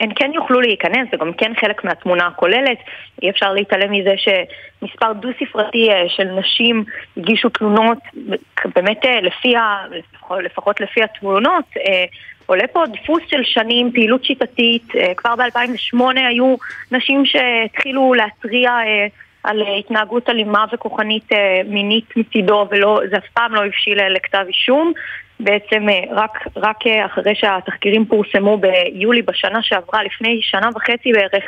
הן 0.00 0.10
כן 0.16 0.30
יוכלו 0.34 0.60
להיכנס, 0.60 1.08
זה 1.10 1.16
גם 1.16 1.32
כן 1.32 1.52
חלק 1.60 1.84
מהתמונה 1.84 2.26
הכוללת, 2.26 2.78
אי 3.22 3.30
אפשר 3.30 3.52
להתעלם 3.52 3.92
מזה 3.92 4.14
שמספר 4.16 5.12
דו-ספרתי 5.12 5.88
של 6.08 6.24
נשים 6.24 6.84
הגישו 7.16 7.48
תלונות, 7.48 7.98
באמת 8.74 9.04
לפי 9.22 9.56
ה, 9.56 9.84
לפחות, 10.42 10.80
לפי 10.80 11.02
התמונות, 11.02 11.64
עולה 12.46 12.66
פה 12.66 12.84
דפוס 12.86 13.22
של 13.28 13.44
שנים, 13.44 13.92
פעילות 13.92 14.24
שיטתית, 14.24 14.88
כבר 15.16 15.36
ב-2008 15.36 16.02
היו 16.16 16.54
נשים 16.92 17.26
שהתחילו 17.26 18.14
להתריע 18.14 18.70
על 19.44 19.62
אה, 19.62 19.76
התנהגות 19.76 20.28
אלימה 20.30 20.64
וכוחנית 20.72 21.32
אה, 21.32 21.60
מינית 21.64 22.16
מצידו, 22.16 22.68
וזה 22.70 23.16
אף 23.16 23.28
פעם 23.34 23.54
לא 23.54 23.64
הבשיל 23.64 24.00
אה, 24.00 24.08
לכתב 24.08 24.44
אישום. 24.48 24.92
בעצם 25.40 25.86
רק, 26.10 26.46
רק 26.56 26.76
אחרי 27.06 27.34
שהתחקירים 27.34 28.06
פורסמו 28.06 28.58
ביולי 28.58 29.22
בשנה 29.22 29.62
שעברה, 29.62 30.02
לפני 30.02 30.40
שנה 30.42 30.68
וחצי 30.74 31.12
בערך, 31.12 31.44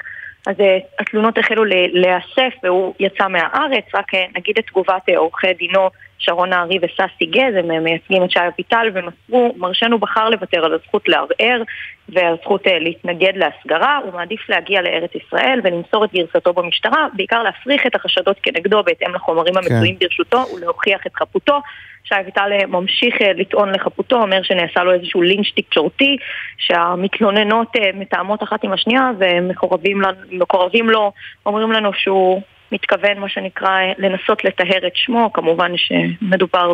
אז 0.46 0.56
התלונות 1.00 1.38
החלו 1.38 1.64
להיאסף 1.92 2.54
והוא 2.62 2.94
יצא 3.00 3.28
מהארץ, 3.28 3.84
רק 3.94 4.06
נגיד 4.36 4.58
את 4.58 4.66
תגובת 4.66 5.08
עורכי 5.16 5.52
דינו 5.52 5.90
שרון 6.18 6.50
נהרי 6.50 6.78
וססי 6.82 7.26
גז, 7.26 7.54
הם 7.56 7.84
מייצגים 7.84 8.24
את 8.24 8.30
שי 8.30 8.38
אביטל 8.54 8.86
ומסרו, 8.94 9.54
מרשנו 9.56 9.98
בחר 9.98 10.28
לוותר 10.28 10.64
על 10.64 10.74
הזכות 10.74 11.08
לערער 11.08 11.62
והזכות 12.08 12.66
אה, 12.66 12.78
להתנגד 12.78 13.32
להסגרה, 13.36 14.00
הוא 14.04 14.12
מעדיף 14.12 14.48
להגיע 14.48 14.82
לארץ 14.82 15.10
ישראל 15.14 15.60
ולמסור 15.64 16.04
את 16.04 16.12
גרסתו 16.12 16.52
במשטרה, 16.52 17.06
בעיקר 17.12 17.42
להפריך 17.42 17.86
את 17.86 17.94
החשדות 17.94 18.36
כנגדו 18.42 18.82
בהתאם 18.82 19.14
לחומרים 19.14 19.56
המצויים 19.56 19.96
ברשותו 20.00 20.44
ולהוכיח 20.56 21.06
את 21.06 21.14
חפותו. 21.16 21.60
שי 22.04 22.14
אביטל 22.20 22.52
אה, 22.52 22.66
ממשיך 22.66 23.22
אה, 23.22 23.32
לטעון 23.32 23.74
לחפותו, 23.74 24.16
אומר 24.22 24.42
שנעשה 24.42 24.82
לו 24.82 24.92
איזשהו 24.92 25.22
לינץ' 25.22 25.46
תקשורתי, 25.56 26.16
שהמתלוננות 26.58 27.72
מתאמות 27.94 28.42
אחת 28.42 28.64
עם 28.64 28.72
השנייה 28.72 29.10
ומקורבים 29.18 30.90
לו, 30.90 31.12
אומרים 31.46 31.72
לנו 31.72 31.90
שהוא 31.92 32.42
מתכוון, 32.72 33.18
מה 33.18 33.28
שנקרא, 33.28 33.70
לנסות 33.98 34.44
לטהר 34.44 34.86
את 34.86 34.92
שמו, 34.94 35.32
כמובן 35.32 35.72
שמדובר 35.76 36.72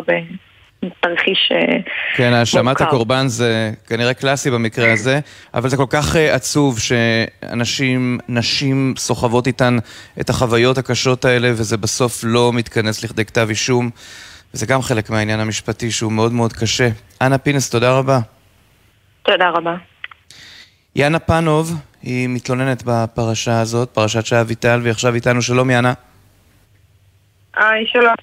בתרחיש 0.83 1.51
אה, 1.51 1.77
כן, 2.15 2.33
האשמת. 2.33 2.81
הקורבן 2.81 3.27
זה 3.27 3.71
כנראה 3.87 4.13
קלאסי 4.13 4.51
במקרה 4.51 4.93
הזה, 4.93 5.19
אבל 5.53 5.69
זה 5.69 5.77
כל 5.77 5.85
כך 5.89 6.15
אה, 6.15 6.35
עצוב 6.35 6.79
שאנשים, 6.79 8.17
נשים 8.29 8.93
סוחבות 8.97 9.47
איתן 9.47 9.77
את 10.21 10.29
החוויות 10.29 10.77
הקשות 10.77 11.25
האלה, 11.25 11.49
וזה 11.51 11.77
בסוף 11.77 12.21
לא 12.23 12.51
מתכנס 12.53 13.03
לכדי 13.03 13.25
כתב 13.25 13.47
אישום, 13.49 13.89
וזה 14.53 14.65
גם 14.65 14.81
חלק 14.81 15.09
מהעניין 15.09 15.39
המשפטי 15.39 15.91
שהוא 15.91 16.11
מאוד 16.11 16.31
מאוד 16.31 16.53
קשה. 16.53 16.89
אנה 17.21 17.37
פינס, 17.37 17.69
תודה 17.69 17.97
רבה. 17.97 18.19
תודה 19.23 19.49
רבה. 19.49 19.75
יאנה 20.95 21.19
פאנוב, 21.19 21.73
היא 22.03 22.29
מתלוננת 22.29 22.83
בפרשה 22.85 23.59
הזאת, 23.59 23.89
פרשת 23.89 24.25
שעה 24.25 24.41
אביטל, 24.41 24.79
והיא 24.81 24.91
עכשיו 24.91 25.15
איתנו. 25.15 25.41
שלום 25.41 25.69
יאנה. 25.69 25.93
היי, 27.55 27.85
שלום. 27.87 28.13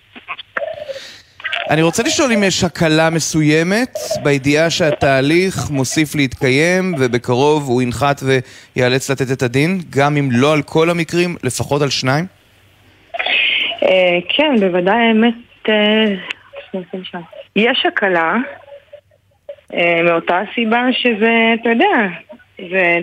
אני 1.70 1.82
רוצה 1.82 2.02
לשאול 2.02 2.32
אם 2.32 2.42
יש 2.42 2.64
הקלה 2.64 3.10
מסוימת 3.10 3.94
בידיעה 4.22 4.70
שהתהליך 4.70 5.70
מוסיף 5.70 6.14
להתקיים 6.14 6.94
ובקרוב 6.98 7.68
הוא 7.68 7.82
ינחת 7.82 8.20
וייאלץ 8.76 9.10
לתת 9.10 9.32
את 9.32 9.42
הדין, 9.42 9.78
גם 9.90 10.16
אם 10.16 10.28
לא 10.32 10.52
על 10.52 10.62
כל 10.62 10.90
המקרים, 10.90 11.36
לפחות 11.44 11.82
על 11.82 11.90
שניים? 11.90 12.24
אה, 13.82 14.18
כן, 14.28 14.54
בוודאי 14.60 14.94
האמת, 15.08 15.34
אה, 15.68 16.14
יש 17.56 17.86
הקלה, 17.88 18.36
אה, 19.74 20.02
מאותה 20.02 20.40
סיבה 20.54 20.82
שזה, 20.92 21.54
אתה 21.60 21.68
יודע, 21.68 22.06
זה... 22.70 23.00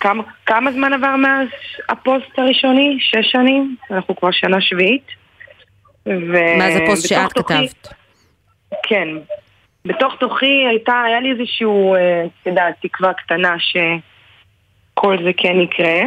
כמה, 0.00 0.22
כמה 0.46 0.72
זמן 0.72 0.92
עבר 0.92 1.16
מאז 1.16 1.48
הפוסט 1.88 2.38
הראשוני? 2.38 2.96
שש 3.00 3.30
שנים? 3.32 3.76
אנחנו 3.90 4.16
כבר 4.16 4.30
שנה 4.30 4.60
שביעית. 4.60 5.06
ו- 6.06 6.58
מה 6.58 6.70
זה 6.70 6.80
פוסט 6.86 7.12
בתוך 7.12 7.22
שאת 7.22 7.32
תוכי- 7.34 7.54
כתבת? 7.68 7.94
כן. 8.82 9.08
בתוך 9.86 10.14
תוכי 10.20 10.64
הייתה, 10.68 11.02
היה 11.06 11.20
לי 11.20 11.30
איזשהו, 11.30 11.94
אה, 11.94 12.24
את 12.24 12.46
יודעת, 12.46 12.74
תקווה 12.82 13.12
קטנה 13.12 13.54
שכל 13.58 15.16
זה 15.24 15.30
כן 15.36 15.60
יקרה, 15.60 16.00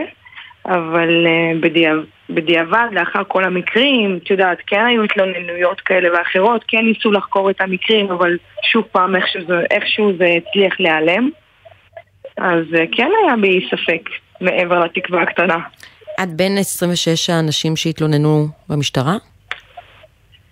אבל 0.65 1.27
אה, 1.27 1.59
בדיעב, 1.59 1.97
בדיעבד, 2.29 2.87
לאחר 2.91 3.21
כל 3.27 3.43
המקרים, 3.43 4.19
את 4.23 4.29
יודעת, 4.29 4.57
כן 4.67 4.85
היו 4.85 5.03
התלוננויות 5.03 5.81
כאלה 5.81 6.09
ואחרות, 6.13 6.63
כן 6.67 6.85
ניסו 6.85 7.11
לחקור 7.11 7.49
את 7.49 7.61
המקרים, 7.61 8.11
אבל 8.11 8.37
שוב 8.71 8.83
פעם 8.91 9.15
איכשהו 9.15 9.41
זה, 9.47 9.53
איכשהו 9.71 10.11
זה 10.17 10.25
הצליח 10.37 10.79
להיעלם. 10.79 11.29
אז 12.37 12.63
אה, 12.75 12.85
כן 12.91 13.09
היה 13.23 13.35
בי 13.41 13.67
ספק, 13.71 14.09
מעבר 14.41 14.79
לתקווה 14.79 15.21
הקטנה. 15.21 15.57
את 16.23 16.33
בין 16.33 16.57
26 16.57 17.29
האנשים 17.29 17.75
שהתלוננו 17.75 18.47
במשטרה? 18.69 19.15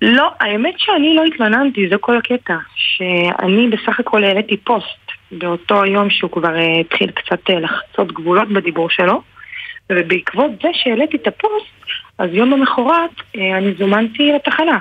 לא, 0.02 0.30
האמת 0.40 0.74
שאני 0.78 1.16
לא 1.16 1.24
התלוננתי, 1.24 1.90
זה 1.90 1.98
כל 1.98 2.18
הקטע. 2.18 2.56
שאני 2.76 3.68
בסך 3.70 4.00
הכל 4.00 4.24
העליתי 4.24 4.58
פוסט 4.58 5.12
באותו 5.32 5.84
היום 5.84 6.10
שהוא 6.10 6.32
כבר 6.32 6.56
אה, 6.56 6.80
התחיל 6.80 7.12
קצת 7.12 7.50
אה, 7.50 7.60
לחצות 7.60 8.12
גבולות 8.12 8.50
בדיבור 8.50 8.90
שלו, 8.90 9.22
ובעקבות 9.92 10.52
זה 10.64 10.70
שהעליתי 10.74 11.18
את 11.18 11.28
הפוסט, 11.28 11.76
אז 12.18 12.30
יום 12.34 12.52
למחרת 12.52 13.12
אני 13.36 13.74
זומנתי 13.80 14.32
לתחנה. 14.32 14.78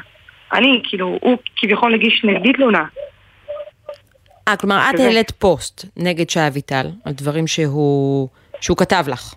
אני, 0.53 0.81
כאילו, 0.85 1.19
הוא 1.21 1.37
כביכול 1.57 1.95
הגיש 1.95 2.25
נגדי 2.25 2.53
תלונה. 2.53 2.85
אה, 4.49 4.57
כלומר, 4.57 4.91
את. 4.95 5.01
העלית 5.01 5.31
פוסט 5.31 5.85
נגד 5.97 6.31
שי 6.31 6.47
אביטל, 6.47 6.87
על 7.05 7.13
דברים 7.13 7.47
שהוא, 7.47 8.29
שהוא 8.61 8.77
כתב 8.77 9.05
לך, 9.09 9.35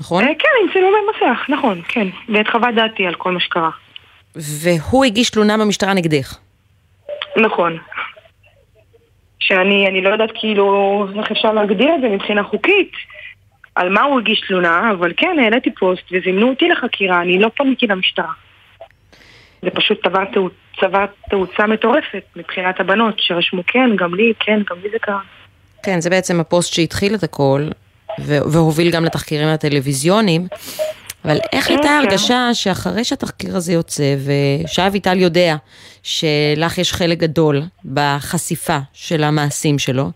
נכון? 0.00 0.24
אה, 0.24 0.32
כן, 0.38 0.48
עם 0.62 0.72
צילומי 0.72 0.96
מסך, 1.10 1.38
נכון, 1.48 1.82
כן. 1.88 2.06
ואת 2.34 2.48
חוות 2.48 2.74
דעתי 2.74 3.06
על 3.06 3.14
כל 3.14 3.32
מה 3.32 3.40
שקרה. 3.40 3.70
והוא 4.34 5.04
הגיש 5.04 5.30
תלונה 5.30 5.58
במשטרה 5.58 5.94
נגדך. 5.94 6.36
נכון. 7.36 7.78
שאני 9.40 9.86
אני 9.88 10.00
לא 10.00 10.08
יודעת 10.08 10.30
כאילו 10.34 11.06
איך 11.18 11.30
אפשר 11.30 11.52
להגדיר 11.52 11.94
את 11.94 12.00
זה 12.00 12.08
מבחינה 12.08 12.42
חוקית, 12.42 12.92
על 13.74 13.88
מה 13.88 14.02
הוא 14.02 14.20
הגיש 14.20 14.40
תלונה, 14.40 14.90
אבל 14.90 15.12
כן, 15.16 15.36
העליתי 15.42 15.70
פוסט 15.74 16.02
וזימנו 16.12 16.48
אותי 16.48 16.68
לחקירה, 16.68 17.22
אני 17.22 17.38
לא 17.38 17.50
פניתי 17.56 17.86
למשטרה. 17.86 18.32
זה 19.62 19.70
פשוט 19.70 19.98
צבר 20.06 20.24
תאו- 20.32 20.48
צבר 20.80 21.04
תאוצה 21.30 21.66
מטורפת 21.66 22.22
מבחינת 22.36 22.80
הבנות, 22.80 23.14
שרשמו 23.18 23.62
כן, 23.66 23.96
גם 23.98 24.14
לי, 24.14 24.32
כן, 24.40 24.60
גם 24.70 24.76
לי 24.82 24.88
זה 24.92 24.98
קרה. 25.00 25.20
כן, 25.82 26.00
זה 26.00 26.10
בעצם 26.10 26.40
הפוסט 26.40 26.72
שהתחיל 26.74 27.14
את 27.14 27.22
הכל, 27.22 27.68
והוביל 28.18 28.90
גם 28.90 29.04
לתחקירים 29.04 29.48
הטלוויזיוניים. 29.48 30.46
אבל 31.24 31.38
איך 31.52 31.64
כן, 31.66 31.72
הייתה 31.74 31.88
כן. 31.88 31.94
ההרגשה 31.94 32.54
שאחרי 32.54 33.04
שהתחקיר 33.04 33.56
הזה 33.56 33.72
יוצא, 33.72 34.14
ושי 34.24 34.86
אביטל 34.86 35.18
יודע 35.18 35.56
שלך 36.02 36.78
יש 36.78 36.92
חלק 36.92 37.18
גדול 37.18 37.62
בחשיפה 37.92 38.78
של 38.92 39.24
המעשים 39.24 39.78
שלו, 39.78 40.10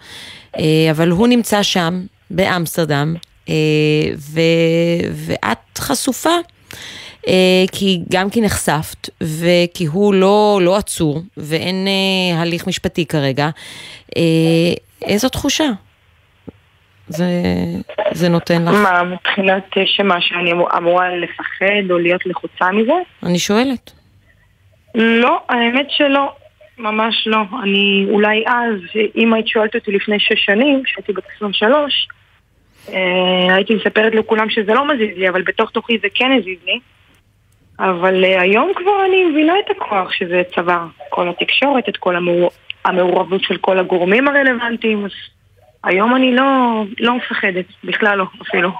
אה, 0.58 0.62
אבל 0.90 1.10
הוא 1.10 1.28
נמצא 1.28 1.62
שם, 1.62 2.02
באמסטרדם, 2.30 3.14
אה, 3.48 3.54
ו- 4.16 4.40
ואת 5.26 5.78
חשופה. 5.78 6.30
אה, 7.28 7.32
כי 7.72 8.00
גם 8.08 8.30
כי 8.30 8.40
נחשפת, 8.40 9.08
וכי 9.22 9.86
הוא 9.86 10.14
לא, 10.14 10.58
לא 10.62 10.76
עצור, 10.76 11.22
ואין 11.36 11.86
אה, 11.88 12.40
הליך 12.42 12.66
משפטי 12.66 13.06
כרגע, 13.06 13.48
אה, 14.16 14.22
איזו 15.02 15.28
תחושה 15.28 15.64
זה, 17.08 17.24
זה 18.12 18.28
נותן 18.28 18.62
לך? 18.64 18.74
מה, 18.74 19.02
מבחינת 19.02 19.64
אה, 19.76 19.82
שמה, 19.86 20.20
שאני 20.20 20.52
אמור- 20.52 20.68
אמורה 20.78 21.16
לפחד 21.16 21.90
או 21.90 21.98
להיות 21.98 22.26
לחוצה 22.26 22.72
מזה? 22.72 22.92
אני 23.22 23.38
שואלת. 23.38 23.92
לא, 24.94 25.38
האמת 25.48 25.86
שלא. 25.90 26.32
ממש 26.78 27.14
לא. 27.26 27.38
אני 27.62 28.06
אולי 28.10 28.44
אז, 28.46 28.80
אם 29.16 29.34
היית 29.34 29.48
שואלת 29.48 29.74
אותי 29.74 29.92
לפני 29.92 30.20
שש 30.20 30.44
שנים, 30.44 30.82
כשהייתי 30.84 31.12
בת 31.12 31.22
23, 31.36 32.08
אה, 32.92 33.54
הייתי 33.54 33.74
מספרת 33.74 34.14
לכולם 34.14 34.50
שזה 34.50 34.74
לא 34.74 34.88
מזיז 34.88 35.16
לי, 35.18 35.28
אבל 35.28 35.42
בתוך 35.42 35.70
תוכי 35.70 35.98
זה 36.02 36.08
כן 36.14 36.30
הזיז 36.32 36.58
לי. 36.66 36.78
אבל 37.78 38.24
אה, 38.24 38.40
היום 38.40 38.72
כבר 38.76 39.04
אני 39.08 39.24
מבינה 39.24 39.52
את 39.58 39.70
הכוח 39.76 40.12
שזה 40.12 40.42
צבר. 40.54 40.86
כל 41.10 41.28
התקשורת, 41.28 41.88
את 41.88 41.96
כל 41.96 42.16
המעור... 42.16 42.50
המעורבות 42.86 43.42
של 43.42 43.56
כל 43.56 43.78
הגורמים 43.78 44.28
הרלוונטיים, 44.28 45.04
אז 45.04 45.10
היום 45.84 46.16
אני 46.16 46.34
לא, 46.34 46.44
לא 46.98 47.16
מפחדת, 47.16 47.64
בכלל 47.84 48.18
לא, 48.18 48.24
אפילו. 48.42 48.70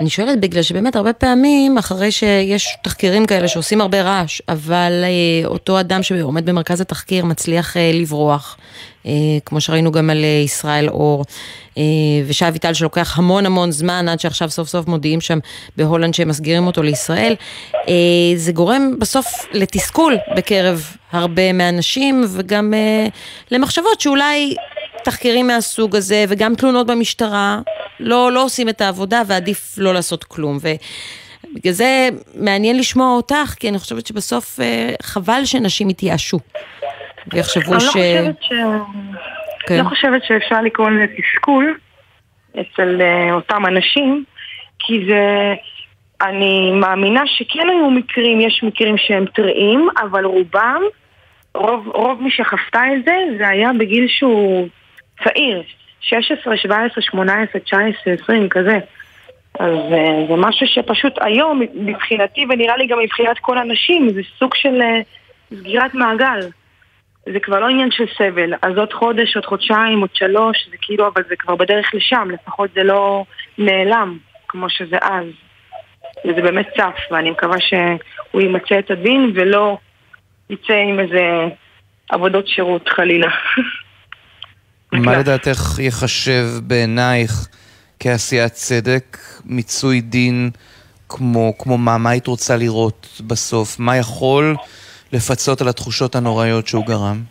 אני 0.00 0.10
שואלת 0.10 0.40
בגלל 0.40 0.62
שבאמת 0.62 0.96
הרבה 0.96 1.12
פעמים, 1.12 1.78
אחרי 1.78 2.10
שיש 2.12 2.76
תחקירים 2.82 3.26
כאלה 3.26 3.48
שעושים 3.48 3.80
הרבה 3.80 4.02
רעש, 4.02 4.42
אבל 4.48 4.92
אה, 5.04 5.46
אותו 5.46 5.80
אדם 5.80 6.02
שעומד 6.02 6.46
במרכז 6.46 6.80
התחקיר 6.80 7.24
מצליח 7.24 7.76
אה, 7.76 7.90
לברוח, 7.94 8.56
אה, 9.06 9.12
כמו 9.46 9.60
שראינו 9.60 9.92
גם 9.92 10.10
על 10.10 10.24
אה, 10.24 10.42
ישראל 10.44 10.88
אור, 10.88 11.20
אה, 11.20 11.24
ושי 12.26 12.48
אביטל 12.48 12.74
שלוקח 12.74 13.18
המון 13.18 13.46
המון 13.46 13.70
זמן 13.70 14.08
עד 14.08 14.20
שעכשיו 14.20 14.50
סוף 14.50 14.68
סוף 14.68 14.86
מודיעים 14.86 15.20
שם 15.20 15.38
בהולנד 15.76 16.14
שהם 16.14 16.28
מסגירים 16.28 16.66
אותו 16.66 16.82
לישראל, 16.82 17.34
אה, 17.74 17.92
זה 18.36 18.52
גורם 18.52 18.98
בסוף 18.98 19.26
לתסכול 19.52 20.16
בקרב 20.36 20.96
הרבה 21.12 21.52
מהאנשים, 21.52 22.24
וגם 22.28 22.74
אה, 22.74 23.06
למחשבות 23.50 24.00
שאולי 24.00 24.54
תחקירים 25.04 25.46
מהסוג 25.46 25.96
הזה 25.96 26.24
וגם 26.28 26.54
תלונות 26.54 26.86
במשטרה 26.86 27.60
לא, 28.00 28.32
לא 28.32 28.44
עושים 28.44 28.68
את 28.68 28.80
העבודה 28.80 29.22
ועדיף 29.26 29.74
לא 29.78 29.94
לעשות 29.94 30.24
כלום. 30.24 30.58
ובגלל 30.62 31.72
זה 31.72 32.08
מעניין 32.34 32.78
לשמוע 32.78 33.16
אותך, 33.16 33.54
כי 33.60 33.68
אני 33.68 33.78
חושבת 33.78 34.06
שבסוף 34.06 34.60
אה, 34.60 34.94
חבל 35.02 35.44
שנשים 35.44 35.90
יתייאשו 35.90 36.38
ויחשבו 37.32 37.72
אני 37.72 37.80
ש... 37.80 37.84
לא 37.84 37.90
חושבת 37.90 38.42
ש... 38.42 38.52
כן. 39.66 39.78
לא 39.84 39.88
חושבת 39.88 40.24
שאפשר 40.24 40.60
לקרוא 40.60 40.90
לזה 40.90 41.06
תסכול 41.06 41.78
אצל 42.60 43.00
אה, 43.00 43.32
אותם 43.34 43.66
אנשים, 43.66 44.24
כי 44.78 45.04
זה... 45.08 45.54
אני 46.22 46.72
מאמינה 46.72 47.22
שכן 47.26 47.68
היו 47.68 47.90
מקרים, 47.90 48.40
יש 48.40 48.62
מקרים 48.62 48.98
שהם 48.98 49.24
טריים, 49.26 49.88
אבל 50.02 50.24
רובם, 50.24 50.82
רוב, 51.54 51.88
רוב 51.88 52.22
מי 52.22 52.30
שחוותה 52.30 52.80
את 52.96 53.04
זה, 53.04 53.14
זה 53.38 53.48
היה 53.48 53.70
בגיל 53.78 54.08
שהוא 54.08 54.68
צעיר, 55.24 55.62
16, 56.00 56.56
17, 56.56 57.02
18, 57.02 57.60
19, 57.60 58.14
20, 58.22 58.48
כזה. 58.48 58.78
אז 59.58 59.68
אה, 59.92 60.24
זה 60.28 60.34
משהו 60.36 60.66
שפשוט 60.66 61.12
היום, 61.20 61.60
מבחינתי, 61.74 62.46
ונראה 62.50 62.76
לי 62.76 62.86
גם 62.86 62.98
מבחינת 62.98 63.38
כל 63.38 63.58
הנשים, 63.58 64.10
זה 64.10 64.20
סוג 64.38 64.54
של 64.54 64.82
אה, 64.82 65.00
סגירת 65.58 65.94
מעגל. 65.94 66.40
זה 67.26 67.40
כבר 67.42 67.60
לא 67.60 67.68
עניין 67.68 67.90
של 67.90 68.04
סבל, 68.18 68.54
אז 68.62 68.76
עוד 68.76 68.92
חודש, 68.92 69.36
עוד 69.36 69.46
חודשיים, 69.46 70.00
עוד 70.00 70.10
שלוש, 70.14 70.68
זה 70.70 70.76
כאילו, 70.80 71.08
אבל 71.08 71.22
זה 71.28 71.34
כבר 71.38 71.56
בדרך 71.56 71.90
לשם, 71.94 72.28
לפחות 72.32 72.70
זה 72.74 72.82
לא 72.82 73.24
נעלם 73.58 74.18
כמו 74.48 74.70
שזה 74.70 74.96
אז. 75.02 75.26
וזה 76.24 76.42
באמת 76.42 76.66
צף, 76.76 76.98
ואני 77.10 77.30
מקווה 77.30 77.56
שהוא 77.60 78.42
ימצה 78.42 78.78
את 78.78 78.90
הדין 78.90 79.32
ולא 79.34 79.78
יצא 80.50 80.72
עם 80.72 81.00
איזה 81.00 81.54
עבודות 82.10 82.48
שירות 82.48 82.88
חלילה. 82.88 83.30
מה 84.92 85.18
לדעתך 85.18 85.78
יחשב 85.78 86.44
בעינייך 86.62 87.48
כעשיית 88.00 88.52
צדק, 88.52 89.18
מיצוי 89.44 90.00
דין, 90.00 90.50
כמו, 91.08 91.58
כמו 91.58 91.78
מה, 91.78 91.98
מה 91.98 92.10
היית 92.10 92.26
רוצה 92.26 92.56
לראות 92.56 93.20
בסוף? 93.26 93.78
מה 93.78 93.96
יכול 93.96 94.56
לפצות 95.12 95.60
על 95.60 95.68
התחושות 95.68 96.14
הנוראיות 96.14 96.66
שהוא 96.66 96.86
גרם? 96.86 97.22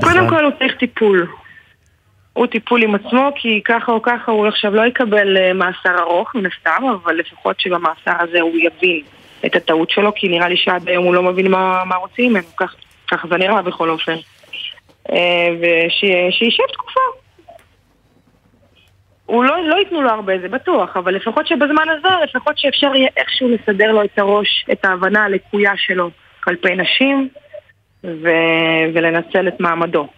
קודם 0.00 0.28
כל 0.28 0.44
הוא 0.44 0.52
צריך 0.58 0.74
טיפול. 0.74 1.26
הוא 2.32 2.46
טיפול 2.46 2.82
עם 2.82 2.94
עצמו, 2.94 3.30
כי 3.36 3.60
ככה 3.64 3.92
או 3.92 4.02
ככה 4.02 4.32
הוא 4.32 4.46
עכשיו 4.46 4.74
לא 4.74 4.86
יקבל 4.86 5.36
אה, 5.36 5.52
מאסר 5.52 5.98
ארוך 5.98 6.34
מן 6.34 6.46
הסתם, 6.46 6.84
אבל 6.94 7.14
לפחות 7.14 7.60
שבמאסר 7.60 8.12
הזה 8.20 8.40
הוא 8.40 8.56
יבין 8.58 9.02
את 9.46 9.56
הטעות 9.56 9.90
שלו, 9.90 10.12
כי 10.16 10.28
נראה 10.28 10.48
לי 10.48 10.56
שעד 10.56 10.88
היום 10.88 11.04
הוא 11.04 11.14
לא 11.14 11.22
מבין 11.22 11.50
מה, 11.50 11.84
מה 11.84 11.96
רוצים 11.96 12.30
ממנו, 12.30 12.56
כך, 12.56 12.74
כך 13.10 13.26
זה 13.30 13.36
נראה 13.36 13.62
בכל 13.62 13.90
אופן. 13.90 14.16
אה, 15.10 15.48
ושישב 15.60 16.64
תקופה. 16.72 17.00
הוא 19.26 19.44
לא, 19.44 19.68
לא 19.68 19.76
ייתנו 19.76 20.02
לו 20.02 20.10
הרבה, 20.10 20.32
זה 20.42 20.48
בטוח, 20.48 20.96
אבל 20.96 21.14
לפחות 21.14 21.46
שבזמן 21.46 21.88
הזה, 21.98 22.08
לפחות 22.24 22.58
שאפשר 22.58 22.94
יהיה 22.94 23.08
איכשהו 23.16 23.48
לסדר 23.48 23.92
לו 23.92 24.04
את 24.04 24.18
הראש, 24.18 24.66
את 24.72 24.84
ההבנה 24.84 25.24
הלקויה 25.24 25.72
שלו 25.76 26.10
כלפי 26.40 26.74
נשים, 26.74 27.28
ו... 28.04 28.28
ולנצל 28.94 29.48
את 29.48 29.60
מעמדו, 29.60 30.08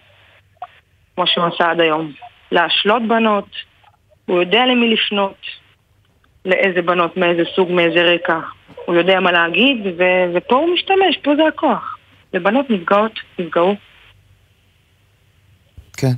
כמו 1.15 1.27
שהוא 1.27 1.45
עשה 1.47 1.71
עד 1.71 1.81
היום. 1.81 2.13
להשלות 2.53 3.03
בנות, 3.09 3.49
הוא 4.27 4.41
יודע 4.41 4.67
למי 4.67 4.95
לפנות, 4.95 5.37
לאיזה 6.45 6.83
בנות, 6.83 7.17
מאיזה 7.17 7.43
סוג, 7.57 7.71
מאיזה 7.73 8.03
רקע. 8.03 8.39
הוא 8.85 8.95
יודע 8.95 9.21
מה 9.21 9.33
להגיד, 9.33 9.77
ו... 9.99 10.03
ופה 10.35 10.57
הוא 10.57 10.75
משתמש, 10.75 11.17
פה 11.23 11.37
זה 11.37 11.43
הכוח. 11.49 11.97
ובנות 12.35 12.71
נפגעות, 12.71 13.13
נפגעו. 13.39 13.77
כן. 15.97 16.13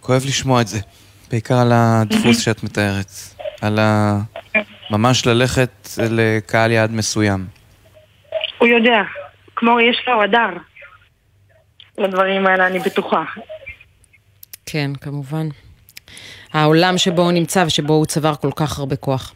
כואב 0.00 0.22
לשמוע 0.26 0.60
את 0.60 0.68
זה. 0.68 0.78
בעיקר 1.30 1.54
על 1.54 1.72
הדפוס 1.72 2.40
שאת 2.40 2.62
מתארת. 2.62 3.10
על 3.62 3.78
ה... 3.78 4.18
ממש 4.90 5.26
ללכת 5.26 5.88
לקהל 6.10 6.70
יעד 6.70 6.92
מסוים. 6.92 7.57
הוא 8.58 8.68
יודע, 8.68 9.02
כמו 9.56 9.80
יש 9.80 10.02
לו 10.06 10.22
הדר 10.22 10.48
לדברים 11.98 12.46
האלה, 12.46 12.66
אני 12.66 12.78
בטוחה. 12.78 13.24
כן, 14.66 14.90
כמובן. 15.00 15.46
העולם 16.52 16.98
שבו 16.98 17.22
הוא 17.22 17.32
נמצא 17.32 17.64
ושבו 17.66 17.92
הוא 17.92 18.06
צבר 18.06 18.34
כל 18.34 18.50
כך 18.56 18.78
הרבה 18.78 18.96
כוח. 18.96 19.34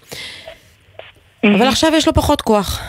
אבל 1.45 1.67
עכשיו 1.69 1.91
יש 1.95 2.07
לו 2.07 2.15
פחות 2.15 2.41
כוח. 2.41 2.81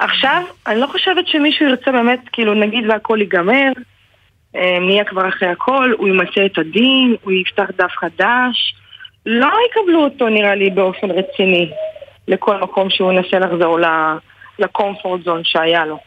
עכשיו, 0.00 0.42
אני 0.66 0.80
לא 0.80 0.86
חושבת 0.86 1.28
שמישהו 1.28 1.66
ירצה 1.68 1.92
באמת, 1.92 2.20
כאילו, 2.32 2.54
נגיד 2.54 2.84
והכל 2.90 3.18
ייגמר, 3.20 3.72
אה, 4.56 4.80
מי 4.80 4.92
יהיה 4.92 5.04
כבר 5.04 5.28
אחרי 5.28 5.48
הכל, 5.48 5.94
הוא 5.98 6.08
ימצה 6.08 6.46
את 6.46 6.58
הדין, 6.58 7.16
הוא 7.22 7.32
יפתח 7.32 7.70
דף 7.78 7.92
חדש. 7.96 8.74
לא 9.26 9.50
יקבלו 9.70 10.04
אותו, 10.04 10.28
נראה 10.28 10.54
לי, 10.54 10.70
באופן 10.70 11.10
רציני, 11.10 11.70
לכל 12.28 12.60
מקום 12.60 12.90
שהוא 12.90 13.12
ינסה 13.12 13.38
לחזור 13.38 13.78
לקומפורט 14.58 15.24
זון 15.24 15.40
שהיה 15.44 15.86
לו. 15.86 15.98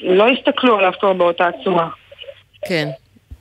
לא 0.00 0.24
יסתכלו 0.38 0.78
עליו 0.78 0.92
כבר 1.00 1.12
באותה 1.12 1.44
צורה. 1.64 1.88
כן. 2.68 2.88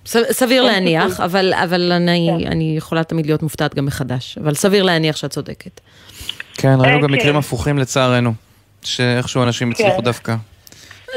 ס- 0.06 0.32
סביר 0.32 0.64
להניח, 0.64 1.20
אבל, 1.20 1.53
אבל 1.53 1.91
אני, 1.91 2.30
אני 2.48 2.74
יכולה 2.78 3.03
תמיד 3.03 3.26
להיות 3.26 3.44
מופתעת 3.44 3.76
גם 3.76 3.86
מחדש. 3.86 4.38
אבל 4.38 4.53
סביר 4.53 4.84
להניח 4.84 5.16
שאת 5.16 5.32
צודקת. 5.32 5.80
כן, 6.53 6.68
ראינו 6.80 6.98
אה, 6.98 7.02
גם 7.02 7.07
כן. 7.07 7.14
מקרים 7.14 7.36
הפוכים 7.36 7.78
לצערנו, 7.78 8.34
שאיכשהו 8.84 9.44
אנשים 9.44 9.72
הצליחו 9.72 9.98
כן. 9.98 10.03
דווקא. 10.03 10.36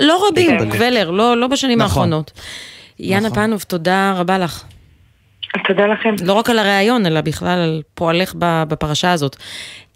לא 0.00 0.28
רבים, 0.28 0.58
כן. 0.58 0.70
קבלר, 0.70 1.10
לא, 1.10 1.36
לא 1.36 1.46
בשנים 1.46 1.78
נכון. 1.78 1.88
האחרונות. 1.90 2.32
יאנה 2.98 3.30
פנוב, 3.30 3.62
תודה 3.62 4.14
רבה 4.16 4.38
לך. 4.38 4.64
תודה 5.68 5.86
לכם. 5.86 6.14
לא 6.24 6.32
רק 6.32 6.50
על 6.50 6.58
הריאיון, 6.58 7.06
אלא 7.06 7.20
בכלל 7.20 7.58
על 7.58 7.82
פועלך 7.94 8.34
בפרשה 8.38 9.12
הזאת. 9.12 9.36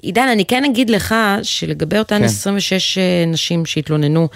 עידן, 0.03 0.29
אני 0.29 0.45
כן 0.45 0.65
אגיד 0.65 0.91
לך 0.91 1.15
שלגבי 1.43 1.99
אותן 1.99 2.19
כן. 2.19 2.25
26 2.25 2.99
נשים 3.27 3.67
שהתלוננו, 3.67 4.29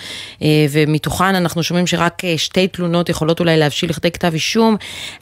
אה, 0.42 0.66
ומתוכן 0.70 1.34
אנחנו 1.34 1.62
שומעים 1.62 1.86
שרק 1.86 2.24
אה, 2.24 2.38
שתי 2.38 2.68
תלונות 2.68 3.08
יכולות 3.08 3.40
אולי 3.40 3.56
להבשיל 3.56 3.90
לכדי 3.90 4.10
כתב 4.10 4.30
אישום, 4.34 4.76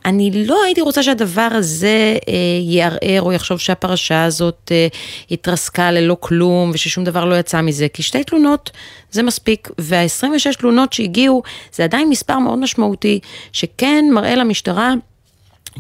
אני 0.05 0.45
לא 0.47 0.65
הייתי 0.65 0.81
רוצה 0.81 1.03
שהדבר 1.03 1.49
הזה 1.53 2.17
אה, 2.29 2.35
יערער 2.63 3.23
או 3.23 3.33
יחשוב 3.33 3.59
שהפרשה 3.59 4.25
הזאת 4.25 4.73
אה, 4.75 4.87
התרסקה 5.31 5.91
ללא 5.91 6.17
כלום 6.21 6.71
וששום 6.75 7.05
דבר 7.05 7.25
לא 7.25 7.39
יצא 7.39 7.61
מזה, 7.61 7.87
כי 7.89 8.03
שתי 8.03 8.25
תלונות 8.25 8.71
זה 9.11 9.23
מספיק, 9.23 9.69
וה-26 9.79 10.59
תלונות 10.59 10.93
שהגיעו 10.93 11.43
זה 11.73 11.85
עדיין 11.85 12.09
מספר 12.09 12.39
מאוד 12.39 12.59
משמעותי, 12.59 13.21
שכן 13.53 14.05
מראה 14.13 14.35
למשטרה 14.35 14.95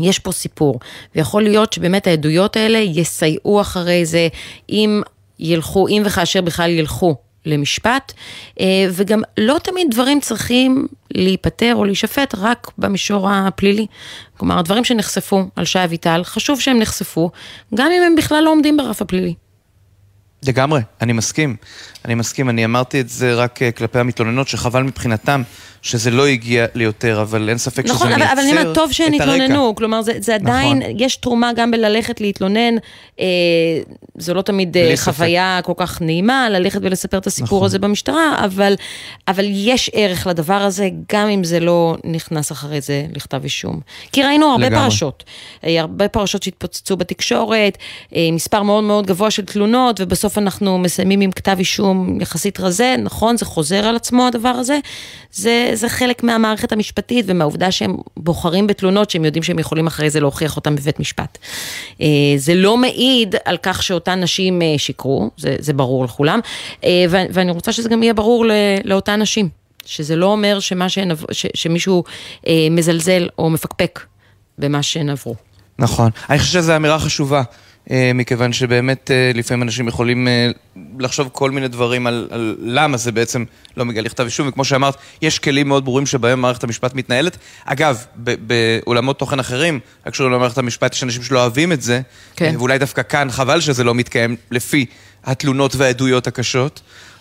יש 0.00 0.18
פה 0.18 0.32
סיפור, 0.32 0.80
ויכול 1.14 1.42
להיות 1.42 1.72
שבאמת 1.72 2.06
העדויות 2.06 2.56
האלה 2.56 2.78
יסייעו 2.78 3.60
אחרי 3.60 4.06
זה, 4.06 4.28
אם 4.70 5.02
ילכו, 5.38 5.88
אם 5.88 6.02
וכאשר 6.04 6.40
בכלל 6.40 6.70
ילכו 6.70 7.16
למשפט, 7.46 8.12
אה, 8.60 8.66
וגם 8.92 9.22
לא 9.38 9.58
תמיד 9.62 9.86
דברים 9.90 10.20
צריכים 10.20 10.86
להיפטר 11.14 11.72
או 11.74 11.84
להישפט 11.84 12.34
רק 12.38 12.70
במישור 12.78 13.30
הפלילי. 13.30 13.86
כלומר, 14.36 14.58
הדברים 14.58 14.84
שנחשפו 14.84 15.44
על 15.56 15.64
שי 15.64 15.84
אביטל, 15.84 16.20
חשוב 16.24 16.60
שהם 16.60 16.78
נחשפו, 16.78 17.30
גם 17.74 17.90
אם 17.96 18.02
הם 18.02 18.16
בכלל 18.16 18.44
לא 18.44 18.50
עומדים 18.50 18.76
ברף 18.76 19.02
הפלילי. 19.02 19.34
לגמרי, 20.42 20.80
אני 21.00 21.12
מסכים. 21.12 21.56
אני 22.04 22.14
מסכים, 22.14 22.48
אני 22.48 22.64
אמרתי 22.64 23.00
את 23.00 23.08
זה 23.08 23.34
רק 23.34 23.62
אה, 23.62 23.72
כלפי 23.72 23.98
המתלוננות, 23.98 24.48
שחבל 24.48 24.82
מבחינתם 24.82 25.42
שזה 25.82 26.10
לא 26.10 26.26
הגיע 26.26 26.66
ליותר, 26.74 27.22
אבל 27.22 27.48
אין 27.48 27.58
ספק 27.58 27.84
נכון, 27.84 27.96
שזה 27.96 28.06
אבל, 28.06 28.16
מייצר 28.16 28.32
אבל 28.32 28.42
אני 28.42 28.50
אומרת, 28.50 28.74
טוב 28.74 28.92
שהן 28.92 29.14
את 29.14 29.20
הרקע. 29.20 29.34
התלוננו, 29.34 29.74
כלומר 29.74 30.02
זה, 30.02 30.12
זה 30.20 30.34
עדיין, 30.34 30.78
נכון. 30.78 30.92
יש 30.98 31.16
תרומה 31.16 31.52
גם 31.52 31.70
בללכת 31.70 32.20
להתלונן, 32.20 32.76
אה, 33.20 33.26
זו 34.18 34.34
לא 34.34 34.42
תמיד 34.42 34.76
אה. 34.76 34.92
חוויה 34.96 35.60
כל 35.64 35.72
כך 35.76 36.02
נעימה, 36.02 36.50
ללכת 36.50 36.80
ולספר 36.82 37.18
את 37.18 37.26
הסיפור 37.26 37.58
נכון. 37.58 37.66
הזה 37.66 37.78
במשטרה, 37.78 38.44
אבל, 38.44 38.74
אבל 39.28 39.44
יש 39.48 39.90
ערך 39.92 40.26
לדבר 40.26 40.54
הזה, 40.54 40.88
גם 41.12 41.28
אם 41.28 41.44
זה 41.44 41.60
לא 41.60 41.96
נכנס 42.04 42.52
אחרי 42.52 42.80
זה 42.80 43.06
לכתב 43.14 43.40
אישום. 43.44 43.80
כי 44.12 44.22
ראינו 44.22 44.46
הרבה 44.46 44.66
לגמרי. 44.66 44.84
פרשות, 44.84 45.24
אה, 45.64 45.80
הרבה 45.80 46.08
פרשות 46.08 46.42
שהתפוצצו 46.42 46.96
בתקשורת, 46.96 47.78
אה, 48.16 48.28
מספר 48.32 48.62
מאוד 48.62 48.84
מאוד 48.84 49.06
גבוה 49.06 49.30
של 49.30 49.44
תלונות, 49.44 50.00
ובסוף 50.00 50.38
אנחנו 50.38 50.78
מסיימים 50.78 51.20
עם 51.20 51.32
כתב 51.32 51.56
אישום 51.58 52.20
יחסית 52.20 52.60
רזה, 52.60 52.94
נכון, 52.98 53.36
זה 53.36 53.44
חוזר 53.44 53.86
על 53.86 53.96
עצמו 53.96 54.26
הדבר 54.26 54.48
הזה, 54.48 54.78
זה, 55.32 55.70
זה 55.74 55.88
חלק 55.88 56.22
מהמערכת 56.22 56.72
המשפטית 56.72 57.24
ומהעובדה 57.28 57.70
שהם 57.70 57.96
בוחרים 58.16 58.66
בתלונות 58.66 59.10
שהם 59.10 59.24
יודעים 59.24 59.42
שהם 59.42 59.58
יכולים 59.58 59.86
אחרי 59.86 60.10
זה 60.10 60.20
להוכיח 60.20 60.56
אותם 60.56 60.76
בבית 60.76 61.00
משפט. 61.00 61.38
אה, 62.00 62.06
זה 62.36 62.54
לא 62.54 62.76
מעיד 62.76 63.34
על 63.44 63.56
כך 63.62 63.82
שאותן 63.82 64.20
נשים 64.20 64.62
אה, 64.62 64.74
שיקרו, 64.78 65.30
זה, 65.36 65.56
זה 65.58 65.72
ברור 65.72 66.04
לכולם, 66.04 66.40
אה, 66.84 67.04
ואני 67.08 67.50
רוצה 67.50 67.72
שזה 67.72 67.88
גם 67.88 68.02
יהיה 68.02 68.14
ברור 68.14 68.46
לאותן 68.84 69.22
נשים, 69.22 69.48
שזה 69.86 70.16
לא 70.16 70.26
אומר 70.26 70.60
שמה 70.60 70.88
שהן 70.88 71.10
ש- 71.32 71.46
שמישהו 71.54 72.04
מזלזל 72.70 73.28
או 73.38 73.50
מפקפק 73.50 74.00
במה 74.58 74.82
שהן 74.82 75.10
עברו. 75.10 75.34
נכון. 75.78 76.10
אני 76.30 76.38
חושב 76.38 76.52
שזו 76.52 76.76
אמירה 76.76 76.98
חשובה, 76.98 77.42
מכיוון 77.90 78.52
שבאמת 78.52 79.10
אה, 79.10 79.30
לפעמים 79.34 79.62
אנשים 79.62 79.88
יכולים 79.88 80.28
אה, 80.28 80.50
לחשוב 80.98 81.28
כל 81.32 81.50
מיני 81.50 81.68
דברים 81.68 82.06
על, 82.06 82.28
על 82.30 82.56
למה 82.60 82.96
זה 82.96 83.12
בעצם 83.12 83.44
לא 83.76 83.84
מגיע 83.84 84.02
לכתב 84.02 84.24
אישום, 84.24 84.48
וכמו 84.48 84.64
שאמרת, 84.64 84.96
יש 85.22 85.38
כלים 85.38 85.68
מאוד 85.68 85.84
ברורים 85.84 86.06
שבהם 86.06 86.40
מערכת 86.40 86.64
המשפט 86.64 86.94
מתנהלת. 86.94 87.36
אגב, 87.64 88.04
באולמות 88.16 89.18
תוכן 89.18 89.38
אחרים, 89.38 89.80
הקשורים 90.06 90.32
למערכת 90.32 90.58
המשפט, 90.58 90.94
יש 90.94 91.02
אנשים 91.02 91.22
שלא 91.22 91.40
אוהבים 91.40 91.72
את 91.72 91.82
זה, 91.82 92.00
כן. 92.36 92.44
אה, 92.44 92.58
ואולי 92.58 92.78
דווקא 92.78 93.02
כאן 93.02 93.30
חבל 93.30 93.60
שזה 93.60 93.84
לא 93.84 93.94
מתקיים 93.94 94.36
לפי 94.50 94.86
התלונות 95.24 95.76
והעדויות 95.76 96.26
הקשות, 96.26 96.80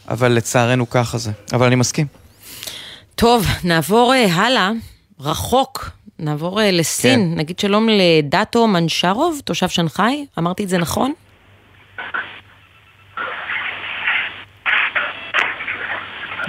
אבל 0.10 0.32
לצערנו 0.32 0.90
ככה 0.90 1.18
זה. 1.18 1.32
אבל 1.54 1.68
אני 1.68 1.76
מסכים. 1.76 2.08
טוב, 3.16 3.46
נעבור 3.64 4.14
אה, 4.14 4.34
הלאה, 4.34 4.72
רחוק, 5.20 5.90
נעבור 6.20 6.62
אה, 6.62 6.72
לסין, 6.72 7.20
כן. 7.34 7.40
נגיד 7.40 7.60
שלום 7.60 7.88
לדאטו 7.90 8.68
מנשרוב, 8.68 9.42
תושב 9.46 9.68
שנגחאי, 9.68 10.26
אמרתי 10.40 10.64
את 10.64 10.70
זה 10.70 10.78
נכון? 10.78 11.14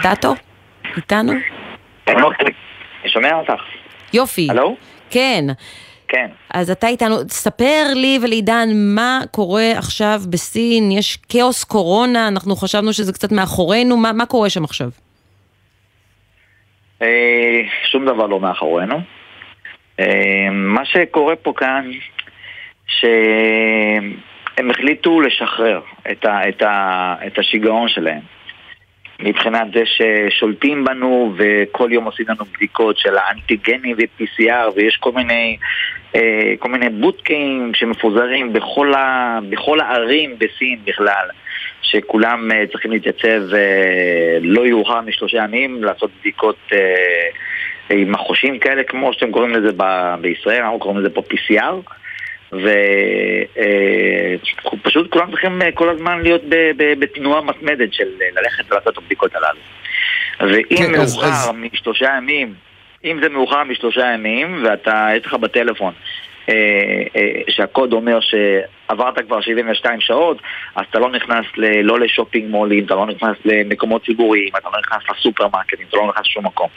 דאטו, 0.03 0.35
איתנו? 0.97 1.33
אני 2.09 3.11
שומע 3.13 3.35
אותך. 3.35 3.63
יופי. 4.13 4.47
הלו? 4.51 4.77
כן. 5.11 5.45
כן. 6.09 6.27
אז 6.51 6.71
אתה 6.71 6.87
איתנו, 6.87 7.17
ספר 7.29 7.85
לי 7.95 8.19
ולעידן 8.23 8.69
מה 8.75 9.21
קורה 9.31 9.73
עכשיו 9.77 10.21
בסין, 10.31 10.91
יש 10.91 11.17
כאוס 11.29 11.65
קורונה, 11.65 12.29
אנחנו 12.29 12.57
חשבנו 12.57 12.93
שזה 12.93 13.13
קצת 13.13 13.33
מאחורינו, 13.33 13.97
מה, 13.97 14.13
מה 14.13 14.27
קורה 14.27 14.51
שם 14.51 14.65
עכשיו? 14.65 14.89
אה, 17.03 17.61
שום 17.91 18.05
דבר 18.07 18.27
לא 18.27 18.41
מאחורינו. 18.41 19.18
אה, 20.01 20.49
מה 20.51 20.85
שקורה 20.85 21.37
פה 21.37 21.53
כאן, 21.57 21.91
שהם 22.87 24.71
החליטו 24.71 25.21
לשחרר 25.21 25.81
את, 26.11 26.25
ה, 26.25 26.49
את, 26.49 26.63
ה, 26.63 27.15
את 27.27 27.39
השיגעון 27.39 27.89
שלהם. 27.89 28.21
מבחינת 29.21 29.67
זה 29.75 29.83
ששולטים 29.85 30.85
בנו 30.85 31.35
וכל 31.37 31.93
יום 31.93 32.05
עושים 32.05 32.27
לנו 32.29 32.45
בדיקות 32.45 32.99
של 32.99 33.17
האנטיגנים 33.17 33.97
ו-PCR 33.99 34.71
ויש 34.77 34.97
כל 34.97 35.13
מיני, 35.13 35.57
אה, 36.15 36.55
כל 36.59 36.69
מיני 36.69 36.89
בוטקים 36.89 37.73
שמפוזרים 37.75 38.53
בכל, 38.53 38.95
ה, 38.95 39.39
בכל 39.51 39.81
הערים 39.81 40.37
בסין 40.39 40.79
בכלל 40.85 41.29
שכולם 41.83 42.53
אה, 42.53 42.67
צריכים 42.73 42.91
להתייצב 42.91 43.41
לא 44.41 44.67
יאוחר 44.67 45.01
משלושה 45.01 45.37
ימים 45.37 45.85
לעשות 45.85 46.11
בדיקות 46.21 46.59
עם 47.91 48.13
מחושים 48.13 48.59
כאלה 48.59 48.83
כמו 48.83 49.13
שאתם 49.13 49.33
קוראים 49.33 49.51
לזה 49.51 49.69
ב- 49.77 50.15
בישראל, 50.21 50.63
אנחנו 50.63 50.79
קוראים 50.79 51.01
לזה 51.01 51.11
פה 51.11 51.23
PCR 51.33 51.93
ופשוט 54.73 55.11
כולם 55.13 55.31
צריכים 55.31 55.63
אה, 55.63 55.73
כל 55.73 55.89
הזמן 55.89 56.21
להיות 56.23 56.43
בתנועה 56.99 57.41
מתמדת 57.43 57.93
של 57.95 58.09
אה, 58.23 58.27
ללכת 58.43 58.73
ולעשות 58.73 58.93
את 58.93 58.99
הבדיקות 58.99 59.31
הללו. 59.35 59.61
ואם 60.41 60.77
כן, 60.77 60.93
מאוחר 60.93 61.27
אז- 61.27 61.51
משלושה 61.55 62.15
ימים, 62.17 62.55
אם 63.05 63.19
זה 63.23 63.29
מאוחר 63.29 63.65
משלושה 63.65 64.07
ימים 64.15 64.65
ואתה, 64.65 65.09
יש 65.17 65.27
לך 65.27 65.35
בטלפון 65.35 65.93
אה, 65.93 66.01
אה, 66.01 66.28
שהקוד 67.49 67.93
אומר 67.93 68.19
שעברת 68.21 69.19
כבר 69.19 69.41
72 69.41 70.01
שעות, 70.01 70.43
אז 70.75 70.85
אתה 70.91 70.99
לא 70.99 71.11
נכנס 71.11 71.45
ל, 71.57 71.81
לא 71.83 72.01
לשופינג 72.01 72.51
מולים, 72.51 72.85
אתה 72.85 72.95
לא 72.95 73.07
נכנס 73.07 73.37
למקומות 73.45 74.05
ציבוריים, 74.05 74.49
אתה 74.59 74.69
לא 74.73 74.79
נכנס 74.81 75.03
לסופרמרקטים, 75.11 75.87
אתה 75.89 75.97
לא 75.97 76.09
נכנס 76.09 76.27
לשום 76.27 76.47
מקום. 76.47 76.69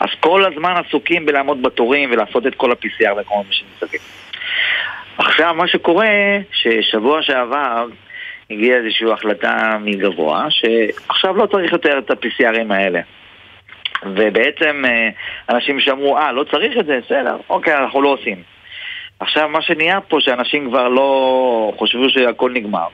אז 0.00 0.08
כל 0.20 0.44
הזמן 0.44 0.74
עסוקים 0.86 1.26
בלעמוד 1.26 1.62
בתורים 1.62 2.10
ולעשות 2.12 2.46
את 2.46 2.54
כל 2.54 2.72
ה-PCR 2.72 3.20
וכל 3.20 3.34
מה 3.34 3.52
שמסביב. 3.52 4.00
עכשיו, 5.18 5.54
מה 5.54 5.68
שקורה, 5.68 6.08
ששבוע 6.52 7.22
שעבר 7.22 7.86
הגיעה 8.50 8.78
איזושהי 8.78 9.12
החלטה 9.12 9.78
מגבוה, 9.80 10.46
שעכשיו 10.50 11.36
לא 11.36 11.46
צריך 11.46 11.72
יותר 11.72 11.98
את 11.98 12.10
ה-PCRים 12.10 12.72
האלה. 12.74 13.00
ובעצם 14.06 14.84
אה, 14.84 15.08
אנשים 15.48 15.80
שאמרו, 15.80 16.18
אה, 16.18 16.32
לא 16.32 16.44
צריך 16.44 16.78
את 16.78 16.86
זה, 16.86 16.98
בסדר, 17.04 17.36
אוקיי, 17.50 17.74
אנחנו 17.74 18.02
לא 18.02 18.08
עושים. 18.08 18.51
עכשיו, 19.22 19.48
מה 19.48 19.62
שנהיה 19.62 20.00
פה, 20.00 20.20
שאנשים 20.20 20.68
כבר 20.68 20.88
לא 20.88 21.72
חשבו 21.80 22.10
שהכל 22.10 22.52
נגמר. 22.52 22.86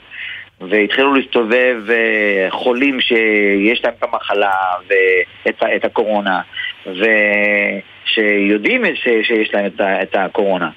והתחילו 0.61 1.15
להסתובב 1.15 1.77
אה, 1.91 2.47
חולים 2.51 3.01
שיש 3.01 3.85
להם 3.85 3.95
את 3.99 4.03
המחלה 4.03 4.55
ואת 4.89 5.63
את 5.77 5.85
הקורונה 5.85 6.41
ושיודעים 6.87 8.85
ש- 8.95 9.27
שיש 9.27 9.55
להם 9.55 9.67
את, 9.67 9.81
את 9.81 10.17
הקורונה 10.17 10.71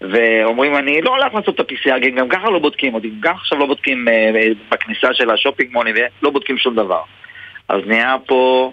ואומרים, 0.00 0.76
אני 0.76 1.02
לא 1.02 1.10
הולך 1.10 1.34
לעשות 1.34 1.60
את 1.60 1.60
ה-PCR, 1.60 2.08
גם 2.16 2.28
ככה 2.28 2.50
לא 2.50 2.58
בודקים 2.58 2.94
אותי, 2.94 3.10
גם 3.20 3.34
עכשיו 3.34 3.58
לא 3.58 3.66
בודקים 3.66 4.08
אה, 4.08 4.30
בכניסה 4.70 5.08
של 5.14 5.30
השופינג 5.30 5.72
מולי, 5.72 5.92
ולא 5.92 6.30
בודקים 6.30 6.58
שום 6.58 6.74
דבר. 6.74 7.02
אז 7.68 7.80
נהיה 7.86 8.16
פה, 8.26 8.72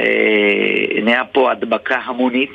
אה, 0.00 1.00
נהיה 1.02 1.24
פה 1.24 1.50
הדבקה 1.50 1.98
המונית. 2.04 2.52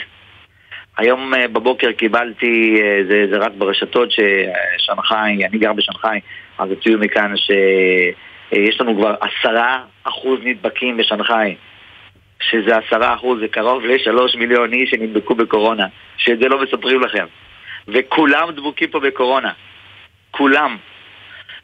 היום 1.02 1.34
אה, 1.34 1.48
בבוקר 1.48 1.92
קיבלתי, 1.92 2.82
אה, 2.82 3.04
זה, 3.10 3.26
זה 3.32 3.38
רק 3.38 3.52
ברשתות 3.58 4.10
ששנגחאי, 4.12 5.46
אני 5.46 5.58
גר 5.58 5.74
בשנגחאי, 5.74 6.20
אז 6.58 6.70
הוציאו 6.70 7.00
מכאן 7.00 7.34
שיש 7.38 8.82
לנו 8.82 8.96
כבר 8.96 9.16
עשרה 9.22 9.84
אחוז 10.04 10.40
נדבקים 10.44 10.98
בשנגחאי. 10.98 11.56
שזה 12.50 12.72
עשרה 12.78 13.14
אחוז, 13.14 13.40
זה 13.40 13.48
קרוב 13.48 13.86
לשלוש 13.86 14.36
מיליון 14.36 14.74
איש 14.74 14.90
שנדבקו 14.90 15.36
בקורונה, 15.36 15.86
שאת 16.18 16.40
זה 16.40 16.48
לא 16.48 16.64
מספרים 16.64 17.02
לכם. 17.02 17.26
וכולם 17.88 18.52
דבוקים 18.52 18.90
פה 18.90 19.00
בקורונה. 19.00 19.52
כולם. 20.32 20.78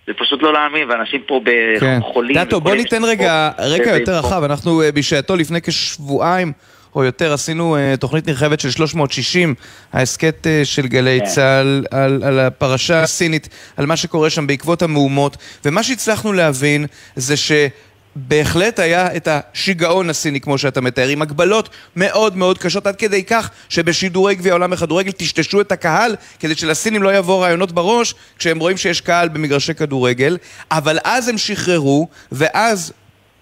זה 0.07 0.13
פשוט 0.13 0.43
לא 0.43 0.53
להאמין, 0.53 0.89
ואנשים 0.89 1.21
פה 1.27 1.41
כן. 1.79 1.99
בחולים. 1.99 2.35
דאטו, 2.35 2.61
בוא 2.61 2.75
ניתן 2.75 3.03
רגע 3.03 3.49
רקע 3.59 3.97
יותר 3.97 4.19
רחב. 4.19 4.43
אנחנו 4.43 4.81
אה, 4.81 4.91
בשעתו 4.91 5.35
לפני 5.35 5.61
כשבועיים 5.61 6.53
או 6.95 7.03
יותר 7.03 7.33
עשינו 7.33 7.75
אה, 7.75 7.97
תוכנית 7.97 8.27
נרחבת 8.27 8.59
של 8.59 8.71
360, 8.71 9.55
ההסכת 9.93 10.47
אה, 10.47 10.65
של 10.65 10.87
גלי 10.87 11.19
כן. 11.19 11.25
צה"ל 11.25 11.85
על, 11.91 12.23
על 12.23 12.39
הפרשה 12.39 13.03
הסינית, 13.03 13.49
על 13.77 13.85
מה 13.85 13.97
שקורה 13.97 14.29
שם 14.29 14.47
בעקבות 14.47 14.81
המהומות, 14.81 15.37
ומה 15.65 15.83
שהצלחנו 15.83 16.33
להבין 16.33 16.85
זה 17.15 17.37
ש... 17.37 17.51
בהחלט 18.19 18.79
היה 18.79 19.15
את 19.15 19.27
השיגעון 19.31 20.09
הסיני, 20.09 20.41
כמו 20.41 20.57
שאתה 20.57 20.81
מתאר, 20.81 21.07
עם 21.07 21.21
הגבלות 21.21 21.69
מאוד 21.95 22.37
מאוד 22.37 22.57
קשות, 22.57 22.87
עד 22.87 22.95
כדי 22.95 23.23
כך 23.23 23.49
שבשידורי 23.69 24.35
גביע 24.35 24.51
העולם 24.51 24.71
בכדורגל 24.71 25.11
טשטשו 25.11 25.61
את 25.61 25.71
הקהל, 25.71 26.15
כדי 26.39 26.55
שלסינים 26.55 27.03
לא 27.03 27.17
יבואו 27.17 27.39
רעיונות 27.39 27.71
בראש, 27.71 28.15
כשהם 28.37 28.59
רואים 28.59 28.77
שיש 28.77 29.01
קהל 29.01 29.29
במגרשי 29.29 29.73
כדורגל, 29.73 30.37
אבל 30.71 30.99
אז 31.03 31.27
הם 31.27 31.37
שחררו, 31.37 32.07
ואז 32.31 32.93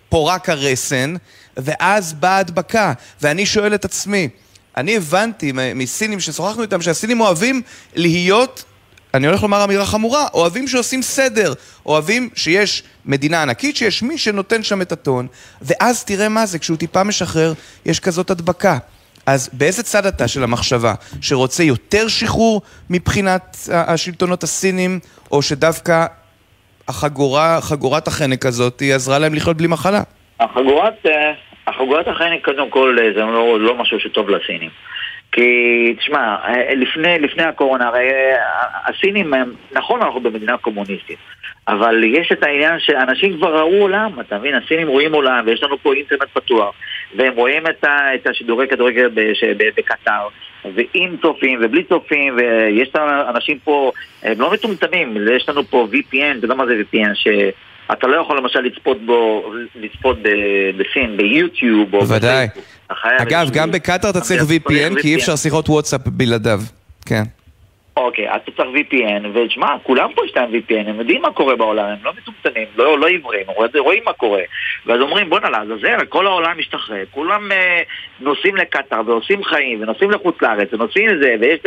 פורק 0.10 0.50
הרסן, 0.50 1.16
ואז 1.58 2.14
באה 2.14 2.38
הדבקה. 2.38 2.94
ואני 3.22 3.46
שואל 3.46 3.76
את 3.76 3.86
עצמי, 3.86 4.30
אני 4.78 4.98
הבנתי 4.98 5.52
מסינים 5.76 6.20
ששוחחנו 6.20 6.62
איתם, 6.62 6.82
שהסינים 6.82 7.22
אוהבים 7.22 7.62
להיות 7.96 8.64
אני 9.16 9.28
הולך 9.28 9.44
לומר 9.44 9.64
אמירה 9.64 9.86
חמורה, 9.86 10.28
אוהבים 10.34 10.68
שעושים 10.68 11.02
סדר, 11.02 11.54
אוהבים 11.86 12.30
שיש 12.36 12.84
מדינה 13.06 13.42
ענקית, 13.42 13.76
שיש 13.76 14.04
מי 14.04 14.18
שנותן 14.18 14.64
שם 14.64 14.82
את 14.82 14.92
הטון, 14.92 15.28
ואז 15.62 16.04
תראה 16.04 16.30
מה 16.30 16.46
זה, 16.46 16.60
כשהוא 16.60 16.78
טיפה 16.78 17.04
משחרר, 17.04 17.54
יש 17.86 18.00
כזאת 18.00 18.32
הדבקה. 18.32 18.78
אז 19.26 19.50
באיזה 19.54 19.84
צד 19.84 20.06
אתה 20.06 20.28
של 20.28 20.44
המחשבה? 20.44 20.94
שרוצה 21.22 21.64
יותר 21.64 22.08
שחרור 22.08 22.62
מבחינת 22.90 23.58
השלטונות 23.72 24.44
הסינים, 24.44 25.00
או 25.32 25.42
שדווקא 25.42 26.06
החגורה, 26.88 27.62
חגורת 27.62 28.08
החנק 28.08 28.46
הזאת, 28.46 28.80
היא 28.80 28.94
עזרה 28.94 29.20
להם 29.20 29.34
לחיות 29.34 29.58
בלי 29.58 29.68
מחלה? 29.68 30.02
החגורת, 30.40 31.06
אה, 31.06 31.32
החגורת 31.68 32.08
החנק 32.08 32.46
קודם 32.46 32.70
כל 32.70 32.98
אה, 33.02 33.14
זה 33.14 33.20
לא, 33.20 33.60
לא 33.60 33.76
משהו 33.76 34.00
שטוב 34.00 34.30
לסינים. 34.30 34.70
כי, 35.32 35.96
תשמע, 36.00 36.36
אה, 36.48 36.76
לפני, 36.76 37.20
לפני 37.20 37.44
הקורונה, 37.44 37.88
הרי 37.88 38.10
הסינים, 38.86 39.34
הם- 39.34 39.54
נכון 39.72 40.02
אנחנו 40.02 40.20
במדינה 40.20 40.58
קומוניסטית, 40.58 41.18
אבל 41.68 42.04
יש 42.04 42.32
את 42.32 42.44
העניין 42.44 42.80
שאנשים 42.80 43.38
כבר 43.38 43.58
ראו 43.60 43.82
עולם, 43.82 44.20
אתה 44.20 44.38
מבין? 44.38 44.56
הסינים 44.56 44.88
רואים 44.88 45.14
עולם, 45.14 45.44
ויש 45.46 45.64
לנו 45.64 45.78
פה 45.78 45.94
אינטרנט 45.94 46.30
פתוח, 46.34 46.76
והם 47.16 47.34
רואים 47.36 47.68
את, 47.68 47.84
ה, 47.84 48.16
את 48.16 48.28
השידורי 48.28 48.68
כדורגל 48.68 49.10
בקטר, 49.78 50.28
ועם 50.76 51.18
צופים 51.22 51.60
ובלי 51.62 51.84
צופים, 51.84 52.38
ויש 52.38 52.90
את 52.90 52.96
האנשים 52.96 53.60
פה, 53.64 53.92
הם 54.24 54.42
לא 54.42 54.52
מטומטמים, 54.54 55.18
יש 55.36 55.50
לנו 55.50 55.64
פה 55.64 55.88
VPN, 55.92 56.38
אתה 56.38 56.46
יודע 56.46 56.56
מה 56.56 56.66
זה 56.66 56.82
VPN? 56.82 57.16
ש... 57.16 57.28
אתה 57.92 58.08
לא 58.08 58.22
יכול 58.22 58.38
למשל 58.38 58.60
לצפות 58.60 59.06
בו, 59.06 59.52
לצפות 59.76 60.18
בסין, 60.78 61.18
ביוטיוב 61.18 61.94
או 61.94 62.00
בוודאי. 62.00 62.48
אגב, 63.04 63.50
גם 63.54 63.72
בקטאר 63.72 64.10
אתה 64.10 64.22
צריך 64.22 64.42
VPN, 64.42 65.02
כי 65.02 65.08
אי 65.08 65.16
אפשר 65.16 65.36
שיחות 65.36 65.70
וואטסאפ 65.70 66.02
בלעדיו. 66.06 66.62
כן. 67.06 67.24
אוקיי, 67.98 68.32
אז 68.32 68.42
אתה 68.44 68.52
צריך 68.52 68.70
VPN, 68.76 69.28
ותשמע, 69.34 69.68
כולם 69.84 70.10
פה 70.16 70.26
יש 70.26 70.32
להם 70.36 70.52
VPN, 70.54 70.90
הם 70.90 71.00
יודעים 71.00 71.22
מה 71.22 71.32
קורה 71.32 71.56
בעולם, 71.56 71.86
הם 71.86 71.98
לא 72.04 72.12
מטומטמים, 72.18 72.68
לא, 72.76 73.00
לא 73.00 73.08
עיוורים, 73.08 73.44
רואים- 73.78 74.02
מה 74.06 74.14
קורה. 74.14 74.42
ואז 74.86 75.02
אומרים, 75.02 75.30
בואנה 75.30 75.50
לעזאזל, 75.50 76.06
כל 76.10 76.28
העולם 76.28 76.58
משתחרר, 76.58 77.04
כולם 77.12 77.52
אה, 77.52 77.82
נוסעים 78.20 78.56
לקטאר 78.56 79.02
ועושים 79.06 79.44
חיים, 79.44 79.82
ונוסעים 79.84 80.12
לחוץ 80.12 80.42
לארץ, 80.42 80.74
ונוסעים 80.74 81.08
לזה, 81.10 81.36
ויש 81.40 81.60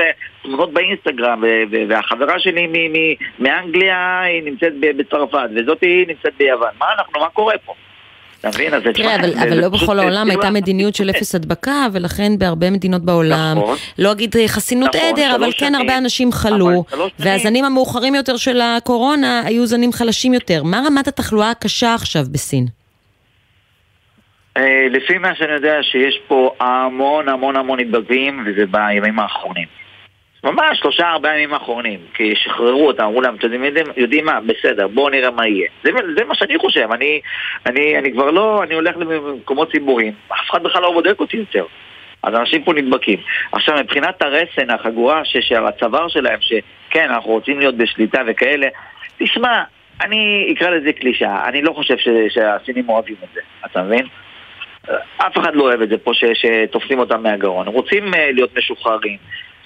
תמונות 0.42 0.72
באינסטגרם, 0.72 1.44
והחברה 1.88 2.38
שלי 2.38 2.66
מ- 2.66 2.92
מ- 2.92 3.14
מאנגליה 3.44 4.20
היא 4.20 4.42
נמצאת 4.42 4.72
בצרפת, 4.80 5.48
וזאת 5.56 5.80
היא 5.82 6.06
נמצאת 6.08 6.32
ביוון. 6.38 6.70
מה 6.78 6.86
אנחנו, 6.98 7.20
מה 7.20 7.28
קורה 7.28 7.54
פה? 7.64 7.74
אתה 8.40 8.48
מבין? 8.48 8.74
אז 8.74 8.82
תראה, 8.94 9.16
אבל, 9.16 9.32
אבל 9.34 9.60
לא 9.60 9.68
בכל 9.68 9.98
העולם 9.98 10.26
כאילו 10.28 10.40
הייתה 10.42 10.50
מדיניות 10.50 10.94
של 10.94 11.10
אפס 11.10 11.34
הדבקה, 11.34 11.86
ולכן 11.92 12.38
בהרבה 12.38 12.70
מדינות 12.70 13.02
בעולם, 13.02 13.58
נכון. 13.58 13.76
לא 13.98 14.12
אגיד 14.12 14.36
חסינות 14.46 14.96
נכון, 14.96 15.08
עדר, 15.12 15.36
אבל 15.36 15.50
כן. 15.58 15.74
הרבה 15.74 15.98
אנשים 15.98 16.32
חלו. 16.32 16.84
והזנים 17.18 17.64
המאוחרים 17.64 18.14
יותר 18.14 18.36
של 18.36 18.60
הקורונה 18.60 19.42
היו 19.46 19.66
זנים 19.66 19.92
חלשים 19.92 20.34
יותר. 20.34 20.62
מה 20.62 20.82
רמת 20.86 21.08
התחלואה 21.08 21.50
הקשה 21.50 21.94
עכשיו 21.94 22.22
בסין? 22.32 22.66
אה, 24.56 24.86
לפי 24.90 25.18
מה 25.18 25.34
שאני 25.34 25.52
יודע 25.52 25.82
שיש 25.82 26.20
פה 26.28 26.54
המון 26.60 27.28
המון 27.28 27.56
המון 27.56 27.80
נדבקים 27.80 28.44
וזה 28.46 28.66
בימים 28.70 29.18
האחרונים. 29.18 29.66
ממש 30.44 30.78
שלושה 30.78 31.10
ארבעה 31.10 31.34
ימים 31.34 31.54
האחרונים, 31.54 32.00
כי 32.14 32.34
שחררו 32.36 32.86
אותם, 32.86 33.04
אמרו 33.04 33.20
להם, 33.20 33.34
אתם 33.34 33.64
יודעים, 33.64 33.86
יודעים 33.96 34.24
מה, 34.24 34.40
בסדר, 34.40 34.88
בואו 34.88 35.08
נראה 35.08 35.30
מה 35.30 35.46
יהיה. 35.46 35.68
זה, 35.84 35.90
זה 36.16 36.24
מה 36.24 36.34
שאני 36.34 36.58
חושב, 36.58 36.88
אני, 36.92 37.20
אני, 37.66 37.98
אני 37.98 38.12
כבר 38.12 38.30
לא, 38.30 38.62
אני 38.62 38.74
הולך 38.74 38.96
למקומות 38.96 39.72
ציבוריים, 39.72 40.12
אף 40.28 40.50
אחד 40.50 40.62
בכלל 40.62 40.82
לא 40.82 40.92
בודק 40.92 41.20
אותי 41.20 41.36
יותר. 41.36 41.64
אז 42.22 42.34
אנשים 42.34 42.64
פה 42.64 42.72
נדבקים. 42.72 43.18
עכשיו, 43.52 43.76
מבחינת 43.76 44.22
הרסן, 44.22 44.70
החגורה 44.70 45.24
של 45.24 45.66
הצוואר 45.66 46.08
שלהם, 46.08 46.38
שכן, 46.40 47.10
אנחנו 47.10 47.30
רוצים 47.30 47.58
להיות 47.58 47.76
בשליטה 47.76 48.20
וכאלה, 48.26 48.68
תשמע, 49.18 49.62
אני 50.00 50.52
אקרא 50.56 50.70
לזה 50.70 50.92
קלישאה, 50.92 51.48
אני 51.48 51.62
לא 51.62 51.72
חושב 51.72 51.98
ש, 51.98 52.08
שהסינים 52.28 52.88
אוהבים 52.88 53.16
את 53.24 53.28
זה, 53.34 53.40
אתה 53.66 53.82
מבין? 53.82 54.06
אף 55.16 55.38
אחד 55.38 55.54
לא 55.54 55.62
אוהב 55.62 55.82
את 55.82 55.88
זה 55.88 55.98
פה 55.98 56.14
ש, 56.14 56.24
שתופסים 56.34 56.98
אותם 56.98 57.22
מהגרון. 57.22 57.68
רוצים 57.68 58.14
uh, 58.14 58.16
להיות 58.16 58.56
משוחררים. 58.58 59.16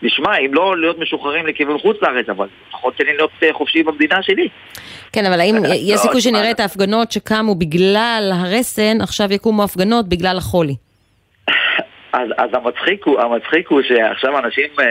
נשמע, 0.03 0.39
אם 0.39 0.55
לא 0.55 0.81
להיות 0.81 0.99
משוחררים 0.99 1.47
לכיוון 1.47 1.79
חוץ 1.79 1.97
לארץ, 2.03 2.29
אבל 2.29 2.47
לפחות 2.69 2.97
תן 2.97 3.05
לי 3.05 3.17
להיות 3.17 3.31
uh, 3.41 3.53
חופשי 3.53 3.83
במדינה 3.83 4.23
שלי. 4.23 4.49
כן, 5.13 5.27
אבל 5.27 5.41
האם 5.41 5.55
לא, 5.65 5.69
יש 5.69 5.97
סיכוי 6.01 6.21
תשמע, 6.21 6.33
שנראה 6.33 6.51
את 6.51 6.61
ההפגנות 6.61 7.13
שקמו 7.13 7.55
בגלל 7.55 8.33
הרסן, 8.35 9.01
עכשיו 9.01 9.33
יקומו 9.33 9.65
הפגנות 9.65 10.09
בגלל 10.09 10.37
החולי? 10.39 10.75
אז, 12.13 12.29
אז 12.39 12.51
המצחיק, 12.53 13.05
הוא, 13.05 13.21
המצחיק 13.21 13.69
הוא 13.69 13.83
שעכשיו 13.83 14.39
אנשים 14.39 14.69
אה, 14.81 14.85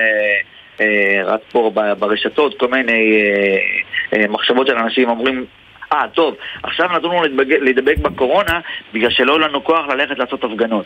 אה, 0.82 1.24
רץ 1.34 1.42
פה 1.52 1.72
ברשתות 2.00 2.60
כל 2.60 2.68
מיני 2.68 3.22
אה, 3.22 4.20
אה, 4.20 4.28
מחשבות 4.28 4.68
של 4.68 4.78
אנשים 4.78 5.10
אומרים 5.10 5.46
אה, 5.94 6.04
טוב, 6.14 6.36
עכשיו 6.64 6.90
נתנו 6.96 7.24
לנו 7.24 7.44
להידבק 7.62 7.98
בקורונה 7.98 8.60
בגלל 8.94 9.10
שלא 9.10 9.38
היה 9.38 9.48
לנו 9.48 9.64
כוח 9.64 9.88
ללכת 9.88 10.20
לעשות 10.20 10.44
הפגנות. 10.44 10.86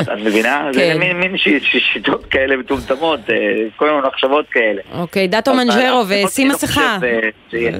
את 0.00 0.08
מבינה? 0.08 0.68
זה 0.72 0.80
כן. 0.80 0.98
מין, 0.98 1.16
מין 1.16 1.38
ש, 1.38 1.48
ש, 1.48 1.76
שיטות 1.92 2.24
כאלה 2.24 2.56
מטומטמות, 2.56 3.20
אה, 3.30 3.34
כל 3.76 3.90
מיני 3.90 4.08
מחשבות 4.08 4.46
כאלה. 4.50 4.82
אוקיי, 4.92 5.28
דאטו 5.28 5.50
אבל 5.50 5.64
מנג'רו, 5.64 6.04
ושים 6.08 6.48
מסכה. 6.48 6.98
אה, 7.02 7.70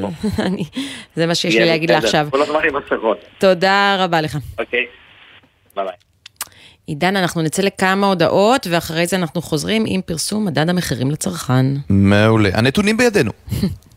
זה 1.17 1.27
מה 1.27 1.35
שיש 1.35 1.55
לי 1.55 1.65
להגיד. 1.65 1.91
כל 2.31 2.43
הזמן 2.43 2.61
עם 2.69 2.77
מסכות. 2.77 3.19
תודה 3.39 3.97
רבה 3.99 4.21
לך. 4.21 4.39
אוקיי, 4.59 4.87
ביי 5.77 5.85
ביי. 5.85 5.95
עידן, 6.87 7.17
אנחנו 7.17 7.43
נצא 7.43 7.63
לכמה 7.63 8.07
הודעות, 8.07 8.67
ואחרי 8.71 9.07
זה 9.07 9.17
אנחנו 9.17 9.43
חוזרים 9.43 9.85
עם 9.87 10.01
פרסום 10.03 10.45
מדד 10.45 10.69
המחירים 10.69 11.11
לצרכן. 11.11 11.67
מעולה. 11.89 12.51
הנתונים 12.55 12.97
בידינו. 12.97 13.33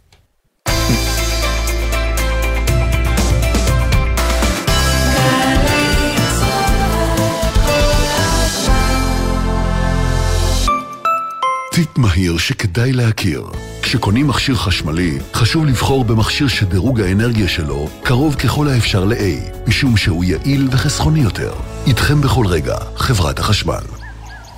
טיפ 11.78 11.98
מהיר 11.98 12.38
שכדאי 12.38 12.94
להכיר. 12.94 13.44
כשקונים 13.82 14.28
מכשיר 14.28 14.56
חשמלי, 14.56 15.18
חשוב 15.34 15.66
לבחור 15.66 16.04
במכשיר 16.04 16.48
שדירוג 16.48 17.02
האנרגיה 17.02 17.48
שלו 17.48 17.90
קרוב 18.04 18.36
ככל 18.36 18.68
האפשר 18.68 19.06
ל-A, 19.06 19.68
משום 19.68 19.98
שהוא 19.98 20.24
יעיל 20.24 20.68
וחסכוני 20.72 21.20
יותר. 21.20 21.54
איתכם 21.88 22.22
בכל 22.22 22.48
רגע, 22.48 22.76
חברת 22.95 23.40
החשמל. 23.40 23.82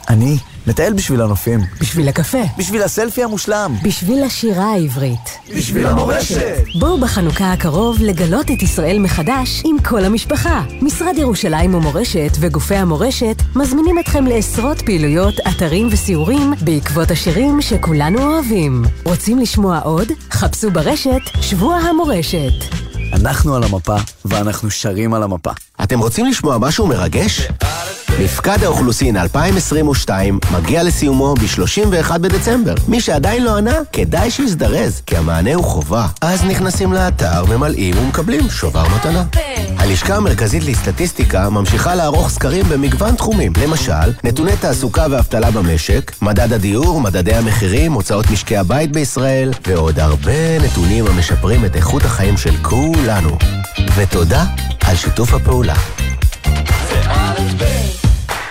אני 0.09 0.37
נטייל 0.67 0.93
בשביל 0.93 1.21
הנופים. 1.21 1.59
בשביל 1.81 2.09
הקפה. 2.09 2.37
בשביל 2.57 2.81
הסלפי 2.83 3.23
המושלם. 3.23 3.75
בשביל 3.83 4.23
השירה 4.23 4.65
העברית. 4.65 5.29
בשביל 5.57 5.87
המורשת. 5.87 6.63
בואו 6.79 6.99
בחנוכה 6.99 7.53
הקרוב 7.53 7.97
לגלות 8.01 8.51
את 8.51 8.61
ישראל 8.61 8.99
מחדש 8.99 9.61
עם 9.65 9.79
כל 9.79 10.05
המשפחה. 10.05 10.63
משרד 10.81 11.17
ירושלים 11.17 11.75
ומורשת 11.75 12.31
וגופי 12.39 12.75
המורשת 12.75 13.41
מזמינים 13.55 13.99
אתכם 13.99 14.25
לעשרות 14.25 14.81
פעילויות, 14.81 15.33
אתרים 15.47 15.87
וסיורים 15.91 16.53
בעקבות 16.61 17.11
השירים 17.11 17.61
שכולנו 17.61 18.33
אוהבים. 18.33 18.83
רוצים 19.05 19.39
לשמוע 19.39 19.79
עוד? 19.79 20.07
חפשו 20.31 20.71
ברשת 20.71 21.21
שבוע 21.41 21.75
המורשת. 21.75 22.88
אנחנו 23.13 23.55
על 23.55 23.63
המפה, 23.63 23.95
ואנחנו 24.25 24.71
שרים 24.71 25.13
על 25.13 25.23
המפה. 25.23 25.51
אתם 25.83 25.99
רוצים 25.99 26.25
לשמוע 26.25 26.57
משהו 26.57 26.87
מרגש? 26.87 27.47
מפקד 28.23 28.63
האוכלוסין 28.63 29.17
2022 29.17 30.39
מגיע 30.53 30.83
לסיומו 30.83 31.33
ב-31 31.33 32.17
בדצמבר. 32.17 32.73
מי 32.87 33.01
שעדיין 33.01 33.43
לא 33.43 33.57
ענה, 33.57 33.75
כדאי 33.93 34.31
שיזדרז, 34.31 35.01
כי 35.05 35.17
המענה 35.17 35.53
הוא 35.53 35.63
חובה. 35.63 36.07
אז 36.21 36.43
נכנסים 36.43 36.93
לאתר, 36.93 37.45
ממלאים 37.45 37.97
ומקבלים 37.97 38.49
שובר 38.49 38.83
מתנה. 38.95 39.23
הלשכה 39.77 40.15
המרכזית 40.15 40.63
לסטטיסטיקה 40.63 41.49
ממשיכה 41.49 41.95
לערוך 41.95 42.29
סקרים 42.29 42.65
במגוון 42.69 43.15
תחומים. 43.15 43.53
למשל, 43.63 44.13
נתוני 44.23 44.57
תעסוקה 44.59 45.05
ואבטלה 45.11 45.51
במשק, 45.51 46.11
מדד 46.21 46.53
הדיור, 46.53 47.01
מדדי 47.01 47.33
המחירים, 47.33 47.93
הוצאות 47.93 48.31
משקי 48.31 48.57
הבית 48.57 48.91
בישראל, 48.91 49.51
ועוד 49.67 49.99
הרבה 49.99 50.59
נתונים 50.63 51.07
המשפרים 51.07 51.65
את 51.65 51.75
איכות 51.75 52.05
החיים 52.05 52.37
של 52.37 52.57
כולנו. 52.99 53.37
ותודה 53.95 54.43
על 54.87 54.95
שיתוף 54.95 55.33
הפעולה. 55.33 55.75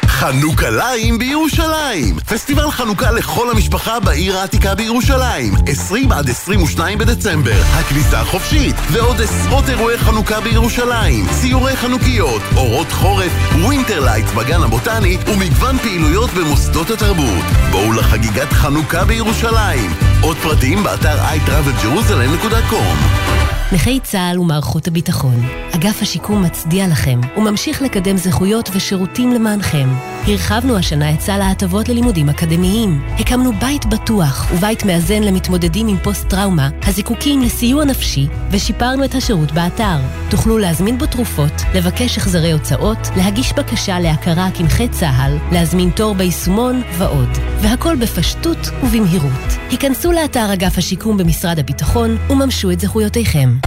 חנוכה 0.07 0.71
ליים 0.71 1.19
בירושלים! 1.19 2.17
פסטיבל 2.27 2.71
חנוכה 2.71 3.11
לכל 3.11 3.51
המשפחה 3.51 4.01
בעיר 4.01 4.39
העתיקה 4.39 4.75
בירושלים. 4.75 5.55
20 5.67 6.13
עד 6.13 6.31
22 6.31 6.99
בדצמבר. 6.99 7.63
הכניסה 7.75 8.25
חופשית 8.25 8.77
ועוד 8.93 9.21
עשרות 9.21 9.69
אירועי 9.69 9.99
חנוכה 9.99 10.41
בירושלים. 10.41 11.27
ציורי 11.41 11.77
חנוכיות, 11.77 12.43
אורות 12.57 12.93
חורף, 12.93 13.33
Winter 13.65 14.05
Lights 14.05 14.33
בגן 14.33 14.63
הבוטני 14.63 15.19
ומגוון 15.27 15.79
פעילויות 15.79 16.31
במוסדות 16.31 16.91
התרבות. 16.91 17.45
בואו 17.71 17.93
לחגיגת 17.93 18.53
חנוכה 18.53 19.05
בירושלים. 19.05 19.93
עוד 20.21 20.37
פרטים 20.37 20.83
באתר 20.83 21.19
iTravelJerusalem.com 21.19 23.48
נכי 23.73 24.01
צה"ל 24.01 24.41
ומערכות 24.41 24.87
הביטחון, 24.87 25.49
אגף 25.75 26.03
השיקום 26.03 26.43
מצדיע 26.43 26.87
לכם 26.87 27.21
וממשיך 27.37 27.83
לקדם 27.83 28.17
זכויות 28.17 28.71
ושירותים 28.75 29.33
למענכם. 29.33 29.89
הרחבנו 30.27 30.77
השנה 30.77 31.15
את 31.15 31.21
סל 31.21 31.41
ההטבות 31.41 31.89
ללימודים 31.89 32.29
אקדמיים. 32.29 33.03
הקמנו 33.19 33.53
בית 33.53 33.87
בטוח 33.87 34.49
ובית 34.55 34.85
מאזן 34.85 35.23
למתמודדים 35.23 35.89
עם 35.89 35.97
פוסט-טראומה, 36.03 36.69
הזיקוקים 36.83 37.43
לסיוע 37.43 37.85
נפשי, 37.85 38.27
ושיפרנו 38.51 39.05
את 39.05 39.15
השירות 39.15 39.53
באתר. 39.53 39.99
תוכלו 40.31 40.59
להזמין 40.59 40.99
בו 40.99 41.07
תרופות, 41.07 41.53
לבקש 41.75 42.19
החזרי 42.19 42.53
הוצאות, 42.53 43.09
להגיש 43.17 43.53
בקשה 43.53 44.01
להכרה 44.01 44.49
כנכי 44.55 44.89
צה"ל, 44.89 45.39
להזמין 45.53 45.91
תור 45.91 46.15
ביישומון 46.15 46.83
ועוד. 46.99 47.29
והכל 47.63 47.97
בפשטות 47.97 48.71
ובמהירות. 48.83 49.53
היכנסו 49.71 50.13
לאתר 50.13 50.53
אגף 50.53 50.79
השיקום 50.79 51.17
במשרד 51.17 51.59
הביטחון 51.59 52.17
וממשו 52.31 52.71
את 52.71 52.81
זכויותיכם. 52.81 53.58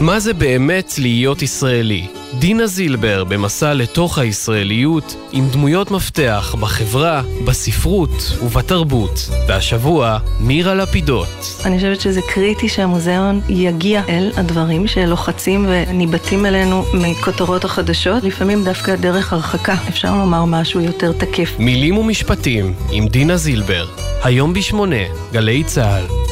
מה 0.00 0.20
זה 0.20 0.32
באמת 0.32 0.94
להיות 0.98 1.42
ישראלי? 1.42 2.06
דינה 2.38 2.66
זילבר 2.66 3.24
במסע 3.24 3.74
לתוך 3.74 4.18
הישראליות 4.18 5.16
עם 5.32 5.48
דמויות 5.48 5.90
מפתח 5.90 6.54
בחברה, 6.60 7.22
בספרות 7.44 8.38
ובתרבות. 8.42 9.30
והשבוע, 9.48 10.18
מירה 10.40 10.74
לפידות. 10.74 11.28
אני 11.64 11.76
חושבת 11.76 12.00
שזה 12.00 12.20
קריטי 12.28 12.68
שהמוזיאון 12.68 13.40
יגיע 13.48 14.02
אל 14.08 14.32
הדברים 14.36 14.86
שלוחצים 14.86 15.66
וניבטים 15.68 16.46
אלינו 16.46 16.84
מכותרות 16.94 17.64
החדשות, 17.64 18.24
לפעמים 18.24 18.64
דווקא 18.64 18.96
דרך 18.96 19.32
הרחקה. 19.32 19.74
אפשר 19.88 20.14
לומר 20.16 20.44
משהו 20.44 20.80
יותר 20.80 21.12
תקף. 21.12 21.54
מילים 21.58 21.98
ומשפטים 21.98 22.74
עם 22.92 23.08
דינה 23.08 23.36
זילבר, 23.36 23.86
היום 24.24 24.52
בשמונה, 24.52 25.04
גלי 25.32 25.64
צה"ל. 25.64 26.23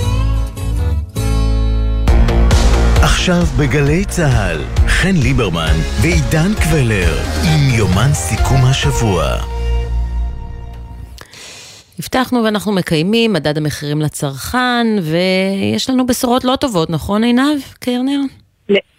עכשיו 3.23 3.43
בגלי 3.59 4.05
צה"ל, 4.05 4.61
חן 4.89 5.15
ליברמן 5.23 5.75
ועידן 6.01 6.55
קבלר 6.55 7.19
עם 7.45 7.79
יומן 7.79 8.11
סיכום 8.13 8.65
השבוע. 8.65 9.25
הבטחנו 11.99 12.45
ואנחנו 12.45 12.73
מקיימים 12.73 13.33
מדד 13.33 13.59
המחירים 13.59 14.01
לצרכן, 14.01 14.87
ויש 15.03 15.91
לנו 15.91 16.07
בשורות 16.07 16.45
לא 16.45 16.57
טובות, 16.57 16.91
נכון 16.91 17.25
עינב 17.25 17.61
קרנר? 17.81 18.21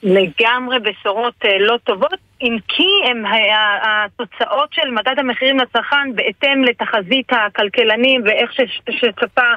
לגמרי 0.03 0.79
בשורות 0.79 1.45
לא 1.59 1.77
טובות. 1.83 2.19
אם 2.43 2.57
כי 2.67 2.87
הם 3.09 3.23
התוצאות 3.81 4.73
של 4.73 4.89
מדד 4.89 5.19
המחירים 5.19 5.59
לצרכן 5.59 6.15
בהתאם 6.15 6.63
לתחזית 6.63 7.27
הכלכלנים 7.31 8.21
ואיך 8.25 8.53
שצפה 8.89 9.51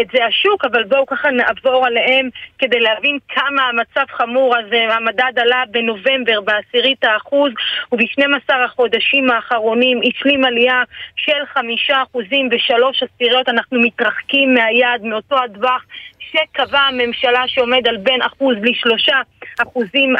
את 0.00 0.06
זה 0.12 0.24
השוק, 0.24 0.64
אבל 0.64 0.84
בואו 0.84 1.06
ככה 1.06 1.30
נעבור 1.30 1.86
עליהם 1.86 2.28
כדי 2.58 2.80
להבין 2.80 3.18
כמה 3.28 3.62
המצב 3.62 4.12
חמור. 4.12 4.56
אז 4.58 4.64
המדד 4.90 5.38
עלה 5.38 5.62
בנובמבר 5.70 6.40
בעשירית 6.40 7.04
האחוז 7.04 7.52
וב-12 7.92 8.54
החודשים 8.64 9.30
האחרונים 9.30 10.00
השלים 10.08 10.44
עלייה 10.44 10.82
של 11.16 11.46
חמישה 11.54 12.02
אחוזים 12.02 12.48
ושלוש 12.52 13.02
עשיריות. 13.02 13.48
אנחנו 13.48 13.80
מתרחקים 13.80 14.54
מהיעד, 14.54 15.02
מאותו 15.02 15.36
הטווח 15.44 15.84
שקבעה 16.32 16.88
הממשלה 16.88 17.42
שעומד 17.46 17.88
על 17.88 17.96
בין 17.96 18.22
אחוז 18.22 18.56
לשלושה 18.62 19.16
אחוזים 19.62 20.14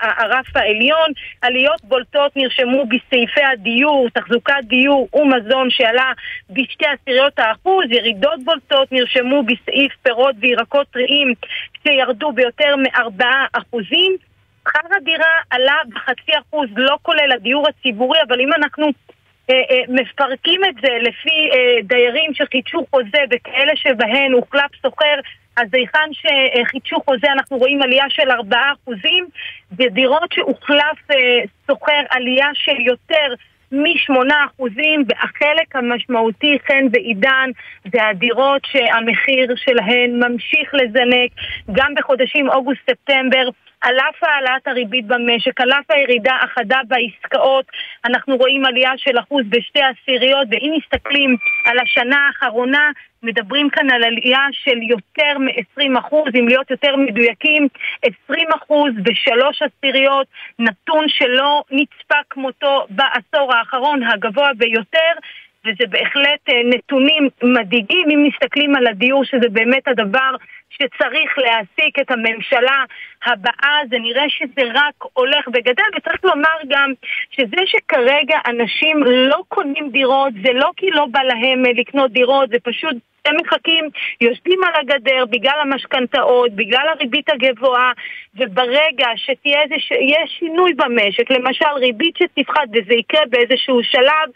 הרף 0.00 0.56
העליון. 0.56 1.08
עליות 1.40 1.84
בולטות 1.84 2.36
נרשמו 2.36 2.84
בסעיפי 2.86 3.44
הדיור, 3.52 4.08
תחזוקת 4.14 4.62
דיור 4.62 5.08
ומזון 5.14 5.70
שעלה 5.70 6.12
בשתי 6.50 6.84
עשיריות 6.86 7.38
האחוז, 7.38 7.84
ירידות 7.90 8.44
בולטות 8.44 8.92
נרשמו 8.92 9.42
בסעיף 9.42 9.92
פירות 10.02 10.34
וירקות 10.40 10.86
טריים 10.90 11.34
שירדו 11.82 12.32
ביותר 12.32 12.74
מארבעה 12.76 13.46
אחוזים. 13.52 14.16
שכר 14.62 14.96
הדירה 14.96 15.32
עלה 15.50 15.76
בחצי 15.94 16.32
אחוז, 16.40 16.68
לא 16.76 16.96
כולל 17.02 17.32
הדיור 17.32 17.66
הציבורי, 17.68 18.18
אבל 18.28 18.40
אם 18.40 18.52
אנחנו 18.52 18.90
מפרקים 19.88 20.60
את 20.64 20.74
זה 20.82 20.98
לפי 21.00 21.50
אה, 21.52 21.82
דיירים 21.82 22.34
שחידשו 22.34 22.84
חוזה 22.90 23.24
וכאלה 23.30 23.72
שבהן 23.76 24.32
הוחלף 24.32 24.70
סוחר 24.82 25.20
אז 25.56 25.68
היכן 25.72 26.10
שחידשו 26.12 26.96
חוזה 27.04 27.26
אנחנו 27.32 27.58
רואים 27.58 27.82
עלייה 27.82 28.04
של 28.08 28.30
4%, 28.30 28.54
בדירות 29.72 30.32
שהוחלף 30.32 30.98
סוחר 31.66 32.02
עלייה 32.10 32.48
של 32.54 32.80
יותר 32.80 33.34
מ-8%, 33.72 34.62
והחלק 35.08 35.76
המשמעותי, 35.76 36.58
חן 36.66 36.86
ועידן, 36.92 37.50
זה 37.92 38.08
הדירות 38.08 38.62
שהמחיר 38.64 39.54
שלהן 39.56 40.24
ממשיך 40.24 40.74
לזנק 40.74 41.30
גם 41.72 41.94
בחודשים 41.96 42.48
אוגוסט-ספטמבר. 42.48 43.48
על 43.82 43.98
אף 43.98 44.22
העלאת 44.22 44.66
הריבית 44.66 45.06
במשק, 45.06 45.60
על 45.60 45.72
אף 45.72 45.90
הירידה 45.90 46.36
החדה 46.42 46.80
בעסקאות, 46.88 47.64
אנחנו 48.04 48.36
רואים 48.36 48.64
עלייה 48.64 48.90
של 48.96 49.18
אחוז 49.18 49.42
בשתי 49.48 49.80
עשיריות, 49.82 50.48
ואם 50.50 50.74
מסתכלים 50.78 51.36
על 51.66 51.78
השנה 51.78 52.26
האחרונה, 52.26 52.90
מדברים 53.22 53.70
כאן 53.70 53.90
על 53.90 54.04
עלייה 54.04 54.46
של 54.52 54.82
יותר 54.82 55.38
מ-20 55.38 55.98
אחוז, 55.98 56.28
אם 56.38 56.48
להיות 56.48 56.70
יותר 56.70 56.96
מדויקים, 56.96 57.68
20 58.26 58.46
אחוז 58.56 58.92
בשלוש 59.02 59.62
עשיריות, 59.62 60.26
נתון 60.58 61.04
שלא 61.08 61.62
נצפה 61.70 62.20
כמותו 62.30 62.86
בעשור 62.90 63.54
האחרון, 63.54 64.02
הגבוה 64.02 64.50
ביותר. 64.56 65.12
וזה 65.66 65.84
בהחלט 65.88 66.40
נתונים 66.64 67.28
מדאיגים 67.42 68.10
אם 68.10 68.28
מסתכלים 68.28 68.76
על 68.76 68.86
הדיור 68.86 69.24
שזה 69.24 69.48
באמת 69.52 69.88
הדבר 69.88 70.34
שצריך 70.72 71.38
להעסיק 71.38 71.98
את 71.98 72.10
הממשלה 72.10 72.84
הבאה, 73.24 73.78
זה 73.90 73.98
נראה 73.98 74.28
שזה 74.28 74.62
רק 74.74 74.94
הולך 75.12 75.48
וגדל, 75.48 75.84
וצריך 75.96 76.24
לומר 76.24 76.58
גם 76.68 76.92
שזה 77.30 77.62
שכרגע 77.66 78.38
אנשים 78.46 79.02
לא 79.04 79.42
קונים 79.48 79.90
דירות, 79.90 80.32
זה 80.44 80.52
לא 80.52 80.70
כי 80.76 80.90
לא 80.90 81.06
בא 81.10 81.22
להם 81.22 81.62
לקנות 81.76 82.12
דירות, 82.12 82.48
זה 82.48 82.56
פשוט 82.62 82.96
הם 83.26 83.36
מחכים, 83.42 83.88
יושבים 84.20 84.64
על 84.64 84.72
הגדר 84.80 85.24
בגלל 85.30 85.58
המשכנתאות, 85.60 86.52
בגלל 86.52 86.86
הריבית 86.88 87.30
הגבוהה, 87.30 87.92
וברגע 88.34 89.06
שתהיה 89.16 89.62
איזה, 89.62 89.74
שינוי 90.26 90.74
במשק, 90.74 91.30
למשל 91.30 91.74
ריבית 91.76 92.16
שתפחת 92.16 92.68
וזה 92.72 92.94
יקרה 92.94 93.20
באיזשהו 93.30 93.82
שלב, 93.82 94.28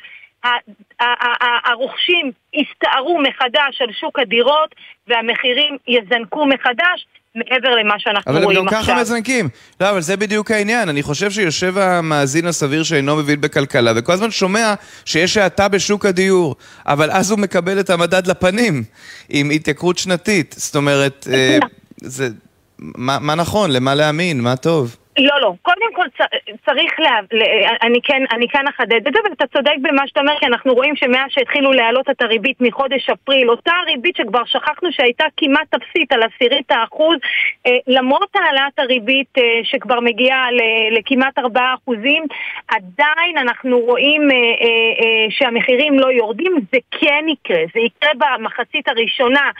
הרוכשים 1.64 2.32
יסתערו 2.54 3.20
מחדש 3.22 3.80
על 3.80 3.92
שוק 4.00 4.18
הדירות 4.18 4.74
והמחירים 5.08 5.76
יזנקו 5.88 6.46
מחדש 6.46 7.06
מעבר 7.36 7.74
למה 7.74 7.94
שאנחנו 7.98 8.32
אבל 8.32 8.38
הם 8.38 8.44
רואים 8.44 8.60
גם 8.60 8.66
עכשיו. 8.66 8.82
ככה 8.82 9.00
מזנקים. 9.00 9.48
לא, 9.80 9.90
אבל 9.90 10.00
זה 10.00 10.16
בדיוק 10.16 10.50
העניין. 10.50 10.88
אני 10.88 11.02
חושב 11.02 11.30
שיושב 11.30 11.78
המאזין 11.78 12.46
הסביר 12.46 12.82
שאינו 12.82 13.16
מבין 13.16 13.40
בכלכלה, 13.40 13.92
וכל 13.96 14.12
הזמן 14.12 14.30
שומע 14.30 14.74
שיש 15.04 15.36
האטה 15.36 15.68
בשוק 15.68 16.06
הדיור, 16.06 16.56
אבל 16.86 17.10
אז 17.10 17.30
הוא 17.30 17.38
מקבל 17.38 17.80
את 17.80 17.90
המדד 17.90 18.26
לפנים, 18.26 18.84
עם 19.28 19.50
התייקרות 19.50 19.98
שנתית. 19.98 20.54
זאת 20.58 20.76
אומרת, 20.76 21.26
אה, 21.32 21.58
זה... 22.02 22.28
מה, 22.78 23.18
מה 23.20 23.34
נכון? 23.34 23.70
למה 23.70 23.94
להאמין? 23.94 24.40
מה 24.40 24.56
טוב? 24.56 24.96
לא, 25.18 25.40
לא. 25.40 25.52
קודם 25.62 25.92
כל 25.94 26.06
צריך 26.64 27.00
לה... 27.00 27.20
אני 27.82 28.00
כן, 28.02 28.22
אני 28.32 28.48
כן 28.48 28.68
אחדד 28.68 29.06
את 29.06 29.12
זה, 29.12 29.18
ואתה 29.30 29.46
צודק 29.46 29.74
במה 29.82 30.06
שאתה 30.06 30.20
אומר, 30.20 30.38
כי 30.38 30.46
אנחנו 30.46 30.74
רואים 30.74 30.96
שמאז 30.96 31.26
שהתחילו 31.28 31.72
להעלות 31.72 32.10
את 32.10 32.22
הריבית 32.22 32.60
מחודש 32.60 33.10
אפריל, 33.10 33.50
אותה 33.50 33.72
הריבית 33.82 34.16
שכבר 34.16 34.44
שכחנו 34.44 34.92
שהייתה 34.92 35.24
כמעט 35.36 35.74
אפסית 35.74 36.12
על 36.12 36.22
עשירית 36.22 36.70
האחוז, 36.70 37.18
אה, 37.66 37.78
למרות 37.86 38.28
העלאת 38.34 38.78
הריבית 38.78 39.38
אה, 39.38 39.60
שכבר 39.62 40.00
מגיעה 40.00 40.46
לכמעט 40.90 41.38
4 41.38 41.74
אחוזים, 41.74 42.24
עדיין 42.68 43.38
אנחנו 43.38 43.78
רואים 43.78 44.30
אה, 44.30 45.26
שהמחירים 45.30 45.98
לא 45.98 46.12
יורדים, 46.12 46.52
זה 46.72 46.78
כן 46.90 47.24
יקרה. 47.28 47.62
זה 47.74 47.80
יקרה 47.80 48.10
במחצית 48.14 48.88
הראשונה 48.88 49.50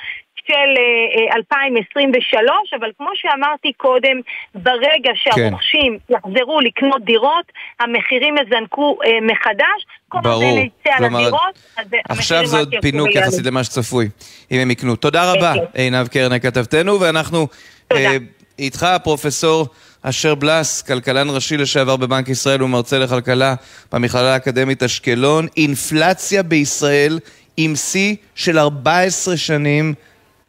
של 0.47 0.70
אה, 0.78 1.32
אה, 1.32 1.36
2023, 1.36 2.74
אבל 2.81 2.90
כמו 2.98 3.10
שאמרתי 3.14 3.73
קודם, 3.77 4.20
ברגע 4.55 5.10
שהרוכשים 5.14 5.98
יחזרו 6.10 6.60
לקנות 6.60 7.05
דירות, 7.05 7.52
המחירים 7.81 8.35
יזנקו 8.39 8.98
אה, 9.05 9.10
מחדש. 9.23 9.86
ברור. 10.23 10.59
כלומר, 10.98 11.31
אה, 11.78 11.82
עכשיו 12.09 12.47
זה 12.47 12.59
עוד 12.59 12.74
פינוק. 12.82 13.09
יחסית 13.14 13.47
למה 13.47 13.64
שצפוי, 13.64 14.09
אם 14.51 14.60
הם 14.60 14.70
יקנו. 14.70 14.97
תודה 14.97 15.32
רבה, 15.32 15.55
כן. 15.55 15.64
עינב 15.74 16.09
קרנר 16.09 16.39
כתבתנו, 16.39 17.01
ואנחנו 17.01 17.47
אה, 17.93 18.16
איתך, 18.59 18.86
פרופסור 19.02 19.66
אשר 20.02 20.35
בלס, 20.35 20.82
כלכלן 20.82 21.31
ראשי 21.31 21.56
לשעבר 21.56 21.97
בבנק 21.97 22.28
ישראל 22.28 22.62
ומרצה 22.62 22.98
לכלכלה 22.98 23.55
במכללה 23.93 24.32
האקדמית 24.32 24.82
אשקלון. 24.82 25.47
אינפלציה 25.56 26.43
בישראל 26.43 27.18
עם 27.56 27.77
שיא 27.77 28.16
של 28.35 28.59
14 28.59 29.36
שנים 29.36 29.94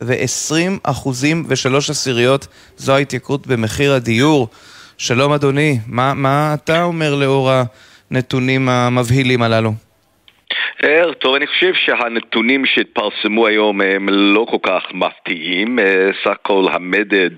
ו-20 0.01 0.79
אחוזים 0.83 1.43
ושלוש 1.49 1.89
עשיריות, 1.89 2.47
זו 2.75 2.93
ההתייקרות 2.95 3.47
במחיר 3.47 3.93
הדיור. 3.93 4.47
שלום 4.97 5.31
אדוני, 5.31 5.77
מה, 5.87 6.13
מה 6.13 6.53
אתה 6.53 6.83
אומר 6.83 7.15
לאור 7.15 7.49
הנתונים 8.11 8.69
המבהילים 8.69 9.41
הללו? 9.41 9.71
טוב, 11.19 11.35
אני 11.35 11.47
חושב 11.47 11.73
שהנתונים 11.73 12.65
שהתפרסמו 12.65 13.47
היום 13.47 13.81
הם 13.81 14.09
לא 14.09 14.45
כל 14.49 14.57
כך 14.63 14.83
מפתיעים. 14.93 15.79
אה, 15.79 16.09
סך 16.23 16.31
הכל 16.31 16.65
המדד 16.71 17.29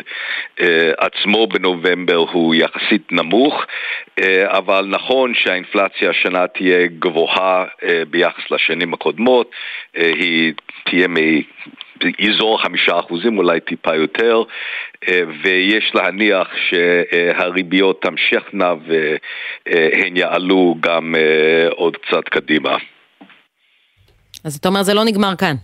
אה, 0.61 0.91
עצמו 0.97 1.47
בנובמבר 1.47 2.15
הוא 2.15 2.55
יחסית 2.55 3.11
נמוך, 3.11 3.65
אה, 4.19 4.57
אבל 4.57 4.85
נכון 4.89 5.33
שהאינפלציה 5.35 6.09
השנה 6.09 6.47
תהיה 6.47 6.87
גבוהה 6.99 7.65
ביחס 8.09 8.51
לשנים 8.51 8.93
הקודמות, 8.93 9.51
היא 9.93 10.53
תהיה 10.85 11.07
מ... 11.07 11.15
באזור 11.99 12.61
חמישה 12.61 12.99
אחוזים, 12.99 13.37
אולי 13.37 13.59
טיפה 13.59 13.95
יותר, 13.95 14.43
אה, 15.07 15.21
ויש 15.43 15.91
להניח 15.93 16.47
שהריביות 16.69 18.01
תמשכנה 18.01 18.73
והן 18.87 20.17
יעלו 20.17 20.75
גם 20.79 21.15
אה, 21.15 21.69
עוד 21.69 21.97
קצת 21.97 22.29
קדימה. 22.29 22.77
אז 24.43 24.55
אתה 24.55 24.67
אומר 24.67 24.83
זה 24.83 24.93
לא 24.93 25.03
נגמר 25.05 25.35
כאן. 25.35 25.55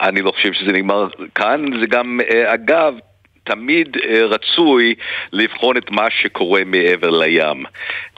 אני 0.00 0.22
לא 0.22 0.30
חושב 0.30 0.52
שזה 0.52 0.72
נגמר 0.72 1.08
כאן, 1.34 1.80
זה 1.80 1.86
גם, 1.86 2.20
אה, 2.30 2.54
אגב, 2.54 2.94
תמיד 3.44 3.96
אה, 3.96 4.24
רצוי 4.24 4.94
לבחון 5.32 5.76
את 5.76 5.90
מה 5.90 6.06
שקורה 6.10 6.62
מעבר 6.66 7.10
לים. 7.10 7.64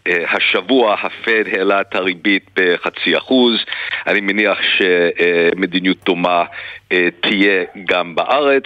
אה, 0.06 0.24
השבוע 0.30 0.94
הפד 0.94 1.44
העלה 1.52 1.80
את 1.80 1.94
הריבית 1.94 2.50
בחצי 2.56 3.16
אחוז, 3.16 3.64
אני 4.06 4.20
מניח 4.20 4.58
שמדיניות 4.62 6.04
דומה 6.04 6.44
אה, 6.92 7.08
תהיה 7.20 7.64
גם 7.84 8.14
בארץ 8.14 8.64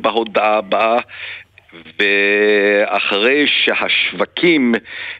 בהודעה 0.00 0.56
הבאה. 0.56 0.98
ואחרי 1.98 3.46
שהשווקים 3.46 4.74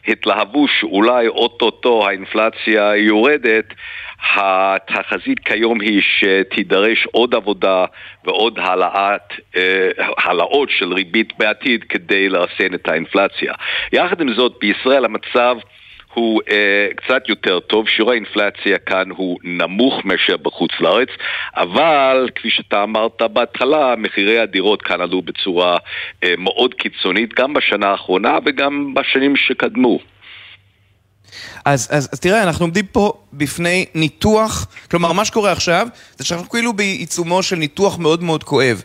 התלהבו 0.07 0.67
שאולי 0.67 1.27
אוטוטו 1.27 2.07
האינפלציה 2.07 2.95
יורדת, 2.95 3.73
התחזית 4.35 5.39
כיום 5.39 5.81
היא 5.81 6.01
שתידרש 6.01 7.07
עוד 7.11 7.35
עבודה 7.35 7.85
ועוד 8.25 8.59
העלאת, 8.59 9.33
אה, 9.55 9.89
העלאות 10.17 10.69
של 10.69 10.93
ריבית 10.93 11.33
בעתיד 11.37 11.83
כדי 11.83 12.29
לרסן 12.29 12.73
את 12.73 12.87
האינפלציה. 12.87 13.53
יחד 13.93 14.21
עם 14.21 14.33
זאת, 14.33 14.53
בישראל 14.61 15.05
המצב 15.05 15.57
הוא 16.13 16.41
אה, 16.51 16.87
קצת 16.95 17.29
יותר 17.29 17.59
טוב, 17.59 17.89
שיעור 17.89 18.11
האינפלציה 18.11 18.77
כאן 18.77 19.09
הוא 19.09 19.39
נמוך 19.43 20.05
מאשר 20.05 20.37
בחוץ 20.37 20.71
לארץ, 20.79 21.09
אבל 21.55 22.29
כפי 22.35 22.49
שאתה 22.49 22.83
אמרת 22.83 23.21
בהתחלה, 23.21 23.95
מחירי 23.97 24.39
הדירות 24.39 24.81
כאן 24.81 25.01
עלו 25.01 25.21
בצורה 25.21 25.77
אה, 26.23 26.33
מאוד 26.37 26.73
קיצונית, 26.73 27.33
גם 27.33 27.53
בשנה 27.53 27.87
האחרונה 27.87 28.37
וגם 28.45 28.93
בשנים 28.93 29.35
שקדמו. 29.35 29.99
אז, 31.65 31.87
אז, 31.91 32.09
אז 32.11 32.19
תראה, 32.19 32.43
אנחנו 32.43 32.65
עומדים 32.65 32.85
פה 32.91 33.13
בפני 33.33 33.85
ניתוח, 33.95 34.67
כלומר, 34.91 35.11
מה 35.11 35.25
שקורה 35.25 35.51
עכשיו, 35.51 35.87
זה 36.17 36.25
שאנחנו 36.25 36.49
כאילו 36.49 36.73
בעיצומו 36.73 37.43
של 37.43 37.55
ניתוח 37.55 37.97
מאוד 37.97 38.23
מאוד 38.23 38.43
כואב. 38.43 38.81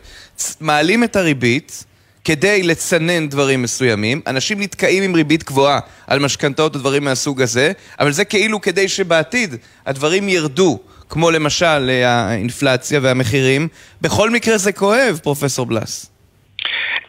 מעלים 0.59 1.03
את 1.03 1.15
הריבית 1.15 1.85
כדי 2.23 2.63
לצנן 2.63 3.29
דברים 3.29 3.61
מסוימים, 3.61 4.21
אנשים 4.27 4.61
נתקעים 4.61 5.03
עם 5.03 5.15
ריבית 5.15 5.43
גבוהה 5.43 5.79
על 6.07 6.19
משכנתאות 6.19 6.75
ודברים 6.75 7.03
מהסוג 7.03 7.41
הזה, 7.41 7.71
אבל 7.99 8.11
זה 8.11 8.25
כאילו 8.25 8.61
כדי 8.61 8.87
שבעתיד 8.87 9.55
הדברים 9.85 10.29
ירדו, 10.29 10.79
כמו 11.09 11.31
למשל 11.31 11.89
אה, 11.89 12.09
האינפלציה 12.09 12.99
והמחירים. 13.03 13.67
בכל 14.01 14.29
מקרה 14.29 14.57
זה 14.57 14.71
כואב, 14.71 15.19
פרופסור 15.23 15.65
בלס. 15.65 16.14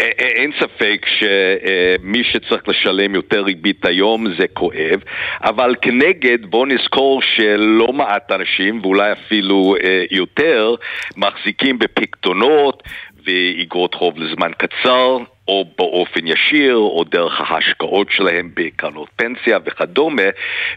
אה, 0.01 0.07
אה, 0.21 0.27
אין 0.27 0.53
ספק 0.61 1.07
שמי 1.19 2.25
שצריך 2.25 2.69
לשלם 2.69 3.15
יותר 3.15 3.43
ריבית 3.43 3.87
היום 3.87 4.27
זה 4.39 4.47
כואב, 4.53 5.03
אבל 5.41 5.75
כנגד 5.83 6.47
בואו 6.47 6.67
נזכור 6.67 7.23
שלא 7.23 7.93
מעט 7.93 8.33
אנשים, 8.33 8.81
ואולי 8.83 9.13
אפילו 9.13 9.77
אה, 9.85 10.05
יותר, 10.11 10.75
מחזיקים 11.17 11.79
בפקדונות 11.79 12.83
ואיגרות 13.27 13.95
חוב 13.95 14.19
לזמן 14.19 14.51
קצר, 14.59 15.19
או 15.49 15.65
באופן 15.79 16.27
ישיר, 16.27 16.77
או 16.77 17.05
דרך 17.05 17.41
ההשקעות 17.41 18.11
שלהם 18.11 18.51
בקרנות 18.55 19.09
פנסיה 19.17 19.59
וכדומה, 19.65 20.23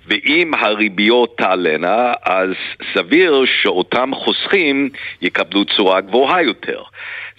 ואם 0.08 0.52
הריביות 0.54 1.38
תעלנה, 1.38 2.14
אז 2.24 2.50
סביר 2.94 3.44
שאותם 3.62 4.12
חוסכים 4.16 4.90
יקבלו 5.22 5.66
צורה 5.66 6.02
גבוהה 6.02 6.42
יותר. 6.42 6.82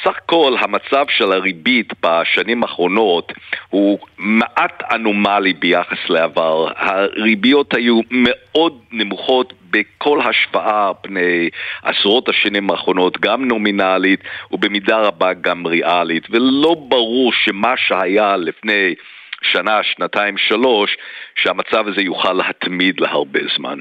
סך 0.05 0.17
הכל 0.17 0.57
המצב 0.61 1.05
של 1.09 1.33
הריבית 1.33 1.93
בשנים 2.03 2.63
האחרונות 2.63 3.33
הוא 3.69 3.99
מעט 4.19 4.83
אנומלי 4.95 5.53
ביחס 5.53 5.99
לעבר. 6.09 6.69
הריביות 6.77 7.75
היו 7.75 8.01
מאוד 8.11 8.79
נמוכות 8.93 9.53
בכל 9.71 10.21
השפעה 10.21 10.95
פני 10.95 11.49
עשרות 11.83 12.29
השנים 12.29 12.71
האחרונות, 12.71 13.21
גם 13.21 13.45
נומינלית 13.45 14.21
ובמידה 14.51 14.99
רבה 14.99 15.33
גם 15.33 15.67
ריאלית, 15.67 16.27
ולא 16.31 16.77
ברור 16.89 17.33
שמה 17.33 17.75
שהיה 17.77 18.37
לפני 18.37 18.95
שנה, 19.43 19.83
שנתיים, 19.83 20.39
שלוש, 20.39 20.97
שהמצב 21.37 21.89
הזה 21.89 22.03
יוכל 22.03 22.33
להתמיד 22.33 23.01
להרבה 23.01 23.41
זמן. 23.57 23.79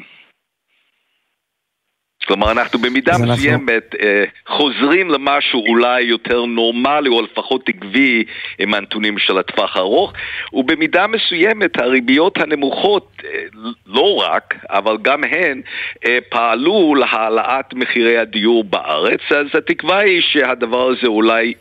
כלומר, 2.29 2.51
אנחנו 2.51 2.79
במידה 2.79 3.11
אז 3.11 3.21
אנחנו- 3.21 3.33
מסוימת 3.35 3.95
אה, 4.03 4.23
חוזרים 4.47 5.09
למשהו 5.09 5.63
אולי 5.67 6.01
יותר 6.01 6.45
נורמלי, 6.45 7.09
או 7.09 7.21
לפחות 7.21 7.69
עקבי 7.69 8.23
עם 8.59 8.73
הנתונים 8.73 9.17
של 9.17 9.37
הטווח 9.37 9.77
הארוך, 9.77 10.13
ובמידה 10.53 11.07
מסוימת 11.07 11.81
הריביות 11.81 12.37
הנמוכות, 12.37 13.11
אה, 13.25 13.39
לא 13.87 14.15
רק, 14.15 14.55
אבל 14.69 14.97
גם 15.01 15.23
הן, 15.23 15.61
אה, 16.05 16.17
פעלו 16.29 16.95
להעלאת 16.95 17.73
מחירי 17.73 18.17
הדיור 18.17 18.63
בארץ, 18.63 19.21
אז 19.31 19.45
התקווה 19.53 19.97
היא 19.97 20.21
שהדבר 20.21 20.87
הזה 20.87 21.07
אולי 21.07 21.53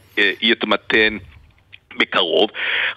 יתמתן. 0.43 1.17
בקרוב. 1.97 2.51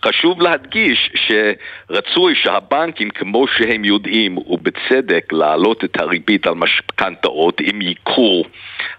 חשוב 0.05 0.41
להדגיש 0.41 1.09
שרצוי 1.15 2.35
שהבנקים, 2.35 3.09
כמו 3.09 3.47
שהם 3.47 3.85
יודעים, 3.85 4.37
ובצדק, 4.37 5.33
להעלות 5.33 5.83
את 5.83 5.99
הריבית 5.99 6.47
על 6.47 6.53
משכנתאות 6.53 7.61
עם 7.61 7.81
ייקור 7.81 8.45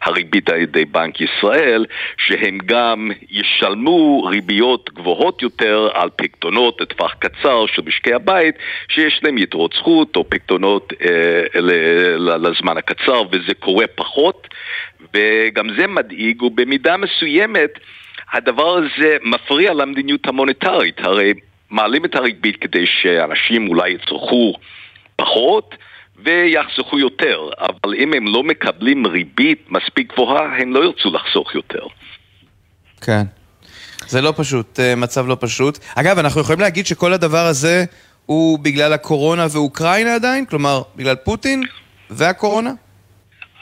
הריבית 0.03 0.51
על 0.51 0.57
ידי 0.57 0.85
בנק 0.85 1.21
ישראל, 1.21 1.87
שהם 2.17 2.59
גם 2.67 3.11
ישלמו 3.31 4.23
ריביות 4.25 4.91
גבוהות 4.95 5.43
יותר 5.43 5.89
על 5.95 6.11
פקדונות 6.17 6.81
לטווח 6.81 7.15
קצר 7.19 7.67
של 7.67 7.83
משקי 7.87 8.15
הבית, 8.15 8.55
שיש 8.89 9.21
להם 9.23 9.39
יתרות 9.39 9.75
זכות 9.79 10.17
או 10.17 10.31
פקדונות 10.31 10.93
אה, 11.03 11.61
לזמן 12.19 12.77
הקצר, 12.77 13.23
וזה 13.33 13.55
קורה 13.55 13.87
פחות, 13.95 14.49
וגם 15.15 15.75
זה 15.79 15.87
מדאיג, 15.87 16.43
ובמידה 16.43 16.97
מסוימת 16.97 17.79
הדבר 18.33 18.77
הזה 18.77 19.17
מפריע 19.25 19.75
למדיניות 19.75 20.27
המוניטרית, 20.27 20.99
הרי 20.99 21.33
מעלים 21.71 22.05
את 22.05 22.15
הריבית 22.15 22.57
כדי 22.61 22.85
שאנשים 22.87 23.69
אולי 23.69 23.91
יצרכו 23.91 24.55
פחות 25.17 25.75
ויחסכו 26.25 26.99
יותר, 26.99 27.49
אבל 27.61 27.95
אם 27.95 28.13
הם 28.15 28.27
לא 28.27 28.43
מקבלים 28.43 29.07
ריבית 29.07 29.67
מספיק 29.71 30.13
גבוהה, 30.13 30.57
הם 30.59 30.73
לא 30.73 30.85
ירצו 30.85 31.11
לחסוך 31.13 31.55
יותר. 31.55 31.87
כן. 33.01 33.23
זה 34.07 34.21
לא 34.21 34.33
פשוט, 34.37 34.81
אה, 34.81 34.95
מצב 34.97 35.27
לא 35.27 35.37
פשוט. 35.41 35.79
אגב, 35.95 36.19
אנחנו 36.19 36.41
יכולים 36.41 36.61
להגיד 36.61 36.87
שכל 36.87 37.13
הדבר 37.13 37.47
הזה 37.47 37.85
הוא 38.27 38.59
בגלל 38.59 38.93
הקורונה 38.93 39.47
ואוקראינה 39.53 40.15
עדיין? 40.15 40.47
כלומר, 40.47 40.83
בגלל 40.97 41.15
פוטין 41.15 41.63
והקורונה? 42.11 42.73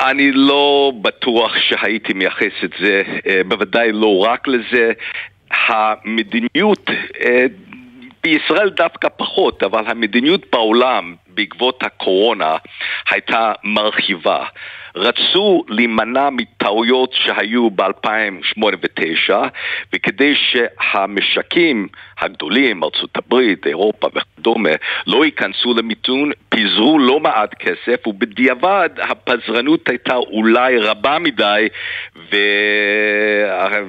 אני 0.01 0.33
לא 0.33 0.93
בטוח 1.03 1.59
שהייתי 1.59 2.13
מייחס 2.13 2.65
את 2.65 2.71
זה, 2.81 3.03
אה, 3.27 3.41
בוודאי 3.49 3.93
לא 3.93 4.19
רק 4.19 4.49
לזה. 4.49 4.93
המדיניות, 5.51 6.91
אה, 7.25 7.45
בישראל 8.23 8.69
דווקא 8.69 9.09
פחות, 9.17 9.63
אבל 9.63 9.85
המדיניות 9.87 10.47
בעולם 10.53 11.15
בעקבות 11.29 11.83
הקורונה 11.83 12.57
הייתה 13.11 13.53
מרחיבה. 13.65 14.45
רצו 14.97 15.65
להימנע 15.69 16.31
מטעויות 16.31 17.13
שהיו 17.13 17.71
ב-2008 17.71 18.63
ו-2009 18.63 19.35
וכדי 19.95 20.35
שהמשקים 20.35 21.89
הגדולים, 22.21 22.85
ארצות 22.85 23.17
הברית, 23.17 23.67
אירופה 23.67 24.09
וכדומה, 24.15 24.71
לא 25.07 25.25
ייכנסו 25.25 25.75
למיתון, 25.75 26.31
פיזרו 26.49 26.99
לא 26.99 27.21
מעט 27.21 27.55
כסף 27.55 28.07
ובדיעבד 28.07 28.91
הפזרנות 29.03 29.89
הייתה 29.89 30.15
אולי 30.15 30.79
רבה 30.79 31.19
מדי 31.19 31.69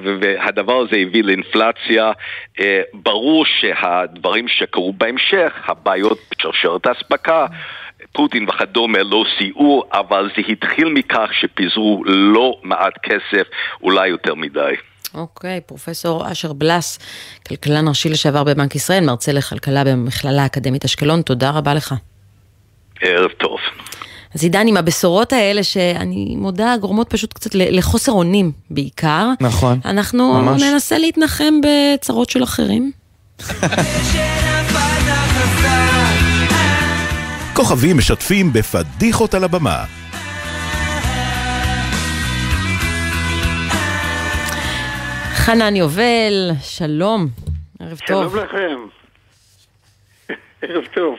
והדבר 0.02 0.80
הזה 0.80 0.96
הביא 0.96 1.24
לאינפלציה. 1.24 2.12
אה, 2.60 2.82
ברור 2.94 3.44
שהדברים 3.44 4.48
שקרו 4.48 4.92
בהמשך, 4.92 5.52
הבעיות 5.66 6.18
בשרשרת 6.30 6.86
האספקה 6.86 7.46
פוטין 8.12 8.48
וכדומה 8.48 8.98
לא 8.98 9.24
סייעו, 9.38 9.82
אבל 9.92 10.30
זה 10.36 10.42
התחיל 10.48 10.88
מכך 10.88 11.28
שפיזרו 11.40 12.02
לא 12.06 12.56
מעט 12.62 12.92
כסף, 13.02 13.46
אולי 13.82 14.08
יותר 14.08 14.34
מדי. 14.34 14.74
אוקיי, 15.14 15.58
okay, 15.58 15.60
פרופסור 15.60 16.32
אשר 16.32 16.52
בלס, 16.52 16.98
כלכלן 17.48 17.88
ראשי 17.88 18.08
לשעבר 18.08 18.44
בבנק 18.44 18.74
ישראל, 18.74 19.04
מרצה 19.04 19.32
לכלכלה 19.32 19.84
במכללה 19.84 20.42
האקדמית 20.42 20.84
אשקלון, 20.84 21.22
תודה 21.22 21.50
רבה 21.50 21.74
לך. 21.74 21.94
ערב 23.00 23.30
טוב. 23.30 23.58
אז 24.34 24.42
עידן, 24.42 24.66
עם 24.66 24.76
הבשורות 24.76 25.32
האלה, 25.32 25.62
שאני 25.62 26.34
מודה, 26.36 26.74
גורמות 26.80 27.10
פשוט 27.10 27.32
קצת 27.32 27.50
לחוסר 27.54 28.12
אונים 28.12 28.52
בעיקר. 28.70 29.28
נכון, 29.40 29.80
אנחנו 29.84 30.32
ממש. 30.32 30.62
ננסה 30.62 30.98
להתנחם 30.98 31.54
בצרות 31.62 32.30
של 32.30 32.42
אחרים. 32.42 32.92
כוכבים 37.62 37.96
משתפים 37.98 38.46
בפדיחות 38.52 39.34
על 39.34 39.44
הבמה. 39.44 39.84
חנן 45.34 45.76
יובל, 45.76 46.50
שלום, 46.62 47.26
ערב 47.80 47.98
טוב. 48.06 48.32
שלום 48.32 48.44
לכם. 48.44 48.78
ערב 50.62 50.84
טוב. 50.94 51.16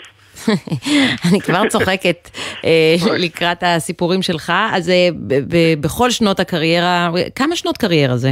אני 1.29 1.41
כבר 1.41 1.67
צוחקת 1.67 2.29
אה, 2.65 2.95
לקראת 3.19 3.57
הסיפורים 3.61 4.21
שלך. 4.21 4.53
אז 4.71 4.89
אה, 4.89 5.09
בכל 5.81 6.09
שנות 6.09 6.39
הקריירה, 6.39 7.09
כמה 7.35 7.55
שנות 7.55 7.77
קריירה 7.77 8.17
זה? 8.17 8.31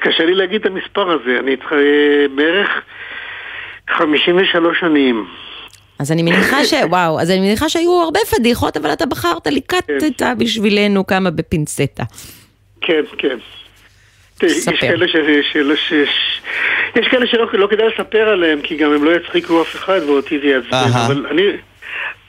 קשה 0.00 0.24
לי 0.24 0.34
להגיד 0.34 0.60
את 0.60 0.66
המספר 0.66 1.10
הזה, 1.10 1.38
אני 1.40 1.50
איתך 1.50 1.72
אה, 1.72 2.26
בערך 2.36 2.70
53 3.90 4.80
שנים. 4.80 5.26
אז 5.98 6.12
אני 6.12 6.22
מניחה 6.22 6.64
ש... 6.64 6.74
וואו, 6.90 7.20
אז 7.20 7.30
אני 7.30 7.40
מניחה 7.40 7.68
שהיו 7.68 8.02
הרבה 8.02 8.20
פדיחות, 8.36 8.76
אבל 8.76 8.92
אתה 8.92 9.06
בחרת 9.06 9.46
לקטת 9.46 10.18
כן. 10.18 10.38
בשבילנו 10.38 11.06
כמה 11.06 11.30
בפינצטה. 11.30 12.02
כן, 12.80 13.02
כן. 13.18 13.38
ספר. 14.48 14.74
יש 14.74 14.80
כאלה, 14.80 15.08
ש... 15.08 15.16
של... 15.52 15.76
ש... 15.76 15.92
יש 16.96 17.08
כאלה 17.08 17.26
שלא 17.26 17.46
לא 17.52 17.66
כדאי 17.66 17.86
לספר 17.88 18.28
עליהם, 18.28 18.60
כי 18.62 18.76
גם 18.76 18.92
הם 18.92 19.04
לא 19.04 19.10
יצחיקו 19.16 19.62
אף 19.62 19.76
אחד 19.76 20.00
ואותי 20.06 20.38
זה 20.38 20.46
יעצבן. 20.46 20.98
אבל 21.06 21.26
אני, 21.30 21.42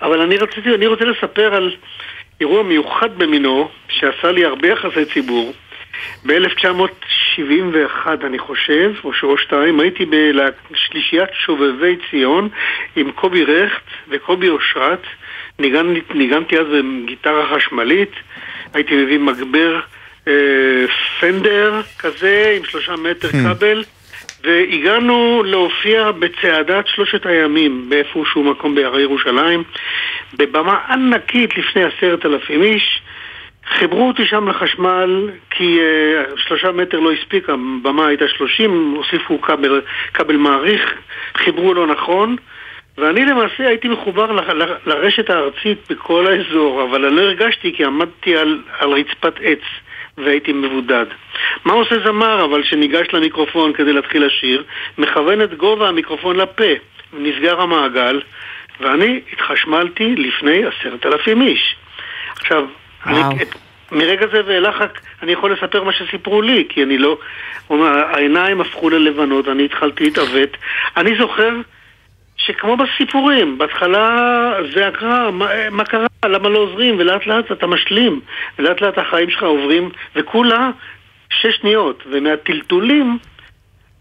אבל 0.02 0.22
אני 0.22 0.38
רציתי, 0.38 0.76
אני 0.76 0.88
רוצה 0.88 1.06
לספר 1.06 1.56
על 1.56 1.72
אירוע 2.42 2.64
מיוחד 2.64 3.18
במינו, 3.18 3.70
שעשה 3.90 4.32
לי 4.32 4.46
הרבה 4.46 4.68
יחסי 4.68 5.06
ציבור. 5.14 5.54
ב-1971 6.26 8.08
אני 8.24 8.40
חושב, 8.40 8.92
או 9.04 9.14
שלוש 9.14 9.44
שתיים, 9.44 9.80
הייתי 9.80 10.06
בשלישיית 10.72 11.30
שובבי 11.34 11.96
ציון 12.10 12.50
עם 12.96 13.12
קובי 13.12 13.44
רכט 13.44 13.84
וקובי 14.10 14.50
אושרת. 14.50 15.02
ניגן, 15.60 15.94
ניגנתי 16.14 16.60
אז 16.60 16.68
בגיטרה 17.04 17.56
חשמלית, 17.56 18.12
הייתי 18.74 18.96
מביא 18.96 19.20
מגבר 19.20 19.80
אה, 20.28 20.34
פנדר 21.20 21.82
כזה 22.00 22.54
עם 22.58 22.66
שלושה 22.66 22.96
מטר 22.96 23.30
hmm. 23.30 23.56
כבל. 23.56 23.84
והגענו 24.44 25.44
להופיע 25.46 26.12
בצעדת 26.12 26.88
שלושת 26.88 27.26
הימים 27.26 27.90
באיפשהו 27.90 28.44
מקום 28.44 28.76
בהרי 28.76 29.02
ירושלים, 29.02 29.64
בבמה 30.34 30.80
ענקית 30.90 31.58
לפני 31.58 31.84
עשרת 31.84 32.26
אלפים 32.26 32.64
איש. 32.64 33.02
חיברו 33.70 34.08
אותי 34.08 34.26
שם 34.26 34.50
לחשמל 34.50 35.30
כי 35.50 35.80
uh, 35.80 36.40
שלושה 36.48 36.72
מטר 36.72 37.00
לא 37.00 37.12
הספיק, 37.12 37.50
הבמה 37.50 38.08
הייתה 38.08 38.28
שלושים, 38.28 38.94
הוסיפו 38.96 39.42
כבל, 39.42 39.82
כבל 40.14 40.36
מעריך, 40.36 40.94
חיברו 41.38 41.74
לא 41.74 41.88
נכון 41.88 42.36
ואני 42.98 43.26
למעשה 43.26 43.68
הייתי 43.68 43.88
מחובר 43.88 44.32
ל, 44.32 44.64
ל, 44.64 44.76
לרשת 44.86 45.30
הארצית 45.30 45.78
בכל 45.90 46.28
האזור, 46.28 46.84
אבל 46.84 47.06
אני 47.06 47.16
לא 47.16 47.22
הרגשתי 47.22 47.74
כי 47.76 47.86
עמדתי 47.86 48.38
על, 48.38 48.62
על 48.80 48.90
רצפת 48.92 49.34
עץ 49.42 49.60
והייתי 50.18 50.54
מבודד. 50.54 51.06
מה 51.66 51.74
עושה 51.74 51.96
זמר 52.06 52.46
אבל 52.46 52.64
שניגש 52.64 53.08
למיקרופון 53.14 53.74
כדי 53.74 53.94
להתחיל 53.94 54.26
לשיר? 54.26 54.64
מכוון 54.98 55.42
את 55.42 55.54
גובה 55.54 55.88
המיקרופון 55.88 56.36
לפה, 56.36 56.74
נסגר 57.14 57.62
המעגל 57.62 58.22
ואני 58.80 59.22
התחשמלתי 59.34 60.16
לפני 60.16 60.62
עשרת 60.66 61.06
אלפים 61.06 61.42
איש. 61.42 61.76
עכשיו, 62.32 62.66
אני, 63.06 63.22
מרגע 63.92 64.26
זה 64.32 64.42
ואילך 64.48 64.76
אני 65.22 65.32
יכול 65.32 65.54
לספר 65.54 65.84
מה 65.84 65.92
שסיפרו 65.94 66.42
לי, 66.42 66.66
כי 66.70 66.84
אני 66.84 66.98
לא... 66.98 67.18
העיניים 68.14 68.62
הפכו 68.62 68.90
ללבנות, 68.90 69.48
אני 69.48 69.66
התחלתי 69.66 70.04
להתעוות. 70.04 70.58
אני 70.98 71.18
זוכר 71.20 71.56
שכמו 72.38 72.78
בסיפורים, 72.78 73.58
בהתחלה 73.58 74.10
זה 74.76 74.88
הקרא, 74.88 75.32
מה, 75.32 75.70
מה 75.72 75.84
קרה, 75.84 76.08
למה 76.26 76.50
לא 76.50 76.60
עוזרים, 76.60 76.96
ולאט 77.00 77.26
לאט 77.26 77.52
אתה 77.52 77.68
משלים, 77.68 78.22
ולאט 78.60 78.82
לאט 78.82 78.98
החיים 78.98 79.30
שלך 79.30 79.44
עוברים, 79.44 79.90
וכולה 80.16 80.70
שש 81.30 81.56
שניות, 81.62 82.04
ומהטלטולים 82.12 83.18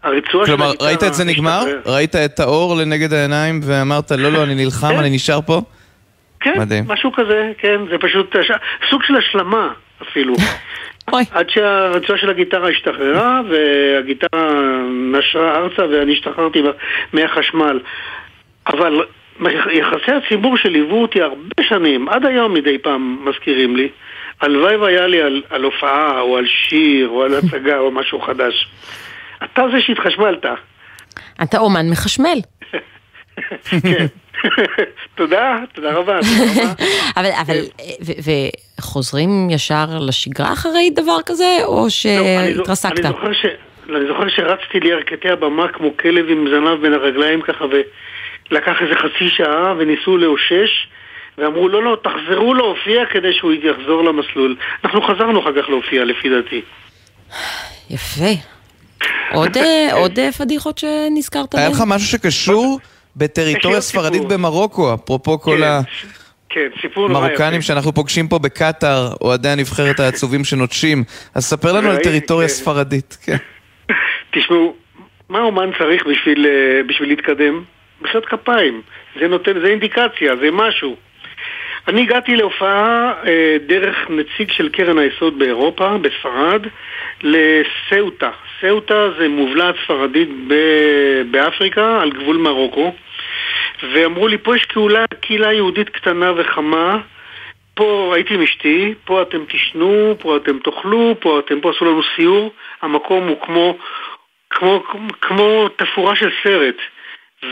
הרצועה 0.03 0.45
של 0.45 0.57
כלומר, 0.57 0.71
ראית 0.81 1.03
את 1.03 1.13
זה 1.13 1.23
נגמר? 1.23 1.63
ראית 1.85 2.15
את 2.15 2.39
האור 2.39 2.75
לנגד 2.75 3.13
העיניים 3.13 3.59
ואמרת, 3.63 4.11
לא, 4.11 4.31
לא, 4.31 4.43
אני 4.43 4.55
נלחם, 4.55 4.87
כן. 4.87 4.97
אני 4.97 5.09
נשאר 5.09 5.39
פה? 5.41 5.61
כן, 6.39 6.59
מדהים. 6.59 6.83
משהו 6.87 7.11
כזה, 7.11 7.51
כן, 7.57 7.81
זה 7.89 7.97
פשוט 7.97 8.35
סוג 8.89 9.03
של 9.03 9.15
השלמה 9.15 9.69
אפילו. 10.01 10.33
עד 11.31 11.49
שהרצועה 11.49 12.19
של 12.19 12.29
הגיטרה 12.29 12.69
השתחררה 12.69 13.41
והגיטרה 13.49 14.51
נשרה 15.11 15.57
ארצה 15.57 15.85
ואני 15.85 16.13
השתחררתי 16.13 16.61
מהחשמל. 17.13 17.79
אבל 18.67 19.01
יחסי 19.71 20.11
הציבור 20.11 20.57
שליוו 20.57 21.01
אותי 21.01 21.21
הרבה 21.21 21.63
שנים, 21.69 22.09
עד 22.09 22.25
היום 22.25 22.53
מדי 22.53 22.77
פעם 22.77 23.25
מזכירים 23.25 23.75
לי, 23.75 23.89
הלוואי 24.41 24.75
והיה 24.75 25.07
לי 25.07 25.21
על, 25.21 25.41
על 25.49 25.63
הופעה 25.63 26.21
או 26.21 26.37
על 26.37 26.45
שיר 26.47 27.07
או 27.09 27.23
על 27.23 27.33
הצגה 27.33 27.77
או 27.77 27.91
משהו 27.91 28.21
חדש. 28.21 28.67
אתה 29.43 29.63
זה 29.71 29.81
שהתחשמלת. 29.81 30.45
אתה 31.43 31.57
אומן 31.57 31.89
מחשמל. 31.91 32.37
כן. 33.81 34.05
תודה, 35.15 35.57
תודה 35.73 35.93
רבה. 35.93 36.19
אבל, 37.17 37.29
אבל, 37.41 37.57
וחוזרים 38.79 39.49
ישר 39.49 39.85
לשגרה 39.99 40.53
אחרי 40.53 40.89
דבר 40.95 41.17
כזה, 41.25 41.57
או 41.63 41.83
לא, 41.83 41.89
שהתרסקת? 41.89 43.05
אני 43.89 44.07
זוכר 44.07 44.29
שרצתי 44.29 44.79
לירכתי 44.79 45.29
הבמה 45.29 45.67
כמו 45.67 45.97
כלב 45.97 46.25
עם 46.29 46.47
זנב 46.49 46.81
בין 46.81 46.93
הרגליים 46.93 47.41
ככה, 47.41 47.65
ולקח 47.65 48.75
איזה 48.81 48.95
חצי 48.95 49.29
שעה 49.29 49.73
וניסו 49.77 50.17
לאושש. 50.17 50.87
ואמרו 51.37 51.69
לא, 51.69 51.83
לא, 51.83 51.97
תחזרו 52.03 52.53
להופיע 52.53 53.05
כדי 53.05 53.33
שהוא 53.33 53.53
יחזור 53.53 54.03
למסלול. 54.03 54.55
אנחנו 54.83 55.01
חזרנו 55.01 55.39
אחר 55.39 55.61
כך 55.61 55.69
להופיע, 55.69 56.05
לפי 56.05 56.29
דעתי. 56.29 56.61
יפה. 57.89 58.33
עוד, 59.33 59.57
אה, 59.57 59.89
עוד 59.93 60.19
אה, 60.19 60.31
פדיחות 60.31 60.77
שנזכרת 60.77 61.55
בהן? 61.55 61.61
היה 61.61 61.69
לך 61.69 61.83
משהו 61.87 62.07
שקשור 62.07 62.79
בטריטוריה 63.17 63.81
ספרדית 63.81 64.21
במרוקו, 64.21 64.93
אפרופו 64.93 65.39
כל 65.39 65.57
כן, 65.57 65.63
ה... 65.63 65.79
כן, 66.49 66.67
סיפור 66.81 67.07
נורא 67.07 67.19
יפה. 67.19 67.29
מרוקנים 67.29 67.61
שאנחנו 67.61 67.93
פוגשים 67.93 68.27
פה 68.27 68.39
בקטאר, 68.39 69.13
אוהדי 69.21 69.49
הנבחרת 69.49 69.99
העצובים 69.99 70.43
שנוטשים. 70.43 71.03
אז 71.35 71.45
ספר 71.45 71.73
לנו 71.73 71.89
על 71.89 71.97
טריטוריה 71.97 72.47
כן. 72.47 72.53
ספרדית. 72.53 73.17
כן. 73.25 73.37
תשמעו, 74.33 74.75
מה 75.29 75.39
אומן 75.39 75.69
צריך 75.79 76.05
בשביל, 76.07 76.45
אה, 76.45 76.83
בשביל 76.87 77.09
להתקדם? 77.09 77.63
מחיאות 78.01 78.25
כפיים. 78.25 78.81
זה 79.19 79.27
נותן, 79.27 79.59
זה 79.61 79.67
אינדיקציה, 79.67 80.35
זה 80.41 80.49
משהו. 80.51 80.95
אני 81.87 82.01
הגעתי 82.01 82.35
להופעה 82.35 83.13
אה, 83.25 83.57
דרך 83.67 83.95
נציג 84.09 84.51
של 84.51 84.69
קרן 84.69 84.97
היסוד 84.97 85.39
באירופה, 85.39 85.97
בספרד, 85.97 86.61
לסאוטה. 87.23 88.31
סאוטה 88.61 89.09
זה 89.19 89.27
מובלעת 89.27 89.75
ספרדית 89.83 90.29
ב- 90.47 91.21
באפריקה, 91.31 92.01
על 92.01 92.11
גבול 92.11 92.37
מרוקו. 92.37 92.93
ואמרו 93.83 94.27
לי, 94.27 94.37
פה 94.37 94.55
יש 94.55 94.65
קהילה, 94.65 95.05
קהילה 95.21 95.53
יהודית 95.53 95.89
קטנה 95.89 96.31
וחמה, 96.35 96.99
פה 97.73 98.11
הייתי 98.15 98.33
עם 98.33 98.41
אשתי, 98.41 98.93
פה 99.05 99.21
אתם 99.21 99.43
תשנו, 99.47 100.15
פה 100.19 100.37
אתם 100.37 100.59
תאכלו, 100.59 101.15
פה 101.19 101.39
אתם, 101.39 101.61
פה 101.61 101.71
עשו 101.71 101.85
לנו 101.85 102.01
סיור, 102.15 102.53
המקום 102.81 103.27
הוא 103.27 103.41
כמו, 103.41 103.77
כמו, 104.49 104.83
כמו 105.21 105.69
תפאורה 105.75 106.15
של 106.15 106.29
סרט. 106.43 106.75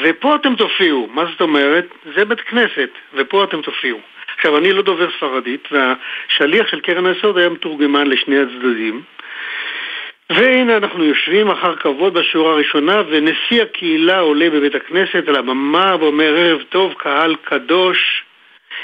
ופה 0.02 0.36
אתם 0.36 0.56
תופיעו, 0.56 1.10
מה 1.14 1.26
זאת 1.32 1.42
אומרת? 1.42 1.86
זה 2.16 2.26
בית 2.26 2.42
כנסת, 2.42 2.90
ופה 3.14 3.44
אתם 3.44 3.62
תופיעו. 3.62 4.00
עכשיו, 4.36 4.58
אני 4.58 4.74
לא 4.74 4.82
דובר 4.82 5.08
ספרדית, 5.18 5.68
והשליח 5.72 6.68
של 6.68 6.80
קרן 6.80 7.06
היסוד 7.06 7.38
היה 7.38 7.50
מתורגמן 7.50 8.08
לשני 8.08 8.40
הצדדים. 8.40 9.02
והנה 10.30 10.78
אנחנו 10.78 11.04
יושבים 11.04 11.52
אחר 11.52 11.76
כבוד 11.76 12.14
בשורה 12.14 12.54
הראשונה, 12.54 13.02
ונשיא 13.10 13.62
הקהילה 13.62 14.20
עולה 14.20 14.50
בבית 14.50 14.76
הכנסת 14.76 15.28
על 15.28 15.36
הבמה 15.36 15.96
ואומר 16.00 16.34
ערב 16.38 16.62
טוב, 16.70 16.94
קהל 16.98 17.36
קדוש. 17.44 18.24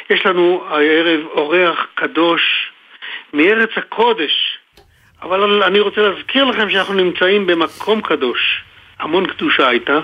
יש 0.10 0.26
לנו 0.26 0.64
הערב 0.68 1.20
אורח 1.26 1.88
קדוש 1.96 2.72
מארץ 3.34 3.70
הקודש. 3.76 4.58
אבל 5.22 5.64
אני 5.64 5.80
רוצה 5.80 6.02
להזכיר 6.02 6.44
לכם 6.44 6.70
שאנחנו 6.70 6.94
נמצאים 6.94 7.48
במקום 7.48 8.02
קדוש. 8.02 8.64
המון 9.00 9.28
קדושה 9.28 9.68
הייתה, 9.68 10.00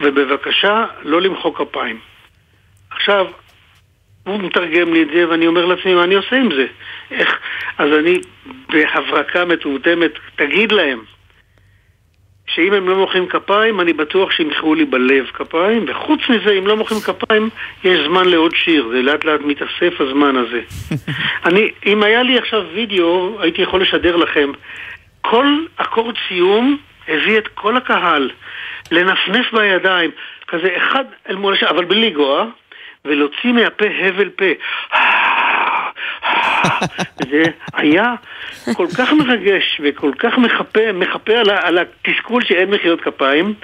ובבקשה 0.00 0.84
לא 1.02 1.20
למחוא 1.20 1.54
כפיים. 1.54 2.00
עכשיו, 2.90 3.26
הוא 4.26 4.40
מתרגם 4.40 4.92
לי 4.92 5.02
את 5.02 5.08
זה, 5.14 5.28
ואני 5.28 5.46
אומר 5.46 5.66
לעצמי, 5.66 5.94
מה 5.94 6.04
אני 6.04 6.14
עושה 6.14 6.36
עם 6.36 6.48
זה? 6.54 6.66
איך? 7.10 7.38
אז 7.78 7.88
אני, 7.92 8.18
בהברקה 8.68 9.44
מטומטמת, 9.44 10.10
תגיד 10.36 10.72
להם 10.72 10.98
שאם 12.46 12.72
הם 12.72 12.88
לא 12.88 12.96
מוחאים 12.96 13.26
כפיים, 13.26 13.80
אני 13.80 13.92
בטוח 13.92 14.30
שימחאו 14.30 14.74
לי 14.74 14.84
בלב 14.84 15.26
כפיים, 15.26 15.84
וחוץ 15.88 16.20
מזה, 16.28 16.52
אם 16.58 16.66
לא 16.66 16.76
מוחאים 16.76 17.00
כפיים, 17.00 17.48
יש 17.84 18.06
זמן 18.06 18.28
לעוד 18.28 18.54
שיר, 18.54 18.88
זה 18.92 19.02
לאט 19.02 19.24
לאט 19.24 19.40
מתאסף 19.40 20.00
הזמן 20.00 20.36
הזה. 20.36 20.60
אני, 21.46 21.70
אם 21.86 22.02
היה 22.02 22.22
לי 22.22 22.38
עכשיו 22.38 22.62
וידאו, 22.74 23.36
הייתי 23.40 23.62
יכול 23.62 23.82
לשדר 23.82 24.16
לכם. 24.16 24.52
כל 25.20 25.46
אקורד 25.76 26.14
סיום 26.28 26.76
הביא 27.08 27.38
את 27.38 27.48
כל 27.48 27.76
הקהל 27.76 28.30
לנפנף 28.90 29.52
בידיים, 29.52 30.10
כזה 30.48 30.68
אחד 30.76 31.04
אל 31.28 31.36
מול 31.36 31.54
השני, 31.54 31.68
אבל 31.68 31.84
בלי 31.84 32.10
לגוע, 32.10 32.46
ולהוציא 33.04 33.52
מהפה 33.52 33.86
הבל 34.00 34.28
פה. 34.28 34.44
זה 37.30 37.42
היה 37.72 38.14
כל 38.74 38.86
כך 38.98 39.12
מרגש 39.12 39.80
וכל 39.84 40.12
כך 40.18 40.38
מחפה, 40.38 40.92
מחפה 40.92 41.32
על, 41.32 41.50
על 41.50 41.78
התסכול 41.78 42.44
שאין 42.44 42.70
מחיאות 42.70 43.00
כפיים 43.00 43.54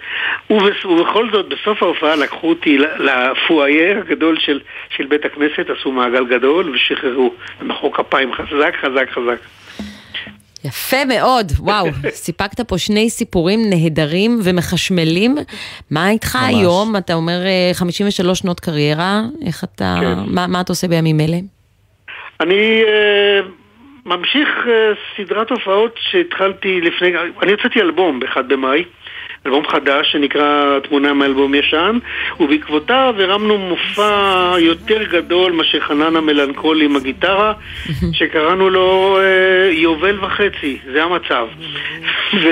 ובס, 0.51 0.85
ובכל 0.85 1.31
זאת 1.31 1.49
בסוף 1.49 1.83
ההופעה 1.83 2.17
לקחו 2.17 2.49
אותי 2.49 2.79
לפואייר 2.99 3.99
הגדול 3.99 4.39
של, 4.39 4.61
של 4.91 5.07
בית 5.07 5.25
הכנסת, 5.25 5.71
עשו 5.71 5.93
מעגל 5.93 6.27
גדול 6.27 6.71
ושחררו 6.71 7.35
ומחאו 7.61 7.93
כפיים 7.93 8.33
חזק 8.33 8.75
חזק 8.81 9.11
חזק. 9.11 9.39
יפה 10.65 11.05
מאוד, 11.05 11.53
וואו, 11.59 11.87
סיפקת 12.11 12.61
פה 12.61 12.79
שני 12.79 13.11
סיפורים 13.11 13.61
נהדרים 13.71 14.39
ומחשמלים. 14.45 15.37
מה 15.91 16.11
איתך 16.11 16.37
ממש. 16.37 16.55
היום? 16.55 16.97
אתה 16.97 17.15
אומר 17.15 17.47
אה, 17.47 17.71
53 17.75 18.39
שנות 18.39 18.61
קריירה, 18.61 19.23
איך 19.47 19.65
אתה, 19.65 19.97
כן. 20.01 20.35
מה, 20.35 20.47
מה 20.47 20.61
אתה 20.61 20.73
עושה 20.73 20.89
בימים 20.89 21.21
אלה? 21.21 21.37
אני 22.41 22.83
uh, 22.83 23.47
ממשיך 24.07 24.49
uh, 24.65 24.69
סדרת 25.17 25.51
הופעות 25.51 25.95
שהתחלתי 26.11 26.81
לפני, 26.81 27.13
אני 27.43 27.53
הוצאתי 27.53 27.81
אלבום 27.81 28.21
ב-1 28.21 28.43
במאי, 28.43 28.85
אלבום 29.47 29.69
חדש 29.69 30.13
שנקרא 30.13 30.79
תמונה 30.79 31.13
מאלבום 31.13 31.55
ישן, 31.55 31.99
ובעקבותיו 32.41 33.15
הרמנו 33.19 33.59
מופע 33.59 34.55
יותר 34.59 35.03
גדול 35.03 35.53
מאשר 35.53 35.81
חנן 35.81 36.17
המלנכולי 36.17 36.85
עם 36.85 36.97
הגיטרה, 36.97 37.53
שקראנו 38.19 38.71
לו 38.71 39.19
uh, 39.19 39.73
יובל 39.73 40.25
וחצי, 40.25 40.79
זה 40.93 41.05
המצב. 41.05 41.47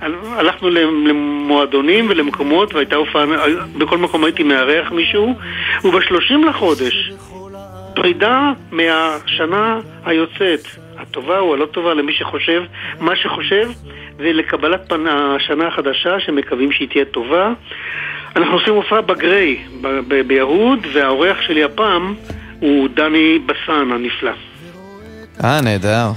והלכנו 0.00 0.70
למועדונים 0.70 2.06
ולמקומות, 2.08 2.74
והייתה 2.74 2.96
הופעה, 2.96 3.24
בכל 3.78 3.98
מקום 3.98 4.24
הייתי 4.24 4.42
מארח 4.42 4.92
מישהו, 4.92 5.34
ובשלושים 5.84 6.44
לחודש 6.44 7.12
פרידה 7.94 8.52
מהשנה 8.72 9.80
היוצאת, 10.04 10.60
הטובה 10.98 11.38
או 11.38 11.54
הלא 11.54 11.66
טובה 11.66 11.94
למי 11.94 12.12
שחושב 12.12 12.62
מה 13.00 13.16
שחושב, 13.16 13.68
ולקבלת 14.20 14.80
פן 14.88 15.04
השנה 15.06 15.68
החדשה 15.68 16.20
שמקווים 16.20 16.72
שהיא 16.72 16.88
תהיה 16.88 17.04
טובה. 17.04 17.52
אנחנו 18.36 18.52
עושים 18.54 18.74
הופעה 18.74 19.00
בגריי, 19.00 19.58
ב- 19.80 20.00
ב- 20.08 20.20
ביהוד, 20.26 20.78
והאורח 20.94 21.36
שלי 21.40 21.64
הפעם 21.64 22.14
הוא 22.60 22.88
דני 22.88 23.38
בסן 23.46 23.92
הנפלא. 23.92 24.30
אה, 25.44 25.60
נהדר. 25.60 26.10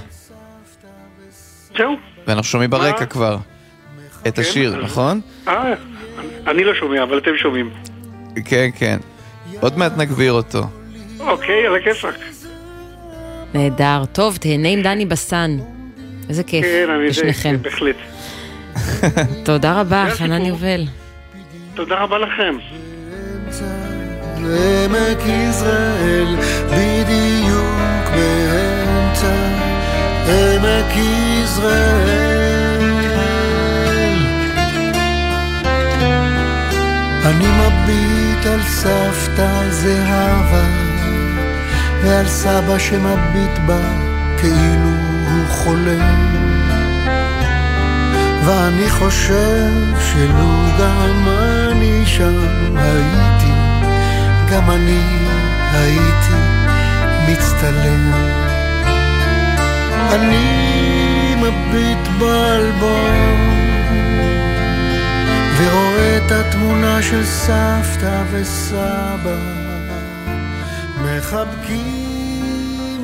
זהו. 1.78 1.96
ואנחנו 2.28 2.44
שומעים 2.44 2.70
ברקע 2.70 3.06
כבר 3.06 3.38
את 4.28 4.36
כן, 4.36 4.42
השיר, 4.42 4.70
אז- 4.78 4.84
נכון? 4.84 5.22
אה, 5.48 5.74
אני 6.48 6.64
לא 6.64 6.74
שומע, 6.74 7.04
אבל 7.04 7.18
אתם 7.18 7.32
שומעים. 7.38 7.70
כן, 8.46 8.70
כן. 8.80 8.98
עוד 9.62 9.78
מעט 9.78 9.92
נגביר 9.98 10.32
אותו. 10.32 10.62
אוקיי, 11.20 11.68
על 11.68 11.76
הכיפאק. 11.76 12.16
נהדר. 13.54 14.02
טוב, 14.12 14.38
תהנה 14.38 14.70
עם 14.70 14.82
דני 14.82 15.06
בסן. 15.06 15.52
איזה 16.30 16.44
כיף, 16.44 16.66
כן, 16.66 16.90
לשניכם. 17.08 17.56
בהחלט. 17.62 17.96
תודה 19.44 19.82
רבה, 19.82 20.06
חנן 20.10 20.46
יובל. 20.46 20.86
תודה 21.74 21.96
רבה 21.96 22.18
לכם. 22.18 22.56
עמק 24.38 25.20
יזרעאל, 25.28 26.36
בדיוק 26.66 28.10
באמצע 28.16 29.36
עמק 30.28 30.96
יזרעאל. 30.96 32.44
אני 37.26 37.46
מביט 37.46 38.46
על 38.46 38.64
סבתא 38.64 39.70
זהבה, 39.70 40.66
ועל 42.04 42.28
סבא 42.28 42.80
שמביט 42.80 43.58
בה 43.66 43.82
כאילו 44.42 45.03
חולם. 45.50 46.34
ואני 48.46 48.90
חושב 48.90 49.72
שלו 50.12 50.54
גם 50.80 51.28
אני 51.28 52.06
שם 52.06 52.78
הייתי, 52.78 53.54
גם 54.52 54.72
אני 54.72 55.02
הייתי 55.74 56.34
מצטלם. 57.28 58.14
אני 60.12 61.36
מביט 61.36 62.08
באלבום 62.20 63.54
ורואה 65.58 66.18
את 66.18 66.32
התמונה 66.32 67.02
של 67.02 67.26
סבתא 67.26 68.24
וסבא 68.32 69.38
מחבקים 71.02 72.44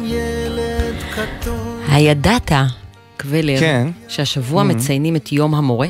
ילד. 0.04 0.69
הידעת, 1.88 2.52
קבלר, 3.18 3.60
כן. 3.60 3.88
שהשבוע 4.08 4.62
Mhm. 4.62 4.66
מציינים 4.66 5.16
את 5.16 5.32
יום 5.32 5.56
המורה? 5.56 5.88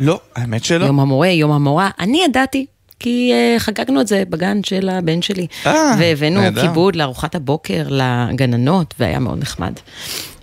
לא, 0.00 0.20
האמת 0.36 0.64
שלא. 0.64 0.84
יום 0.84 1.00
המורה, 1.00 1.28
יום 1.28 1.52
המורה. 1.52 1.90
אני 2.00 2.22
ידעתי, 2.24 2.66
כי 3.00 3.32
uh, 3.32 3.60
חגגנו 3.60 4.00
את 4.00 4.06
זה 4.08 4.22
בגן 4.30 4.62
של 4.62 4.88
הבן 4.88 5.22
שלי. 5.22 5.46
אה, 5.66 5.94
והבאנו 5.98 6.40
נהדר. 6.40 6.60
כיבוד 6.62 6.96
לארוחת 6.96 7.34
הבוקר 7.34 7.86
לגננות, 7.90 8.94
והיה 9.00 9.18
מאוד 9.18 9.38
נחמד. 9.38 9.72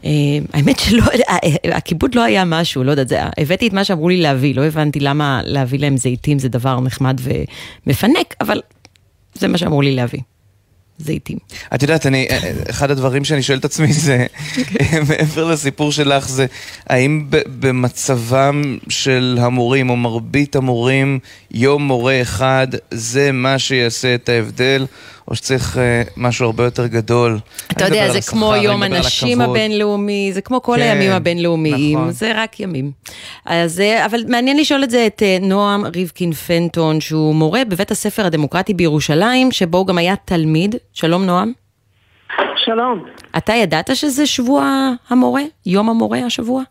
Uh, 0.01 0.05
האמת 0.53 0.79
שלא, 0.79 1.03
אה, 1.29 1.37
הכיבוד 1.77 2.15
לא 2.15 2.21
היה 2.23 2.45
משהו, 2.45 2.83
לא 2.83 2.91
יודעת, 2.91 3.07
זה, 3.07 3.19
הבאתי 3.37 3.67
את 3.67 3.73
מה 3.73 3.83
שאמרו 3.83 4.09
לי 4.09 4.17
להביא, 4.21 4.55
לא 4.55 4.63
הבנתי 4.65 4.99
למה 4.99 5.41
להביא 5.43 5.79
להם 5.79 5.97
זיתים 5.97 6.39
זה 6.39 6.49
דבר 6.49 6.79
נחמד 6.79 7.21
ומפנק, 7.87 8.35
אבל 8.41 8.61
זה 9.33 9.47
מה 9.47 9.57
שאמרו 9.57 9.81
לי 9.81 9.95
להביא. 9.95 10.19
זיתים. 10.99 11.37
את 11.75 11.81
יודעת, 11.81 12.05
אני, 12.05 12.27
אחד 12.69 12.91
הדברים 12.91 13.23
שאני 13.23 13.43
שואל 13.43 13.57
את 13.57 13.65
עצמי 13.65 13.93
זה, 13.93 14.25
מעבר 15.09 15.43
לסיפור 15.43 15.91
שלך, 15.91 16.27
זה 16.27 16.45
האם 16.87 17.25
במצבם 17.59 18.77
של 18.89 19.37
המורים, 19.41 19.89
או 19.89 19.95
מרבית 19.95 20.55
המורים, 20.55 21.19
יום 21.51 21.87
מורה 21.87 22.21
אחד, 22.21 22.67
זה 22.91 23.31
מה 23.31 23.59
שיעשה 23.59 24.15
את 24.15 24.29
ההבדל, 24.29 24.85
או 25.27 25.35
שצריך 25.35 25.77
אה, 25.77 26.01
משהו 26.17 26.45
הרבה 26.45 26.63
יותר 26.63 26.87
גדול. 26.87 27.37
אתה 27.71 27.85
יודע, 27.85 28.09
זה 28.11 28.31
כמו 28.31 28.53
אני 28.53 28.63
יום 28.63 28.83
הנשים. 28.83 29.41
הבינלאומי, 29.41 30.29
זה 30.33 30.41
כמו 30.41 30.61
כל 30.61 30.75
כן, 30.75 30.81
הימים 30.81 31.11
הבינלאומיים, 31.11 31.97
נכון. 31.97 32.11
זה 32.11 32.31
רק 32.35 32.59
ימים. 32.59 32.91
אז, 33.45 33.79
אה, 33.79 34.05
אבל 34.05 34.19
מעניין 34.27 34.57
לשאול 34.57 34.83
את 34.83 34.89
זה 34.89 35.07
את 35.07 35.23
אה, 35.23 35.37
נועם 35.41 35.85
ריבקין 35.95 36.31
פנטון, 36.31 37.01
שהוא 37.01 37.35
מורה 37.35 37.65
בבית 37.65 37.91
הספר 37.91 38.25
הדמוקרטי 38.25 38.73
בירושלים, 38.73 39.51
שבו 39.51 39.77
הוא 39.77 39.87
גם 39.87 39.97
היה 39.97 40.15
תלמיד. 40.25 40.75
שלום 40.93 41.25
נועם. 41.25 41.51
שלום. 42.55 43.05
אתה 43.37 43.53
ידעת 43.53 43.95
שזה 43.95 44.25
שבוע 44.25 44.89
המורה? 45.09 45.41
יום 45.65 45.89
המורה 45.89 46.19
השבוע? 46.19 46.63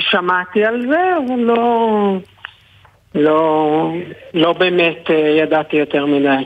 שמעתי 0.00 0.64
על 0.64 0.82
זה, 0.88 1.00
אבל 1.26 1.40
לא... 1.40 2.18
לא, 3.16 3.92
לא 4.34 4.52
באמת 4.52 5.10
אה, 5.10 5.14
ידעתי 5.14 5.76
יותר 5.76 6.06
מדי. 6.06 6.44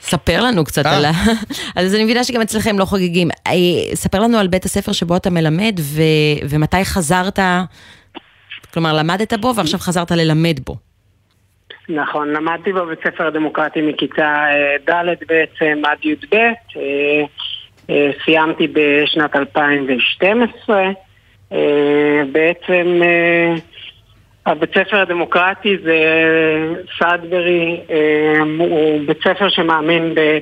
ספר 0.00 0.42
לנו 0.42 0.64
קצת 0.64 0.86
על 0.86 1.04
ה... 1.04 1.10
אז 1.76 1.94
אני 1.94 2.04
מבינה 2.04 2.24
שגם 2.24 2.40
אצלכם 2.40 2.78
לא 2.78 2.84
חוגגים. 2.84 3.28
אה, 3.46 3.94
ספר 3.94 4.20
לנו 4.20 4.38
על 4.38 4.46
בית 4.46 4.64
הספר 4.64 4.92
שבו 4.92 5.16
אתה 5.16 5.30
מלמד, 5.30 5.80
ו... 5.80 6.02
ומתי 6.50 6.84
חזרת, 6.84 7.38
כלומר 8.74 8.92
למדת 8.92 9.32
בו 9.32 9.54
ועכשיו 9.56 9.80
חזרת 9.80 10.10
ללמד 10.10 10.60
בו. 10.66 10.76
נכון, 11.88 12.28
למדתי 12.28 12.72
בבית 12.72 12.98
ספר 13.04 13.26
הדמוקרטי 13.26 13.82
מכיתה 13.82 14.44
אה, 14.50 14.94
ד' 14.94 15.14
בעצם 15.28 15.82
עד 15.84 15.98
י"ב, 16.04 16.34
אה, 16.34 16.52
אה, 17.90 18.10
סיימתי 18.24 18.68
בשנת 18.72 19.36
2012. 19.36 20.82
אה, 21.52 22.22
בעצם 22.32 23.00
אה, 23.02 23.54
הבית 24.46 24.70
ספר 24.74 25.00
הדמוקרטי 25.00 25.76
זה 25.84 25.98
סאדברי, 26.98 27.80
אה, 27.90 28.40
הוא 28.58 29.00
בית 29.06 29.18
ספר 29.18 29.48
שמאמין 29.48 30.14
ב... 30.14 30.38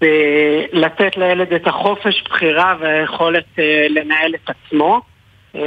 בלתת 0.00 1.16
לילד 1.16 1.52
את 1.52 1.66
החופש 1.66 2.22
בחירה 2.24 2.76
והיכולת 2.80 3.44
אה, 3.58 3.86
לנהל 3.90 4.34
את 4.34 4.50
עצמו. 4.50 5.00
אה, 5.54 5.60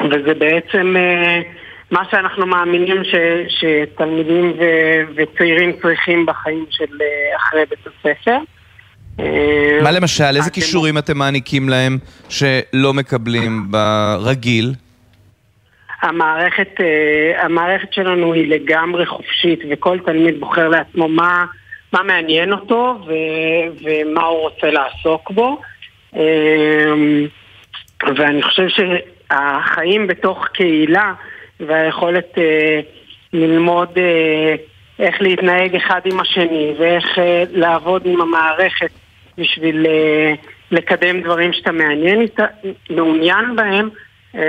וזה 0.00 0.34
בעצם 0.34 0.96
אה, 0.96 1.40
מה 1.90 2.02
שאנחנו 2.10 2.46
מאמינים 2.46 3.04
ש, 3.04 3.14
שתלמידים 3.48 4.52
ו, 4.58 4.64
וצעירים 5.16 5.72
צריכים 5.82 6.26
בחיים 6.26 6.66
של 6.70 6.98
אה, 7.00 7.36
אחרי 7.36 7.60
בית 7.70 7.86
הספר. 7.86 8.38
אה, 9.20 9.78
מה 9.82 9.90
למשל, 9.90 10.36
איזה 10.36 10.50
כישורים 10.50 10.98
אתם 10.98 11.18
מעניקים 11.18 11.68
להם 11.68 11.98
שלא 12.28 12.94
מקבלים 12.94 13.70
ברגיל? 13.70 14.74
המערכת, 16.02 16.80
אה, 16.80 17.44
המערכת 17.44 17.92
שלנו 17.92 18.32
היא 18.32 18.48
לגמרי 18.48 19.06
חופשית 19.06 19.60
וכל 19.70 19.98
תלמיד 19.98 20.40
בוחר 20.40 20.68
לעצמו 20.68 21.08
מה, 21.08 21.44
מה 21.92 22.02
מעניין 22.02 22.52
אותו 22.52 22.98
ו, 23.06 23.12
ומה 23.82 24.22
הוא 24.22 24.40
רוצה 24.40 24.70
לעסוק 24.70 25.30
בו. 25.30 25.60
אה, 26.16 26.92
ואני 28.16 28.42
חושב 28.42 28.66
שהחיים 28.68 30.06
בתוך 30.06 30.46
קהילה 30.46 31.12
והיכולת 31.60 32.38
אה, 32.38 32.80
ללמוד 33.32 33.88
אה, 33.98 34.54
איך 34.98 35.22
להתנהג 35.22 35.76
אחד 35.76 36.00
עם 36.04 36.20
השני 36.20 36.74
ואיך 36.78 37.18
לעבוד 37.52 38.06
עם 38.06 38.20
המערכת 38.20 38.90
בשביל 39.38 39.86
לקדם 40.70 41.20
דברים 41.20 41.52
שאתה 41.52 41.72
מעניין, 41.72 42.26
מעוניין 42.90 43.56
בהם, 43.56 43.88
אה, 44.34 44.40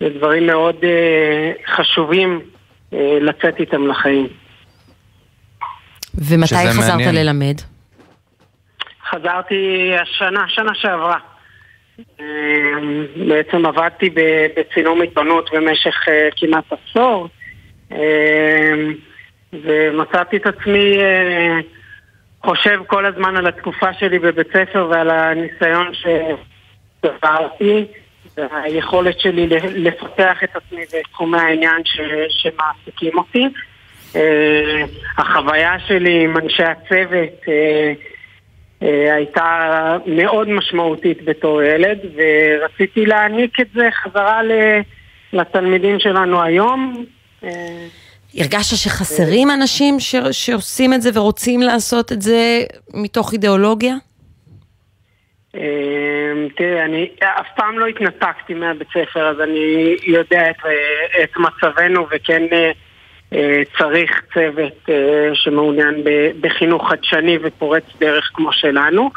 זה 0.00 0.08
דברים 0.08 0.46
מאוד 0.46 0.76
אה, 0.84 1.52
חשובים 1.74 2.40
אה, 2.92 3.18
לצאת 3.20 3.60
איתם 3.60 3.86
לחיים. 3.86 4.26
ומתי 6.14 6.54
חזרת 6.54 6.90
מעניין. 6.90 7.14
ללמד? 7.14 7.54
חזרתי 9.10 9.92
השנה, 10.02 10.44
שנה 10.48 10.74
שעברה. 10.74 11.18
אה, 12.20 12.24
בעצם 13.28 13.66
עבדתי 13.66 14.10
ב- 14.10 14.46
בצילום 14.56 15.00
עיתונות 15.00 15.50
במשך 15.52 15.94
כמעט 16.36 16.64
עשור, 16.72 17.28
ומצאתי 19.52 20.36
את 20.36 20.46
עצמי 20.46 20.98
חושב 22.46 22.80
כל 22.86 23.06
הזמן 23.06 23.36
על 23.36 23.46
התקופה 23.46 23.94
שלי 23.98 24.18
בבית 24.18 24.46
ספר 24.48 24.88
ועל 24.90 25.10
הניסיון 25.10 25.92
שצברתי, 27.02 27.84
והיכולת 28.36 29.20
שלי 29.20 29.46
לפתח 29.74 30.44
את 30.44 30.56
עצמי 30.56 30.80
בתחומי 30.98 31.38
העניין 31.38 31.82
ש- 31.84 32.42
שמעסיקים 32.42 33.18
אותי. 33.18 33.44
אה, 34.16 34.84
החוויה 35.18 35.76
שלי 35.86 36.24
עם 36.24 36.36
אנשי 36.36 36.62
הצוות 36.62 37.48
אה, 37.48 37.92
אה, 38.82 39.14
הייתה 39.14 39.98
מאוד 40.06 40.48
משמעותית 40.48 41.24
בתור 41.24 41.62
ילד, 41.62 41.98
ורציתי 42.14 43.06
להעניק 43.06 43.60
את 43.60 43.66
זה 43.74 43.88
חזרה 44.02 44.40
לתלמידים 45.32 46.00
שלנו 46.00 46.42
היום. 46.42 47.04
הרגשת 48.34 48.76
שחסרים 48.76 49.50
אנשים 49.50 50.00
ש... 50.00 50.16
שעושים 50.32 50.94
את 50.94 51.02
זה 51.02 51.10
ורוצים 51.14 51.60
לעשות 51.60 52.12
את 52.12 52.22
זה 52.22 52.62
מתוך 52.94 53.32
אידיאולוגיה? 53.32 53.94
אה, 55.56 56.48
תראה, 56.56 56.84
אני 56.84 57.08
אף 57.18 57.46
פעם 57.56 57.78
לא 57.78 57.86
התנתקתי 57.86 58.54
מהבית 58.54 58.88
ספר, 58.88 59.28
אז 59.28 59.40
אני 59.40 59.96
יודע 60.02 60.50
את, 60.50 60.56
אה, 60.66 61.24
את 61.24 61.36
מצבנו 61.36 62.06
וכן 62.10 62.42
אה, 62.52 62.70
אה, 63.34 63.62
צריך 63.78 64.22
צוות 64.34 64.88
שמעוניין 65.34 65.94
בחינוך 66.40 66.88
חדשני 66.90 67.38
ופורץ 67.42 67.84
דרך 68.00 68.30
כמו 68.34 68.52
שלנו. 68.52 69.10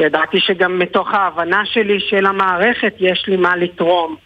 ידעתי 0.00 0.40
שגם 0.40 0.78
מתוך 0.78 1.14
ההבנה 1.14 1.62
שלי 1.66 2.00
של 2.00 2.26
המערכת 2.26 2.94
יש 3.00 3.24
לי 3.28 3.36
מה 3.36 3.56
לתרום. 3.56 4.16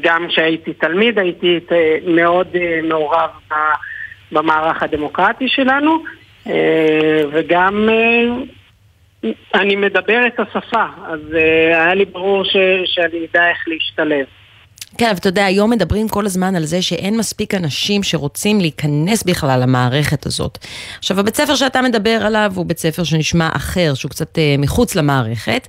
גם 0.00 0.26
כשהייתי 0.28 0.72
תלמיד 0.72 1.18
הייתי 1.18 1.60
מאוד 2.06 2.48
מעורב 2.82 3.30
במערך 4.32 4.82
הדמוקרטי 4.82 5.48
שלנו, 5.48 6.04
וגם 7.32 7.88
אני 9.54 9.76
מדבר 9.76 10.26
את 10.26 10.40
השפה, 10.40 10.84
אז 11.06 11.20
אה, 11.34 11.84
היה 11.84 11.94
לי 11.94 12.04
ברור 12.04 12.44
ש, 12.44 12.56
שאני 12.84 13.26
אדע 13.30 13.48
איך 13.50 13.64
להשתלב. 13.68 14.26
כן, 14.98 15.06
אבל 15.06 15.16
אתה 15.16 15.28
יודע, 15.28 15.44
היום 15.44 15.70
מדברים 15.70 16.08
כל 16.08 16.26
הזמן 16.26 16.56
על 16.56 16.64
זה 16.64 16.82
שאין 16.82 17.16
מספיק 17.16 17.54
אנשים 17.54 18.02
שרוצים 18.02 18.60
להיכנס 18.60 19.22
בכלל 19.22 19.60
למערכת 19.62 20.26
הזאת. 20.26 20.58
עכשיו, 20.98 21.20
הבית 21.20 21.36
ספר 21.36 21.54
שאתה 21.54 21.82
מדבר 21.82 22.18
עליו 22.26 22.52
הוא 22.54 22.66
בית 22.66 22.78
ספר 22.78 23.04
שנשמע 23.04 23.48
אחר, 23.52 23.94
שהוא 23.94 24.10
קצת 24.10 24.38
אה, 24.38 24.54
מחוץ 24.58 24.94
למערכת, 24.94 25.68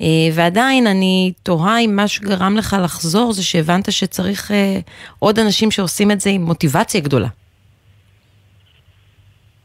אה, 0.00 0.06
ועדיין 0.32 0.86
אני 0.86 1.32
תוהה 1.42 1.80
אם 1.80 1.96
מה 1.96 2.08
שגרם 2.08 2.56
לך 2.56 2.76
לחזור 2.84 3.32
זה 3.32 3.42
שהבנת 3.42 3.92
שצריך 3.92 4.50
אה, 4.50 4.78
עוד 5.18 5.38
אנשים 5.38 5.70
שעושים 5.70 6.10
את 6.10 6.20
זה 6.20 6.30
עם 6.30 6.42
מוטיבציה 6.42 7.00
גדולה. 7.00 7.28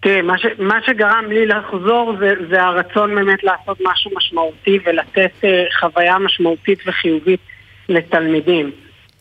תראה, 0.01 0.21
מה, 0.21 0.37
ש, 0.37 0.45
מה 0.59 0.79
שגרם 0.85 1.25
לי 1.29 1.45
לחזור 1.45 2.13
זה, 2.19 2.33
זה 2.49 2.63
הרצון 2.63 3.15
באמת 3.15 3.43
לעשות 3.43 3.77
משהו 3.81 4.11
משמעותי 4.15 4.79
ולתת 4.85 5.31
אה, 5.43 5.65
חוויה 5.79 6.19
משמעותית 6.19 6.79
וחיובית 6.85 7.39
לתלמידים. 7.89 8.71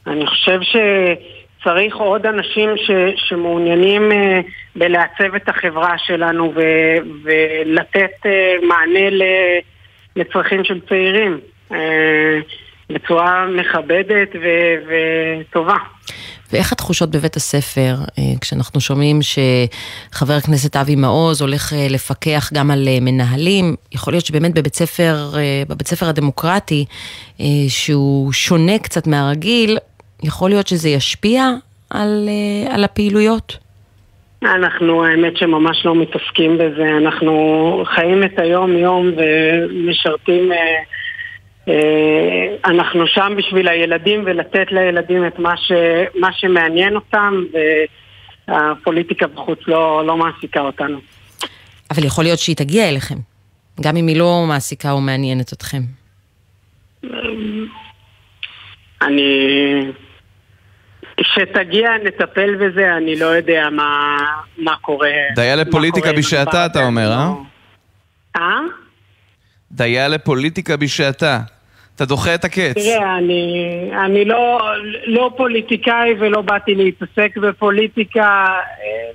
אני 0.06 0.26
חושב 0.26 0.60
שצריך 0.62 1.96
עוד 1.96 2.26
אנשים 2.26 2.70
ש, 2.76 2.90
שמעוניינים 3.16 4.12
אה, 4.12 4.40
בלעצב 4.76 5.34
את 5.34 5.48
החברה 5.48 5.98
שלנו 5.98 6.52
ו, 6.54 6.60
ולתת 7.22 8.26
אה, 8.26 8.54
מענה 8.68 9.10
ל, 9.10 9.22
לצרכים 10.16 10.64
של 10.64 10.80
צעירים 10.88 11.40
אה, 11.72 12.38
בצורה 12.90 13.46
מכבדת 13.46 14.28
ו, 14.34 14.46
וטובה. 14.88 15.76
ואיך 16.52 16.72
התחושות 16.72 17.10
בבית 17.10 17.36
הספר, 17.36 17.94
אה, 18.18 18.22
כשאנחנו 18.40 18.80
שומעים 18.80 19.18
שחבר 19.22 20.34
הכנסת 20.34 20.76
אבי 20.76 20.96
מעוז 20.96 21.40
הולך 21.40 21.72
אה, 21.72 21.86
לפקח 21.90 22.50
גם 22.54 22.70
על 22.70 22.88
אה, 22.88 22.98
מנהלים, 23.00 23.76
יכול 23.92 24.12
להיות 24.12 24.26
שבאמת 24.26 24.54
בבית 24.54 24.74
ספר, 24.74 25.16
בבית 25.68 25.86
ספר 25.88 26.06
הדמוקרטי, 26.06 26.84
שהוא 27.68 28.32
שונה 28.32 28.78
קצת 28.78 29.06
מהרגיל, 29.06 29.78
יכול 30.22 30.50
להיות 30.50 30.66
שזה 30.66 30.88
ישפיע 30.88 31.50
על, 31.90 32.28
על 32.70 32.84
הפעילויות? 32.84 33.70
אנחנו, 34.42 35.04
האמת 35.04 35.36
שממש 35.36 35.86
לא 35.86 35.94
מתעסקים 35.94 36.58
בזה, 36.58 36.88
אנחנו 36.98 37.84
חיים 37.94 38.24
את 38.24 38.38
היום-יום 38.38 39.10
ומשרתים, 39.16 40.52
אה, 40.52 40.82
אנחנו 42.64 43.06
שם 43.06 43.32
בשביל 43.38 43.68
הילדים 43.68 44.22
ולתת 44.26 44.66
לילדים 44.70 45.26
את 45.26 45.38
מה, 45.38 45.56
ש, 45.56 45.72
מה 46.14 46.28
שמעניין 46.32 46.94
אותם 46.94 47.34
והפוליטיקה 48.48 49.26
בחוץ 49.26 49.58
לא, 49.66 50.06
לא 50.06 50.16
מעסיקה 50.16 50.60
אותנו. 50.60 50.98
אבל 51.90 52.04
יכול 52.04 52.24
להיות 52.24 52.38
שהיא 52.38 52.56
תגיע 52.56 52.88
אליכם, 52.88 53.14
גם 53.80 53.96
אם 53.96 54.06
היא 54.06 54.16
לא 54.16 54.44
מעסיקה 54.48 54.90
או 54.90 55.00
מעניינת 55.00 55.52
אתכם. 55.52 55.82
אני... 59.02 59.90
כשתגיע 61.16 61.90
נטפל 62.04 62.54
בזה, 62.54 62.96
אני 62.96 63.18
לא 63.18 63.26
יודע 63.26 63.68
מה, 63.72 64.16
מה 64.58 64.76
קורה. 64.80 65.10
דיה 65.34 65.56
לפוליטיקה 65.56 66.12
בשעתה, 66.12 66.66
אתה 66.66 66.86
אומר, 66.86 67.10
אה? 67.12 67.32
אה? 68.36 68.60
דיה 69.72 70.08
לפוליטיקה 70.08 70.76
בשעתה. 70.76 71.40
אתה 71.96 72.04
דוחה 72.04 72.34
את 72.34 72.44
הקץ. 72.44 72.74
תראה, 72.74 73.18
אני, 73.18 73.90
אני 74.04 74.24
לא, 74.24 74.60
לא 75.06 75.30
פוליטיקאי 75.36 76.14
ולא 76.20 76.42
באתי 76.42 76.74
להתעסק 76.74 77.36
בפוליטיקה. 77.42 78.46
אה, 78.80 79.10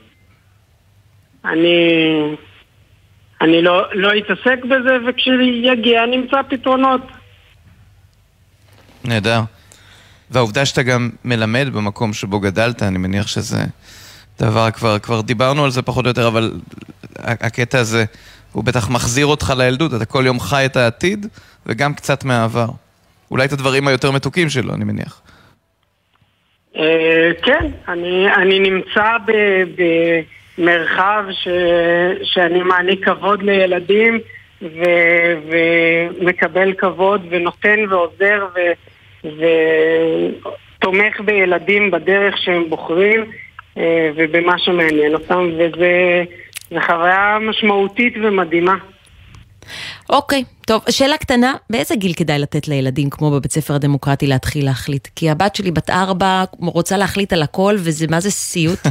אני, 1.52 2.36
אני 3.42 3.62
לא, 3.62 3.84
לא 3.94 4.12
אתעסק 4.18 4.66
בזה, 4.66 4.98
וכשיגיע 5.08 6.06
נמצא 6.06 6.42
פתרונות. 6.50 7.02
נהדר. 9.04 9.42
והעובדה 10.32 10.66
שאתה 10.66 10.84
גם 10.84 11.10
מלמד 11.24 11.68
במקום 11.74 12.14
שבו 12.14 12.40
גדלת, 12.40 12.84
אני 12.84 12.98
מניח 12.98 13.28
שזה 13.28 13.64
דבר, 14.40 14.72
כבר, 14.72 15.00
כבר 15.00 15.22
דיברנו 15.22 15.64
על 15.64 15.72
זה 15.72 15.82
פחות 15.82 16.06
או 16.06 16.10
יותר, 16.10 16.28
אבל 16.28 16.52
הקטע 17.20 17.80
הזה, 17.80 18.06
הוא 18.56 18.64
בטח 18.64 18.90
מחזיר 18.90 19.26
אותך 19.26 19.54
לילדות, 19.58 19.94
אתה 19.94 20.06
כל 20.06 20.24
יום 20.26 20.40
חי 20.40 20.66
את 20.66 20.76
העתיד, 20.76 21.26
וגם 21.66 21.94
קצת 21.94 22.24
מהעבר. 22.24 22.68
אולי 23.32 23.46
את 23.46 23.54
הדברים 23.54 23.88
היותר 23.88 24.12
מתוקים 24.12 24.50
שלו, 24.50 24.74
אני 24.74 24.84
מניח. 24.84 25.22
אה, 26.78 27.32
כן, 27.44 27.68
אני, 27.88 28.34
אני 28.36 28.60
נמצא 28.60 29.18
במרחב 30.58 31.24
ש, 31.32 31.48
שאני 32.24 32.64
מעניק 32.64 33.06
כבוד 33.06 33.44
לילדים 33.44 34.20
ו, 34.62 34.84
ומקבל 35.50 36.74
כבוד 36.74 37.26
ונותן 37.30 37.80
ועוזר 37.90 38.48
ו, 38.56 38.60
ותומך 40.80 41.22
בילדים 41.26 41.92
בדרך 41.92 42.38
שהם 42.38 42.70
בוחרים 42.70 43.26
אה, 43.78 44.10
ובמה 44.16 44.60
שמעניין 44.60 45.14
אותם, 45.14 45.50
וזו 46.72 46.82
חוויה 46.86 47.38
משמעותית 47.50 48.14
ומדהימה. 48.24 48.76
אוקיי, 50.10 50.44
טוב, 50.68 50.84
שאלה 50.90 51.18
קטנה, 51.18 51.54
באיזה 51.70 51.96
גיל 51.96 52.14
כדאי 52.14 52.40
לתת 52.40 52.68
לילדים, 52.68 53.10
כמו 53.10 53.32
בבית 53.32 53.52
ספר 53.52 53.74
הדמוקרטי, 53.74 54.28
להתחיל 54.28 54.66
להחליט? 54.66 55.08
כי 55.16 55.30
הבת 55.30 55.56
שלי 55.56 55.72
בת 55.72 55.90
ארבע, 55.90 56.44
רוצה 56.60 56.98
להחליט 56.98 57.34
על 57.34 57.42
הכל, 57.42 57.76
וזה, 57.78 58.06
מה 58.10 58.20
זה 58.20 58.32
סיוט? 58.32 58.80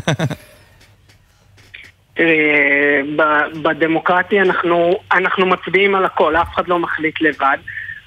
תראי, 2.16 3.16
בדמוקרטי 3.62 4.40
אנחנו, 4.40 4.94
אנחנו 5.12 5.46
מצביעים 5.46 5.94
על 5.94 6.04
הכל, 6.04 6.36
אף 6.36 6.48
אחד 6.54 6.68
לא 6.68 6.78
מחליט 6.78 7.20
לבד, 7.20 7.56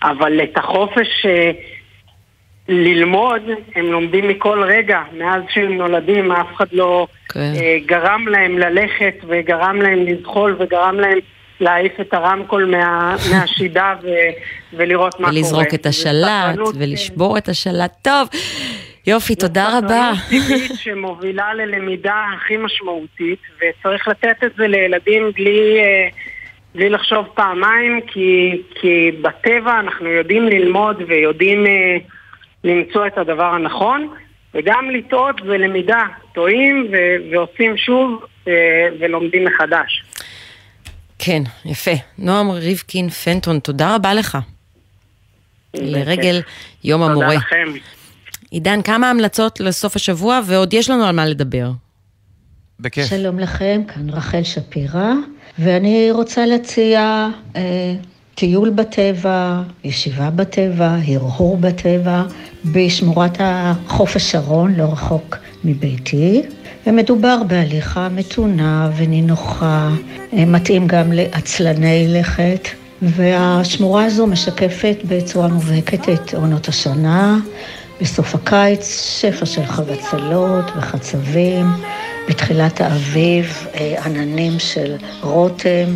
אבל 0.03 0.43
את 0.43 0.57
החופש 0.57 1.25
אה, 1.25 1.51
ללמוד, 2.69 3.41
הם 3.75 3.85
לומדים 3.85 4.27
מכל 4.27 4.63
רגע, 4.63 5.01
מאז 5.17 5.41
שהם 5.49 5.77
נולדים, 5.77 6.31
אף 6.31 6.55
אחד 6.55 6.67
לא. 6.71 7.07
כן. 7.29 7.39
אה, 7.39 7.77
גרם 7.85 8.27
להם 8.27 8.57
ללכת 8.57 9.15
וגרם 9.27 9.81
להם 9.81 9.99
לזחול 9.99 10.55
וגרם 10.59 10.99
להם 10.99 11.19
להעיף 11.59 11.99
את 12.01 12.13
הרמקול 12.13 12.65
מה, 12.65 13.15
מהשידה 13.31 13.95
ו, 14.03 14.07
ולראות 14.73 15.19
מה 15.19 15.27
קורה. 15.27 15.39
ולזרוק 15.39 15.73
את 15.73 15.85
השלט 15.85 16.59
ולשבור 16.79 17.37
את 17.37 17.49
השלט. 17.49 17.91
טוב, 18.01 18.27
יופי, 19.07 19.35
תודה 19.35 19.77
רבה. 19.77 20.11
זו 20.13 20.21
טבעית 20.29 20.71
שמובילה 20.83 21.53
ללמידה 21.53 22.25
הכי 22.35 22.57
משמעותית, 22.57 23.39
וצריך 23.57 24.07
לתת 24.07 24.43
את 24.43 24.51
זה 24.57 24.67
לילדים 24.67 25.31
בלי... 25.35 25.79
אה, 25.79 26.07
בלי 26.75 26.89
לחשוב 26.89 27.25
פעמיים, 27.33 28.01
כי, 28.07 28.61
כי 28.75 29.11
בטבע 29.21 29.79
אנחנו 29.79 30.07
יודעים 30.07 30.47
ללמוד 30.47 31.01
ויודעים 31.07 31.65
אה, 31.65 31.97
למצוא 32.63 33.07
את 33.07 33.17
הדבר 33.17 33.53
הנכון, 33.53 34.13
וגם 34.53 34.89
לטעות 34.89 35.41
ולמידה. 35.41 36.03
טועים 36.33 36.87
ו- 36.91 37.31
ועושים 37.31 37.77
שוב 37.77 38.23
אה, 38.47 38.53
ולומדים 38.99 39.45
מחדש. 39.45 40.03
כן, 41.19 41.41
יפה. 41.65 41.91
נועם 42.17 42.49
ריבקין 42.49 43.09
פנטון, 43.09 43.59
תודה 43.59 43.95
רבה 43.95 44.13
לך. 44.13 44.37
לרגל 45.73 46.41
יום 46.83 47.03
המורה. 47.03 47.27
תודה 47.27 47.37
לכם. 47.37 47.73
עידן, 48.51 48.81
כמה 48.81 49.09
המלצות 49.09 49.59
לסוף 49.59 49.95
השבוע, 49.95 50.39
ועוד 50.45 50.73
יש 50.73 50.89
לנו 50.89 51.05
על 51.05 51.15
מה 51.15 51.25
לדבר. 51.25 51.71
בכיף. 52.79 53.05
שלום 53.09 53.39
לכם, 53.39 53.81
כאן 53.93 54.09
רחל 54.09 54.43
שפירא, 54.43 55.11
ואני 55.59 56.11
רוצה 56.11 56.45
להציע 56.45 57.27
אה, 57.55 57.61
טיול 58.39 58.69
בטבע, 58.69 59.61
ישיבה 59.83 60.29
בטבע, 60.29 60.97
הרהור 61.07 61.57
בטבע, 61.57 62.23
בשמורת 62.65 63.37
החוף 63.39 64.15
השרון, 64.15 64.73
לא 64.75 64.83
רחוק 64.83 65.37
מביתי. 65.63 66.41
ומדובר 66.87 67.43
בהליכה 67.47 68.09
מתונה 68.09 68.91
ונינוחה, 68.97 69.89
אה, 70.33 70.45
מתאים 70.45 70.87
גם 70.87 71.11
לעצלני 71.11 72.07
לכת, 72.07 72.67
והשמורה 73.01 74.05
הזו 74.05 74.27
משקפת 74.27 74.97
בצורה 75.07 75.47
מובהקת 75.47 76.09
את 76.09 76.33
עונות 76.33 76.67
השנה. 76.67 77.39
בסוף 78.01 78.35
הקיץ 78.35 79.15
שפע 79.19 79.45
של 79.45 79.65
חבצלות 79.65 80.65
וחצבים, 80.77 81.65
בתחילת 82.29 82.81
האביב 82.81 83.67
אה, 83.75 83.95
עננים 84.05 84.59
של 84.59 84.95
רותם, 85.21 85.95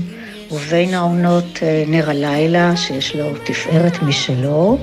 ובין 0.51 0.93
העונות 0.93 1.59
אה, 1.61 1.83
נר 1.87 2.09
הלילה, 2.09 2.77
שיש 2.77 3.15
לו 3.15 3.29
תפארת 3.43 4.03
משלו. 4.03 4.77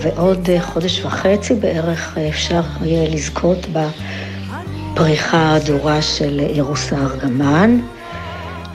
ועוד 0.00 0.48
חודש 0.60 1.04
וחצי 1.04 1.54
בערך 1.54 2.18
אפשר 2.28 2.60
יהיה 2.82 3.08
לזכות 3.08 3.66
הפריחה 4.94 5.38
האדורה 5.38 6.02
של 6.02 6.40
אירוס 6.40 6.92
הארגמן, 6.92 7.80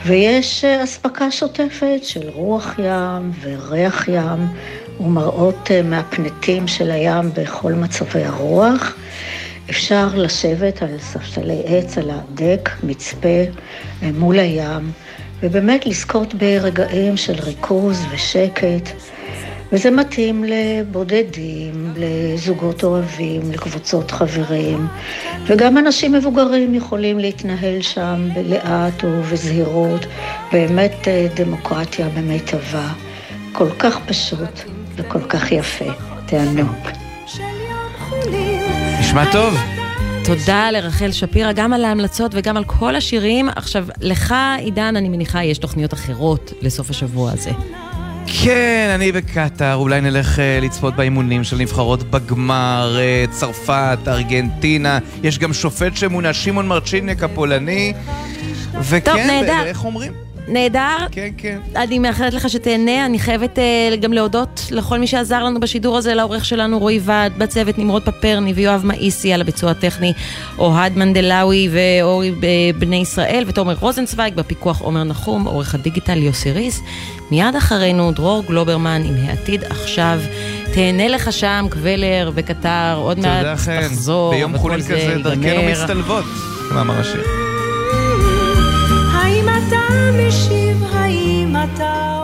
ויש 0.06 0.64
אספקה 0.64 1.30
שוטפת 1.30 2.00
של 2.02 2.28
רוח 2.34 2.74
ים 2.78 3.32
וריח 3.42 4.08
ים 4.08 4.46
ומראות 5.00 5.70
מהפנטים 5.84 6.68
של 6.68 6.90
הים 6.90 7.30
בכל 7.34 7.72
מצבי 7.72 8.24
הרוח. 8.24 8.94
אפשר 9.70 10.08
לשבת 10.14 10.82
על 10.82 10.98
ספסלי 10.98 11.62
עץ, 11.66 11.98
על 11.98 12.10
הדק, 12.10 12.70
מצפה, 12.82 13.38
מול 14.02 14.38
הים, 14.38 14.92
ובאמת 15.44 15.86
לזכות 15.86 16.34
ברגעים 16.34 17.16
של 17.16 17.32
ריכוז 17.32 18.04
ושקט. 18.10 18.90
וזה 19.72 19.90
מתאים 19.90 20.44
לבודדים, 20.44 21.92
לזוגות 21.96 22.84
אוהבים, 22.84 23.52
לקבוצות 23.52 24.10
חברים, 24.10 24.86
וגם 25.46 25.78
אנשים 25.78 26.12
מבוגרים 26.12 26.74
יכולים 26.74 27.18
להתנהל 27.18 27.82
שם 27.82 28.28
לאט 28.44 29.04
ובזהירות, 29.04 30.06
באמת 30.52 31.08
אה, 31.08 31.26
דמוקרטיה 31.34 32.08
במיטבה. 32.08 32.88
כל 33.52 33.70
כך 33.78 33.98
פשוט 34.06 34.60
וכל 34.96 35.22
כך 35.28 35.52
יפה. 35.52 35.90
תענוג. 36.26 36.88
נשמע 39.00 39.32
טוב. 39.32 39.73
תודה 40.24 40.70
לרחל 40.70 41.12
שפירא, 41.12 41.52
גם 41.52 41.72
על 41.72 41.84
ההמלצות 41.84 42.32
וגם 42.34 42.56
על 42.56 42.64
כל 42.64 42.96
השירים. 42.96 43.48
עכשיו, 43.48 43.86
לך, 44.00 44.34
עידן, 44.58 44.96
אני 44.96 45.08
מניחה, 45.08 45.44
יש 45.44 45.58
תוכניות 45.58 45.94
אחרות 45.94 46.52
לסוף 46.60 46.90
השבוע 46.90 47.32
הזה. 47.32 47.50
כן, 48.26 48.90
אני 48.94 49.12
בקטאר, 49.12 49.74
אולי 49.74 50.00
נלך 50.00 50.38
uh, 50.38 50.64
לצפות 50.64 50.96
באימונים 50.96 51.44
של 51.44 51.56
נבחרות 51.56 52.02
בגמר, 52.02 52.96
uh, 52.96 53.30
צרפת, 53.30 53.98
ארגנטינה, 54.08 54.98
יש 55.22 55.38
גם 55.38 55.52
שופט 55.52 55.96
שמונה, 55.96 56.32
שמעון 56.32 56.68
מרצ'יניק 56.68 57.22
הפולני, 57.22 57.92
וכן, 58.80 59.00
טוב, 59.00 59.16
נהדר. 59.16 59.62
איך 59.66 59.84
אומרים? 59.84 60.12
נהדר. 60.48 60.96
כן, 61.10 61.28
כן. 61.36 61.58
אני 61.76 61.98
מאחלת 61.98 62.34
לך 62.34 62.50
שתהנה, 62.50 63.06
אני 63.06 63.18
חייבת 63.18 63.58
uh, 63.58 63.96
גם 63.96 64.12
להודות 64.12 64.66
לכל 64.70 64.98
מי 64.98 65.06
שעזר 65.06 65.44
לנו 65.44 65.60
בשידור 65.60 65.96
הזה, 65.96 66.14
לעורך 66.14 66.44
שלנו 66.44 66.78
רועי 66.78 67.00
ועד, 67.02 67.32
בצוות 67.38 67.78
נמרוד 67.78 68.02
פפרני 68.02 68.52
ויואב 68.52 68.82
מאיסי 68.84 69.32
על 69.32 69.40
הביצוע 69.40 69.70
הטכני, 69.70 70.12
אוהד 70.58 70.96
מנדלאוי 70.96 71.68
ואורי 71.72 72.32
בני 72.78 72.96
ישראל 72.96 73.44
ותומר 73.46 73.74
רוזנצוויג, 73.80 74.34
בפיקוח 74.34 74.80
עומר 74.80 75.04
נחום, 75.04 75.44
עורך 75.46 75.74
הדיגיטל 75.74 76.18
יוסי 76.18 76.52
ריס. 76.52 76.80
מיד 77.30 77.56
אחרינו 77.56 78.12
דרור 78.12 78.42
גלוברמן 78.48 79.02
עם 79.04 79.14
העתיד 79.26 79.64
עכשיו. 79.64 80.20
תהנה 80.74 81.08
לך 81.08 81.32
שם, 81.32 81.66
קבלר 81.70 82.30
וקטר, 82.34 82.96
עוד 82.96 83.18
מעט 83.18 83.46
תחזור. 83.82 84.34
ביום 84.34 84.58
חולין 84.58 84.82
כזה 84.82 85.16
דרכנו 85.22 85.62
מצטלבות, 85.70 86.24
מאמר 86.74 87.00
השיר. 87.00 87.43
האם 91.64 92.23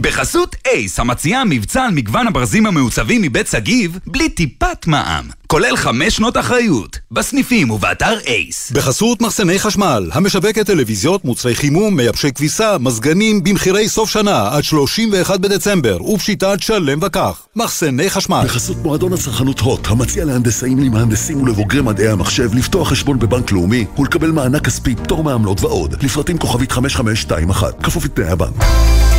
בחסות 0.00 0.56
אייס, 0.66 1.00
המציעה 1.00 1.44
מבצע 1.44 1.82
על 1.82 1.90
מגוון 1.90 2.26
הברזים 2.26 2.66
המעוצבים 2.66 3.22
מבית 3.22 3.46
שגיב, 3.46 3.98
בלי 4.06 4.28
טיפת 4.28 4.86
מע"מ. 4.86 5.28
כולל 5.46 5.76
חמש 5.76 6.16
שנות 6.16 6.36
אחריות. 6.36 6.98
בסניפים 7.10 7.70
ובאתר 7.70 8.18
אייס. 8.26 8.70
בחסות 8.70 9.20
מחסני 9.20 9.58
חשמל, 9.58 10.10
המשווקת 10.12 10.66
טלוויזיות, 10.66 11.24
מוצרי 11.24 11.54
חימום, 11.54 11.96
מייבשי 11.96 12.32
כביסה, 12.32 12.78
מזגנים, 12.78 13.44
במחירי 13.44 13.88
סוף 13.88 14.10
שנה 14.10 14.48
עד 14.52 14.64
31 14.64 15.40
בדצמבר, 15.40 16.02
ופשיטת 16.02 16.56
שלם 16.60 16.98
וכך. 17.02 17.42
מחסני 17.56 18.10
חשמל. 18.10 18.42
בחסות 18.44 18.76
מועדון 18.76 19.12
הצרכנות 19.12 19.60
הוט, 19.60 19.86
המציע 19.86 20.24
להנדסאים, 20.24 20.78
למהנדסים 20.78 21.42
ולבוגרי 21.42 21.82
מדעי 21.82 22.08
המחשב 22.08 22.54
לפתוח 22.54 22.88
חשבון 22.88 23.18
בבנק 23.18 23.52
לאומי 23.52 23.84
ולקבל 23.98 24.30
מענק 24.30 24.64
כספי, 24.64 24.94
פטור 24.94 25.24
מעמלות 25.24 25.60
ועוד. 25.60 26.02
לפרטים 26.02 26.38
כוכבית 26.38 26.72
5521, 26.72 27.82
כפוף 27.82 28.04
לתנאי 28.04 28.28
הבנק. 28.28 29.09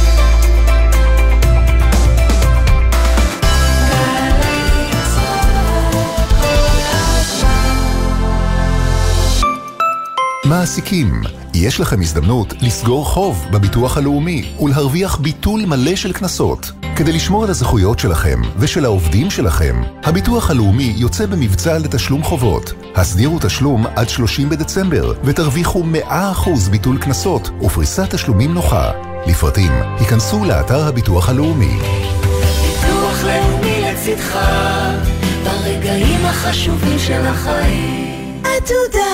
מעסיקים, 10.52 11.22
יש 11.54 11.80
לכם 11.80 12.02
הזדמנות 12.02 12.54
לסגור 12.62 13.06
חוב 13.06 13.46
בביטוח 13.52 13.98
הלאומי 13.98 14.56
ולהרוויח 14.60 15.18
ביטול 15.18 15.66
מלא 15.66 15.96
של 15.96 16.14
קנסות. 16.14 16.72
כדי 16.96 17.12
לשמור 17.12 17.44
על 17.44 17.50
הזכויות 17.50 18.00
שלכם 18.00 18.42
ושל 18.58 18.86
העובדים 18.86 19.30
שלכם, 19.30 19.82
הביטוח 20.04 20.52
הלאומי 20.52 20.94
יוצא 20.98 21.26
במבצע 21.26 21.78
לתשלום 21.78 22.24
חובות. 22.24 22.74
הסדירו 22.96 23.40
תשלום 23.42 23.88
עד 23.96 24.10
30 24.10 24.50
בדצמבר 24.50 25.14
ותרוויחו 25.24 25.84
100% 26.10 26.10
ביטול 26.72 26.98
קנסות 26.98 27.50
ופריסת 27.62 28.16
תשלומים 28.16 28.54
נוחה. 28.54 28.92
לפרטים, 29.28 29.72
היכנסו 30.00 30.46
לאתר 30.46 30.88
הביטוח 30.88 31.30
הלאומי. 31.30 31.78
ביטוח 32.62 33.24
לאומי 33.24 33.82
לצדך, 33.82 34.40
ברגעים 35.44 36.26
החשובים 36.26 37.00
של 37.00 37.22
החיים. 37.26 38.44
עתודה 38.44 39.11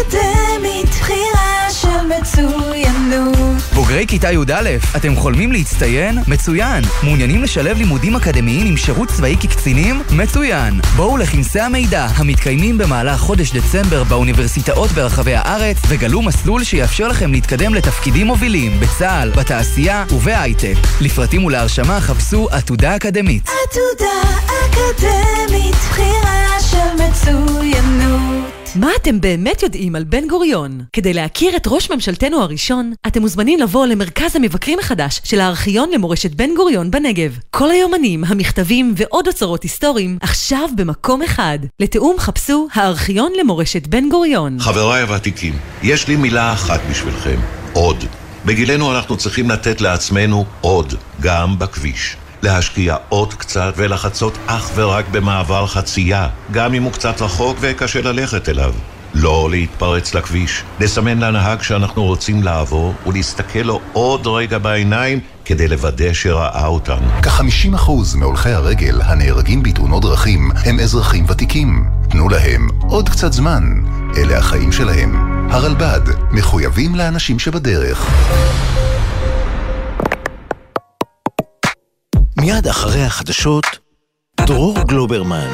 אקדמית, 0.00 0.88
בחירה 0.88 1.70
של 1.70 2.20
מצוינות. 2.20 3.62
בוגרי 3.74 4.06
כיתה 4.06 4.32
י"א, 4.32 4.68
אתם 4.96 5.16
חולמים 5.16 5.52
להצטיין? 5.52 6.18
מצוין! 6.26 6.84
מעוניינים 7.02 7.42
לשלב 7.42 7.78
לימודים 7.78 8.16
אקדמיים 8.16 8.66
עם 8.66 8.76
שירות 8.76 9.08
צבאי 9.08 9.36
כקצינים? 9.40 10.02
מצוין! 10.10 10.80
בואו 10.96 11.16
לכנסי 11.16 11.60
המידע 11.60 12.06
המתקיימים 12.16 12.78
במהלך 12.78 13.20
חודש 13.20 13.52
דצמבר 13.52 14.04
באוניברסיטאות 14.04 14.90
ברחבי 14.90 15.34
הארץ 15.34 15.76
וגלו 15.88 16.22
מסלול 16.22 16.64
שיאפשר 16.64 17.08
לכם 17.08 17.32
להתקדם 17.32 17.74
לתפקידים 17.74 18.26
מובילים 18.26 18.80
בצה"ל, 18.80 19.30
בתעשייה 19.30 20.04
ובהייטק. 20.10 20.74
לפרטים 21.00 21.44
ולהרשמה 21.44 22.00
חפשו 22.00 22.48
עתודה 22.50 22.96
אקדמית. 22.96 23.48
עתודה 23.48 24.30
אקדמית, 24.46 25.74
בחירה 25.74 26.60
של 26.60 27.04
מצוינות. 27.04 28.57
מה 28.76 28.90
אתם 29.02 29.20
באמת 29.20 29.62
יודעים 29.62 29.96
על 29.96 30.04
בן 30.04 30.28
גוריון? 30.28 30.80
כדי 30.92 31.14
להכיר 31.14 31.56
את 31.56 31.62
ראש 31.66 31.90
ממשלתנו 31.90 32.42
הראשון, 32.42 32.92
אתם 33.06 33.20
מוזמנים 33.20 33.60
לבוא 33.60 33.86
למרכז 33.86 34.36
המבקרים 34.36 34.78
החדש 34.78 35.20
של 35.24 35.40
הארכיון 35.40 35.90
למורשת 35.94 36.34
בן 36.34 36.54
גוריון 36.56 36.90
בנגב. 36.90 37.38
כל 37.50 37.70
היומנים, 37.70 38.24
המכתבים 38.24 38.94
ועוד 38.96 39.26
אוצרות 39.26 39.62
היסטוריים 39.62 40.18
עכשיו 40.20 40.68
במקום 40.76 41.22
אחד. 41.22 41.58
לתיאום 41.80 42.16
חפשו 42.18 42.68
הארכיון 42.74 43.32
למורשת 43.40 43.86
בן 43.86 44.08
גוריון. 44.08 44.58
חבריי 44.60 45.02
הוותיקים, 45.02 45.58
יש 45.82 46.08
לי 46.08 46.16
מילה 46.16 46.52
אחת 46.52 46.80
בשבילכם, 46.90 47.40
עוד. 47.72 48.04
בגילנו 48.44 48.96
אנחנו 48.96 49.16
צריכים 49.16 49.50
לתת 49.50 49.80
לעצמנו 49.80 50.44
עוד, 50.60 50.94
גם 51.20 51.58
בכביש. 51.58 52.16
להשקיע 52.42 52.96
עוד 53.08 53.34
קצת 53.34 53.72
ולחצות 53.76 54.38
אך 54.46 54.70
ורק 54.74 55.08
במעבר 55.08 55.66
חצייה, 55.66 56.28
גם 56.50 56.74
אם 56.74 56.82
הוא 56.82 56.92
קצת 56.92 57.22
רחוק 57.22 57.56
וקשה 57.60 58.00
ללכת 58.00 58.48
אליו. 58.48 58.74
לא 59.14 59.48
להתפרץ 59.50 60.14
לכביש, 60.14 60.62
לסמן 60.80 61.18
לנהג 61.18 61.62
שאנחנו 61.62 62.04
רוצים 62.04 62.42
לעבור 62.42 62.94
ולהסתכל 63.06 63.58
לו 63.58 63.80
עוד 63.92 64.26
רגע 64.26 64.58
בעיניים 64.58 65.20
כדי 65.44 65.68
לוודא 65.68 66.12
שראה 66.12 66.66
אותנו. 66.66 67.08
כ-50% 67.22 67.90
מהולכי 68.16 68.50
הרגל 68.50 69.00
הנהרגים 69.02 69.62
בתאונות 69.62 70.02
דרכים 70.02 70.50
הם 70.64 70.80
אזרחים 70.80 71.24
ותיקים. 71.28 71.84
תנו 72.10 72.28
להם 72.28 72.68
עוד 72.80 73.08
קצת 73.08 73.32
זמן. 73.32 73.62
אלה 74.16 74.38
החיים 74.38 74.72
שלהם. 74.72 75.38
הרלב"ד, 75.50 76.00
מחויבים 76.30 76.94
לאנשים 76.94 77.38
שבדרך. 77.38 78.06
מיד 82.40 82.66
אחרי 82.66 83.02
החדשות, 83.02 83.64
דרור 84.40 84.74
גלוברמן. 84.86 85.48